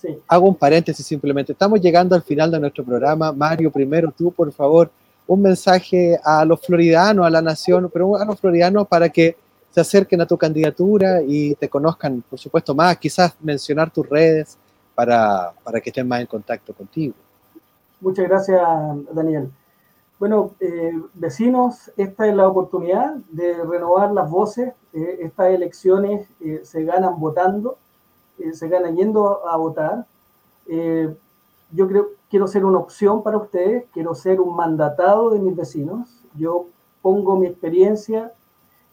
Sí. 0.00 0.16
Hago 0.28 0.48
un 0.48 0.54
paréntesis 0.54 1.04
simplemente. 1.04 1.52
Estamos 1.52 1.80
llegando 1.80 2.14
al 2.14 2.22
final 2.22 2.50
de 2.50 2.60
nuestro 2.60 2.84
programa. 2.84 3.32
Mario, 3.32 3.70
primero 3.70 4.12
tú, 4.16 4.30
por 4.30 4.52
favor, 4.52 4.90
un 5.26 5.42
mensaje 5.42 6.18
a 6.24 6.44
los 6.44 6.60
floridanos, 6.60 7.26
a 7.26 7.30
la 7.30 7.42
nación, 7.42 7.90
pero 7.92 8.16
a 8.16 8.24
los 8.24 8.40
floridanos 8.40 8.86
para 8.86 9.08
que 9.08 9.36
se 9.70 9.80
acerquen 9.80 10.20
a 10.20 10.26
tu 10.26 10.38
candidatura 10.38 11.20
y 11.26 11.54
te 11.54 11.68
conozcan, 11.68 12.22
por 12.28 12.38
supuesto, 12.38 12.74
más, 12.74 12.96
quizás 12.96 13.34
mencionar 13.40 13.90
tus 13.90 14.08
redes 14.08 14.56
para, 14.94 15.52
para 15.62 15.80
que 15.80 15.90
estén 15.90 16.08
más 16.08 16.20
en 16.20 16.26
contacto 16.26 16.72
contigo. 16.72 17.14
Muchas 18.00 18.28
gracias, 18.28 18.60
Daniel. 19.12 19.50
Bueno, 20.18 20.50
eh, 20.58 21.00
vecinos, 21.14 21.92
esta 21.96 22.26
es 22.26 22.34
la 22.34 22.48
oportunidad 22.48 23.14
de 23.30 23.62
renovar 23.64 24.10
las 24.10 24.28
voces. 24.28 24.74
Eh, 24.92 25.18
estas 25.20 25.50
elecciones 25.50 26.28
eh, 26.40 26.62
se 26.64 26.82
ganan 26.84 27.20
votando, 27.20 27.78
se 28.52 28.68
ganan 28.68 28.96
yendo 28.96 29.46
a, 29.48 29.56
votar. 29.56 30.06
Yo 31.72 31.88
creo 31.88 32.08
quiero 32.30 32.46
ser 32.46 32.64
una 32.64 32.78
opción 32.78 33.22
para 33.22 33.36
ustedes, 33.36 33.84
quiero 33.92 34.14
ser 34.14 34.40
un 34.40 34.54
mandatado 34.54 35.30
de 35.30 35.40
mis 35.40 35.56
vecinos. 35.56 36.08
Yo 36.34 36.66
pongo 37.02 37.36
mi 37.36 37.46
experiencia 37.46 38.32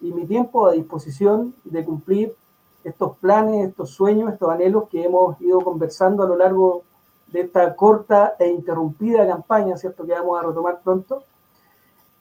y 0.01 0.11
mi 0.11 0.25
tiempo 0.25 0.65
a 0.65 0.71
disposición 0.71 1.53
de 1.63 1.83
cumplir 1.83 2.35
estos 2.83 3.17
planes, 3.17 3.67
estos 3.67 3.91
sueños, 3.91 4.31
estos 4.31 4.49
anhelos 4.49 4.89
que 4.89 5.03
hemos 5.03 5.39
ido 5.41 5.61
conversando 5.61 6.23
a 6.23 6.27
lo 6.27 6.35
largo 6.35 6.83
de 6.93 6.94
esta 7.33 7.75
corta 7.75 8.35
e 8.39 8.47
interrumpida 8.47 9.27
campaña, 9.27 9.77
¿cierto? 9.77 10.05
Que 10.05 10.13
vamos 10.13 10.39
a 10.39 10.47
retomar 10.47 10.81
pronto. 10.83 11.23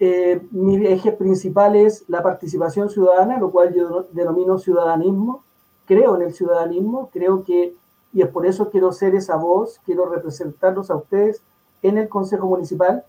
Eh, 0.01 0.43
mi 0.51 0.85
eje 0.87 1.13
principal 1.13 1.77
es 1.77 2.05
la 2.09 2.23
participación 2.23 2.91
ciudadana, 2.91 3.39
lo 3.39 3.51
cual 3.51 3.73
yo 3.75 4.07
denomino 4.13 4.59
ciudadanismo. 4.59 5.45
Creo 5.87 6.17
en 6.17 6.23
el 6.23 6.35
ciudadanismo, 6.35 7.11
creo 7.13 7.45
que, 7.45 7.75
y 8.13 8.23
es 8.23 8.29
por 8.29 8.47
eso 8.47 8.71
quiero 8.71 8.93
ser 8.93 9.15
esa 9.15 9.37
voz, 9.37 9.81
quiero 9.85 10.07
representarlos 10.07 10.91
a 10.91 10.97
ustedes 10.97 11.43
en 11.83 11.99
el 11.99 12.09
Consejo 12.09 12.47
Municipal. 12.47 13.05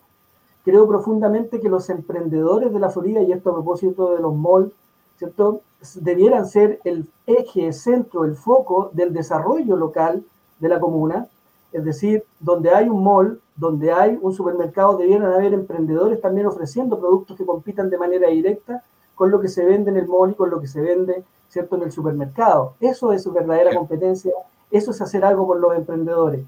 Creo 0.63 0.87
profundamente 0.87 1.59
que 1.59 1.69
los 1.69 1.89
emprendedores 1.89 2.73
de 2.73 2.79
la 2.79 2.89
Florida, 2.89 3.21
y 3.21 3.31
esto 3.31 3.51
a 3.51 3.53
propósito 3.53 4.13
de 4.13 4.19
los 4.19 4.35
malls, 4.35 4.73
¿cierto? 5.17 5.61
Debieran 5.95 6.47
ser 6.47 6.79
el 6.83 7.07
eje, 7.25 7.71
centro, 7.71 8.25
el 8.25 8.35
foco 8.35 8.89
del 8.93 9.13
desarrollo 9.13 9.75
local 9.75 10.23
de 10.59 10.69
la 10.69 10.79
comuna. 10.79 11.27
Es 11.75 11.83
decir, 11.83 12.23
donde 12.39 12.69
hay 12.69 12.87
un 12.87 13.03
mall, 13.03 13.41
donde 13.57 13.91
hay 13.91 14.17
un 14.21 14.31
supermercado, 14.31 14.95
debieran 14.95 15.33
haber 15.33 15.53
emprendedores 15.53 16.21
también 16.21 16.47
ofreciendo 16.47 16.97
productos 16.97 17.35
que 17.35 17.45
compitan 17.45 17.89
de 17.89 17.97
manera 17.97 18.29
directa 18.29 18.81
con 19.13 19.29
lo 19.29 19.41
que 19.41 19.49
se 19.49 19.65
vende 19.65 19.91
en 19.91 19.97
el 19.97 20.07
mall 20.07 20.31
y 20.31 20.35
con 20.35 20.49
lo 20.49 20.61
que 20.61 20.67
se 20.67 20.79
vende, 20.79 21.25
¿cierto?, 21.49 21.75
en 21.75 21.81
el 21.81 21.91
supermercado. 21.91 22.75
Eso 22.79 23.11
es 23.11 23.23
su 23.23 23.33
verdadera 23.33 23.75
competencia, 23.75 24.31
eso 24.71 24.91
es 24.91 25.01
hacer 25.01 25.25
algo 25.25 25.45
por 25.45 25.59
los 25.59 25.75
emprendedores. 25.75 26.45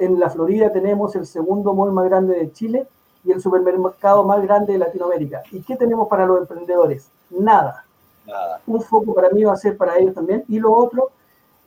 En 0.00 0.18
la 0.18 0.30
Florida 0.30 0.72
tenemos 0.72 1.14
el 1.14 1.26
segundo 1.26 1.74
mall 1.74 1.92
más 1.92 2.06
grande 2.06 2.34
de 2.34 2.50
Chile 2.50 2.86
y 3.22 3.32
el 3.32 3.42
supermercado 3.42 4.24
más 4.24 4.42
grande 4.42 4.72
de 4.72 4.78
Latinoamérica. 4.78 5.42
¿Y 5.52 5.60
qué 5.60 5.76
tenemos 5.76 6.08
para 6.08 6.24
los 6.24 6.40
emprendedores? 6.40 7.10
Nada. 7.28 7.84
Nada. 8.26 8.62
Un 8.66 8.80
foco 8.80 9.12
para 9.12 9.28
mí 9.28 9.44
va 9.44 9.52
a 9.52 9.56
ser 9.58 9.76
para 9.76 9.98
ellos 9.98 10.14
también. 10.14 10.42
Y 10.48 10.58
lo 10.58 10.72
otro, 10.72 11.10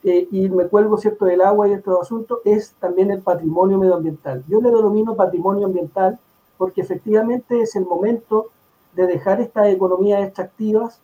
eh, 0.03 0.27
y 0.31 0.49
me 0.49 0.67
cuelgo 0.67 0.97
cierto 0.97 1.25
del 1.25 1.41
agua 1.41 1.67
y 1.67 1.71
de 1.71 1.77
estos 1.77 2.01
asuntos, 2.01 2.39
es 2.45 2.73
también 2.79 3.11
el 3.11 3.21
patrimonio 3.21 3.77
medioambiental. 3.77 4.43
Yo 4.47 4.61
le 4.61 4.69
denomino 4.69 5.15
patrimonio 5.15 5.65
ambiental 5.65 6.19
porque 6.57 6.81
efectivamente 6.81 7.61
es 7.61 7.75
el 7.75 7.85
momento 7.85 8.47
de 8.95 9.07
dejar 9.07 9.41
estas 9.41 9.67
economías 9.67 10.23
extractivas 10.23 10.99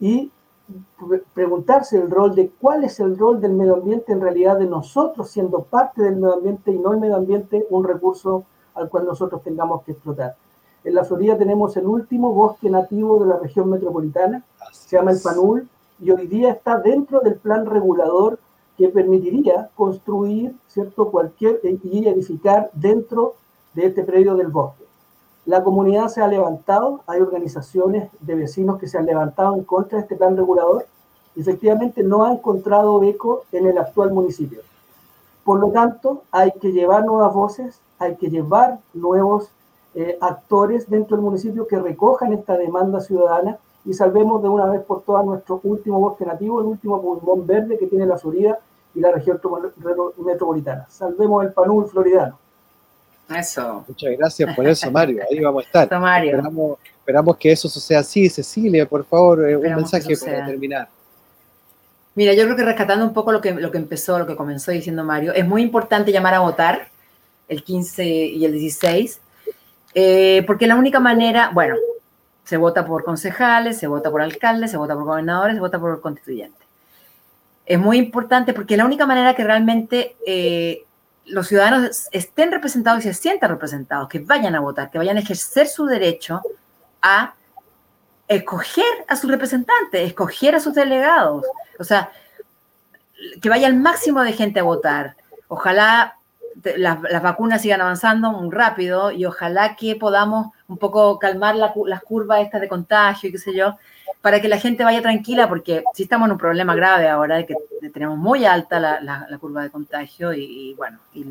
y 0.00 0.30
preguntarse 1.34 1.98
el 1.98 2.10
rol 2.10 2.34
de 2.34 2.50
cuál 2.58 2.84
es 2.84 2.98
el 2.98 3.18
rol 3.18 3.40
del 3.40 3.52
medio 3.52 3.74
ambiente 3.74 4.12
en 4.12 4.20
realidad 4.20 4.58
de 4.58 4.66
nosotros 4.66 5.30
siendo 5.30 5.62
parte 5.62 6.02
del 6.02 6.16
medio 6.16 6.34
ambiente 6.34 6.70
y 6.70 6.78
no 6.78 6.92
el 6.92 7.00
medio 7.00 7.16
ambiente 7.16 7.66
un 7.68 7.84
recurso 7.84 8.44
al 8.74 8.88
cual 8.88 9.04
nosotros 9.04 9.42
tengamos 9.42 9.82
que 9.82 9.92
explotar. 9.92 10.36
En 10.82 10.94
la 10.94 11.04
Florida 11.04 11.36
tenemos 11.36 11.76
el 11.76 11.86
último 11.86 12.32
bosque 12.32 12.70
nativo 12.70 13.18
de 13.22 13.26
la 13.26 13.38
región 13.38 13.70
metropolitana, 13.70 14.42
se 14.72 14.96
llama 14.96 15.12
el 15.12 15.20
Panul, 15.20 15.68
y 16.00 16.10
hoy 16.10 16.26
día 16.26 16.50
está 16.50 16.78
dentro 16.78 17.20
del 17.20 17.36
plan 17.36 17.66
regulador 17.66 18.38
que 18.76 18.88
permitiría 18.88 19.70
construir 19.76 20.54
cierto 20.68 21.10
cualquier 21.10 21.60
y 21.62 22.06
edificar 22.08 22.70
dentro 22.72 23.34
de 23.74 23.86
este 23.86 24.02
predio 24.02 24.34
del 24.34 24.48
bosque. 24.48 24.84
La 25.46 25.62
comunidad 25.62 26.08
se 26.08 26.22
ha 26.22 26.28
levantado, 26.28 27.02
hay 27.06 27.20
organizaciones 27.20 28.10
de 28.20 28.34
vecinos 28.34 28.78
que 28.78 28.88
se 28.88 28.98
han 28.98 29.06
levantado 29.06 29.54
en 29.54 29.64
contra 29.64 29.98
de 29.98 30.02
este 30.02 30.16
plan 30.16 30.36
regulador 30.36 30.86
y 31.36 31.42
efectivamente 31.42 32.02
no 32.02 32.24
ha 32.24 32.32
encontrado 32.32 33.02
eco 33.02 33.44
en 33.52 33.66
el 33.66 33.76
actual 33.78 34.12
municipio. 34.12 34.60
Por 35.44 35.60
lo 35.60 35.70
tanto, 35.70 36.22
hay 36.30 36.52
que 36.52 36.72
llevar 36.72 37.04
nuevas 37.04 37.34
voces, 37.34 37.80
hay 37.98 38.16
que 38.16 38.30
llevar 38.30 38.78
nuevos 38.94 39.50
eh, 39.94 40.16
actores 40.20 40.88
dentro 40.88 41.16
del 41.16 41.24
municipio 41.24 41.66
que 41.66 41.78
recojan 41.78 42.32
esta 42.32 42.56
demanda 42.56 43.00
ciudadana 43.00 43.58
y 43.84 43.92
salvemos 43.92 44.42
de 44.42 44.48
una 44.48 44.66
vez 44.66 44.82
por 44.82 45.02
todas 45.02 45.24
nuestro 45.24 45.60
último 45.62 46.00
bosque 46.00 46.24
nativo, 46.24 46.60
el 46.60 46.66
último 46.66 47.00
pulmón 47.00 47.46
verde 47.46 47.78
que 47.78 47.86
tiene 47.86 48.06
la 48.06 48.18
Florida 48.18 48.58
y 48.94 49.00
la 49.00 49.12
región 49.12 49.40
metropolitana. 50.18 50.86
Salvemos 50.88 51.44
el 51.44 51.52
panul 51.52 51.88
floridano. 51.88 52.38
Eso. 53.28 53.84
Muchas 53.88 54.16
gracias 54.16 54.54
por 54.54 54.66
eso, 54.66 54.90
Mario. 54.90 55.22
Ahí 55.30 55.40
vamos 55.40 55.64
a 55.64 55.66
estar. 55.66 55.86
Eso, 55.86 56.00
Mario. 56.00 56.36
Esperamos, 56.36 56.78
esperamos 56.98 57.36
que 57.36 57.52
eso 57.52 57.68
sea 57.68 58.00
así. 58.00 58.28
Cecilia, 58.28 58.86
por 58.86 59.04
favor, 59.04 59.40
eh, 59.40 59.56
un 59.56 59.64
Esperamos 59.64 59.92
mensaje 59.92 60.16
para 60.16 60.46
terminar. 60.46 60.88
Mira, 62.14 62.32
yo 62.32 62.44
creo 62.44 62.56
que 62.56 62.64
rescatando 62.64 63.04
un 63.04 63.12
poco 63.12 63.32
lo 63.32 63.40
que, 63.40 63.52
lo 63.52 63.70
que 63.72 63.78
empezó, 63.78 64.18
lo 64.18 64.26
que 64.26 64.36
comenzó 64.36 64.70
diciendo 64.70 65.02
Mario, 65.02 65.32
es 65.32 65.46
muy 65.46 65.62
importante 65.62 66.12
llamar 66.12 66.34
a 66.34 66.40
votar 66.40 66.88
el 67.48 67.64
15 67.64 68.04
y 68.04 68.44
el 68.44 68.52
16, 68.52 69.20
eh, 69.94 70.44
porque 70.46 70.68
la 70.68 70.76
única 70.76 71.00
manera, 71.00 71.50
bueno, 71.52 71.74
se 72.44 72.56
vota 72.56 72.86
por 72.86 73.04
concejales, 73.04 73.78
se 73.78 73.86
vota 73.86 74.10
por 74.10 74.20
alcaldes, 74.20 74.70
se 74.70 74.76
vota 74.76 74.94
por 74.94 75.04
gobernadores, 75.04 75.56
se 75.56 75.60
vota 75.60 75.78
por 75.78 76.00
constituyentes. 76.00 76.66
Es 77.66 77.78
muy 77.78 77.98
importante 77.98 78.52
porque 78.52 78.76
la 78.76 78.84
única 78.84 79.06
manera 79.06 79.34
que 79.34 79.44
realmente 79.44 80.16
eh, 80.26 80.84
los 81.24 81.48
ciudadanos 81.48 82.08
estén 82.12 82.52
representados 82.52 83.00
y 83.00 83.08
se 83.08 83.14
sientan 83.14 83.50
representados, 83.50 84.08
que 84.08 84.18
vayan 84.18 84.54
a 84.54 84.60
votar, 84.60 84.90
que 84.90 84.98
vayan 84.98 85.16
a 85.16 85.20
ejercer 85.20 85.66
su 85.66 85.86
derecho 85.86 86.42
a 87.00 87.34
escoger 88.28 88.84
a 89.08 89.16
sus 89.16 89.30
representantes, 89.30 90.06
escoger 90.06 90.54
a 90.54 90.60
sus 90.60 90.74
delegados. 90.74 91.44
O 91.78 91.84
sea, 91.84 92.10
que 93.40 93.48
vaya 93.48 93.66
el 93.66 93.76
máximo 93.76 94.22
de 94.22 94.32
gente 94.32 94.60
a 94.60 94.64
votar. 94.64 95.16
Ojalá 95.48 96.18
las, 96.76 97.00
las 97.02 97.22
vacunas 97.22 97.62
sigan 97.62 97.80
avanzando 97.80 98.30
muy 98.32 98.50
rápido 98.54 99.10
y 99.10 99.24
ojalá 99.24 99.76
que 99.76 99.96
podamos 99.96 100.48
un 100.68 100.78
poco 100.78 101.18
calmar 101.18 101.56
las 101.56 102.02
curvas 102.02 102.40
estas 102.40 102.60
de 102.60 102.68
contagio 102.68 103.28
y 103.28 103.32
qué 103.32 103.38
sé 103.38 103.54
yo, 103.54 103.76
para 104.20 104.40
que 104.40 104.48
la 104.48 104.58
gente 104.58 104.84
vaya 104.84 105.02
tranquila, 105.02 105.48
porque 105.48 105.84
sí 105.94 106.04
estamos 106.04 106.26
en 106.26 106.32
un 106.32 106.38
problema 106.38 106.74
grave 106.74 107.08
ahora, 107.08 107.36
de 107.36 107.46
que 107.46 107.54
tenemos 107.92 108.16
muy 108.16 108.44
alta 108.46 108.80
la, 108.80 109.00
la- 109.00 109.38
curva 109.38 109.62
de 109.62 109.70
contagio 109.70 110.32
y, 110.32 110.74
bueno, 110.74 110.98
y 111.12 111.26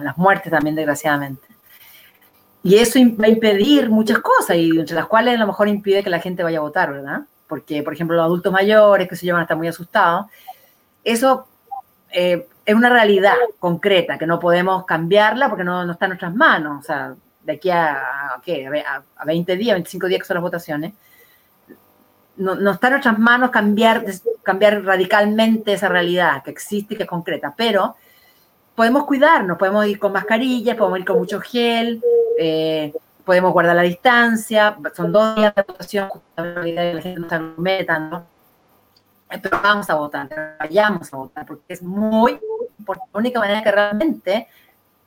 las 0.00 0.18
muertes 0.18 0.50
también, 0.50 0.74
desgraciadamente. 0.74 1.46
Y 2.64 2.76
eso 2.76 2.98
va 3.20 3.26
a 3.26 3.28
impedir 3.28 3.90
muchas 3.90 4.18
cosas, 4.18 4.56
y 4.56 4.70
entre 4.70 4.96
las 4.96 5.06
cuales 5.06 5.36
a 5.36 5.38
lo 5.38 5.46
mejor 5.46 5.68
impide 5.68 6.02
que 6.02 6.10
la 6.10 6.20
gente 6.20 6.42
vaya 6.42 6.58
a 6.58 6.62
votar, 6.62 6.92
¿verdad? 6.92 7.22
Porque, 7.46 7.82
por 7.82 7.92
ejemplo, 7.92 8.16
los 8.16 8.24
adultos 8.24 8.52
mayores, 8.52 9.08
que 9.08 9.16
se 9.16 9.26
llevan 9.26 9.40
a 9.40 9.44
estar 9.44 9.56
muy 9.56 9.68
asustados, 9.68 10.26
eso 11.04 11.46
eh, 12.10 12.48
es 12.64 12.74
una 12.74 12.88
realidad 12.88 13.34
concreta 13.58 14.18
que 14.18 14.26
no 14.26 14.38
podemos 14.38 14.84
cambiarla 14.84 15.48
porque 15.48 15.64
no, 15.64 15.84
no 15.84 15.92
está 15.92 16.06
en 16.06 16.10
nuestras 16.10 16.34
manos. 16.34 16.80
O 16.80 16.82
sea, 16.82 17.14
de 17.42 17.52
aquí 17.52 17.70
a, 17.70 18.40
¿qué? 18.44 18.66
a, 18.66 19.24
20 19.24 19.56
días, 19.56 19.74
25 19.74 20.06
días 20.06 20.20
que 20.20 20.26
son 20.26 20.36
las 20.36 20.42
votaciones, 20.42 20.92
no, 22.36 22.54
no, 22.54 22.72
está 22.72 22.86
en 22.86 22.92
nuestras 22.94 23.18
manos 23.18 23.50
cambiar, 23.50 24.04
cambiar 24.42 24.84
radicalmente 24.84 25.72
esa 25.72 25.88
realidad 25.88 26.42
que 26.42 26.50
existe 26.50 26.94
y 26.94 26.96
que 26.96 27.02
es 27.02 27.08
concreta, 27.08 27.54
pero 27.56 27.96
podemos 28.74 29.04
cuidarnos, 29.04 29.58
podemos 29.58 29.86
ir 29.86 29.98
con 29.98 30.12
mascarillas, 30.12 30.76
podemos 30.76 31.00
ir 31.00 31.04
con 31.04 31.18
mucho 31.18 31.40
gel, 31.40 32.02
eh, 32.38 32.92
podemos 33.24 33.52
guardar 33.52 33.76
la 33.76 33.82
distancia, 33.82 34.76
son 34.96 35.12
dos 35.12 35.36
días 35.36 35.54
de 35.54 35.62
votación, 35.62 36.08
la 36.36 36.62
gente 36.62 37.14
no 37.16 37.22
está 37.26 37.38
metando, 37.56 38.26
pero 39.40 39.60
vamos 39.62 39.88
a 39.88 39.94
votar, 39.94 40.56
vayamos 40.58 41.12
a 41.12 41.16
votar, 41.16 41.46
porque 41.46 41.72
es 41.72 41.82
muy 41.82 42.38
importante, 42.78 43.10
la 43.12 43.18
única 43.18 43.40
manera 43.40 43.62
que 43.62 43.70
realmente 43.70 44.48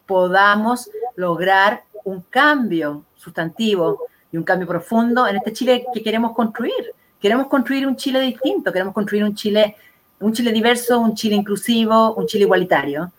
podamos 0.06 0.90
lograr 1.16 1.84
un 2.04 2.22
cambio 2.22 3.04
sustantivo 3.16 4.00
y 4.32 4.38
un 4.38 4.44
cambio 4.44 4.68
profundo 4.68 5.28
en 5.28 5.38
este 5.38 5.54
Chile 5.54 5.86
que 5.94 6.04
queremos 6.04 6.34
construir. 6.34 6.94
Queremos 7.20 7.48
construir 7.48 7.88
un 7.88 7.96
Chile 7.96 8.20
distinto, 8.22 8.72
queremos 8.72 8.94
construir 8.94 9.24
un 9.24 9.36
Chile, 9.36 9.76
un 10.20 10.34
Chile 10.34 10.52
diverso, 10.52 11.00
un 11.00 11.16
Chile 11.16 11.36
inclusivo, 11.36 12.14
un 12.14 12.28
Chile 12.28 12.44
igualitario. 12.44 13.12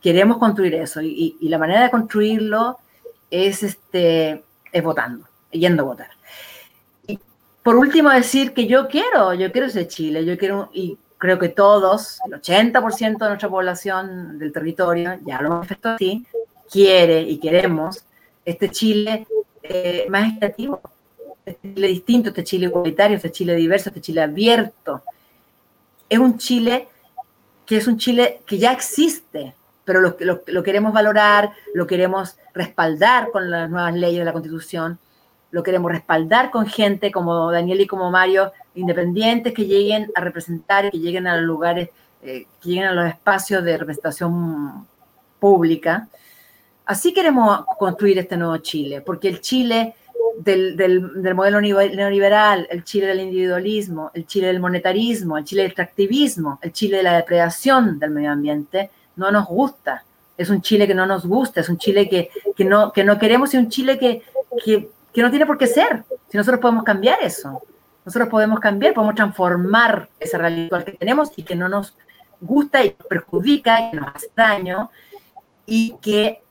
Queremos 0.00 0.38
construir 0.38 0.74
eso 0.74 1.00
y, 1.00 1.36
la 1.42 1.58
manera 1.58 1.82
de 1.82 1.90
construirlo 1.90 2.78
es, 3.30 3.62
este, 3.62 4.44
es 4.72 4.82
votando, 4.82 5.26
yendo 5.50 5.82
a 5.82 5.86
votar. 5.86 6.15
Por 7.66 7.74
último, 7.74 8.10
decir 8.10 8.54
que 8.54 8.68
yo 8.68 8.86
quiero, 8.86 9.34
yo 9.34 9.50
quiero 9.50 9.66
ese 9.66 9.88
Chile, 9.88 10.24
yo 10.24 10.38
quiero, 10.38 10.70
y 10.72 10.96
creo 11.18 11.36
que 11.36 11.48
todos, 11.48 12.20
el 12.24 12.40
80% 12.40 13.18
de 13.18 13.26
nuestra 13.26 13.48
población 13.48 14.38
del 14.38 14.52
territorio, 14.52 15.18
ya 15.26 15.42
lo 15.42 15.48
manifestó 15.48 15.88
así, 15.88 16.24
quiere 16.70 17.22
y 17.22 17.38
queremos 17.38 18.04
este 18.44 18.70
Chile 18.70 19.26
eh, 19.64 20.06
más 20.08 20.30
equitativo, 20.30 20.80
este 21.44 21.74
Chile 21.74 21.88
distinto, 21.88 22.28
este 22.28 22.44
Chile 22.44 22.66
igualitario, 22.66 23.16
este 23.16 23.32
Chile 23.32 23.56
diverso, 23.56 23.88
este 23.88 24.00
Chile 24.00 24.22
abierto. 24.22 25.02
Es 26.08 26.20
un 26.20 26.38
Chile 26.38 26.86
que 27.66 27.78
es 27.78 27.88
un 27.88 27.98
Chile 27.98 28.42
que 28.46 28.58
ya 28.58 28.70
existe, 28.70 29.56
pero 29.84 30.00
lo, 30.00 30.16
lo, 30.46 30.62
queremos 30.62 30.92
valorar, 30.92 31.50
lo 31.74 31.84
queremos 31.84 32.36
respaldar 32.54 33.32
con 33.32 33.50
las 33.50 33.68
nuevas 33.68 33.94
leyes 33.96 34.20
de 34.20 34.24
la 34.24 34.32
Constitución, 34.32 35.00
lo 35.50 35.62
queremos 35.62 35.92
respaldar 35.92 36.50
con 36.50 36.66
gente 36.66 37.10
como 37.10 37.50
Daniel 37.50 37.80
y 37.80 37.86
como 37.86 38.10
Mario, 38.10 38.52
independientes 38.74 39.54
que 39.54 39.66
lleguen 39.66 40.10
a 40.14 40.20
representar, 40.20 40.90
que 40.90 40.98
lleguen 40.98 41.26
a 41.26 41.36
los 41.36 41.44
lugares, 41.44 41.90
eh, 42.22 42.46
que 42.60 42.68
lleguen 42.68 42.86
a 42.86 42.92
los 42.92 43.06
espacios 43.06 43.64
de 43.64 43.78
representación 43.78 44.86
pública. 45.38 46.08
Así 46.84 47.12
queremos 47.12 47.64
construir 47.78 48.18
este 48.18 48.36
nuevo 48.36 48.56
Chile, 48.58 49.00
porque 49.00 49.28
el 49.28 49.40
Chile 49.40 49.94
del, 50.38 50.76
del, 50.76 51.34
modelo 51.34 51.60
neoliberal, 51.60 52.66
el 52.70 52.84
Chile 52.84 53.06
del 53.06 53.20
individualismo, 53.20 54.10
el 54.14 54.26
Chile 54.26 54.48
del 54.48 54.60
monetarismo, 54.60 55.38
el 55.38 55.44
Chile 55.44 55.62
del 55.62 55.70
extractivismo, 55.70 56.58
el 56.62 56.72
Chile 56.72 56.98
de 56.98 57.02
la 57.02 57.16
depredación 57.16 57.98
del 57.98 58.10
medio 58.10 58.32
ambiente, 58.32 58.90
no 59.16 59.30
nos 59.30 59.46
gusta. 59.46 60.04
Es 60.36 60.50
un 60.50 60.60
Chile 60.60 60.86
que 60.86 60.94
no 60.94 61.06
nos 61.06 61.24
gusta, 61.24 61.60
es 61.60 61.68
un 61.68 61.78
Chile 61.78 62.08
que, 62.08 62.30
que 62.54 62.64
no, 62.64 62.92
que 62.92 63.04
no 63.04 63.18
queremos 63.18 63.54
y 63.54 63.56
un 63.56 63.70
Chile 63.70 63.98
que, 63.98 64.22
que, 64.64 64.90
que 65.16 65.22
no 65.22 65.30
tiene 65.30 65.46
por 65.46 65.56
qué 65.56 65.66
ser. 65.66 66.04
Si 66.28 66.36
nosotros 66.36 66.60
podemos 66.60 66.84
cambiar 66.84 67.20
eso, 67.22 67.62
nosotros 68.04 68.28
podemos 68.28 68.60
cambiar, 68.60 68.92
podemos 68.92 69.14
transformar 69.14 70.10
esa 70.20 70.36
realidad 70.36 70.84
que 70.84 70.92
tenemos 70.92 71.32
y 71.36 71.42
que 71.42 71.56
no 71.56 71.70
nos 71.70 71.96
gusta 72.38 72.84
y 72.84 72.90
perjudica 72.90 73.80
y 73.90 73.96
nos 73.96 74.14
hace 74.14 74.30
daño 74.36 74.90
y 75.64 75.96
que 76.02 76.42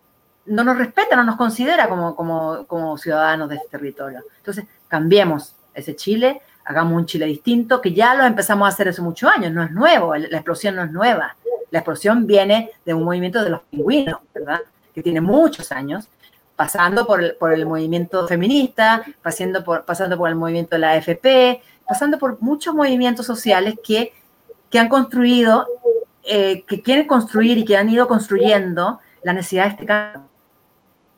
no 0.47 0.63
nos 0.63 0.79
respeta, 0.79 1.15
no 1.15 1.23
nos 1.23 1.35
considera 1.35 1.87
como, 1.87 2.15
como, 2.15 2.65
como 2.65 2.97
ciudadanos 2.97 3.49
de 3.49 3.57
este 3.57 3.67
territorio. 3.69 4.23
Entonces, 4.37 4.65
cambiemos 4.87 5.55
ese 5.75 5.95
Chile, 5.95 6.41
hagamos 6.65 6.97
un 6.97 7.05
Chile 7.05 7.27
distinto, 7.27 7.79
que 7.79 7.93
ya 7.93 8.15
lo 8.15 8.23
empezamos 8.23 8.65
a 8.65 8.69
hacer 8.69 8.89
hace 8.89 9.03
muchos 9.03 9.29
años, 9.31 9.51
no 9.51 9.61
es 9.61 9.69
nuevo, 9.69 10.15
la 10.15 10.37
explosión 10.37 10.75
no 10.75 10.83
es 10.83 10.91
nueva. 10.91 11.35
La 11.69 11.79
explosión 11.81 12.25
viene 12.25 12.71
de 12.83 12.95
un 12.95 13.03
movimiento 13.03 13.43
de 13.43 13.51
los 13.51 13.61
pingüinos, 13.69 14.21
¿verdad? 14.33 14.61
Que 14.91 15.03
tiene 15.03 15.21
muchos 15.21 15.71
años, 15.71 16.07
pasando 16.56 17.06
por 17.06 17.23
el, 17.23 17.36
por 17.36 17.53
el 17.53 17.65
movimiento 17.65 18.27
feminista, 18.27 19.03
pasando 19.22 19.64
por, 19.64 19.86
pasando 19.86 20.18
por 20.18 20.30
el 20.30 20.36
movimiento 20.36 20.76
de 20.76 20.80
la 20.80 20.91
AFP, 20.94 21.61
pasando 21.88 22.18
por 22.18 22.41
muchos 22.41 22.73
movimientos 22.73 23.26
sociales 23.26 23.76
que, 23.84 24.14
que 24.69 24.80
han 24.80 24.90
construido, 24.90 25.68
eh, 26.23 26.64
que 26.68 26.82
quieren 26.82 27.07
construir 27.07 27.57
y 27.57 27.65
que 27.65 27.77
han 27.77 27.90
ido 27.90 28.07
construyendo 28.07 28.99
la 29.23 29.34
necesidad 29.34 29.65
de 29.65 29.69
este 29.72 29.86
cambio 29.86 30.36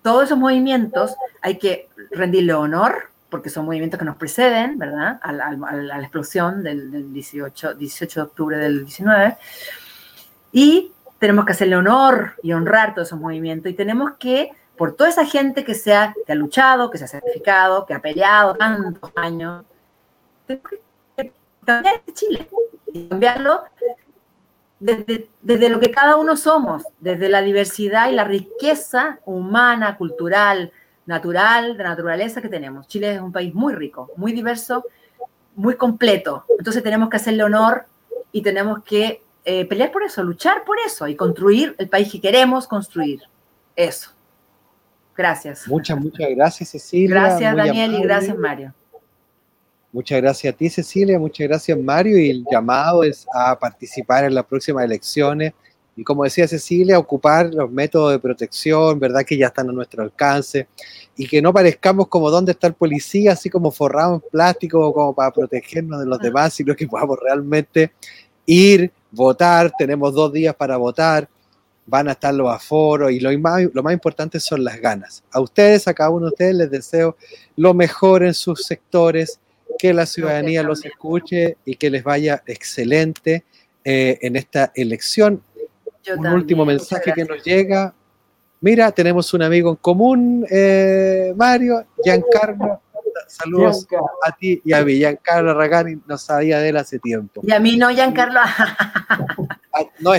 todos 0.08 0.24
esos 0.24 0.38
movimientos 0.38 1.18
hay 1.42 1.58
que 1.58 1.90
rendirle 2.12 2.54
honor, 2.54 3.10
porque 3.30 3.50
son 3.50 3.66
movimientos 3.66 4.00
que 4.00 4.06
nos 4.06 4.16
preceden, 4.16 4.80
¿verdad? 4.80 5.20
A 5.22 5.34
la, 5.34 6.00
explosión 6.00 6.64
del, 6.64 7.12
18, 7.12 7.74
18 7.74 8.22
de 8.22 8.26
octubre 8.26 8.58
del 8.58 8.86
19. 8.86 9.36
Y 10.54 10.94
tenemos 11.20 11.44
que 11.44 11.52
hacerle 11.52 11.76
honor 11.76 12.36
y 12.42 12.54
honrar 12.54 12.94
todos 12.94 13.10
esos 13.10 13.20
movimientos. 13.20 13.70
Y 13.70 13.76
tenemos 13.76 14.12
que, 14.18 14.52
por 14.78 14.96
toda 14.96 15.10
esa 15.10 15.26
gente 15.26 15.64
que, 15.64 15.74
se 15.74 15.94
ha, 15.94 16.14
que 16.26 16.32
ha 16.32 16.36
luchado, 16.36 16.90
que 16.92 16.98
se 16.98 17.06
ha 17.06 17.08
certificado, 17.08 17.86
que 17.86 17.94
ha 17.94 18.02
peleado 18.02 18.56
tantos 18.56 19.12
años, 19.16 19.66
tenemos 20.46 20.70
que 21.16 21.34
cambiar 21.66 21.96
este 21.96 22.14
Chile 22.14 22.48
y 22.94 23.08
cambiarlo 23.08 23.64
desde, 24.80 25.70
lo 25.70 25.80
que 25.80 25.92
cada 25.92 26.16
uno 26.16 26.38
somos, 26.38 26.84
desde 27.00 27.30
la 27.30 27.42
diversidad 27.42 28.10
y 28.10 28.14
la 28.14 28.24
riqueza 28.24 29.20
humana, 29.26 29.98
cultural, 29.98 30.72
natural, 31.06 31.76
de 31.78 31.84
naturaleza 31.84 32.42
que 32.42 32.50
tenemos. 32.50 32.88
Chile 32.88 33.16
es 33.16 33.22
un 33.22 33.32
país 33.32 33.54
muy 33.54 33.74
rico, 33.74 34.12
muy 34.16 34.34
diverso, 34.34 34.86
muy 35.56 35.76
completo. 35.76 36.46
Entonces 36.60 36.84
tenemos 36.84 37.10
que 37.10 37.18
hacerle 37.18 37.44
honor 37.44 37.86
y 38.32 38.42
tenemos 38.42 38.84
que 38.84 39.24
eh, 39.44 39.66
pelear 39.66 39.92
por 39.92 40.04
eso, 40.04 40.22
luchar 40.22 40.64
por 40.64 40.78
eso 40.86 41.08
y 41.08 41.16
construir 41.16 41.76
el 41.80 41.90
país 41.90 42.12
que 42.12 42.22
queremos 42.22 42.68
construir. 42.68 43.24
Eso. 43.76 44.12
Gracias. 45.18 45.68
Muchas, 45.68 46.00
muchas 46.00 46.30
gracias, 46.30 46.70
Cecilia. 46.70 47.10
Gracias, 47.10 47.56
Daniel, 47.56 47.96
y 47.96 48.02
gracias, 48.04 48.38
Mario. 48.38 48.74
Muchas 49.92 50.22
gracias 50.22 50.54
a 50.54 50.58
ti, 50.58 50.70
Cecilia, 50.70 51.18
muchas 51.18 51.48
gracias, 51.48 51.80
Mario, 51.80 52.20
y 52.20 52.30
el 52.30 52.46
llamado 52.52 53.04
es 53.04 53.26
a 53.34 53.58
participar 53.58 54.26
en 54.26 54.36
las 54.36 54.46
próximas 54.46 54.84
elecciones 54.84 55.54
y, 55.96 56.04
como 56.04 56.24
decía 56.24 56.48
Cecilia, 56.48 57.00
ocupar 57.00 57.52
los 57.52 57.72
métodos 57.72 58.12
de 58.12 58.20
protección, 58.20 59.00
¿verdad? 59.00 59.24
Que 59.26 59.36
ya 59.36 59.48
están 59.48 59.70
a 59.70 59.74
nuestro 59.74 60.04
alcance 60.04 60.68
y 61.16 61.28
que 61.28 61.42
no 61.42 61.52
parezcamos 61.52 62.08
como 62.10 62.30
dónde 62.30 62.52
está 62.52 62.68
el 62.68 62.76
policía, 62.76 63.32
así 63.32 63.50
como 63.50 63.72
forrado 63.72 64.16
en 64.16 64.22
plástico, 64.30 64.94
como 64.94 65.16
para 65.16 65.32
protegernos 65.32 66.02
de 66.02 66.06
los 66.06 66.20
demás, 66.20 66.54
sino 66.54 66.76
que 66.76 66.86
podamos 66.86 67.18
realmente 67.20 67.94
ir, 68.46 68.92
votar, 69.10 69.72
tenemos 69.76 70.14
dos 70.14 70.32
días 70.32 70.54
para 70.54 70.78
votar, 70.78 71.28
van 71.88 72.10
a 72.10 72.12
estar 72.12 72.34
los 72.34 72.54
aforos 72.54 73.12
y 73.12 73.20
lo 73.20 73.38
más, 73.40 73.64
lo 73.74 73.82
más 73.82 73.94
importante 73.94 74.40
son 74.40 74.64
las 74.64 74.80
ganas. 74.80 75.24
A 75.32 75.40
ustedes, 75.40 75.88
a 75.88 75.94
cada 75.94 76.10
uno 76.10 76.28
de 76.28 76.32
ustedes 76.32 76.56
les 76.56 76.70
deseo 76.70 77.18
lo 77.56 77.74
mejor 77.74 78.24
en 78.24 78.34
sus 78.34 78.66
sectores, 78.66 79.40
que 79.80 79.94
la 79.94 80.06
ciudadanía 80.06 80.64
los 80.64 80.86
escuche 80.86 81.58
y 81.66 81.76
que 81.76 81.90
les 81.90 82.04
vaya 82.04 82.44
excelente 82.46 83.46
eh, 83.84 84.20
en 84.22 84.36
esta 84.36 84.72
elección. 84.76 85.42
un 86.16 86.28
último 86.28 86.66
mensaje 86.66 87.14
que 87.14 87.24
nos 87.24 87.44
llega. 87.44 87.94
Mira, 88.60 88.92
tenemos 88.92 89.34
un 89.34 89.44
amigo 89.44 89.70
en 89.70 89.76
común, 89.78 90.46
eh, 90.50 91.34
Mario, 91.36 91.86
Giancarlo. 92.04 92.82
Saludos 93.28 93.88
a 94.26 94.32
ti 94.32 94.62
y 94.64 94.74
a 94.74 94.84
mí. 94.84 94.96
Giancarlo 94.96 95.54
Ragani 95.54 96.02
no 96.08 96.18
sabía 96.18 96.60
de 96.60 96.70
él 96.70 96.78
hace 96.78 97.00
tiempo. 97.00 97.42
Y 97.44 97.52
a 97.52 97.60
mí 97.60 97.78
no, 97.78 97.90
Giancarlo. 97.90 98.40
Ah, 99.80 99.90
no, 100.00 100.12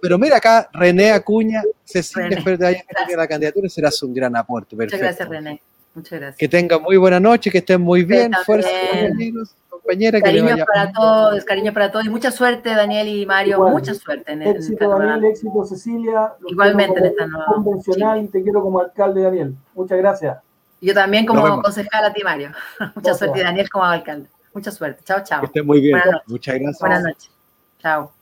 pero 0.00 0.18
mira 0.18 0.36
acá, 0.36 0.68
René 0.72 1.12
Acuña, 1.12 1.62
Cecilia, 1.84 2.38
espero 2.38 2.58
que 2.58 3.16
la 3.16 3.26
candidatura 3.26 3.68
será 3.68 3.90
un 4.02 4.14
gran 4.14 4.36
aporte. 4.36 4.76
Muchas 4.76 5.00
gracias, 5.00 5.28
René. 5.28 5.60
Muchas 5.94 6.20
gracias. 6.20 6.38
Que 6.38 6.48
tengan 6.48 6.82
muy 6.82 6.96
buena 6.96 7.18
noche, 7.18 7.50
que 7.50 7.58
estén 7.58 7.80
muy 7.80 8.04
bien. 8.04 8.32
Fuerza, 8.46 8.68
compañeros, 8.90 9.54
compañeras. 9.68 10.22
Cariño 10.22 10.64
para 10.64 10.92
todos, 10.92 11.44
cariño 11.44 11.72
para 11.72 11.90
todos. 11.90 12.06
Y 12.06 12.10
mucha 12.10 12.30
suerte, 12.30 12.70
Daniel 12.70 13.08
y 13.08 13.26
Mario. 13.26 13.60
mucha 13.68 13.94
suerte 13.94 14.32
en, 14.32 14.42
éxito, 14.42 14.88
Daniel, 14.88 15.24
éxito, 15.24 15.64
Cecilia. 15.64 16.32
Igualmente 16.46 17.00
en 17.00 17.06
esta 17.06 17.26
nueva. 17.26 17.46
Convencional, 17.46 18.28
te 18.30 18.42
quiero 18.42 18.62
como 18.62 18.80
alcalde, 18.80 19.22
Daniel. 19.22 19.54
Muchas 19.74 19.98
gracias. 19.98 20.38
Yo 20.80 20.94
también 20.94 21.26
como 21.26 21.60
concejal 21.60 22.04
a 22.04 22.12
ti, 22.12 22.22
Mario. 22.22 22.52
mucha 22.94 23.14
suerte, 23.14 23.42
Daniel, 23.42 23.68
como 23.68 23.84
alcalde. 23.84 24.28
Mucha 24.54 24.70
suerte. 24.70 25.02
Chao, 25.04 25.22
chao. 25.24 25.40
Que 25.40 25.46
estén 25.46 25.66
muy 25.66 25.80
bien. 25.80 26.00
Muchas 26.26 26.54
gracias. 26.54 26.80
Buenas 26.80 27.02
noches. 27.02 27.30
Chao. 27.78 28.12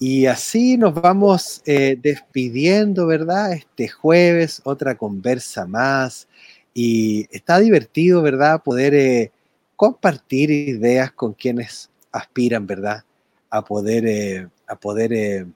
Y 0.00 0.26
así 0.26 0.76
nos 0.76 0.94
vamos 0.94 1.60
eh, 1.66 1.98
despidiendo, 2.00 3.06
¿verdad? 3.06 3.52
Este 3.52 3.88
jueves, 3.88 4.60
otra 4.64 4.96
conversa 4.96 5.66
más. 5.66 6.28
Y 6.72 7.26
está 7.34 7.58
divertido, 7.58 8.22
¿verdad? 8.22 8.62
Poder 8.62 8.94
eh, 8.94 9.32
compartir 9.74 10.50
ideas 10.50 11.10
con 11.12 11.32
quienes 11.32 11.90
aspiran, 12.12 12.64
¿verdad? 12.66 13.02
A 13.50 13.64
poder 13.64 14.06
eh, 14.06 14.48
a 14.68 14.76
poder 14.76 15.46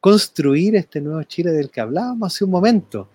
construir 0.00 0.76
este 0.76 1.00
nuevo 1.00 1.22
Chile 1.22 1.52
del 1.52 1.70
que 1.70 1.80
hablábamos 1.80 2.34
hace 2.34 2.44
un 2.44 2.50
momento. 2.50 3.08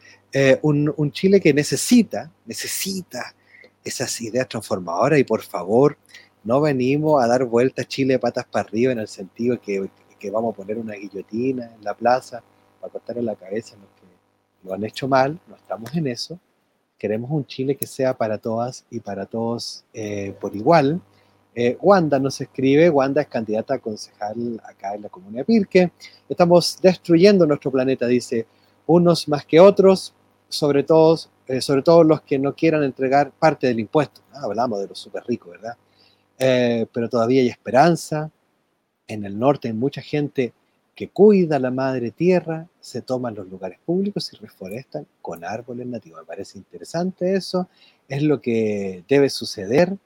Un, 0.63 0.91
un, 0.97 1.11
Chile 1.11 1.39
que 1.39 1.53
necesita, 1.53 2.31
necesita 2.45 3.35
esas 3.83 4.19
ideas 4.21 4.47
transformadoras 4.47 5.19
y 5.19 5.23
por 5.23 5.43
favor, 5.43 5.95
no 6.43 6.59
venimos 6.59 7.23
a 7.23 7.27
dar 7.27 7.45
vueltas 7.45 7.87
Chile 7.87 8.17
patas 8.17 8.45
para 8.45 8.67
arriba 8.67 8.91
en 8.93 8.99
el 8.99 9.07
sentido 9.07 9.61
que, 9.61 9.89
que 10.23 10.31
vamos 10.31 10.53
a 10.53 10.55
poner 10.55 10.77
una 10.77 10.93
guillotina 10.93 11.69
en 11.75 11.83
la 11.83 11.93
plaza 11.93 12.41
para 12.79 12.93
cortar 12.93 13.17
en 13.17 13.25
la 13.25 13.35
cabeza 13.35 13.75
a 13.75 13.79
los 13.79 13.89
que 13.89 14.07
lo 14.65 14.73
han 14.73 14.85
hecho 14.85 15.05
mal, 15.05 15.37
no 15.49 15.55
estamos 15.57 15.93
en 15.95 16.07
eso. 16.07 16.39
Queremos 16.97 17.29
un 17.29 17.45
Chile 17.45 17.75
que 17.75 17.85
sea 17.85 18.13
para 18.13 18.37
todas 18.37 18.85
y 18.89 19.01
para 19.01 19.25
todos 19.25 19.83
eh, 19.93 20.33
por 20.39 20.55
igual. 20.55 21.01
Eh, 21.53 21.77
Wanda 21.81 22.19
nos 22.19 22.39
escribe, 22.39 22.89
Wanda 22.89 23.21
es 23.21 23.27
candidata 23.27 23.73
a 23.73 23.79
concejal 23.79 24.61
acá 24.63 24.95
en 24.95 25.01
la 25.01 25.09
comuna 25.09 25.39
de 25.39 25.43
Pirque. 25.43 25.91
Estamos 26.29 26.79
destruyendo 26.81 27.45
nuestro 27.45 27.69
planeta, 27.69 28.07
dice, 28.07 28.47
unos 28.87 29.27
más 29.27 29.45
que 29.45 29.59
otros, 29.59 30.13
sobre 30.47 30.83
todo, 30.83 31.17
eh, 31.47 31.59
sobre 31.59 31.81
todo 31.81 32.05
los 32.05 32.21
que 32.21 32.39
no 32.39 32.55
quieran 32.55 32.81
entregar 32.83 33.31
parte 33.31 33.67
del 33.67 33.81
impuesto. 33.81 34.21
Ah, 34.31 34.43
hablamos 34.43 34.79
de 34.79 34.87
los 34.87 34.97
súper 34.97 35.25
ricos, 35.25 35.51
¿verdad? 35.51 35.75
Eh, 36.39 36.87
pero 36.93 37.09
todavía 37.09 37.41
hay 37.41 37.49
esperanza. 37.49 38.31
En 39.07 39.25
el 39.25 39.37
norte 39.37 39.67
hay 39.67 39.73
mucha 39.73 40.01
gente 40.01 40.53
que 40.95 41.09
cuida 41.09 41.59
la 41.59 41.71
madre 41.71 42.11
tierra, 42.11 42.67
se 42.79 43.01
toman 43.01 43.35
los 43.35 43.47
lugares 43.47 43.79
públicos 43.83 44.31
y 44.31 44.37
reforestan 44.37 45.07
con 45.21 45.43
árboles 45.43 45.87
nativos. 45.87 46.21
Me 46.21 46.27
parece 46.27 46.57
interesante 46.57 47.33
eso, 47.35 47.67
es 48.07 48.21
lo 48.21 48.39
que 48.41 49.03
debe 49.07 49.29
suceder. 49.29 49.97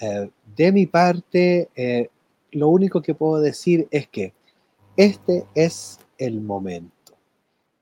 Eh, 0.00 0.30
de 0.56 0.72
mi 0.72 0.86
parte, 0.86 1.68
eh, 1.74 2.10
lo 2.52 2.68
único 2.68 3.02
que 3.02 3.14
puedo 3.14 3.40
decir 3.40 3.88
es 3.90 4.06
que 4.08 4.34
este 4.96 5.44
es 5.54 5.98
el 6.16 6.40
momento, 6.40 7.14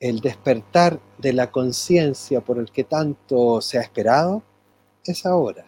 el 0.01 0.21
despertar 0.21 1.01
de 1.19 1.33
la 1.33 1.51
conciencia 1.51 2.41
por 2.41 2.59
el 2.59 2.71
que 2.71 2.85
tanto 2.85 3.61
se 3.61 3.79
ha 3.79 3.83
esperado, 3.83 4.43
es 5.05 5.27
ahora. 5.27 5.67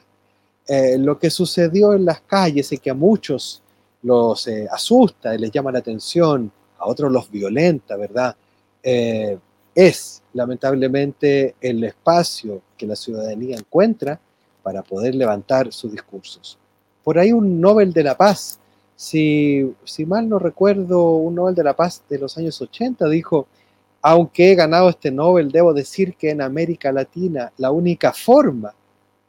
Eh, 0.67 0.99
lo 0.99 1.19
que 1.19 1.31
sucedió 1.31 1.93
en 1.95 2.05
las 2.05 2.23
calles 2.23 2.73
y 2.73 2.79
que 2.79 2.91
a 2.91 2.95
muchos 2.95 3.63
los 4.07 4.47
eh, 4.47 4.69
asusta 4.71 5.35
les 5.35 5.51
llama 5.51 5.73
la 5.73 5.81
atención, 5.81 6.51
a 6.79 6.87
otros 6.87 7.11
los 7.11 7.29
violenta, 7.29 7.97
¿verdad? 7.97 8.37
Eh, 8.81 9.37
es 9.75 10.23
lamentablemente 10.33 11.57
el 11.61 11.83
espacio 11.83 12.63
que 12.77 12.87
la 12.87 12.95
ciudadanía 12.95 13.57
encuentra 13.57 14.21
para 14.63 14.83
poder 14.83 15.17
levantar 15.17 15.73
sus 15.73 15.91
discursos. 15.91 16.57
Por 17.03 17.19
ahí 17.19 17.33
un 17.33 17.61
Nobel 17.61 17.93
de 17.93 18.05
la 18.05 18.17
Paz, 18.17 18.61
si, 18.95 19.75
si 19.85 20.07
mal 20.07 20.29
no 20.29 20.39
recuerdo, 20.39 21.17
un 21.17 21.35
Nobel 21.35 21.57
de 21.57 21.65
la 21.65 21.75
Paz 21.75 22.03
de 22.09 22.19
los 22.19 22.39
años 22.39 22.61
80 22.61 23.09
dijo, 23.09 23.49
aunque 24.03 24.53
he 24.53 24.55
ganado 24.55 24.89
este 24.89 25.11
Nobel, 25.11 25.51
debo 25.51 25.75
decir 25.75 26.15
que 26.15 26.31
en 26.31 26.43
América 26.43 26.93
Latina 26.93 27.53
la 27.57 27.73
única 27.73 28.13
forma 28.13 28.73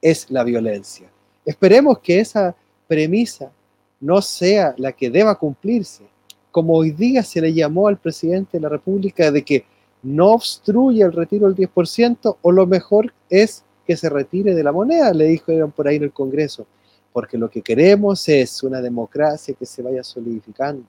es 0.01 0.29
la 0.29 0.43
violencia. 0.43 1.09
Esperemos 1.43 1.97
que 1.99 2.19
esa 2.19 2.55
premisa 2.87 3.51
no 3.99 4.21
sea 4.21 4.73
la 4.77 4.91
que 4.91 5.09
deba 5.09 5.37
cumplirse, 5.37 6.03
como 6.51 6.73
hoy 6.73 6.91
día 6.91 7.23
se 7.23 7.41
le 7.41 7.53
llamó 7.53 7.87
al 7.87 7.97
presidente 7.97 8.57
de 8.57 8.61
la 8.61 8.69
República 8.69 9.31
de 9.31 9.43
que 9.43 9.65
no 10.03 10.33
obstruye 10.33 11.03
el 11.03 11.13
retiro 11.13 11.51
del 11.51 11.55
10% 11.55 12.37
o 12.41 12.51
lo 12.51 12.65
mejor 12.65 13.13
es 13.29 13.63
que 13.85 13.97
se 13.97 14.09
retire 14.09 14.53
de 14.53 14.63
la 14.63 14.71
moneda, 14.71 15.13
le 15.13 15.25
dijeron 15.25 15.71
por 15.71 15.87
ahí 15.87 15.95
en 15.95 16.03
el 16.03 16.11
Congreso, 16.11 16.67
porque 17.13 17.37
lo 17.37 17.49
que 17.49 17.61
queremos 17.61 18.27
es 18.27 18.61
una 18.63 18.81
democracia 18.81 19.55
que 19.57 19.65
se 19.65 19.81
vaya 19.81 20.03
solidificando. 20.03 20.85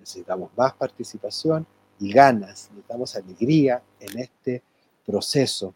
Necesitamos 0.00 0.50
más 0.56 0.72
participación 0.74 1.66
y 2.00 2.12
ganas, 2.12 2.68
necesitamos 2.70 3.14
alegría 3.16 3.82
en 4.00 4.18
este 4.18 4.62
proceso. 5.06 5.74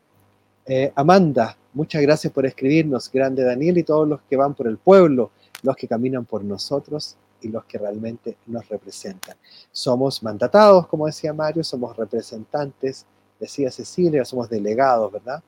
Eh, 0.67 0.93
Amanda, 0.95 1.57
muchas 1.73 2.03
gracias 2.03 2.33
por 2.33 2.45
escribirnos, 2.45 3.11
grande 3.11 3.45
Daniel, 3.45 3.79
y 3.79 3.85
todos 3.85 4.09
los 4.09 4.21
que 4.23 4.37
van 4.37 4.55
por 4.55 4.67
el 4.67 4.79
pueblo, 4.79 5.31
los 5.63 5.77
que 5.77 5.89
caminan 5.89 6.25
por 6.25 6.45
nosotros 6.45 7.17
y 7.41 7.49
los 7.49 7.65
que 7.65 7.79
realmente 7.79 8.37
nos 8.47 8.69
representan. 8.69 9.37
Somos 9.71 10.23
mandatados, 10.23 10.87
como 10.87 11.07
decía 11.07 11.33
Mario, 11.33 11.63
somos 11.63 11.97
representantes, 11.97 13.07
decía 13.39 13.71
Cecilia, 13.71 14.25
somos 14.25 14.49
delegados, 14.49 15.13
¿verdad? 15.13 15.43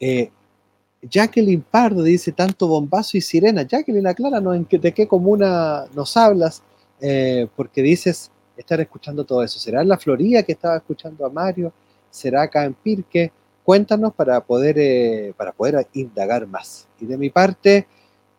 Eh, 0.00 0.30
Jacqueline 1.02 1.62
Pardo 1.62 2.02
dice 2.02 2.32
tanto 2.32 2.66
bombazo 2.66 3.16
y 3.16 3.20
sirena. 3.20 3.62
Jacqueline, 3.62 4.06
acláranos 4.06 4.56
en 4.56 4.66
de 4.68 4.92
qué 4.92 5.06
comuna 5.06 5.84
nos 5.94 6.16
hablas, 6.16 6.62
eh, 7.00 7.46
porque 7.54 7.82
dices 7.82 8.30
estar 8.56 8.80
escuchando 8.80 9.24
todo 9.24 9.42
eso. 9.42 9.58
¿Será 9.58 9.82
en 9.82 9.88
la 9.88 9.98
Florida 9.98 10.42
que 10.42 10.52
estaba 10.52 10.76
escuchando 10.76 11.24
a 11.24 11.30
Mario? 11.30 11.72
¿Será 12.10 12.42
acá 12.42 12.64
en 12.64 12.74
Pirque? 12.74 13.30
cuéntanos 13.66 14.14
para 14.14 14.40
poder, 14.42 14.76
eh, 14.78 15.34
para 15.36 15.50
poder 15.50 15.88
indagar 15.92 16.46
más. 16.46 16.86
Y 17.00 17.06
de 17.06 17.18
mi 17.18 17.30
parte, 17.30 17.88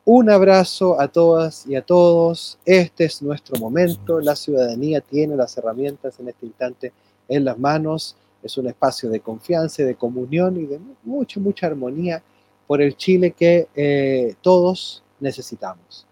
un 0.09 0.29
abrazo 0.29 0.99
a 1.01 1.09
todas 1.09 1.67
y 1.67 1.75
a 1.75 1.81
todos. 1.81 2.57
Este 2.63 3.03
es 3.03 3.21
nuestro 3.21 3.59
momento. 3.59 4.21
La 4.21 4.37
ciudadanía 4.37 5.01
tiene 5.01 5.35
las 5.35 5.57
herramientas 5.57 6.17
en 6.21 6.29
este 6.29 6.45
instante 6.45 6.93
en 7.27 7.43
las 7.43 7.59
manos. 7.59 8.15
Es 8.41 8.57
un 8.57 8.67
espacio 8.67 9.09
de 9.09 9.19
confianza, 9.19 9.83
de 9.83 9.95
comunión 9.95 10.55
y 10.55 10.65
de 10.65 10.79
mucha, 11.03 11.41
mucha 11.41 11.67
armonía 11.67 12.23
por 12.65 12.81
el 12.81 12.95
Chile 12.95 13.31
que 13.31 13.67
eh, 13.75 14.35
todos 14.41 15.03
necesitamos. 15.19 16.07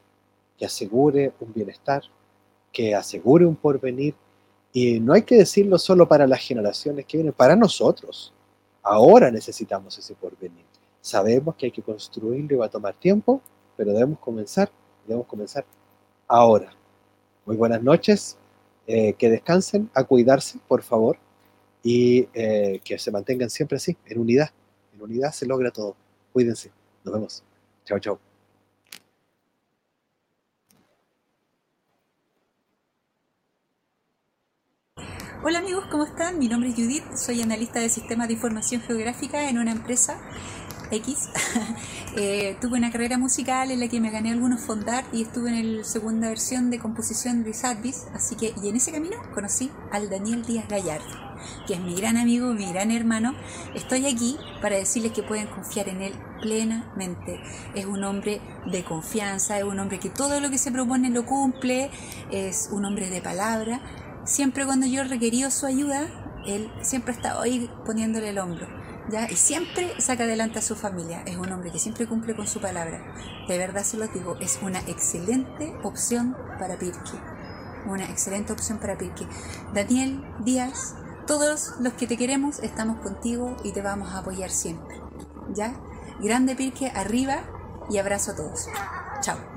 Que 0.58 0.66
asegure 0.66 1.32
un 1.40 1.54
bienestar, 1.54 2.04
que 2.74 2.94
asegure 2.94 3.46
un 3.46 3.56
porvenir. 3.56 4.14
Y 4.74 5.00
no 5.00 5.14
hay 5.14 5.22
que 5.22 5.38
decirlo 5.38 5.80
solo 5.80 6.06
para 6.06 6.28
las 6.28 6.42
generaciones 6.42 7.06
que 7.06 7.16
vienen, 7.16 7.32
para 7.32 7.56
nosotros 7.56 8.34
Ahora 8.86 9.32
necesitamos 9.32 9.98
ese 9.98 10.14
porvenir. 10.14 10.64
Sabemos 11.02 11.56
que 11.56 11.66
hay 11.66 11.72
que 11.72 11.82
construirlo 11.82 12.54
y 12.54 12.58
va 12.60 12.68
a 12.68 12.70
tomar 12.70 12.94
tiempo, 12.94 13.42
pero 13.78 13.94
debemos 13.94 14.20
comenzar, 14.20 14.72
debemos 15.06 15.28
comenzar 15.28 15.66
ahora. 16.28 16.72
Muy 17.46 17.56
buenas 17.56 17.82
noches, 17.82 18.38
eh, 18.88 19.14
que 19.14 19.30
descansen, 19.30 19.90
a 19.94 20.04
cuidarse, 20.04 20.60
por 20.68 20.82
favor, 20.84 21.18
y 21.84 22.28
eh, 22.34 22.82
que 22.84 22.98
se 22.98 23.12
mantengan 23.12 23.50
siempre 23.50 23.78
así, 23.78 23.96
en 24.06 24.20
unidad. 24.20 24.50
En 24.94 25.02
unidad 25.02 25.32
se 25.32 25.46
logra 25.46 25.72
todo. 25.72 25.96
Cuídense. 26.34 26.72
Nos 27.04 27.14
vemos. 27.14 27.44
Chao, 27.86 28.00
chao. 28.00 28.20
Hola 35.44 35.60
amigos, 35.60 35.86
¿cómo 35.92 36.06
están? 36.06 36.40
Mi 36.40 36.48
nombre 36.48 36.70
es 36.70 36.76
Judith, 36.76 37.04
soy 37.16 37.40
analista 37.44 37.80
de 37.80 37.90
sistemas 37.90 38.28
de 38.30 38.34
información 38.34 38.82
geográfica 38.82 39.48
en 39.48 39.60
una 39.60 39.72
empresa 39.72 40.20
X. 40.92 41.30
eh, 42.16 42.58
tuve 42.62 42.78
una 42.78 42.92
carrera 42.92 43.18
musical 43.18 43.72
en 43.72 43.80
la 43.80 43.88
que 43.88 44.00
me 44.00 44.12
gané 44.12 44.32
algunos 44.32 44.62
fondar 44.62 45.06
y 45.12 45.22
estuve 45.22 45.50
en 45.50 45.78
la 45.78 45.84
segunda 45.84 46.30
versión 46.30 46.70
de 46.70 46.80
composición 46.80 47.44
de 47.44 47.54
Sadvis, 47.54 48.06
así 48.14 48.36
que 48.36 48.54
y 48.62 48.70
en 48.70 48.76
ese 48.76 48.92
camino 48.92 49.18
conocí 49.34 49.72
al 49.92 50.10
Daniel 50.10 50.44
Díaz 50.46 50.68
Gallardo, 50.68 51.06
que 51.68 51.74
es 51.74 51.80
mi 51.80 51.96
gran 51.96 52.18
amigo, 52.18 52.54
mi 52.54 52.72
gran 52.72 52.92
hermano. 52.92 53.34
Estoy 53.74 54.06
aquí 54.06 54.38
para 54.62 54.76
decirles 54.76 55.12
que 55.12 55.24
pueden 55.24 55.48
confiar 55.48 55.90
en 55.90 56.02
él 56.02 56.14
plenamente. 56.42 57.40
Es 57.74 57.86
un 57.86 58.04
hombre 58.04 58.42
de 58.72 58.84
confianza, 58.84 59.58
es 59.58 59.64
un 59.64 59.80
hombre 59.80 60.00
que 60.00 60.10
todo 60.10 60.40
lo 60.40 60.50
que 60.50 60.58
se 60.58 60.72
propone 60.72 61.10
lo 61.10 61.26
cumple, 61.26 61.90
es 62.32 62.70
un 62.72 62.86
hombre 62.86 63.10
de 63.10 63.22
palabra 63.22 63.82
siempre 64.26 64.66
cuando 64.66 64.88
yo 64.88 65.02
he 65.02 65.06
requerido 65.06 65.52
su 65.52 65.66
ayuda, 65.66 66.08
él 66.46 66.70
siempre 66.82 67.14
ha 67.14 67.18
estado 67.18 67.42
ahí 67.42 67.70
poniéndole 67.86 68.30
el 68.30 68.40
hombro. 68.40 68.68
¿Ya? 69.10 69.30
Y 69.30 69.36
siempre 69.36 70.00
saca 70.00 70.24
adelante 70.24 70.60
a 70.60 70.62
su 70.62 70.76
familia. 70.76 71.24
Es 71.26 71.38
un 71.38 71.52
hombre 71.52 71.72
que 71.72 71.80
siempre 71.80 72.08
cumple 72.08 72.36
con 72.36 72.48
su 72.48 72.60
palabra. 72.60 73.04
De 73.48 73.58
verdad 73.58 73.84
se 73.84 73.98
lo 73.98 74.08
digo, 74.08 74.38
es 74.40 74.60
una 74.62 74.80
excelente 74.82 75.76
opción 75.84 76.36
para 76.60 76.78
Pirque. 76.78 77.18
Una 77.86 78.06
excelente 78.06 78.54
opción 78.54 78.80
para 78.80 78.98
Pirque. 78.98 79.28
Daniel 79.74 80.24
Díaz, 80.44 80.96
todos 81.28 81.74
los 81.80 81.94
que 81.94 82.08
te 82.08 82.18
queremos 82.18 82.60
estamos 82.60 83.00
contigo 83.00 83.58
y 83.64 83.72
te 83.72 83.82
vamos 83.82 84.14
a 84.14 84.20
apoyar 84.20 84.50
siempre. 84.50 85.02
¿Ya? 85.54 85.76
Grande 86.20 86.56
Pirque, 86.56 86.92
arriba 86.96 87.44
y 87.90 87.98
abrazo 87.98 88.32
a 88.32 88.36
todos. 88.36 88.68
Chao. 89.22 89.55